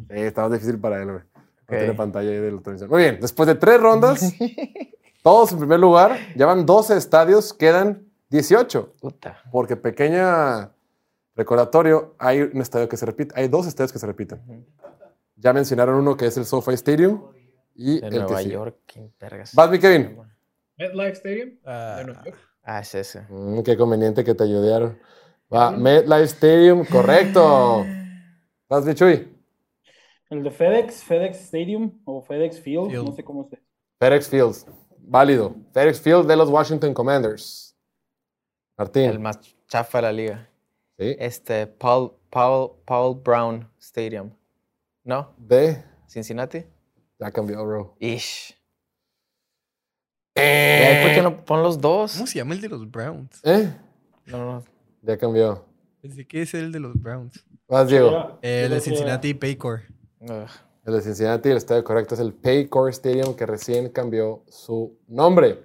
Eh, 0.09 0.27
está 0.27 0.43
más 0.43 0.51
difícil 0.53 0.81
para 0.81 1.01
él, 1.01 1.05
güey. 1.13 1.23
No 1.69 1.79
tiene 1.79 1.95
pantalla 1.95 2.29
ahí 2.29 2.39
de 2.39 2.51
la 2.51 2.61
televisión. 2.61 2.91
Muy 2.91 3.03
bien, 3.03 3.19
después 3.21 3.47
de 3.47 3.55
tres 3.55 3.81
rondas, 3.81 4.35
todos 5.23 5.53
en 5.53 5.59
primer 5.61 5.79
lugar, 5.79 6.19
llevan 6.35 6.67
12 6.67 6.97
estadios, 6.97 7.53
quedan 7.55 8.05
18. 8.31 8.95
Puta. 9.01 9.41
Porque 9.53 9.77
pequeña 9.77 10.73
recordatorio, 11.37 12.17
hay 12.19 12.41
un 12.43 12.61
estadio 12.61 12.89
que 12.89 12.97
se 12.97 13.07
repite, 13.07 13.33
hay 13.41 13.47
dos 13.47 13.69
estadios 13.69 13.93
que 13.93 14.01
se 14.01 14.07
repiten. 14.09 14.67
Ya 15.37 15.53
mencionaron 15.53 15.95
uno 15.95 16.17
que 16.17 16.27
es 16.27 16.37
el 16.37 16.47
SoFi 16.47 16.73
Stadium 16.75 17.23
y 17.75 18.01
De 18.01 18.09
el 18.09 18.15
Nueva 18.15 18.39
que 18.39 18.43
sí. 18.43 18.51
York. 18.51 18.77
¿Qué 18.87 19.09
vergas? 19.21 19.55
Vas, 19.55 19.71
mi 19.71 19.79
Kevin. 19.79 20.19
MetLife 20.79 21.13
Stadium. 21.13 21.51
Ah, 21.65 21.97
de 21.99 22.05
Nueva 22.07 22.25
York. 22.25 22.39
Ah, 22.69 22.81
es 22.81 22.93
ese. 22.97 23.23
Mm, 23.29 23.63
qué 23.63 23.77
conveniente 23.77 24.25
que 24.25 24.35
te 24.35 24.43
ayudaron. 24.43 24.99
Va, 25.55 25.71
MetLife 25.71 26.25
Stadium, 26.25 26.85
correcto. 26.85 27.87
Vas, 28.69 28.85
Michuy. 28.85 29.33
El 30.29 30.43
de 30.43 30.51
FedEx, 30.51 31.05
FedEx 31.05 31.39
Stadium 31.39 32.01
o 32.05 32.21
FedEx 32.21 32.61
Field, 32.61 32.91
Field. 32.91 33.05
no 33.07 33.13
sé 33.15 33.23
cómo 33.23 33.49
se. 33.49 33.63
FedEx 34.01 34.29
Fields, 34.29 34.67
válido. 34.99 35.55
FedEx 35.73 36.01
Field 36.01 36.27
de 36.27 36.35
los 36.37 36.51
Washington 36.51 36.93
Commanders. 36.93 37.77
Martín. 38.77 39.05
El 39.11 39.21
más 39.21 39.39
chafa 39.69 39.99
de 39.99 40.03
la 40.03 40.13
liga. 40.13 40.51
Sí. 40.99 41.15
Este, 41.21 41.69
Paul, 41.69 42.15
Paul, 42.31 42.73
Paul 42.85 43.21
Brown 43.23 43.71
Stadium. 43.79 44.33
¿No? 45.05 45.33
De. 45.39 45.85
¿Cincinnati? 46.09 46.65
Ya 47.21 47.31
cambió, 47.31 47.65
bro. 47.65 47.95
Ish. 48.01 48.56
¿Y 50.37 50.41
ahí 50.41 51.05
por 51.05 51.15
qué 51.15 51.23
no 51.23 51.45
pon 51.45 51.63
los 51.63 51.81
dos? 51.81 52.15
¿Cómo 52.15 52.27
se 52.27 52.39
llama 52.39 52.55
el 52.55 52.61
de 52.61 52.69
los 52.69 52.91
Browns? 52.91 53.41
¿Eh? 53.43 53.73
No, 54.27 54.39
no. 54.39 54.65
Ya 55.03 55.17
cambió. 55.17 55.65
Pensé 56.03 56.27
que 56.27 56.43
es 56.43 56.55
el 56.55 56.73
de 56.73 56.81
los 56.81 57.01
Browns. 57.01 57.45
Vas, 57.69 57.89
Diego. 57.89 58.39
Eh, 58.43 58.65
el 58.65 58.71
de 58.71 58.81
Cincinnati 58.81 59.35
Paycor. 59.35 59.83
El 60.21 60.93
de 60.93 61.01
Cincinnati, 61.01 61.49
el 61.49 61.57
estadio 61.57 61.83
correcto 61.83 62.15
es 62.15 62.21
el 62.21 62.33
Paycor 62.33 62.91
Stadium, 62.91 63.35
que 63.35 63.47
recién 63.47 63.89
cambió 63.89 64.45
su 64.49 64.99
nombre. 65.09 65.65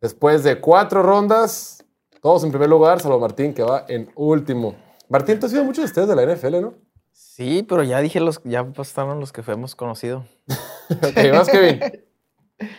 Después 0.00 0.44
de 0.44 0.60
cuatro 0.60 1.02
rondas, 1.02 1.84
todos 2.22 2.44
en 2.44 2.50
primer 2.50 2.68
lugar, 2.68 3.00
salvo 3.00 3.18
Martín, 3.18 3.52
que 3.52 3.62
va 3.62 3.84
en 3.88 4.10
último. 4.14 4.76
Martín, 5.08 5.40
tú 5.40 5.46
has 5.46 5.52
sido 5.52 5.64
muchos 5.64 5.82
de 5.82 5.86
ustedes 5.86 6.08
de 6.08 6.14
la 6.14 6.34
NFL, 6.34 6.60
¿no? 6.60 6.74
Sí, 7.12 7.64
pero 7.68 7.82
ya 7.82 8.00
dije 8.00 8.20
los, 8.20 8.40
ya 8.44 8.64
pasaron 8.64 9.18
los 9.18 9.32
que 9.32 9.42
hemos 9.46 9.74
conocido. 9.74 10.24
Ok, 10.90 11.16
vas, 11.32 11.50
Kevin. 11.50 11.80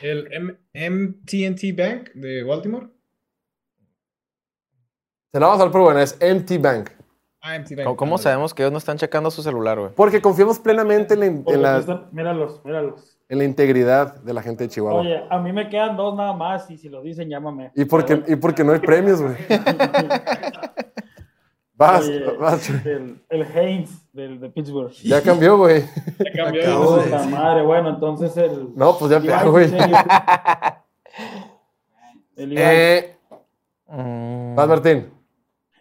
El 0.02 0.28
M- 0.34 0.56
MTNT 0.74 1.76
Bank 1.78 2.10
de 2.14 2.44
Baltimore. 2.44 2.88
Se 5.32 5.40
la 5.40 5.46
vamos 5.48 5.62
a 5.62 5.64
dar 5.66 5.72
por 5.72 5.82
buena, 5.82 6.02
es 6.04 6.18
MT 6.20 6.58
Bank. 6.62 6.90
Ah, 7.42 7.56
MT 7.58 7.76
Bank. 7.76 7.84
¿Cómo, 7.86 7.96
cómo 7.96 8.18
sabemos 8.18 8.54
que 8.54 8.64
ellos 8.64 8.72
no 8.72 8.80
están 8.80 8.98
checando 8.98 9.30
su 9.32 9.42
celular, 9.44 9.80
güey? 9.80 9.92
Porque 9.96 10.22
confiamos 10.22 10.60
plenamente 10.60 11.14
en 11.14 11.20
la, 11.20 11.26
en 11.28 11.62
la- 11.62 11.72
aquí 11.76 11.80
están- 11.82 12.10
míralos, 12.12 12.66
míralos. 12.66 13.18
en 13.30 13.38
la 13.38 13.44
integridad 13.46 14.16
de 14.22 14.34
la 14.34 14.42
gente 14.42 14.64
de 14.66 14.70
Chihuahua. 14.72 15.02
Oye, 15.02 15.24
a 15.30 15.40
mí 15.40 15.54
me 15.54 15.70
quedan 15.70 15.96
dos 15.96 16.16
nada 16.18 16.34
más 16.34 16.70
y 16.72 16.78
si 16.78 16.90
los 16.90 17.04
dicen, 17.04 17.30
llámame. 17.30 17.72
y, 17.76 17.86
porque, 17.86 18.22
y 18.28 18.36
porque 18.36 18.64
no 18.64 18.74
hay 18.74 18.80
premios, 18.80 19.22
güey. 19.22 19.36
Vas, 21.80 22.06
Oye, 22.08 22.26
vas. 22.38 22.70
el, 22.70 23.24
el 23.30 23.42
Haynes 23.58 24.14
del, 24.14 24.40
de 24.42 24.50
Pittsburgh. 24.50 24.92
Ya 24.92 25.22
cambió, 25.24 25.58
güey. 25.58 25.82
Ya 26.20 26.44
cambió. 26.44 26.62
Acabo 26.62 26.98
de 26.98 27.10
decir. 27.10 27.30
madre, 27.32 27.62
bueno, 27.64 27.90
entonces 27.90 28.36
el. 28.38 28.76
No, 28.76 28.98
pues 28.98 29.10
ya 29.12 29.20
Levi's 29.20 29.38
pegó, 29.40 29.52
güey. 29.52 29.72
El 32.36 32.50
Levi's. 32.50 32.60
Eh, 32.70 33.16
Mm, 33.92 34.54
vas, 34.56 34.68
Martín. 34.68 35.12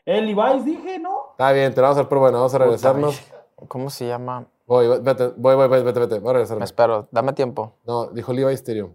El 0.06 0.26
Levi's 0.34 0.64
dije, 0.64 0.98
¿no? 0.98 1.32
Está 1.32 1.52
bien, 1.52 1.74
te 1.74 1.80
la 1.82 1.88
vamos 1.88 1.98
a 1.98 2.00
dar 2.02 2.08
por 2.08 2.18
buena. 2.20 2.38
Vamos 2.38 2.54
a 2.54 2.58
regresarnos. 2.58 3.20
¿Cómo 3.68 3.90
se 3.90 4.06
llama? 4.06 4.46
Voy, 4.66 4.86
vete, 5.02 5.26
voy, 5.36 5.54
voy, 5.56 5.68
voy, 5.68 5.82
vete, 5.82 6.00
vete. 6.00 6.18
Voy 6.20 6.30
a 6.30 6.32
Me 6.32 6.32
regresarme. 6.32 6.64
espero, 6.64 7.06
dame 7.10 7.34
tiempo. 7.34 7.74
No, 7.84 8.06
dijo 8.06 8.32
Levi 8.32 8.54
Stadium. 8.54 8.94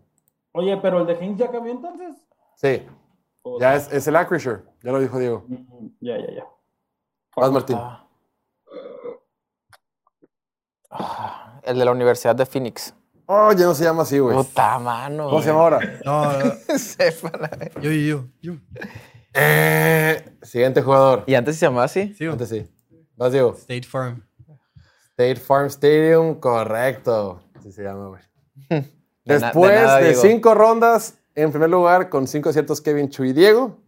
Oye, 0.54 0.78
pero 0.78 1.02
el 1.02 1.06
de 1.06 1.14
Haynes 1.14 1.38
ya 1.38 1.52
cambió 1.52 1.74
entonces. 1.74 2.16
Sí, 2.56 2.82
ya 3.60 3.76
es, 3.76 3.92
es 3.94 4.08
el 4.08 4.16
Acrisure. 4.16 4.62
Ya 4.82 4.92
lo 4.92 5.00
dijo 5.00 5.20
Diego. 5.20 5.44
Mm, 5.48 5.88
Ya, 6.02 6.18
ya, 6.18 6.34
ya. 6.38 6.46
Vas, 7.35 7.51
Martín. 7.51 7.77
Ah. 7.80 8.07
Ah, 10.89 11.60
el 11.64 11.80
de 11.80 11.85
la 11.85 11.91
Universidad 11.91 12.35
de 12.35 12.45
Phoenix. 12.45 12.93
Oh, 13.26 13.51
ya 13.53 13.65
no 13.65 13.73
se 13.73 13.84
llama 13.84 14.03
así, 14.03 14.19
güey. 14.19 14.35
Puta 14.35 14.77
mano. 14.80 15.30
¿Cómo 15.30 15.41
se 15.41 15.47
llama 15.47 15.61
ahora? 15.61 15.80
No, 16.05 16.31
no, 16.34 16.39
yo, 17.81 17.91
yo, 17.91 17.91
yo, 17.91 18.26
yo. 18.41 18.53
Eh, 19.34 20.38
siguiente 20.43 20.81
jugador. 20.81 21.23
¿Y 21.26 21.34
antes 21.34 21.55
se 21.57 21.65
llamaba 21.65 21.85
así? 21.85 22.14
Sigo. 22.14 22.34
Antes 22.34 22.49
sí. 22.49 22.68
Vas, 23.15 23.31
Diego. 23.31 23.55
State 23.57 23.84
Farm. 23.84 24.23
State 25.11 25.38
Farm 25.38 25.68
Stadium, 25.68 26.39
correcto. 26.39 27.41
Así 27.55 27.72
se 27.72 27.84
llama, 27.84 28.10
güey. 28.10 28.22
Después 29.26 29.72
de 29.72 29.77
de, 29.77 29.84
nada, 29.84 29.99
Diego. 29.99 30.22
cinco 30.22 30.53
rondas, 30.53 31.18
en 31.34 31.51
primer 31.51 31.69
lugar, 31.69 32.10
con 32.10 32.27
cinco 32.27 32.49
aciertos, 32.49 32.81
Kevin, 32.81 33.10
Chuy 33.10 33.30
y 33.30 33.34
Diego. 33.34 33.80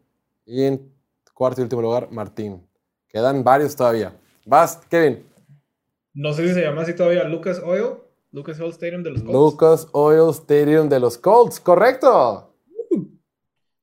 Y 0.45 0.63
en 0.63 0.91
cuarto 1.33 1.61
y 1.61 1.63
último 1.63 1.81
lugar, 1.81 2.07
Martín. 2.09 2.64
Quedan 3.15 3.45
varios 3.45 3.73
todavía. 3.77 4.11
Vas, 4.45 4.75
Kevin. 4.89 5.25
No 6.13 6.33
sé 6.33 6.49
si 6.49 6.53
se 6.53 6.63
llama 6.63 6.81
así 6.81 6.93
todavía 6.93 7.23
Lucas 7.23 7.61
Oil. 7.63 7.95
Lucas 8.33 8.59
Oil 8.59 8.71
Stadium 8.71 9.03
de 9.03 9.11
los 9.11 9.21
Colts. 9.23 9.33
Lucas 9.33 9.87
Oil 9.93 10.29
Stadium 10.31 10.89
de 10.89 10.99
los 10.99 11.17
Colts, 11.17 11.61
correcto. 11.61 12.53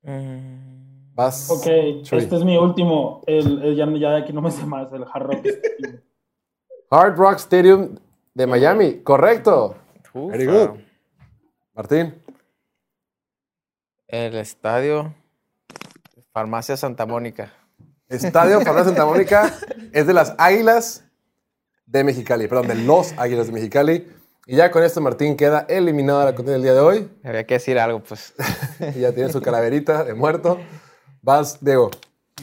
Mm, 0.03 1.15
Vas. 1.15 1.51
Ok, 1.51 2.03
Chuy. 2.03 2.19
este 2.19 2.37
es 2.37 2.45
mi 2.45 2.59
último. 2.59 3.23
El, 3.27 3.63
el- 3.63 3.75
ya, 3.75 3.87
ya 3.99 4.11
de 4.11 4.17
aquí 4.23 4.35
no 4.35 4.43
me 4.43 4.51
sé 4.51 4.67
más, 4.67 4.93
el 4.93 5.05
Hard 5.11 5.23
Rock. 5.27 5.47
Stadium. 5.47 6.01
Hard 6.91 7.17
Rock 7.17 7.37
Stadium 7.37 7.95
de 8.35 8.47
Miami, 8.47 8.99
correcto. 9.03 9.77
ufa. 10.13 10.37
Very 10.37 10.45
good. 10.45 10.79
Martín. 11.75 12.15
El 14.09 14.35
estadio 14.37 15.15
Farmacia 16.35 16.77
Santa 16.77 17.07
Mónica. 17.07 17.51
Estadio 18.13 18.61
Farmacia 18.61 18.85
Santa 18.85 19.07
Mónica 19.07 19.55
es 19.93 20.07
de 20.07 20.13
las 20.13 20.35
Águilas 20.37 21.05
de 21.87 22.05
Mexicali, 22.05 22.47
perdón, 22.47 22.69
de 22.69 22.75
los 22.75 23.13
Águilas 23.17 23.47
de 23.47 23.53
Mexicali. 23.53 24.09
Y 24.47 24.57
ya 24.57 24.71
con 24.71 24.83
esto 24.83 25.01
Martín 25.01 25.37
queda 25.37 25.67
eliminado 25.69 26.19
de 26.21 26.25
la 26.27 26.35
contienda 26.35 26.53
del 26.55 26.63
día 26.63 26.75
de 26.75 26.81
hoy. 26.81 27.11
Había 27.25 27.47
que 27.47 27.55
decir 27.55 27.79
algo, 27.79 28.03
pues. 28.03 28.35
Y 28.95 29.01
ya 29.01 29.13
tiene 29.13 29.33
su 29.33 29.41
calaverita 29.41 30.05
de 30.05 30.15
muerto. 30.15 30.59
Vas, 31.23 31.59
Diego. 31.65 31.91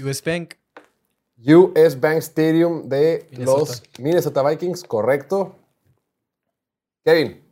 US 0.04 0.24
Bank. 0.24 0.56
US 1.46 2.00
Bank 2.00 2.18
Stadium 2.18 2.88
de 2.90 3.28
Minnesota. 3.32 3.60
los 3.60 3.84
Minnesota 4.00 4.44
Vikings, 4.44 4.84
correcto. 4.84 5.56
Kevin. 7.04 7.44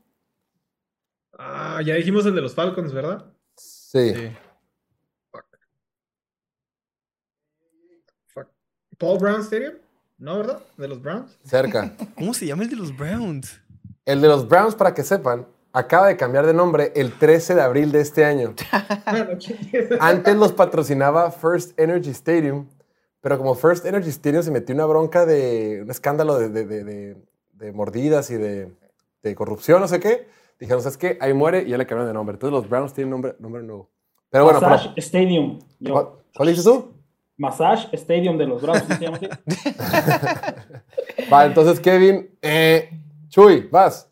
Ah, 1.38 1.81
ya 1.85 1.95
dijimos 1.95 2.26
el 2.26 2.34
de 2.34 2.41
los 2.41 2.56
Falcons, 2.56 2.94
¿verdad? 2.94 3.26
Sí. 3.56 4.14
Sí. 4.14 4.31
Paul 8.98 9.19
Brown 9.19 9.41
Stadium. 9.41 9.74
¿No, 10.18 10.38
verdad? 10.40 10.60
De 10.78 10.88
los 10.88 11.02
Browns. 11.02 11.38
cerca. 11.44 11.94
¿Cómo 12.15 12.34
se 12.34 12.45
llama 12.48 12.64
el 12.64 12.69
de 12.69 12.76
los 12.76 12.95
Browns? 12.95 13.61
El 14.06 14.22
de 14.22 14.28
los 14.28 14.48
Browns, 14.48 14.74
para 14.76 14.94
que 14.94 15.03
sepan, 15.03 15.45
acaba 15.74 16.07
de 16.07 16.18
cambiar 16.18 16.45
de 16.48 16.53
nombre 16.53 16.91
el 16.95 17.14
13 17.18 17.53
de 17.56 17.61
abril 17.61 17.91
de 17.91 18.02
este 18.02 18.26
año. 18.26 18.56
Antes 19.99 20.36
los 20.36 20.53
patrocinaba 20.53 21.32
First 21.32 21.80
Energy 21.80 22.10
Stadium, 22.11 22.68
pero 23.22 23.38
como 23.38 23.53
First 23.56 23.86
Energy 23.86 24.10
Stadium 24.10 24.44
se 24.44 24.52
metió 24.52 24.74
una 24.74 24.86
bronca 24.86 25.26
de 25.26 25.82
un 25.84 25.91
escándalo 25.91 26.38
de, 26.40 26.49
de- 26.49 26.65
de- 26.65 26.84
de- 26.84 27.18
de 27.53 27.72
mordidas 27.74 28.30
y 28.30 28.36
de, 28.36 28.72
de 29.24 29.36
corrupción, 29.36 29.82
no 29.82 29.88
sé 29.88 29.99
qué, 29.99 30.28
dijeron, 30.60 30.82
¿sabes 30.82 30.98
qué? 30.98 31.18
Ahí 31.22 31.34
muere 31.34 31.64
y 31.64 31.69
ya 31.72 31.78
le 31.78 31.86
cambiaron 31.88 32.07
de 32.07 32.14
nombre. 32.14 32.36
Entonces 32.36 32.53
los 32.53 32.69
Browns 32.69 32.94
tienen 32.94 33.10
nombre, 33.11 33.36
nombre 33.40 33.64
nuevo. 33.64 33.90
Pero 34.30 34.44
bueno, 34.45 34.60
para- 34.60 34.76
Massage 34.76 34.99
Stadium. 34.99 35.60
¿cuál, 35.90 36.07
cuál 36.36 36.49
dices 36.49 36.64
tú? 36.64 36.94
Massage 37.38 37.88
Stadium 37.96 38.38
de 38.38 38.48
los 38.48 38.62
Browns. 38.62 38.84
¿sí 38.88 38.94
se 38.96 39.04
llama 39.06 39.18
así? 39.18 39.28
Va, 41.32 41.46
entonces, 41.46 41.80
Kevin, 41.80 42.30
eh, 42.42 42.90
Chuy, 43.30 43.68
vas. 43.72 44.12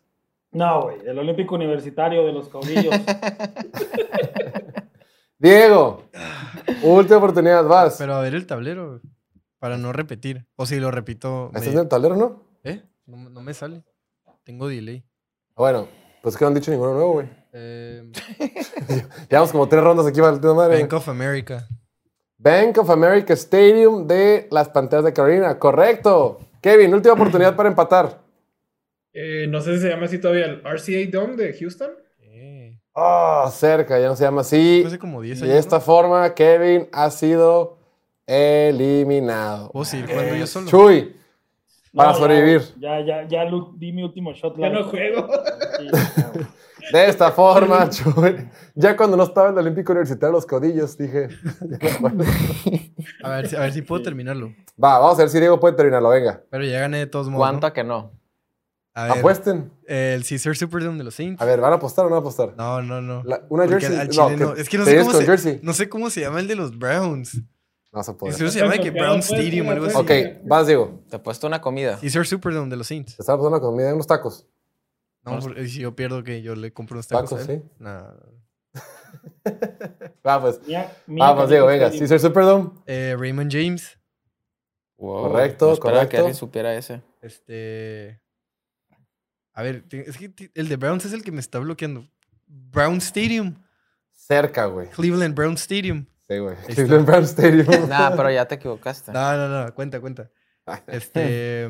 No, 0.52 0.82
güey, 0.84 0.98
el 1.06 1.18
Olímpico 1.18 1.54
Universitario 1.54 2.24
de 2.24 2.32
los 2.32 2.48
Caudillos. 2.48 2.94
Diego, 5.38 6.04
última 6.82 7.18
oportunidad, 7.18 7.64
vas. 7.64 7.96
Pero 7.98 8.14
a 8.14 8.20
ver 8.22 8.34
el 8.34 8.46
tablero, 8.46 9.00
para 9.58 9.76
no 9.76 9.92
repetir. 9.92 10.46
O 10.56 10.66
si 10.66 10.80
lo 10.80 10.90
repito. 10.90 11.50
me- 11.52 11.58
¿Estás 11.60 11.74
en 11.74 11.80
el 11.80 11.88
tablero, 11.88 12.16
no? 12.16 12.42
¿Eh? 12.64 12.82
No, 13.06 13.28
no 13.28 13.42
me 13.42 13.52
sale. 13.54 13.82
Tengo 14.44 14.68
delay. 14.68 15.04
Bueno, 15.54 15.88
pues 16.22 16.36
que 16.36 16.44
no 16.44 16.48
han 16.48 16.54
dicho 16.54 16.70
ninguno 16.70 16.94
nuevo, 16.94 17.12
güey. 17.14 17.28
Eh, 17.52 18.10
Llevamos 19.30 19.52
como 19.52 19.68
tres 19.68 19.82
rondas 19.82 20.06
aquí 20.06 20.20
para 20.20 20.32
la 20.36 20.54
madre. 20.54 20.80
Bank 20.80 20.92
of 20.94 21.08
America. 21.08 21.66
Bank 22.38 22.78
of 22.78 22.90
America 22.90 23.32
Stadium 23.34 24.06
de 24.06 24.46
las 24.50 24.68
Panteras 24.68 25.04
de 25.04 25.12
Carolina. 25.12 25.58
Correcto. 25.58 26.38
Kevin, 26.60 26.92
última 26.94 27.14
oportunidad 27.14 27.54
para 27.56 27.68
empatar. 27.68 28.20
Eh, 29.12 29.46
no 29.48 29.60
sé 29.60 29.76
si 29.76 29.82
se 29.82 29.88
llama 29.88 30.06
así 30.06 30.18
todavía 30.18 30.46
el 30.46 30.60
RCA 30.64 31.10
Dome 31.10 31.36
de 31.36 31.52
Houston. 31.58 31.90
Eh, 32.20 32.76
Oh, 32.98 33.48
cerca, 33.50 33.98
ya 34.00 34.08
no 34.08 34.16
se 34.16 34.24
llama 34.24 34.40
así. 34.42 34.82
hace 34.86 34.98
como 34.98 35.20
10 35.22 35.38
Y 35.40 35.42
años. 35.44 35.52
de 35.54 35.58
esta 35.60 35.76
¿no? 35.76 35.82
forma, 35.82 36.34
Kevin 36.34 36.88
ha 36.92 37.10
sido 37.10 37.76
eliminado. 38.26 39.70
¿Puedo 39.70 39.84
seguir 39.84 40.06
jugando 40.06 40.34
yo 40.34 40.46
solo? 40.46 40.66
Chuy, 40.66 41.16
para 41.94 42.12
No, 42.12 42.18
sobrevivir. 42.18 42.62
Ya, 42.78 43.00
ya, 43.00 43.26
ya, 43.28 43.44
di 43.76 43.92
mi 43.92 44.02
último 44.02 44.32
shot. 44.32 44.56
Ya 44.58 44.68
no 44.70 44.84
juego. 44.84 45.28
Sí. 45.78 45.88
De 46.92 47.08
esta 47.08 47.32
forma, 47.32 47.88
Chuy. 47.90 48.48
Ya 48.74 48.96
cuando 48.96 49.16
no 49.16 49.24
estaba 49.24 49.48
en 49.48 49.54
el 49.54 49.60
Olímpico 49.60 49.92
Universitario 49.92 50.28
de 50.28 50.36
los 50.38 50.46
Codillos, 50.46 50.96
dije. 50.96 51.28
A 53.22 53.28
ver, 53.30 53.48
si- 53.48 53.56
a 53.56 53.60
ver 53.60 53.72
si 53.72 53.82
puedo 53.82 54.02
terminarlo. 54.02 54.48
Va, 54.82 54.98
vamos 54.98 55.14
a 55.18 55.22
ver 55.22 55.30
si 55.30 55.38
Diego 55.40 55.58
puede 55.60 55.74
terminarlo. 55.74 56.08
Venga. 56.10 56.42
Pero 56.50 56.64
ya 56.64 56.80
gané 56.80 56.98
de 56.98 57.06
todos 57.06 57.28
modos. 57.28 57.40
¿Cuánto 57.46 57.60
¿no? 57.62 57.66
a 57.68 57.72
que 57.72 57.84
no? 57.84 58.12
A 58.94 59.04
ver, 59.08 59.18
Apuesten. 59.18 59.70
el 59.86 60.24
Caesar 60.26 60.56
Superdome 60.56 60.96
de 60.98 61.04
los 61.04 61.14
Saints. 61.14 61.40
A 61.40 61.44
ver, 61.44 61.60
¿van 61.60 61.72
a 61.72 61.76
apostar 61.76 62.06
o 62.06 62.08
no 62.08 62.14
van 62.14 62.18
a 62.18 62.20
apostar? 62.20 62.54
No, 62.56 62.80
no, 62.82 63.00
no. 63.02 63.22
La- 63.24 63.42
una 63.50 63.64
Porque 63.66 63.80
jersey. 63.86 63.98
al 63.98 64.06
no, 64.08 64.12
chile 64.12 64.36
que 64.38 64.44
no. 64.44 64.52
Es 64.54 64.68
que 64.68 64.78
no 64.78 64.84
sé, 64.84 64.98
cómo 64.98 65.12
se, 65.12 65.24
jersey. 65.26 65.60
no 65.62 65.72
sé 65.74 65.88
cómo 65.88 66.10
se 66.10 66.20
llama 66.22 66.40
el 66.40 66.48
de 66.48 66.56
los 66.56 66.78
Browns. 66.78 67.42
No 67.92 68.02
se 68.02 68.12
puede. 68.14 68.34
Eso 68.34 68.48
se 68.48 68.58
llama 68.60 68.72
de 68.72 68.80
que 68.80 68.90
Brown 68.90 69.18
Stadium, 69.20 69.68
algo 69.68 69.86
así. 69.86 69.96
Ok, 69.96 70.10
vas, 70.46 70.66
Diego. 70.66 71.02
Te 71.10 71.16
he 71.16 71.18
puesto 71.18 71.46
una 71.46 71.60
comida. 71.60 71.98
Caesar 72.00 72.26
Superdome 72.26 72.68
de 72.70 72.76
los 72.76 72.86
Saints. 72.86 73.16
Te 73.16 73.22
estaba 73.22 73.38
pasando 73.38 73.56
la 73.56 73.60
comida 73.62 73.88
en 73.88 73.94
unos 73.94 74.06
tacos. 74.06 74.46
No, 75.26 75.40
si 75.66 75.80
yo 75.80 75.94
pierdo 75.96 76.22
que 76.22 76.40
yo 76.42 76.54
le 76.54 76.72
compro 76.72 76.94
unos 76.94 77.08
tacos. 77.08 77.30
Tacos, 77.30 77.44
sí. 77.46 77.62
Nah. 77.78 78.12
Va. 80.22 80.60
Mía- 80.66 80.92
mía 81.06 81.24
Vamos, 81.24 81.44
Caliente 81.44 81.50
Diego, 81.50 81.66
venga. 81.66 81.90
Caesar 81.90 82.20
Superdome. 82.20 82.70
Eh, 82.86 83.16
Raymond 83.18 83.50
James. 83.52 83.98
Wow, 84.98 85.30
Correcto, 85.30 85.78
no 85.78 86.08
que 86.08 86.16
alguien 86.16 86.34
supiera 86.34 86.74
ese. 86.74 87.02
Este. 87.20 88.20
A 89.52 89.62
ver, 89.62 89.84
es 89.90 90.16
que 90.18 90.50
el 90.54 90.68
de 90.68 90.76
Browns 90.76 91.04
es 91.04 91.12
el 91.12 91.22
que 91.22 91.32
me 91.32 91.40
está 91.40 91.58
bloqueando. 91.58 92.08
Brown 92.46 92.96
Stadium. 92.98 93.62
Cerca, 94.12 94.66
güey. 94.66 94.88
Cleveland 94.90 95.34
Brown 95.34 95.54
Stadium. 95.54 96.06
Sí, 96.28 96.38
güey. 96.38 96.56
está. 96.56 96.74
Cleveland 96.74 97.06
Brown 97.06 97.24
Stadium. 97.24 97.66
Nah, 97.88 98.14
pero 98.16 98.30
ya 98.30 98.46
te 98.46 98.56
equivocaste. 98.56 99.12
No, 99.12 99.36
no, 99.36 99.48
no, 99.64 99.74
cuenta, 99.74 100.00
cuenta. 100.00 100.30
Este. 100.88 101.64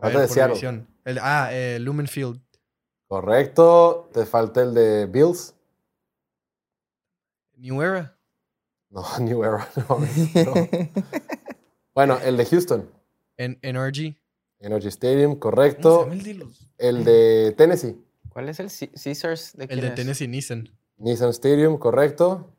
a 0.00 0.08
de 0.10 0.28
Seattle. 0.28 0.86
El- 1.04 1.18
ah, 1.20 1.48
eh, 1.52 1.78
Lumen 1.80 2.06
Field. 2.08 2.40
Correcto. 3.08 4.08
Te 4.12 4.24
falta 4.26 4.62
el 4.62 4.74
de 4.74 5.06
Bills. 5.06 5.54
New 7.56 7.82
Era. 7.82 8.16
No, 8.90 9.04
New 9.20 9.42
Era. 9.44 9.68
no, 9.76 9.98
no. 9.98 10.68
Bueno, 11.94 12.18
el 12.24 12.36
de 12.36 12.46
Houston. 12.46 12.90
En 13.36 13.58
NRG. 13.62 14.16
Energy 14.60 14.88
Stadium, 14.88 15.36
¿Cómo 15.36 15.36
se 15.36 15.40
correcto. 15.40 16.06
el 16.12 16.22
de 16.22 16.34
los? 16.34 16.68
El 16.76 17.04
de 17.04 17.54
Tennessee. 17.56 17.96
¿Cuál 18.28 18.48
es 18.50 18.60
el 18.60 18.68
C- 18.68 18.90
Caesars? 18.92 19.56
¿De 19.56 19.64
El 19.64 19.80
de 19.80 19.88
es? 19.88 19.94
Tennessee 19.94 20.28
Nissan. 20.28 20.68
Nissan 20.98 21.30
Stadium, 21.30 21.78
correcto. 21.78 22.52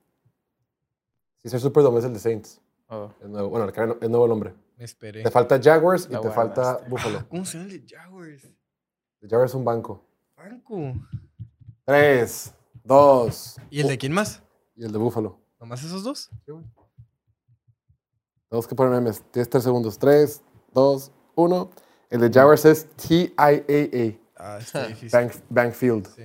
Caesar 1.44 1.60
Superdome 1.60 2.00
es 2.00 2.06
el 2.06 2.14
de 2.14 2.20
Saints. 2.20 2.60
Oh. 2.88 3.12
El 3.22 3.32
nuevo, 3.32 3.50
bueno, 3.50 3.72
el 4.02 4.10
nuevo 4.12 4.28
nombre. 4.28 4.54
Me 4.82 4.86
esperé. 4.86 5.22
Te 5.22 5.30
falta 5.30 5.62
Jaguars 5.62 6.08
y 6.10 6.20
te 6.20 6.32
falta. 6.32 6.80
Buffalo. 6.90 7.24
¿Cómo 7.30 7.46
se 7.46 7.60
llama 7.60 7.70
el 7.72 7.86
de 7.86 7.96
Jaguars? 7.96 8.44
El 9.22 9.30
Jaguars 9.30 9.52
es 9.52 9.56
un 9.56 9.64
banco. 9.64 10.04
Banco. 10.36 10.94
Tres, 11.86 12.52
dos. 12.84 13.58
¿Y 13.70 13.82
el 13.82 13.88
de 13.90 14.00
quién 14.00 14.12
más? 14.12 14.42
Y 14.76 14.84
el 14.84 14.92
de 14.92 14.98
Buffalo. 14.98 15.40
¿Nomás 15.60 15.84
esos 15.84 16.04
dos? 16.04 16.32
Tenemos 18.50 18.66
que 18.68 18.74
poner 18.74 18.92
memes. 18.92 19.22
Tienes 19.30 19.48
tres 19.52 19.64
segundos. 19.64 20.00
Tres, 20.00 20.42
dos, 20.74 21.12
uno. 21.36 21.70
El 22.10 22.22
de 22.22 22.32
Jaguars 22.32 22.66
es 22.66 22.88
TIAA, 22.96 24.18
Ah, 24.36 24.58
está 24.60 24.88
difícil. 24.88 25.12
Bank, 25.12 25.32
Bank 25.48 25.74
Field. 25.74 26.08
Sí. 26.08 26.24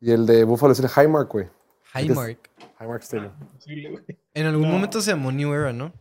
Y 0.00 0.12
el 0.12 0.24
de 0.24 0.44
Buffalo 0.44 0.72
es 0.72 0.80
el 0.80 0.86
Highmark, 0.88 1.30
güey. 1.30 1.50
Highmark. 1.94 2.38
Highmark 2.80 3.02
Stadium. 3.02 3.32
Posible, 3.52 3.90
güey. 3.90 4.04
En 4.32 4.46
algún 4.46 4.62
No. 4.66 4.72
momento 4.72 5.02
se 5.02 5.10
llamó 5.10 5.30
New 5.30 5.52
Era, 5.52 5.74
¿no? 5.74 5.92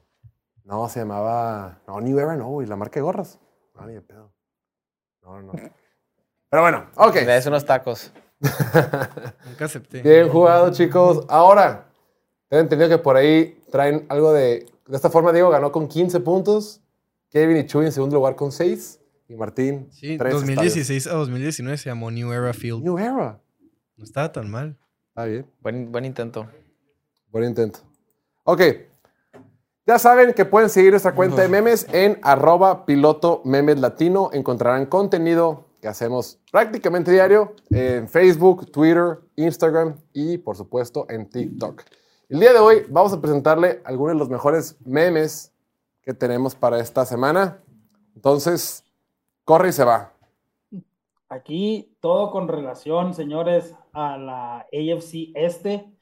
No, 0.67 0.89
se 0.89 0.99
llamaba. 0.99 1.79
No, 1.87 2.01
New 2.01 2.19
Era, 2.19 2.35
no, 2.35 2.49
güey. 2.49 2.67
La 2.67 2.75
marca 2.75 2.95
de 2.95 3.01
gorras. 3.01 3.39
No, 3.73 3.87
ni 3.87 3.93
de 3.93 4.01
pedo. 4.01 4.33
No, 5.23 5.41
no. 5.41 5.53
Pero 5.53 6.61
bueno, 6.61 6.89
ok. 6.97 7.15
Le 7.15 7.25
des 7.25 7.45
unos 7.45 7.65
tacos. 7.65 8.11
Nunca 8.41 9.65
acepté. 9.65 10.01
Bien 10.01 10.27
jugado, 10.27 10.69
chicos. 10.73 11.25
Ahora, 11.29 11.87
tengo 12.49 12.61
entendido 12.61 12.89
que 12.89 12.97
por 12.97 13.15
ahí 13.15 13.63
traen 13.71 14.05
algo 14.09 14.33
de. 14.33 14.65
De 14.87 14.95
esta 14.95 15.09
forma, 15.09 15.31
Diego 15.31 15.49
ganó 15.49 15.71
con 15.71 15.87
15 15.87 16.19
puntos. 16.19 16.81
Kevin 17.29 17.57
y 17.57 17.65
Chuy 17.65 17.85
en 17.85 17.91
segundo 17.93 18.17
lugar 18.17 18.35
con 18.35 18.51
6. 18.51 18.99
Y 19.29 19.35
Martín, 19.35 19.87
Sí, 19.91 20.17
3 20.17 20.33
2016 20.33 21.07
a 21.07 21.13
2019 21.13 21.77
se 21.77 21.89
llamó 21.89 22.11
New 22.11 22.31
Era 22.31 22.53
Field. 22.53 22.83
New 22.83 22.97
Era. 22.97 23.41
No 23.95 24.03
estaba 24.03 24.31
tan 24.33 24.49
mal. 24.49 24.77
Está 25.09 25.25
bien. 25.25 25.49
Buen, 25.61 25.91
buen 25.93 26.03
intento. 26.03 26.49
Buen 27.29 27.45
intento. 27.45 27.79
Ok. 28.43 28.61
Ya 29.87 29.97
saben 29.97 30.33
que 30.33 30.43
pueden 30.43 30.69
seguir 30.69 30.91
nuestra 30.91 31.15
cuenta 31.15 31.41
de 31.41 31.47
memes 31.47 31.87
en 31.93 32.19
arroba 32.21 32.85
piloto 32.85 33.41
memes 33.45 33.79
latino. 33.79 34.29
Encontrarán 34.33 34.85
contenido 34.85 35.63
que 35.81 35.87
hacemos 35.87 36.41
prácticamente 36.51 37.09
diario 37.09 37.53
en 37.69 38.09
Facebook, 38.09 38.69
Twitter, 38.69 39.19
Instagram 39.37 39.95
y 40.11 40.39
por 40.39 40.57
supuesto 40.57 41.05
en 41.07 41.29
TikTok. 41.29 41.83
El 42.27 42.41
día 42.41 42.51
de 42.51 42.59
hoy 42.59 42.85
vamos 42.89 43.13
a 43.13 43.21
presentarle 43.21 43.81
algunos 43.85 44.15
de 44.15 44.19
los 44.19 44.27
mejores 44.27 44.75
memes 44.83 45.53
que 46.01 46.13
tenemos 46.13 46.53
para 46.53 46.79
esta 46.79 47.05
semana. 47.05 47.63
Entonces, 48.13 48.83
corre 49.45 49.69
y 49.69 49.71
se 49.71 49.85
va. 49.85 50.11
Aquí 51.29 51.95
todo 52.01 52.31
con 52.31 52.49
relación, 52.49 53.13
señores, 53.13 53.73
a 53.93 54.17
la 54.17 54.57
AFC 54.57 55.31
Este. 55.33 55.96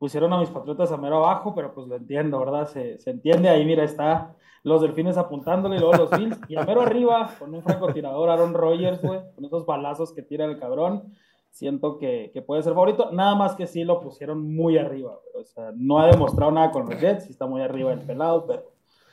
Pusieron 0.00 0.32
a 0.32 0.40
mis 0.40 0.48
patriotas 0.48 0.90
a 0.92 0.96
mero 0.96 1.18
abajo, 1.18 1.54
pero 1.54 1.74
pues 1.74 1.86
lo 1.86 1.94
entiendo, 1.94 2.40
¿verdad? 2.40 2.66
Se, 2.66 2.98
se 2.98 3.10
entiende. 3.10 3.50
Ahí, 3.50 3.66
mira, 3.66 3.84
está 3.84 4.34
los 4.62 4.80
delfines 4.80 5.18
apuntándole 5.18 5.76
y 5.76 5.78
luego 5.78 5.94
los 5.94 6.10
Bills. 6.10 6.38
Y 6.48 6.56
a 6.56 6.64
mero 6.64 6.80
arriba, 6.80 7.30
con 7.38 7.54
un 7.54 7.62
francotirador, 7.62 8.30
Aaron 8.30 8.54
Rodgers, 8.54 9.02
güey, 9.02 9.20
con 9.34 9.44
esos 9.44 9.66
balazos 9.66 10.12
que 10.14 10.22
tira 10.22 10.46
el 10.46 10.58
cabrón. 10.58 11.12
Siento 11.50 11.98
que, 11.98 12.30
que 12.32 12.40
puede 12.40 12.62
ser 12.62 12.72
favorito. 12.72 13.10
Nada 13.12 13.34
más 13.34 13.56
que 13.56 13.66
sí 13.66 13.84
lo 13.84 14.00
pusieron 14.00 14.40
muy 14.54 14.78
arriba, 14.78 15.18
güey. 15.32 15.44
O 15.44 15.46
sea, 15.46 15.70
no 15.76 15.98
ha 15.98 16.06
demostrado 16.06 16.50
nada 16.50 16.70
con 16.70 16.88
los 16.88 16.98
Jets. 16.98 17.24
Sí 17.24 17.32
está 17.32 17.44
muy 17.46 17.60
arriba 17.60 17.92
el 17.92 18.00
pelado, 18.00 18.46
pero. 18.46 18.72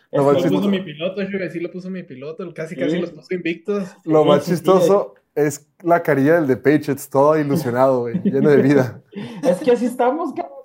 Lo 0.10 0.24
puso 0.34 0.70
mi 0.70 0.80
piloto, 0.80 1.22
yo 1.22 1.50
sí 1.52 1.60
lo 1.60 1.70
puso 1.70 1.90
mi 1.90 2.04
piloto. 2.04 2.50
Casi, 2.54 2.76
Sí. 2.76 2.82
casi 2.82 3.00
los 3.00 3.12
puso 3.12 3.34
invictos. 3.34 3.84
Lo 4.06 4.24
Sí, 4.24 4.28
más 4.30 4.44
sí, 4.46 4.52
chistoso 4.52 5.16
es 5.36 5.70
la 5.84 6.02
carilla 6.02 6.36
del 6.36 6.48
de 6.48 6.56
Patriots, 6.58 7.10
todo 7.10 7.38
ilusionado, 7.38 8.02
güey, 8.02 8.22
lleno 8.24 8.50
de 8.50 8.62
vida. 8.62 9.02
Es 9.44 9.58
que 9.60 9.72
así 9.72 9.86
estamos, 9.86 10.34
cabrón. 10.34 10.57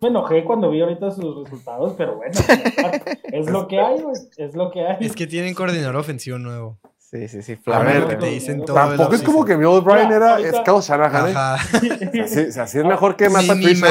Me 0.00 0.08
enojé 0.08 0.44
cuando 0.44 0.70
vi 0.70 0.80
ahorita 0.80 1.10
sus 1.10 1.44
resultados, 1.44 1.94
pero 1.96 2.16
bueno, 2.16 2.32
es 3.24 3.50
lo 3.50 3.68
que 3.68 3.80
hay, 3.80 4.00
güey. 4.00 4.16
Es 4.36 4.54
lo 4.54 4.70
que 4.70 4.86
hay. 4.86 4.96
Es 5.00 5.14
que 5.14 5.26
tienen 5.26 5.54
coordinador 5.54 5.96
ofensivo 5.96 6.38
nuevo. 6.38 6.78
Sí, 6.98 7.28
sí, 7.28 7.42
sí. 7.42 7.52
A 7.52 7.56
Flamel. 7.56 8.04
ver, 8.04 8.18
te 8.18 8.26
dicen 8.26 8.64
todo. 8.64 8.74
Tampoco 8.74 9.14
es 9.14 9.22
como 9.22 9.44
que 9.44 9.56
Bill 9.56 9.66
O'Brien 9.66 10.08
Mira, 10.08 10.38
era 10.40 10.64
Kyle 10.64 10.80
Shanahan, 10.80 11.28
¿eh? 11.28 11.32
Ajá. 11.36 11.54
Así, 11.54 12.58
así 12.58 12.78
es 12.78 12.84
mejor 12.84 13.16
que 13.16 13.28
Matt 13.28 13.46
Patricia. 13.46 13.88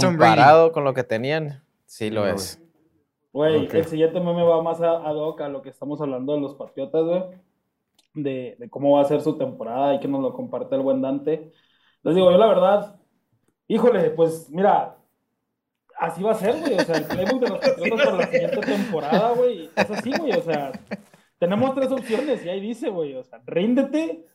Comparado 0.00 0.72
con 0.72 0.84
lo 0.84 0.92
que 0.92 1.02
tenían, 1.02 1.62
sí 1.86 2.10
lo 2.10 2.26
es. 2.26 2.60
Güey, 3.32 3.68
el 3.72 3.86
siguiente 3.86 4.20
meme 4.20 4.42
va 4.42 4.62
más 4.62 4.80
a, 4.80 4.96
ad 4.96 5.14
hoc 5.16 5.40
a 5.40 5.48
lo 5.48 5.62
que 5.62 5.70
estamos 5.70 6.00
hablando 6.00 6.34
de 6.34 6.40
los 6.40 6.54
Patriotas, 6.54 7.04
güey. 7.04 7.22
De, 8.12 8.56
de 8.58 8.68
cómo 8.68 8.96
va 8.96 9.02
a 9.02 9.04
ser 9.04 9.20
su 9.20 9.38
temporada 9.38 9.94
y 9.94 10.00
que 10.00 10.08
nos 10.08 10.20
lo 10.20 10.34
comparte 10.34 10.74
el 10.74 10.82
buen 10.82 11.00
Dante. 11.00 11.52
Les 12.02 12.14
digo, 12.14 12.30
yo 12.30 12.38
la 12.38 12.46
verdad, 12.46 12.96
híjole, 13.68 14.10
pues 14.10 14.50
mira, 14.50 14.96
así 16.00 16.22
va 16.22 16.32
a 16.32 16.34
ser, 16.34 16.58
güey. 16.58 16.74
O 16.74 16.80
sea, 16.84 16.96
el 16.96 17.04
playbook 17.04 17.40
de 17.40 17.48
los 17.48 17.58
Patriotas 17.60 18.06
para 18.06 18.16
la 18.16 18.26
siguiente 18.26 18.60
temporada, 18.60 19.32
güey, 19.32 19.70
es 19.76 19.90
así, 19.90 20.12
güey. 20.18 20.32
O 20.32 20.42
sea, 20.42 20.72
tenemos 21.38 21.74
tres 21.74 21.92
opciones 21.92 22.44
y 22.44 22.48
ahí 22.48 22.60
dice, 22.60 22.88
güey. 22.88 23.14
O 23.14 23.22
sea, 23.24 23.40
ríndete, 23.46 24.26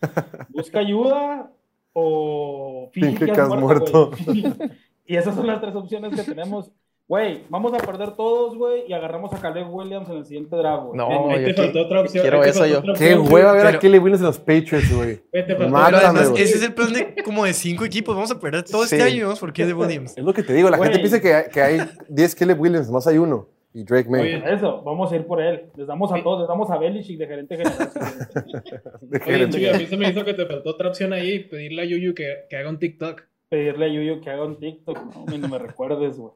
busca 0.50 0.80
ayuda 0.80 1.52
o 1.94 2.90
Finge 2.94 3.26
que 3.26 3.32
has 3.32 3.50
muerto. 3.50 4.12
güey. 4.26 4.46
Y 5.08 5.18
esas 5.18 5.36
son 5.36 5.46
las 5.46 5.62
tres 5.62 5.76
opciones 5.76 6.16
que 6.16 6.24
tenemos. 6.24 6.72
Güey, 7.08 7.44
vamos 7.50 7.72
a 7.72 7.78
perder 7.78 8.16
todos, 8.16 8.58
güey, 8.58 8.86
y 8.88 8.94
agarramos 8.94 9.32
a 9.32 9.40
Caleb 9.40 9.72
Williams 9.72 10.10
en 10.10 10.18
el 10.18 10.26
siguiente 10.26 10.56
draft, 10.56 10.86
güey. 10.86 10.98
No, 10.98 11.38
yo 11.38 11.46
te 11.46 11.54
faltó 11.54 11.82
otra 11.82 12.02
opción. 12.02 12.24
quiero 12.24 12.44
eso 12.44 12.66
yo. 12.66 12.82
Qué 12.98 13.16
hueva 13.16 13.54
ver 13.54 13.68
a 13.68 13.78
Kelly 13.78 14.00
Williams 14.00 14.22
en 14.22 14.26
los 14.26 14.40
Patriots, 14.40 14.92
güey. 14.92 15.22
Además, 15.34 16.32
ese 16.36 16.56
es 16.58 16.64
el 16.64 16.74
plan 16.74 16.92
de 16.92 17.14
como 17.24 17.46
de 17.46 17.54
cinco 17.54 17.86
equipos. 17.86 18.16
Vamos 18.16 18.32
a 18.32 18.40
perder 18.40 18.64
todo 18.64 18.86
Sí. 18.88 18.96
este 18.96 19.08
año 19.08 19.18
y 19.18 19.22
vamos 19.22 19.40
por 19.40 19.54
Caleb 19.54 19.78
Williams. 19.78 20.18
Es 20.18 20.24
lo 20.24 20.34
que 20.34 20.42
te 20.42 20.54
digo, 20.54 20.68
la 20.72 20.78
gente 20.80 20.98
piensa 20.98 21.22
que 21.22 21.32
hay, 21.32 21.44
que 21.52 21.62
hay 21.62 21.80
10 22.10 22.34
Caleb 22.36 22.60
Williams, 22.60 22.90
más 22.90 23.06
hay 23.06 23.20
uno. 23.20 23.50
Y 23.72 23.84
Drake 23.84 24.10
May. 24.10 24.22
Oye, 24.22 24.44
Eso, 24.54 24.82
vamos 24.84 25.12
a 25.12 25.16
ir 25.18 25.28
por 25.28 25.42
él. 25.42 25.66
Les 25.76 25.86
damos 25.86 26.12
a 26.12 26.24
todos, 26.24 26.40
les 26.40 26.48
damos 26.48 26.72
a 26.72 26.78
Belichick 26.78 27.20
de 27.20 27.28
gerente 27.28 27.58
general. 27.58 27.90
De 29.02 29.22
Oye, 29.28 29.70
a 29.70 29.78
mí 29.78 29.86
se 29.86 29.98
me 29.98 30.10
hizo 30.10 30.24
que 30.24 30.34
te 30.34 30.46
faltó 30.46 30.70
otra 30.72 30.88
opción 30.88 31.12
ahí, 31.14 31.40
pedirle 31.44 31.82
a 31.82 31.86
Yuyu 31.86 32.16
que, 32.16 32.46
que 32.50 32.56
haga 32.58 32.70
un 32.70 32.80
TikTok. 32.80 33.22
Pedirle 33.56 33.86
a 33.86 33.88
Yuyu 33.88 34.20
que 34.20 34.30
haga 34.30 34.44
un 34.44 34.60
TikTok, 34.60 34.98
no, 35.16 35.26
ni 35.32 35.38
no 35.38 35.48
me 35.48 35.58
recuerdes, 35.58 36.20
güey. 36.20 36.34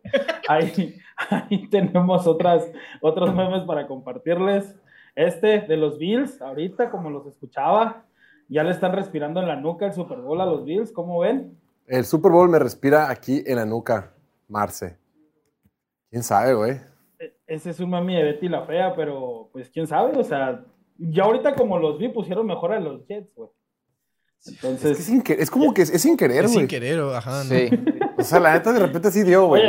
Ahí, 0.48 0.96
ahí 1.30 1.68
tenemos 1.68 2.26
otras, 2.26 2.72
otros 3.02 3.36
memes 3.36 3.64
para 3.64 3.88
compartirles. 3.88 4.74
Este 5.16 5.60
de 5.60 5.76
los 5.76 5.98
Bills, 6.00 6.42
ahorita, 6.42 6.90
como 6.90 7.10
los 7.10 7.28
escuchaba, 7.28 8.06
ya 8.48 8.64
le 8.64 8.72
están 8.72 8.94
respirando 8.94 9.42
en 9.42 9.50
la 9.50 9.58
nuca 9.58 9.86
el 9.88 9.92
Super 9.92 10.20
Bowl 10.20 10.40
a 10.40 10.46
los 10.46 10.64
Bills, 10.64 10.94
¿cómo 10.94 11.20
ven? 11.20 11.58
El 11.88 12.06
Super 12.06 12.32
Bowl 12.32 12.48
me 12.48 12.58
respira 12.58 13.10
aquí 13.10 13.44
en 13.46 13.58
la 13.58 13.66
nuca, 13.66 14.14
Marce. 14.48 14.98
¿Quién 16.10 16.24
sabe, 16.24 16.54
güey? 16.54 16.78
E- 17.20 17.36
Ese 17.48 17.72
es 17.72 17.82
un 17.82 17.90
mami 17.90 18.16
de 18.16 18.24
Betty 18.24 18.48
la 18.48 18.62
Fea, 18.66 18.96
pero 18.96 19.50
pues 19.52 19.70
quién 19.70 19.88
sabe, 19.88 20.18
o 20.18 20.24
sea, 20.24 20.64
ya 20.98 21.24
ahorita 21.26 21.54
como 21.56 21.78
los 21.80 21.98
vi 22.00 22.08
pusieron 22.08 22.48
mejor 22.48 22.72
a 22.72 22.80
los 22.80 23.06
Jets, 23.08 23.36
güey. 23.36 23.50
Es, 24.42 24.48
Entonces, 24.54 24.98
que 24.98 25.04
sin 25.04 25.22
que- 25.22 25.34
es 25.34 25.52
como 25.52 25.74
que 25.74 25.82
es, 25.82 25.90
es 25.90 26.02
sin 26.02 26.16
querer, 26.18 26.46
Es 26.46 26.52
güey. 26.52 26.60
sin 26.60 26.68
querer, 26.68 27.00
o- 27.02 27.16
ajá. 27.16 27.44
¿no? 27.44 27.50
Sí. 27.56 27.70
O 28.18 28.24
sea, 28.24 28.40
la 28.40 28.54
neta 28.54 28.72
de 28.74 28.80
repente 28.80 29.12
sí 29.12 29.24
dio, 29.24 29.48
güey. 29.48 29.64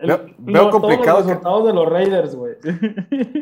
Veo- 0.00 0.26
veo 0.38 0.70
complicado 0.70 1.18
todos 1.18 1.26
los 1.26 1.26
resultados 1.28 1.66
de 1.66 1.72
los 1.72 1.88
Raiders, 1.88 2.34
güey. 2.34 2.54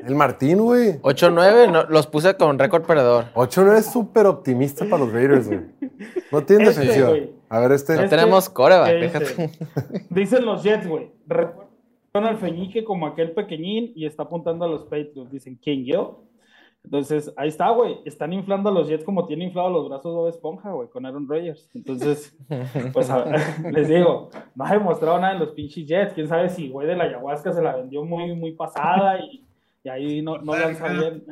El 0.07 0.15
Martín, 0.15 0.59
güey. 0.59 0.99
8-9, 1.03 1.71
no, 1.71 1.85
los 1.85 2.07
puse 2.07 2.35
con 2.37 2.59
récord 2.59 2.83
perdedor. 2.85 3.27
8 3.35 3.65
no 3.65 3.73
es 3.75 3.87
súper 3.87 4.27
optimista 4.27 4.85
para 4.85 5.05
los 5.05 5.13
Raiders, 5.13 5.47
güey. 5.49 5.61
No 6.31 6.43
tienen 6.45 6.69
Este, 6.69 6.81
defensiva. 6.81 7.09
güey. 7.11 7.31
A 7.49 7.61
ver, 7.61 7.73
este. 7.73 7.95
No 7.95 8.03
Este, 8.03 8.17
tenemos 8.17 8.49
coreback, 8.51 8.89
¿qué 8.89 8.95
déjate. 8.97 9.25
dice? 9.25 10.07
Dicen 10.11 10.45
los 10.45 10.63
Jets, 10.63 10.87
güey. 10.87 11.11
Recuerdan 11.27 11.65
al 12.15 12.37
Feñique 12.39 12.85
como 12.85 13.07
aquel 13.07 13.33
pequeñín 13.33 13.93
y 13.95 14.05
está 14.07 14.25
apuntando 14.25 14.65
a 14.65 14.69
los 14.69 14.83
Patriots. 14.85 15.31
Dicen, 15.31 15.59
¿quién 15.63 15.85
yo? 15.87 16.25
Entonces, 16.87 17.33
ahí 17.37 17.49
está, 17.49 17.69
güey. 17.71 17.99
Están 18.05 18.33
inflando 18.33 18.71
a 18.71 18.73
los 18.73 18.89
Jets 18.89 19.05
como 19.05 19.27
tiene 19.27 19.45
inflado 19.45 19.69
los 19.71 19.89
brazos 19.89 20.15
Bob 20.15 20.29
Esponja, 20.29 20.71
güey, 20.71 20.89
con 20.89 21.05
Aaron 21.05 21.29
Rodgers. 21.29 21.69
Entonces, 21.75 22.35
pues 22.93 23.11
a- 23.11 23.25
les 23.73 23.89
digo, 23.89 24.31
no 24.55 24.65
ha 24.65 24.71
demostrado 24.71 25.19
nada 25.19 25.33
en 25.35 25.41
los 25.41 25.51
pinches 25.51 25.87
Jets. 25.87 26.13
Quién 26.15 26.29
sabe 26.29 26.49
si, 26.49 26.69
güey, 26.71 26.87
de 26.87 26.95
la 26.97 27.05
ayahuasca 27.05 27.53
se 27.53 27.61
la 27.61 27.75
vendió 27.77 28.05
muy, 28.05 28.35
muy 28.37 28.53
pasada 28.53 29.19
y, 29.21 29.45
y 29.83 29.89
ahí 29.89 30.23
no, 30.23 30.39
no 30.39 30.57
lanza 30.57 30.89
bien. 30.93 31.25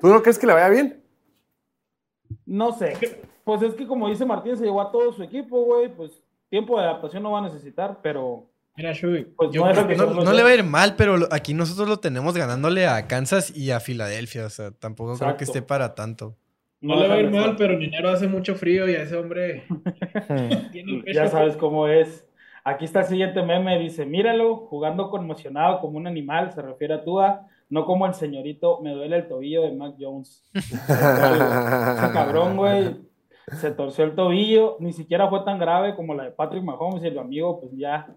¿Tú 0.00 0.08
no 0.08 0.22
crees 0.22 0.38
que 0.38 0.46
le 0.46 0.54
vaya 0.54 0.70
bien? 0.70 1.02
No 2.46 2.72
sé. 2.72 2.94
Pues 3.44 3.62
es 3.62 3.74
que 3.74 3.86
como 3.86 4.08
dice 4.08 4.24
Martín, 4.24 4.56
se 4.56 4.64
llevó 4.64 4.80
a 4.80 4.90
todo 4.90 5.12
su 5.12 5.22
equipo, 5.22 5.62
güey. 5.64 5.88
Pues 5.94 6.22
tiempo 6.48 6.78
de 6.78 6.84
adaptación 6.84 7.22
no 7.22 7.32
va 7.32 7.40
a 7.40 7.42
necesitar, 7.48 7.98
pero 8.02 8.46
Mira, 8.76 8.92
Shui, 8.92 9.24
pues 9.24 9.50
yo 9.52 9.64
no 9.64 9.72
creo 9.72 9.88
que 9.88 9.96
No, 9.96 10.22
no 10.22 10.32
le 10.32 10.42
va 10.42 10.50
a 10.50 10.54
ir 10.54 10.64
mal, 10.64 10.96
pero 10.96 11.16
aquí 11.30 11.54
nosotros 11.54 11.88
lo 11.88 11.98
tenemos 11.98 12.36
ganándole 12.36 12.86
a 12.86 13.06
Kansas 13.06 13.56
y 13.56 13.70
a 13.70 13.80
Filadelfia. 13.80 14.44
O 14.44 14.50
sea, 14.50 14.70
tampoco 14.70 15.16
creo 15.18 15.36
que 15.36 15.44
esté 15.44 15.62
para 15.62 15.94
tanto. 15.94 16.36
no 16.82 17.00
le 17.00 17.08
va 17.08 17.14
a 17.14 17.20
ir 17.20 17.30
mal, 17.30 17.56
pero 17.56 17.72
en 17.74 17.82
enero 17.82 18.10
hace 18.10 18.28
mucho 18.28 18.54
frío 18.54 18.88
y 18.88 18.94
a 18.94 19.02
ese 19.02 19.16
hombre 19.16 19.64
tiene 20.72 20.96
el 20.96 21.04
pecho 21.04 21.16
Ya 21.16 21.28
sabes 21.28 21.56
cómo 21.56 21.88
es. 21.88 22.28
Aquí 22.64 22.84
está 22.84 23.00
el 23.00 23.06
siguiente 23.06 23.42
meme, 23.42 23.78
dice, 23.78 24.04
míralo, 24.04 24.56
jugando 24.56 25.08
conmocionado 25.08 25.80
como 25.80 25.96
un 25.98 26.06
animal, 26.06 26.52
se 26.52 26.60
refiere 26.60 26.94
a 26.94 27.04
Tua, 27.04 27.46
no 27.70 27.86
como 27.86 28.06
el 28.06 28.14
señorito, 28.14 28.80
me 28.82 28.90
duele 28.90 29.16
el 29.16 29.28
tobillo 29.28 29.62
de 29.62 29.72
Mac 29.72 29.94
Jones. 29.98 30.44
Ese 30.52 30.76
cabrón, 32.12 32.56
güey, 32.56 32.96
se 33.52 33.70
torció 33.70 34.04
el 34.04 34.16
tobillo, 34.16 34.76
ni 34.80 34.92
siquiera 34.92 35.28
fue 35.28 35.44
tan 35.44 35.60
grave 35.60 35.94
como 35.94 36.12
la 36.14 36.24
de 36.24 36.32
Patrick 36.32 36.64
Mahomes 36.64 37.04
y 37.04 37.06
el 37.06 37.18
amigo, 37.20 37.60
pues 37.60 37.72
ya 37.76 38.08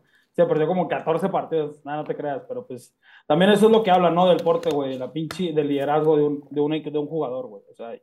se 0.43 0.47
perdió 0.47 0.67
como 0.67 0.87
14 0.87 1.29
partidos, 1.29 1.83
nada, 1.85 1.99
no 1.99 2.03
te 2.03 2.15
creas, 2.15 2.43
pero 2.47 2.65
pues 2.65 2.95
también 3.27 3.51
eso 3.51 3.65
es 3.65 3.71
lo 3.71 3.83
que 3.83 3.91
habla, 3.91 4.09
¿no? 4.09 4.27
Del 4.27 4.43
porte, 4.43 4.69
güey, 4.69 4.97
la 4.97 5.11
pinche, 5.11 5.51
del 5.53 5.67
liderazgo 5.67 6.15
de 6.17 6.23
un, 6.23 6.47
de 6.49 6.61
un, 6.61 6.71
de 6.71 6.97
un 6.97 7.07
jugador, 7.07 7.47
güey, 7.47 7.63
o 7.69 7.75
sea, 7.75 7.99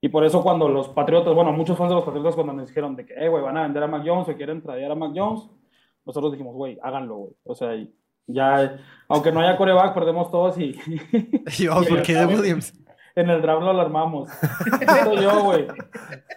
y 0.00 0.08
por 0.08 0.24
eso 0.24 0.42
cuando 0.42 0.68
los 0.68 0.88
Patriotas, 0.88 1.34
bueno, 1.34 1.52
muchos 1.52 1.78
fans 1.78 1.90
de 1.90 1.94
los 1.96 2.04
Patriotas 2.04 2.34
cuando 2.34 2.52
nos 2.52 2.68
dijeron 2.68 2.94
de 2.94 3.06
que, 3.06 3.14
eh, 3.14 3.28
güey, 3.28 3.42
van 3.42 3.56
a 3.56 3.62
vender 3.62 3.82
a 3.82 3.86
Mac 3.86 4.02
Jones 4.04 4.28
o 4.28 4.36
quieren 4.36 4.62
traer 4.62 4.90
a 4.90 4.94
Mac 4.94 5.12
Jones, 5.14 5.48
nosotros 6.04 6.32
dijimos, 6.32 6.54
güey, 6.54 6.78
háganlo, 6.82 7.16
güey. 7.16 7.32
O 7.44 7.54
sea, 7.54 7.70
ya, 8.26 8.78
aunque 9.08 9.32
no 9.32 9.40
haya 9.40 9.56
coreback, 9.56 9.94
perdemos 9.94 10.30
todos 10.30 10.58
y 10.58 10.74
Y 11.58 11.66
vamos 11.66 11.86
por 11.88 12.00
Williams. 12.00 12.74
En 13.14 13.30
el 13.30 13.42
draft 13.42 13.62
lo 13.62 13.70
alarmamos. 13.70 14.30
Soy 15.04 15.22
yo, 15.22 15.44
güey. 15.44 15.66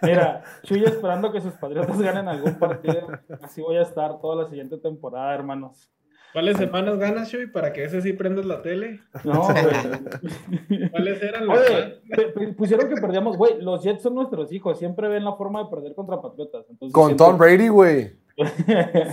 Mira, 0.02 0.42
Chuy 0.62 0.84
esperando 0.84 1.32
que 1.32 1.40
sus 1.40 1.54
Patriotas 1.54 2.00
ganen 2.00 2.28
algún 2.28 2.58
partido. 2.58 3.08
Así 3.42 3.60
voy 3.60 3.76
a 3.76 3.82
estar 3.82 4.20
toda 4.20 4.42
la 4.42 4.48
siguiente 4.48 4.78
temporada, 4.78 5.34
hermanos. 5.34 5.90
¿Cuáles 6.32 6.58
semanas 6.58 6.98
ganas, 6.98 7.30
Shui, 7.30 7.46
para 7.46 7.72
que 7.72 7.84
ese 7.84 8.02
sí 8.02 8.12
prendas 8.12 8.44
la 8.44 8.60
tele? 8.60 9.00
No, 9.24 9.44
güey. 9.44 10.90
¿Cuáles 10.90 11.22
eran 11.22 11.46
los 11.46 11.58
Oye, 11.58 12.52
pusieron 12.56 12.88
que 12.88 13.00
perdíamos, 13.00 13.36
güey, 13.36 13.60
los 13.62 13.82
Jets 13.82 14.02
son 14.02 14.14
nuestros 14.14 14.52
hijos, 14.52 14.78
siempre 14.78 15.08
ven 15.08 15.24
la 15.24 15.32
forma 15.32 15.64
de 15.64 15.70
perder 15.70 15.94
contra 15.94 16.20
Patriotas. 16.20 16.66
Entonces, 16.68 16.92
Con 16.92 17.16
Tom 17.16 17.38
Brady, 17.38 17.68
güey. 17.68 18.17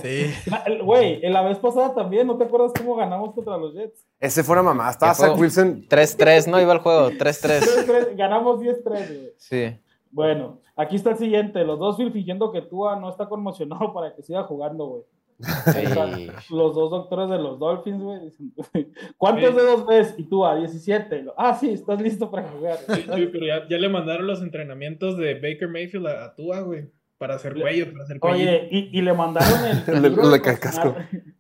Sí. 0.02 0.31
El- 0.65 0.81
Güey, 0.85 1.19
en 1.26 1.34
la 1.34 1.41
vez 1.41 1.57
pasada 1.60 1.93
también, 1.93 2.27
¿no 2.27 2.38
te 2.38 2.43
acuerdas 2.43 2.72
cómo 2.77 2.95
ganamos 2.95 3.34
contra 3.34 3.57
los 3.57 3.73
Jets? 3.73 4.06
Ese 4.19 4.43
fue 4.43 4.53
una 4.53 4.64
mamá. 4.64 4.89
Estaba. 4.89 5.14
Zach 5.14 5.38
Wilson. 5.38 5.85
3-3, 5.89 6.47
¿no? 6.49 6.61
Iba 6.61 6.73
el 6.73 6.80
juego, 6.80 7.10
3-3. 7.11 7.60
3-3, 7.88 8.15
Ganamos 8.15 8.60
10-3, 8.61 8.84
güey. 8.84 9.31
Sí. 9.38 9.76
Bueno, 10.11 10.60
aquí 10.76 10.95
está 10.95 11.11
el 11.11 11.18
siguiente. 11.18 11.64
Los 11.65 11.80
dos 11.80 11.97
fingiendo 11.97 12.52
que 12.52 12.61
Tua 12.61 12.97
no 12.99 13.10
está 13.10 13.27
conmocionado 13.27 13.93
para 13.93 14.15
que 14.15 14.22
siga 14.23 14.43
jugando, 14.43 14.85
güey. 14.85 15.03
Sí. 15.38 16.27
Los 16.49 16.73
dos 16.76 16.89
doctores 16.91 17.30
de 17.30 17.38
los 17.38 17.60
Dolphins, 17.60 18.02
güey. 18.02 18.19
dicen, 18.22 18.53
¿Cuántos 19.18 19.49
Sí. 19.49 19.56
dedos 19.57 19.85
ves? 19.85 20.15
Y 20.18 20.23
Tua, 20.30 20.56
17. 20.56 21.26
Ah, 21.35 21.53
sí, 21.56 21.72
estás 21.72 21.99
listo 22.02 22.31
para 22.31 22.47
jugar. 22.47 22.77
Sí, 22.88 23.02
sí, 23.02 23.27
pero 23.31 23.45
ya, 23.45 23.68
ya 23.68 23.77
le 23.77 23.89
mandaron 23.89 24.27
los 24.27 24.41
entrenamientos 24.41 25.18
de 25.18 25.34
Baker 25.34 25.68
Mayfield 25.68 26.07
a, 26.07 26.26
a 26.26 26.35
Tua, 26.35 26.61
güey. 26.61 26.88
Para 27.18 27.36
hacer 27.36 27.54
cuello, 27.60 27.92
para 27.92 28.04
hacer 28.04 28.20
cuello. 28.20 28.36
Oye, 28.36 28.68
y, 28.72 28.98
y 28.98 29.02
le 29.02 29.14
mandaron 29.14 29.66
el. 29.66 29.84
el 30.06 30.16
Le- 30.16 30.30
le 30.30 30.42
casco. 30.42 30.96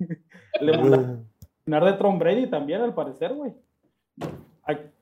le 0.61 0.77
mandaron 0.77 1.27
cocinar 1.57 1.85
de 1.85 1.93
Tom 1.93 2.19
Brady 2.19 2.47
también, 2.49 2.81
al 2.81 2.93
parecer, 2.93 3.33
güey. 3.33 3.53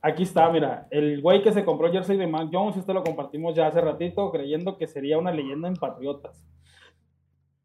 Aquí 0.02 0.24
está, 0.24 0.50
mira, 0.50 0.88
el 0.91 1.22
güey 1.22 1.41
que 1.41 1.54
se 1.54 1.64
compró 1.64 1.90
jersey 1.90 2.18
de 2.18 2.28
Mac 2.28 2.50
Jones, 2.52 2.76
esto 2.76 2.94
lo 2.94 3.02
compartimos 3.04 3.56
ya 3.56 3.68
hace 3.68 3.80
ratito, 3.80 4.30
creyendo 4.32 4.78
que 4.78 4.88
sería 4.88 5.18
una 5.18 5.32
leyenda 5.32 5.70
en 5.70 5.76
Patriotas. 5.76 6.44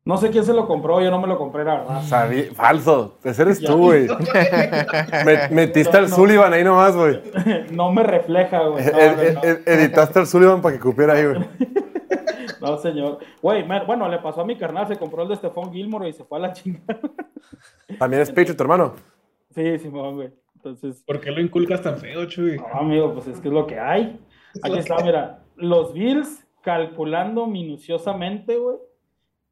No 0.05 0.17
sé 0.17 0.31
quién 0.31 0.45
se 0.45 0.55
lo 0.55 0.67
compró, 0.69 1.01
yo 1.03 1.11
no 1.11 1.21
me 1.21 1.27
lo 1.27 1.37
compré, 1.37 1.65
la 1.65 1.79
verdad. 1.81 2.03
Sabí- 2.03 2.51
Falso. 2.55 3.19
Ese 3.25 3.43
eres 3.43 3.59
Ya. 3.61 3.69
tú, 3.71 3.79
güey. 3.79 4.07
Me- 5.27 5.49
metiste 5.51 5.93
No, 5.93 5.99
al 5.99 6.09
no. 6.11 6.17
Sullivan 6.17 6.53
ahí 6.53 6.63
nomás, 6.65 6.97
güey. 6.97 7.21
No 7.73 7.93
me 7.93 8.05
refleja, 8.05 8.61
güey. 8.69 8.85
No, 8.87 8.99
Ed- 8.99 9.17
no, 9.17 9.23
ed- 9.23 9.35
no. 9.35 9.43
ed- 9.43 9.63
editaste 9.67 10.19
al 10.21 10.27
Sullivan 10.29 10.63
para 10.63 10.77
que 10.77 10.81
cupiera 10.81 11.15
ahí, 11.15 11.25
güey. 11.27 11.41
No, 12.71 12.77
señor. 12.79 13.19
Güey, 13.43 13.65
bueno, 13.87 14.09
le 14.09 14.19
pasó 14.19 14.41
a 14.43 14.45
mi 14.45 14.57
carnal, 14.57 14.87
se 14.89 14.97
compró 14.97 15.23
el 15.23 15.29
de 15.29 15.37
Stephon 15.37 15.73
Gilmore 15.73 16.09
y 16.09 16.13
se 16.13 16.25
fue 16.25 16.39
a 16.39 16.43
la 16.43 16.53
chingada. 16.55 17.01
También 17.99 18.23
es 18.23 18.31
Patriot, 18.31 18.61
hermano. 18.61 18.95
Sí, 19.51 19.79
Simón, 19.79 20.17
güey. 20.17 20.31
Entonces, 20.57 21.03
¿Por 21.07 21.21
qué 21.21 21.31
lo 21.31 21.41
inculcas 21.41 21.81
tan 21.83 21.99
feo, 21.99 22.25
Chuy? 22.27 22.57
no, 22.59 22.67
amigo, 22.81 23.13
pues 23.15 23.29
es 23.29 23.41
que 23.41 23.49
es 23.49 23.55
lo 23.55 23.67
que 23.67 23.79
hay. 23.79 24.21
Aquí 24.63 24.79
está, 24.79 24.97
mira, 25.05 25.43
los 25.57 25.93
Bills 25.93 26.45
calculando 26.63 27.47
minuciosamente, 27.47 28.57
güey, 28.57 28.77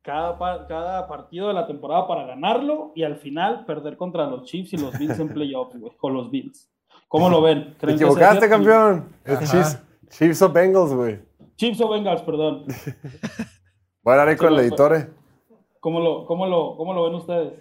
cada, 0.02 0.36
pa- 0.38 0.66
cada 0.66 1.06
partido 1.06 1.48
de 1.48 1.54
la 1.54 1.66
temporada 1.66 2.06
para 2.08 2.26
ganarlo 2.26 2.92
y 2.94 3.04
al 3.04 3.16
final 3.16 3.64
perder 3.66 3.96
contra 3.96 4.26
los 4.26 4.44
Chiefs 4.44 4.72
y 4.74 4.76
los 4.78 4.98
Bills 4.98 5.18
en 5.20 5.28
playoffs, 5.28 5.78
güey, 5.78 5.92
con 5.96 6.12
los 6.14 6.30
Bills. 6.30 6.68
¿Cómo 7.08 7.30
lo 7.30 7.40
ven? 7.40 7.74
Te 7.74 7.86
¿Creen 7.86 7.98
que 7.98 8.04
sea 8.04 8.06
equivocaste, 8.08 8.48
campeón. 8.48 9.08
Es. 9.24 9.38
Chiefs, 9.50 9.82
Chiefs 10.10 10.42
o 10.42 10.52
Bengals, 10.52 10.92
güey. 10.92 11.20
Chiefs 11.56 11.80
o 11.80 11.88
Bengals, 11.88 12.22
perdón. 12.22 12.66
Voy 14.02 14.14
a 14.14 14.16
dar 14.16 14.28
ahí 14.28 14.36
con 14.36 14.52
el 14.52 14.60
Sí, 14.60 14.66
editor, 14.66 14.94
eh. 14.94 15.10
¿Cómo 15.80 16.00
lo, 16.00 16.26
cómo 16.26 16.46
lo, 16.46 16.76
cómo 16.76 16.94
lo 16.94 17.04
ven 17.04 17.14
ustedes? 17.14 17.52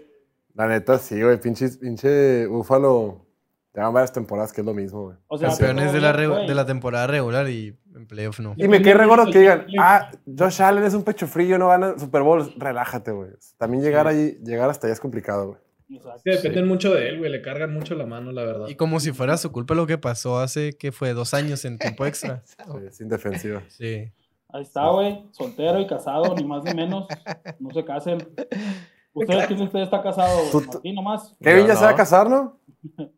La 0.54 0.68
neta, 0.68 0.98
sí, 1.00 1.22
güey. 1.22 1.40
Pinche, 1.40 1.70
pinche 1.70 2.46
Búfalo. 2.48 3.26
Llevan 3.74 3.94
varias 3.94 4.14
temporadas 4.14 4.54
que 4.54 4.62
es 4.62 4.66
lo 4.66 4.74
mismo, 4.74 5.04
güey. 5.04 5.18
O 5.28 5.38
sea, 5.38 5.50
Campeones 5.50 5.92
de 5.92 6.00
la, 6.00 6.14
de 6.14 6.56
la 6.56 6.66
temporada 6.66 7.08
regular 7.08 7.50
y 7.50 7.78
en 7.94 8.08
playoff 8.08 8.40
no. 8.40 8.54
Y 8.56 8.70
me 8.70 8.82
quedé 8.82 8.94
re 8.94 9.06
gordo 9.06 9.30
que 9.30 9.40
digan, 9.40 9.66
ah, 9.80 10.12
Josh 10.26 10.62
Allen 10.62 10.86
es 10.86 10.94
un 10.94 11.04
pecho 11.04 11.28
frío, 11.28 11.58
no 11.58 11.68
gana 11.68 12.00
Super 12.00 12.22
Bowl. 12.22 12.54
Relájate, 12.58 13.12
güey. 13.12 13.32
También 13.58 13.84
llegar 13.84 14.08
ahí, 14.08 14.38
llegar 14.44 14.70
hasta 14.70 14.88
allá 14.88 14.94
es 14.94 15.00
complicado, 15.02 15.48
güey. 15.48 15.60
Exacto. 15.90 16.22
Sí, 16.24 16.30
dependen 16.32 16.68
mucho 16.68 16.94
de 16.94 17.10
él, 17.10 17.20
güey. 17.20 17.32
Le 17.32 17.42
cargan 17.42 17.74
mucho 17.74 17.96
la 17.96 18.06
mano, 18.06 18.32
la 18.32 18.44
verdad. 18.44 18.68
Y 18.68 18.76
como 18.76 19.00
si 19.00 19.12
fuera 19.12 19.38
su 19.38 19.52
culpa 19.52 19.76
lo 19.76 19.86
que 19.88 19.98
pasó 19.98 20.40
hace, 20.40 20.78
que 20.78 20.92
fue 20.92 21.14
dos 21.14 21.34
años 21.34 21.64
en 21.66 21.78
tiempo 21.78 22.06
extra. 22.08 22.42
Sí, 22.46 22.56
sin 22.92 23.10
defensiva. 23.10 23.62
Sí. 23.68 24.12
Ahí 24.50 24.62
está, 24.62 24.88
güey, 24.90 25.26
soltero 25.32 25.80
y 25.82 25.88
casado, 25.88 26.34
ni 26.36 26.44
más 26.44 26.64
ni 26.64 26.74
menos. 26.74 27.08
No 27.60 27.72
se 27.72 27.84
casen. 27.84 28.18
¿Ustedes 29.14 29.48
quién 29.48 29.60
de 29.60 29.66
ustedes 29.66 29.86
está 29.86 30.02
casado? 30.02 30.40
Martín 30.72 30.96
nomás. 30.96 31.36
Kevin 31.42 31.68
ya 31.68 31.76
se 31.76 31.84
va 31.84 31.90
a 31.90 31.92
no. 31.92 31.98
casar, 31.98 32.30
¿no? 32.30 32.60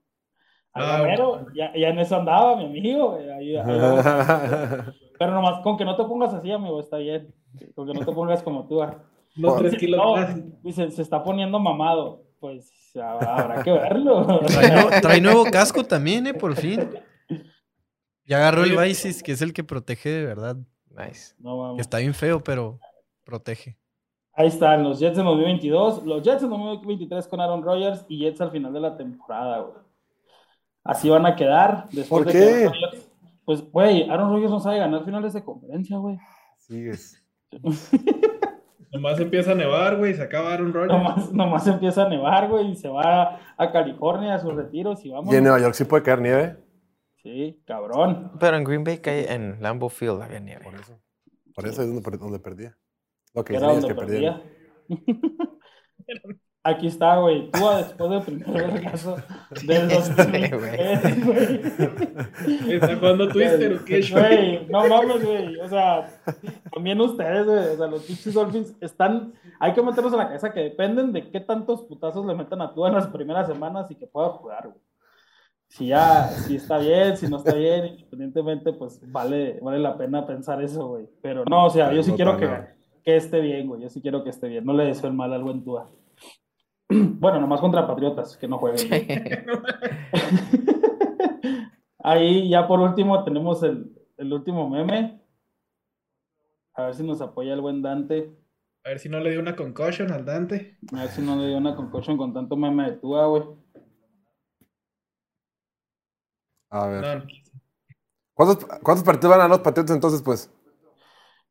Ah, 0.80 0.98
Ah, 0.98 1.00
bueno, 1.02 1.48
ya, 1.56 1.74
ya 1.76 1.88
en 1.90 1.98
eso 1.98 2.16
andaba, 2.18 2.56
mi 2.56 2.66
amigo. 2.66 3.18
ahí- 3.18 3.56
ahí. 3.56 3.58
Pero 5.18 5.32
nomás, 5.34 5.62
con 5.64 5.76
que 5.76 5.84
no 5.86 5.96
te 5.96 6.04
pongas 6.04 6.32
así, 6.36 6.52
amigo, 6.52 6.80
está 6.80 6.98
bien. 6.98 7.34
Con 7.74 7.88
que 7.88 7.94
no 7.98 8.06
te 8.06 8.12
pongas 8.12 8.44
como 8.44 8.68
tú. 8.68 8.84
ah. 8.84 9.04
Unos 9.38 9.54
Bueno. 9.54 9.70
tres 9.70 9.80
kilos 9.80 10.00
No, 10.00 10.44
dice, 10.62 10.92
se 10.92 11.02
está 11.02 11.24
poniendo 11.24 11.58
mamado. 11.60 12.22
Pues 12.40 12.72
habrá 12.96 13.64
que 13.64 13.72
verlo. 13.72 14.40
Trae, 14.48 14.72
nuevo- 14.72 14.90
trae 15.02 15.22
nuevo 15.22 15.46
casco 15.46 15.84
también, 15.84 16.28
¿eh? 16.28 16.34
Por 16.34 16.56
fin. 16.56 16.90
Ya 18.26 18.38
agarró 18.38 18.64
el. 18.64 18.78
Visis, 18.78 19.24
que 19.24 19.32
es 19.32 19.42
el 19.42 19.54
que 19.54 19.64
protege 19.64 20.10
de 20.10 20.26
verdad. 20.26 20.58
Nice. 20.90 21.34
No, 21.40 21.52
Que 21.56 21.62
vamos. 21.62 21.80
está 21.80 21.98
bien 22.00 22.14
feo, 22.14 22.44
pero 22.44 22.80
protege. 23.24 23.78
Ahí 24.34 24.48
están 24.48 24.84
los 24.84 25.00
Jets 25.00 25.18
en 25.18 25.26
2022, 25.26 26.04
los 26.06 26.22
Jets 26.24 26.44
en 26.44 26.50
2023 26.50 27.28
con 27.28 27.42
Aaron 27.42 27.64
Rodgers 27.64 28.06
y 28.08 28.20
Jets 28.20 28.40
al 28.42 28.52
final 28.52 28.72
de 28.72 28.80
la 28.80 28.96
temporada, 28.96 29.60
güey. 29.62 29.78
Así 30.84 31.10
van 31.10 31.26
a 31.26 31.36
quedar. 31.36 31.88
Después 31.92 32.24
¿Por 32.24 32.26
de 32.26 32.34
qué? 32.34 32.40
que 32.40 32.66
Aaron 32.68 32.74
Rodgers- 32.74 33.08
pues, 33.46 33.72
güey, 33.72 34.10
Aaron 34.10 34.30
Rodgers 34.32 34.52
no 34.52 34.60
sabe 34.60 34.78
ganar 34.80 35.04
finales 35.06 35.34
de 35.34 35.44
conferencia, 35.44 35.98
güey. 35.98 36.18
Sigues. 36.60 37.24
Nomás 38.92 39.20
empieza 39.20 39.52
a 39.52 39.56
nevar, 39.56 39.98
güey, 39.98 40.14
se 40.14 40.22
acaba 40.24 40.54
Aaron 40.54 40.74
Rodgers. 40.74 40.94
Nomás, 40.94 41.34
nomás 41.34 41.68
empieza 41.68 42.04
a 42.06 42.10
nevar, 42.10 42.48
güey, 42.48 42.72
y 42.72 42.76
se 42.76 42.88
va 42.88 43.40
a 43.58 43.72
California 43.72 44.36
a 44.36 44.40
sus 44.40 44.54
retiros 44.56 45.04
y 45.06 45.10
vamos. 45.10 45.34
Y 45.34 45.38
en 45.38 45.44
Nueva 45.44 45.60
York 45.60 45.74
sí 45.74 45.84
puede 45.84 46.04
caer 46.04 46.22
nieve. 46.22 46.58
Sí, 47.22 47.62
cabrón. 47.66 48.32
Pero 48.40 48.56
en 48.58 48.64
Green 48.64 48.84
Bay, 48.86 49.00
cae- 49.00 49.32
en 49.34 49.62
Lambeau 49.62 49.90
Field 49.90 50.22
había 50.22 50.40
nieve. 50.40 50.64
Por 50.64 50.76
eso. 50.76 51.00
Por 51.54 51.68
eso 51.68 51.82
es 51.82 51.88
donde, 51.94 52.18
donde 52.18 52.40
perdía. 52.40 52.78
Lo 53.34 53.44
que 53.44 53.56
Era 53.56 53.74
es 53.74 53.86
que 53.86 53.94
perdía. 53.96 54.42
perdía. 54.88 55.08
Aquí 56.68 56.88
está, 56.88 57.16
güey. 57.16 57.50
Tú 57.50 57.60
después 57.78 58.10
del 58.10 58.22
primer 58.24 58.52
vergazo 58.74 59.16
del 59.66 59.90
Este, 59.90 60.26
2003, 60.26 61.26
güey. 61.26 62.74
¿Está 62.74 62.98
jugando 62.98 63.30
Twister 63.30 63.74
o 63.74 63.86
qué? 63.86 64.02
Güey, 64.12 64.68
no 64.68 64.86
mames, 64.86 65.26
güey. 65.26 65.56
O 65.62 65.70
sea, 65.70 66.10
también 66.74 67.00
ustedes, 67.00 67.46
güey. 67.46 67.70
O 67.70 67.78
sea, 67.78 67.88
los 67.88 68.04
pinches 68.04 68.34
Dolphins 68.34 68.76
están. 68.82 69.34
Hay 69.62 69.72
que 69.72 69.82
meterlos 69.82 70.12
en 70.12 70.20
la 70.20 70.28
cabeza 70.28 70.52
que 70.52 70.60
dependen 70.60 71.14
de 71.14 71.32
qué 71.32 71.40
tantos 71.40 71.84
putazos 71.84 72.26
le 72.26 72.36
metan 72.36 72.62
a 72.62 72.74
tú 72.74 72.86
en 72.86 72.96
las 72.96 73.08
primeras 73.08 73.48
semanas 73.48 73.90
y 73.90 73.96
que 73.96 74.06
pueda 74.06 74.28
jugar, 74.32 74.68
güey. 74.68 74.82
Si 75.70 75.88
ya, 75.88 76.28
si 76.28 76.58
está 76.58 76.80
bien, 76.80 77.16
si 77.16 77.30
no 77.30 77.38
está 77.38 77.56
bien, 77.56 77.86
independientemente, 77.86 78.74
pues 78.74 79.00
vale, 79.10 79.58
vale 79.62 79.80
la 79.80 79.98
pena 79.98 80.28
pensar 80.28 80.62
eso, 80.62 80.86
güey. 80.90 81.08
Pero 81.22 81.46
no, 81.50 81.68
o 81.68 81.70
sea, 81.70 81.94
yo 81.94 82.04
sí 82.04 82.12
No, 82.12 82.16
quiero 82.18 82.36
que, 82.36 82.50
que 83.06 83.16
esté 83.16 83.40
bien, 83.40 83.70
güey. 83.70 83.84
Yo 83.84 83.90
sí 83.90 84.02
quiero 84.02 84.22
que 84.26 84.32
esté 84.32 84.50
bien. 84.50 84.66
No 84.66 84.74
le 84.74 84.84
deseo 84.84 85.10
el 85.10 85.16
mal 85.16 85.32
al 85.32 85.44
buen 85.44 85.64
Tua. 85.64 85.90
Bueno, 87.20 87.40
nomás 87.42 87.60
contra 87.60 87.88
Patriotas, 87.88 88.38
que 88.38 88.48
no 88.48 88.58
jueguen. 88.60 89.46
Ahí 92.00 92.50
ya 92.50 92.68
por 92.68 92.80
último 92.80 93.24
tenemos 93.24 93.62
el, 93.64 93.92
el 94.18 94.32
último 94.32 94.70
meme. 94.70 95.22
A 96.74 96.84
ver 96.84 96.96
si 96.96 97.04
nos 97.04 97.22
apoya 97.22 97.54
el 97.54 97.62
buen 97.62 97.82
Dante. 97.82 98.32
A 98.86 98.90
ver 98.90 99.00
si 99.00 99.10
no 99.10 99.20
le 99.20 99.32
dio 99.32 99.40
una 99.40 99.56
concussion 99.56 100.12
al 100.12 100.24
Dante. 100.24 100.78
A 100.94 101.02
ver 101.02 101.10
si 101.10 101.22
no 101.22 101.36
le 101.36 101.48
dio 101.48 101.58
una 101.58 101.76
concussion 101.76 102.18
con 102.18 102.34
tanto 102.34 102.56
meme 102.56 102.92
de 102.92 102.98
Tua, 102.98 103.26
güey. 103.28 103.44
A 106.70 106.88
ver. 106.88 107.02
No, 107.02 107.26
¿Cuántos, 108.34 108.66
¿Cuántos 108.66 109.04
partidos 109.04 109.36
van 109.36 109.42
a 109.42 109.48
los 109.48 109.60
Patriotas 109.60 109.96
entonces, 109.96 110.22
pues? 110.22 110.54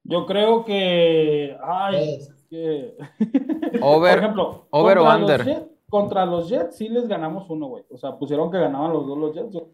Yo 0.04 0.24
creo 0.24 0.64
que. 0.64 1.56
Ay, 1.62 2.14
es 2.14 2.35
que. 2.48 2.96
Over- 3.82 4.14
Por 4.14 4.18
ejemplo, 4.24 4.66
over 4.70 4.98
o 4.98 5.04
contra 5.04 5.18
los 5.18 5.20
under. 5.30 5.44
Jets- 5.46 5.68
contra 5.88 6.26
los 6.26 6.48
Jets 6.48 6.76
sí 6.76 6.88
les 6.88 7.06
ganamos 7.08 7.48
uno, 7.48 7.66
güey. 7.68 7.84
O 7.90 7.96
sea, 7.98 8.18
pusieron 8.18 8.50
que 8.50 8.58
ganaban 8.58 8.92
los 8.92 9.06
dos 9.06 9.18
los 9.18 9.34
Jets. 9.34 9.52
yo- 9.52 9.68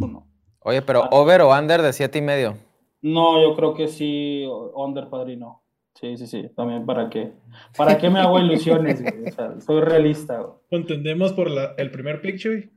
Uno. 0.00 0.26
Oye, 0.60 0.82
pero 0.82 1.04
over 1.10 1.40
o 1.42 1.50
under 1.56 1.82
de 1.82 1.92
siete 1.92 2.18
y 2.18 2.22
medio. 2.22 2.54
No, 3.02 3.40
yo 3.42 3.56
creo 3.56 3.74
que 3.74 3.88
sí, 3.88 4.46
under 4.74 5.08
padrino. 5.08 5.62
Sí, 5.94 6.16
sí, 6.16 6.26
sí. 6.26 6.48
También 6.54 6.86
para 6.86 7.10
qué. 7.10 7.32
¿Para 7.76 7.98
qué 7.98 8.08
me 8.10 8.20
hago 8.20 8.38
ilusiones, 8.38 9.02
güey? 9.02 9.28
O 9.28 9.32
sea, 9.32 9.60
soy 9.60 9.80
realista, 9.80 10.38
güey. 10.38 10.52
contendemos 10.70 11.32
por 11.32 11.50
la- 11.50 11.74
el 11.78 11.90
primer 11.90 12.20
pick, 12.20 12.38
Chuy. 12.38 12.70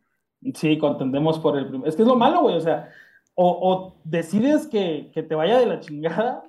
Sí, 0.55 0.77
contendemos 0.77 1.39
por 1.39 1.57
el 1.57 1.67
primer. 1.67 1.87
Es 1.87 1.95
que 1.95 2.01
es 2.01 2.07
lo 2.07 2.15
malo, 2.15 2.41
güey. 2.41 2.55
O 2.55 2.61
sea, 2.61 2.89
o, 3.35 3.47
o 3.49 3.95
decides 4.03 4.67
que, 4.67 5.09
que 5.13 5.23
te 5.23 5.35
vaya 5.35 5.57
de 5.59 5.65
la 5.67 5.79
chingada, 5.79 6.43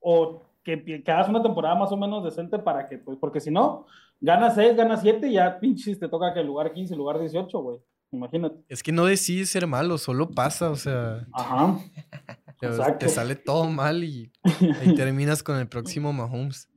o 0.00 0.42
que, 0.62 1.02
que 1.02 1.10
hagas 1.10 1.28
una 1.28 1.42
temporada 1.42 1.74
más 1.74 1.92
o 1.92 1.96
menos 1.96 2.24
decente 2.24 2.58
para 2.58 2.88
que, 2.88 2.98
pues, 2.98 3.18
porque 3.20 3.40
si 3.40 3.50
no, 3.50 3.86
ganas 4.20 4.54
6, 4.54 4.76
ganas 4.76 5.00
7 5.02 5.28
y 5.28 5.34
ya 5.34 5.58
pinches 5.58 5.98
te 5.98 6.08
toca 6.08 6.32
que 6.32 6.40
el 6.40 6.46
lugar 6.46 6.72
15, 6.72 6.94
lugar 6.96 7.18
18, 7.18 7.58
güey. 7.58 7.78
Imagínate. 8.12 8.56
Es 8.68 8.82
que 8.82 8.92
no 8.92 9.04
decides 9.04 9.50
ser 9.50 9.66
malo, 9.66 9.96
solo 9.96 10.30
pasa, 10.30 10.70
o 10.70 10.76
sea, 10.76 11.26
Ajá. 11.32 11.78
te, 12.58 12.68
te 12.98 13.08
sale 13.08 13.36
todo 13.36 13.64
mal 13.70 14.02
y, 14.02 14.32
y 14.84 14.94
terminas 14.94 15.42
con 15.42 15.58
el 15.58 15.68
próximo 15.68 16.12
Mahomes. 16.12 16.69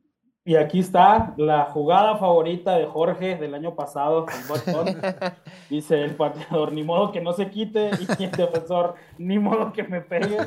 Y 0.45 0.57
aquí 0.57 0.79
está 0.79 1.33
la 1.37 1.65
jugada 1.65 2.17
favorita 2.17 2.75
de 2.75 2.85
Jorge 2.85 3.37
del 3.37 3.53
año 3.53 3.75
pasado, 3.75 4.25
el. 4.25 4.97
Dice 5.69 6.03
el 6.03 6.15
pateador, 6.15 6.73
ni 6.73 6.83
modo 6.83 7.13
que 7.13 7.21
no 7.21 7.31
se 7.31 7.49
quite, 7.49 7.91
y 7.91 8.23
el 8.23 8.31
defensor, 8.31 8.95
ni 9.17 9.39
modo 9.39 9.71
que 9.71 9.83
me 9.83 10.01
pegue. 10.01 10.37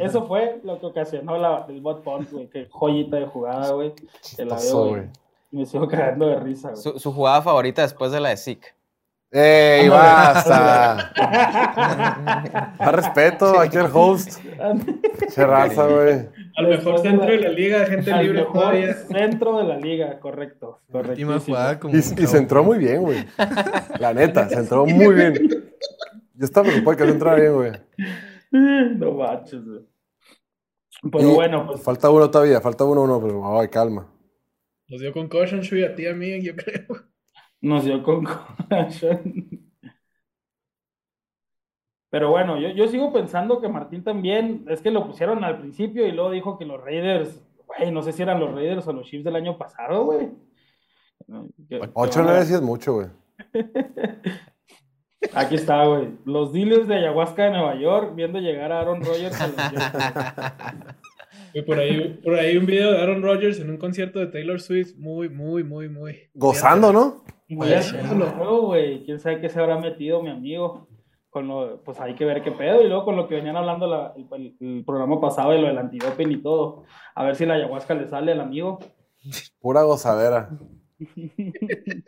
Eso 0.00 0.26
fue 0.26 0.60
lo 0.64 0.80
que 0.80 0.86
ocasionó 0.86 1.36
la, 1.36 1.66
el 1.68 1.82
bot 1.82 2.02
punt, 2.02 2.30
güey. 2.30 2.48
Qué 2.48 2.68
joyita 2.70 3.18
de 3.18 3.26
jugada, 3.26 3.72
güey. 3.72 3.92
La 4.38 4.56
veo. 4.56 5.04
Y 5.52 5.56
me 5.58 5.66
sigo 5.66 5.86
cagando 5.88 6.26
de 6.26 6.40
risa, 6.40 6.70
güey. 6.70 6.82
Su, 6.82 6.98
su 6.98 7.12
jugada 7.12 7.42
favorita 7.42 7.82
después 7.82 8.12
de 8.12 8.20
la 8.20 8.30
de 8.30 8.38
Zeke. 8.38 8.68
¡Ey, 9.30 9.88
basta! 9.88 11.12
Más 12.78 12.94
respeto 12.94 13.60
aquí 13.60 13.76
al 13.76 13.90
host. 13.92 14.40
Che 15.34 15.44
raza, 15.44 15.86
güey. 15.86 16.28
Al 16.56 16.68
mejor 16.68 17.00
centro 17.00 17.26
de 17.26 17.38
la 17.40 17.48
liga, 17.48 17.84
gente 17.86 18.12
Al 18.12 18.24
libre 18.24 18.40
mejor 18.40 18.52
todavía. 18.54 18.94
centro 18.94 19.58
de 19.58 19.64
la 19.64 19.76
liga, 19.78 20.20
correcto. 20.20 20.80
Última 20.88 21.40
jugada 21.40 21.80
como 21.80 21.94
Y, 21.94 21.98
y 21.98 22.02
se 22.02 22.38
entró 22.38 22.62
muy 22.62 22.78
bien, 22.78 23.02
güey. 23.02 23.24
La 23.98 24.14
neta, 24.14 24.48
se 24.48 24.56
entró 24.60 24.86
muy 24.86 25.14
bien. 25.14 25.34
Yo 26.34 26.44
estaba 26.44 26.66
preocupado 26.66 26.96
que 26.96 27.04
se 27.04 27.10
entrara 27.10 27.40
bien, 27.40 27.54
güey. 27.54 27.72
No 28.50 29.12
manches, 29.12 29.64
güey. 29.64 29.80
Pero 31.12 31.30
Y 31.30 31.34
bueno, 31.34 31.66
pues 31.66 31.82
Falta 31.82 32.08
uno 32.08 32.30
todavía, 32.30 32.60
falta 32.60 32.84
uno, 32.84 33.02
uno, 33.02 33.20
pero 33.20 33.58
ay, 33.60 33.68
calma. 33.68 34.10
Nos 34.88 35.00
dio 35.00 35.12
concussion, 35.12 35.60
Chuy, 35.60 35.82
a 35.84 35.94
ti 35.94 36.06
a 36.06 36.14
mí, 36.14 36.40
yo 36.42 36.54
creo. 36.56 36.86
nos 37.60 37.84
dio 37.84 38.02
con 38.02 38.24
corazón. 38.68 39.53
Pero 42.14 42.30
bueno, 42.30 42.60
yo, 42.60 42.68
yo 42.68 42.86
sigo 42.86 43.12
pensando 43.12 43.60
que 43.60 43.66
Martín 43.68 44.04
también, 44.04 44.64
es 44.68 44.80
que 44.80 44.92
lo 44.92 45.04
pusieron 45.04 45.42
al 45.42 45.58
principio 45.58 46.06
y 46.06 46.12
luego 46.12 46.30
dijo 46.30 46.56
que 46.56 46.64
los 46.64 46.80
Raiders, 46.80 47.42
güey, 47.66 47.90
no 47.90 48.02
sé 48.02 48.12
si 48.12 48.22
eran 48.22 48.38
los 48.38 48.54
Raiders 48.54 48.86
o 48.86 48.92
los 48.92 49.04
Chiefs 49.08 49.24
del 49.24 49.34
año 49.34 49.58
pasado, 49.58 50.04
güey. 50.04 50.28
Que- 51.68 51.80
que 51.80 51.90
8 51.92 52.20
o 52.20 52.22
van 52.22 52.28
a- 52.28 52.32
9 52.34 52.44
sí 52.46 52.54
es 52.54 52.62
mucho, 52.62 52.92
güey. 52.92 53.08
Aquí 55.34 55.56
está, 55.56 55.84
güey. 55.86 56.10
Los 56.24 56.52
dealers 56.52 56.86
de 56.86 56.94
ayahuasca 56.94 57.46
de 57.46 57.50
Nueva 57.50 57.74
York 57.74 58.12
viendo 58.14 58.38
llegar 58.38 58.70
a 58.70 58.78
Aaron 58.82 59.02
Rodgers 59.02 59.40
a 59.40 59.48
los 59.48 59.56
por 61.66 61.78
ahí, 61.80 62.20
por 62.22 62.34
ahí 62.36 62.56
un 62.56 62.66
video 62.66 62.92
de 62.92 62.98
Aaron 63.02 63.22
Rodgers 63.24 63.58
en 63.58 63.70
un 63.70 63.76
concierto 63.78 64.20
de 64.20 64.28
Taylor 64.28 64.60
Swift. 64.60 64.96
Muy, 64.98 65.28
muy, 65.28 65.64
muy, 65.64 65.88
muy. 65.88 66.30
Gozando, 66.34 66.92
¿no? 66.92 67.24
Muy 67.48 67.66
güey. 68.66 69.04
Quién 69.04 69.18
sabe 69.18 69.40
qué 69.40 69.48
se 69.48 69.58
habrá 69.58 69.78
metido 69.80 70.22
mi 70.22 70.30
amigo. 70.30 70.86
Con 71.34 71.48
lo, 71.48 71.82
pues 71.82 71.98
hay 71.98 72.14
que 72.14 72.24
ver 72.24 72.44
qué 72.44 72.52
pedo. 72.52 72.80
Y 72.80 72.86
luego 72.86 73.04
con 73.04 73.16
lo 73.16 73.26
que 73.26 73.34
venían 73.34 73.56
hablando 73.56 73.88
la- 73.88 74.14
el, 74.16 74.28
el- 74.40 74.56
el 74.60 74.84
programa 74.86 75.20
pasado 75.20 75.50
de 75.50 75.58
lo 75.58 75.66
del 75.66 75.78
antidoping 75.78 76.30
y 76.30 76.40
todo. 76.40 76.84
A 77.16 77.24
ver 77.24 77.34
si 77.34 77.44
la 77.44 77.54
ayahuasca 77.54 77.92
le 77.94 78.06
sale 78.08 78.30
al 78.30 78.40
amigo. 78.40 78.78
Pura 79.60 79.82
gozadera. 79.82 80.48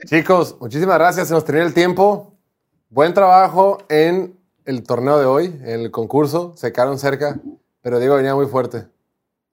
Chicos, 0.07 0.57
muchísimas 0.61 0.97
gracias. 0.99 1.27
Se 1.27 1.35
nos 1.35 1.45
tenía 1.45 1.65
el 1.65 1.75
tiempo. 1.75 2.35
Buen 2.89 3.15
trabajo 3.15 3.79
en 3.89 4.39
el 4.65 4.85
torneo 4.85 5.19
de 5.19 5.27
hoy, 5.27 5.47
en 5.65 5.81
el 5.81 5.91
concurso. 5.91 6.53
Se 6.57 6.73
quedaron 6.73 6.97
cerca, 6.99 7.41
pero 7.83 7.99
Diego 7.99 8.15
venía 8.15 8.37
muy 8.37 8.47
fuerte. 8.47 8.87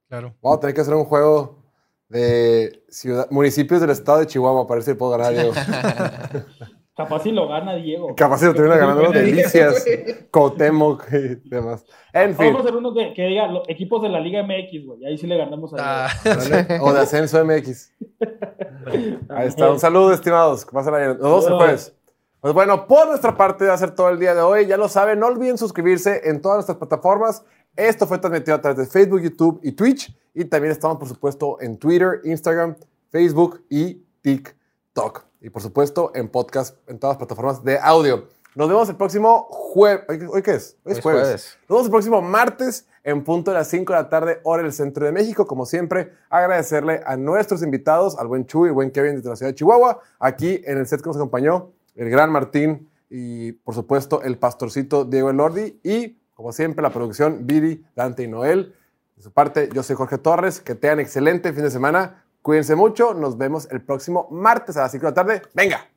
Claro. 0.07 0.35
Vamos 0.43 0.57
a 0.57 0.61
tener 0.61 0.75
que 0.75 0.81
hacer 0.81 0.93
un 0.93 1.05
juego 1.05 1.63
de 2.09 2.83
ciudad, 2.89 3.27
municipios 3.31 3.81
del 3.81 3.89
estado 3.89 4.19
de 4.19 4.27
Chihuahua 4.27 4.67
para 4.67 4.75
ver 4.77 4.83
si 4.83 4.93
puedo 4.93 5.13
ganar, 5.17 5.33
Diego. 5.33 5.51
Capaz 6.95 7.24
si 7.24 7.32
lo 7.32 7.48
gana 7.48 7.74
Diego. 7.76 8.14
Capaz 8.15 8.38
si 8.38 8.45
lo 8.45 8.53
termina 8.53 8.78
ganando 8.78 9.11
Delicias. 9.11 9.84
Cuauhtémoc 10.32 11.06
y 11.11 11.49
demás. 11.49 11.84
En 12.14 12.36
fin, 12.36 12.48
Vamos 12.48 12.61
a 12.61 12.64
hacer 12.65 12.76
uno 12.76 12.94
que, 12.94 13.14
que 13.14 13.24
diga 13.28 13.48
los 13.48 13.68
equipos 13.68 14.02
de 14.03 14.10
la 14.10 14.20
Liga 14.20 14.44
MX, 14.44 14.86
güey. 14.86 15.06
Ahí 15.06 15.18
sí 15.18 15.26
le 15.26 15.38
ganamos 15.38 15.74
a 15.74 15.78
Ah, 16.06 16.10
¿vale? 16.24 16.80
o 16.82 16.94
de 16.94 16.99
Ascenso 16.99 17.44
MX. 17.44 17.91
Ahí 19.30 19.48
está. 19.48 19.72
Un 19.72 19.80
saludo, 19.80 20.14
estimados. 20.14 20.65
Que 20.65 20.72
pasen 20.72 20.94
ayer. 20.94 21.10
El 21.11 21.18
Saludos. 21.18 21.48
jueves. 21.57 21.95
Pues 22.41 22.53
bueno, 22.53 22.86
por 22.88 23.07
nuestra 23.07 23.36
parte 23.38 23.65
va 23.65 23.74
a 23.74 23.78
ser 23.78 23.91
todo 23.95 24.10
el 24.10 24.20
día 24.20 24.36
de 24.36 24.41
hoy. 24.41 24.68
Ya 24.68 24.78
lo 24.78 24.88
saben, 24.90 25.18
no 25.20 25.28
olviden 25.28 25.57
suscribirse 25.57 26.22
en 26.30 26.41
todas 26.41 26.57
nuestras 26.57 26.78
plataformas. 26.78 27.44
Esto 27.76 28.06
fue 28.06 28.20
transmitido 28.20 28.56
a 28.56 28.61
través 28.61 28.78
de 28.78 28.86
Facebook, 28.86 29.22
YouTube 29.22 29.60
y 29.64 29.72
Twitch. 29.72 30.14
Y 30.36 30.45
también 30.45 30.72
estamos, 30.74 30.98
por 30.98 31.07
supuesto, 31.07 31.57
en 31.61 31.78
Twitter, 31.80 32.20
Instagram, 32.26 32.76
Facebook 33.10 33.64
y 33.70 34.03
TikTok. 34.22 35.26
Y 35.44 35.49
por 35.49 35.61
supuesto, 35.61 36.14
en 36.15 36.30
podcast, 36.30 36.78
en 36.88 36.98
todas 36.98 37.15
las 37.15 37.18
plataformas 37.18 37.64
de 37.65 37.78
audio. 37.78 38.30
Nos 38.56 38.70
vemos 38.70 38.88
el 38.88 38.95
próximo 38.95 39.45
jueves. 39.49 40.06
¿Hoy, 40.32 40.41
qué 40.41 40.52
es? 40.52 40.78
Hoy 40.86 40.94
es 40.94 41.02
jueves. 41.02 41.24
jueves. 41.24 41.57
Nos 41.68 41.70
vemos 41.70 41.86
el 41.88 41.91
próximo 41.91 42.22
martes 42.22 42.88
en 43.03 43.26
punto 43.26 43.52
de 43.52 43.57
las 43.57 43.68
5 43.68 43.91
de 43.91 43.99
la 43.99 44.07
tarde, 44.07 44.40
hora 44.44 44.64
del 44.64 44.72
centro 44.72 45.06
de 45.06 45.11
México. 45.11 45.45
Como 45.45 45.65
siempre, 45.65 46.14
agradecerle 46.30 47.02
a 47.06 47.18
nuestros 47.18 47.61
invitados, 47.61 48.18
al 48.18 48.28
buen 48.28 48.45
Chuy, 48.45 48.70
buen 48.70 48.90
Kevin 48.90 49.18
desde 49.18 49.28
la 49.28 49.36
ciudad 49.36 49.52
de 49.52 49.56
Chihuahua, 49.56 49.99
aquí 50.18 50.61
en 50.64 50.78
el 50.78 50.88
set 50.88 51.02
que 51.02 51.07
nos 51.07 51.18
acompañó, 51.18 51.74
el 51.95 52.10
gran 52.10 52.32
Martín 52.32 52.90
y, 53.10 53.52
por 53.52 53.76
supuesto, 53.76 54.22
el 54.22 54.38
pastorcito 54.38 55.03
Diego 55.03 55.30
Elordi 55.30 55.78
y, 55.84 56.22
como 56.36 56.53
siempre, 56.53 56.82
la 56.82 56.94
producción 56.94 57.45
Viri, 57.45 57.86
Dante 57.98 58.24
y 58.24 58.30
Noel. 58.30 58.76
De 59.18 59.22
su 59.22 59.34
parte, 59.34 59.68
yo 59.74 59.84
soy 59.84 59.98
Jorge 59.98 60.18
Torres. 60.18 60.61
Que 60.61 60.74
tengan 60.74 61.02
excelente 61.02 61.52
fin 61.52 61.64
de 61.64 61.70
semana. 61.70 62.22
Cuídense 62.44 62.76
mucho. 62.76 63.14
Nos 63.14 63.38
vemos 63.38 63.68
el 63.72 63.82
próximo 63.82 64.28
martes 64.30 64.76
a 64.76 64.82
las 64.82 64.91
5 64.91 65.06
de 65.06 65.11
la 65.11 65.15
tarde. 65.15 65.41
¡Venga! 65.56 65.88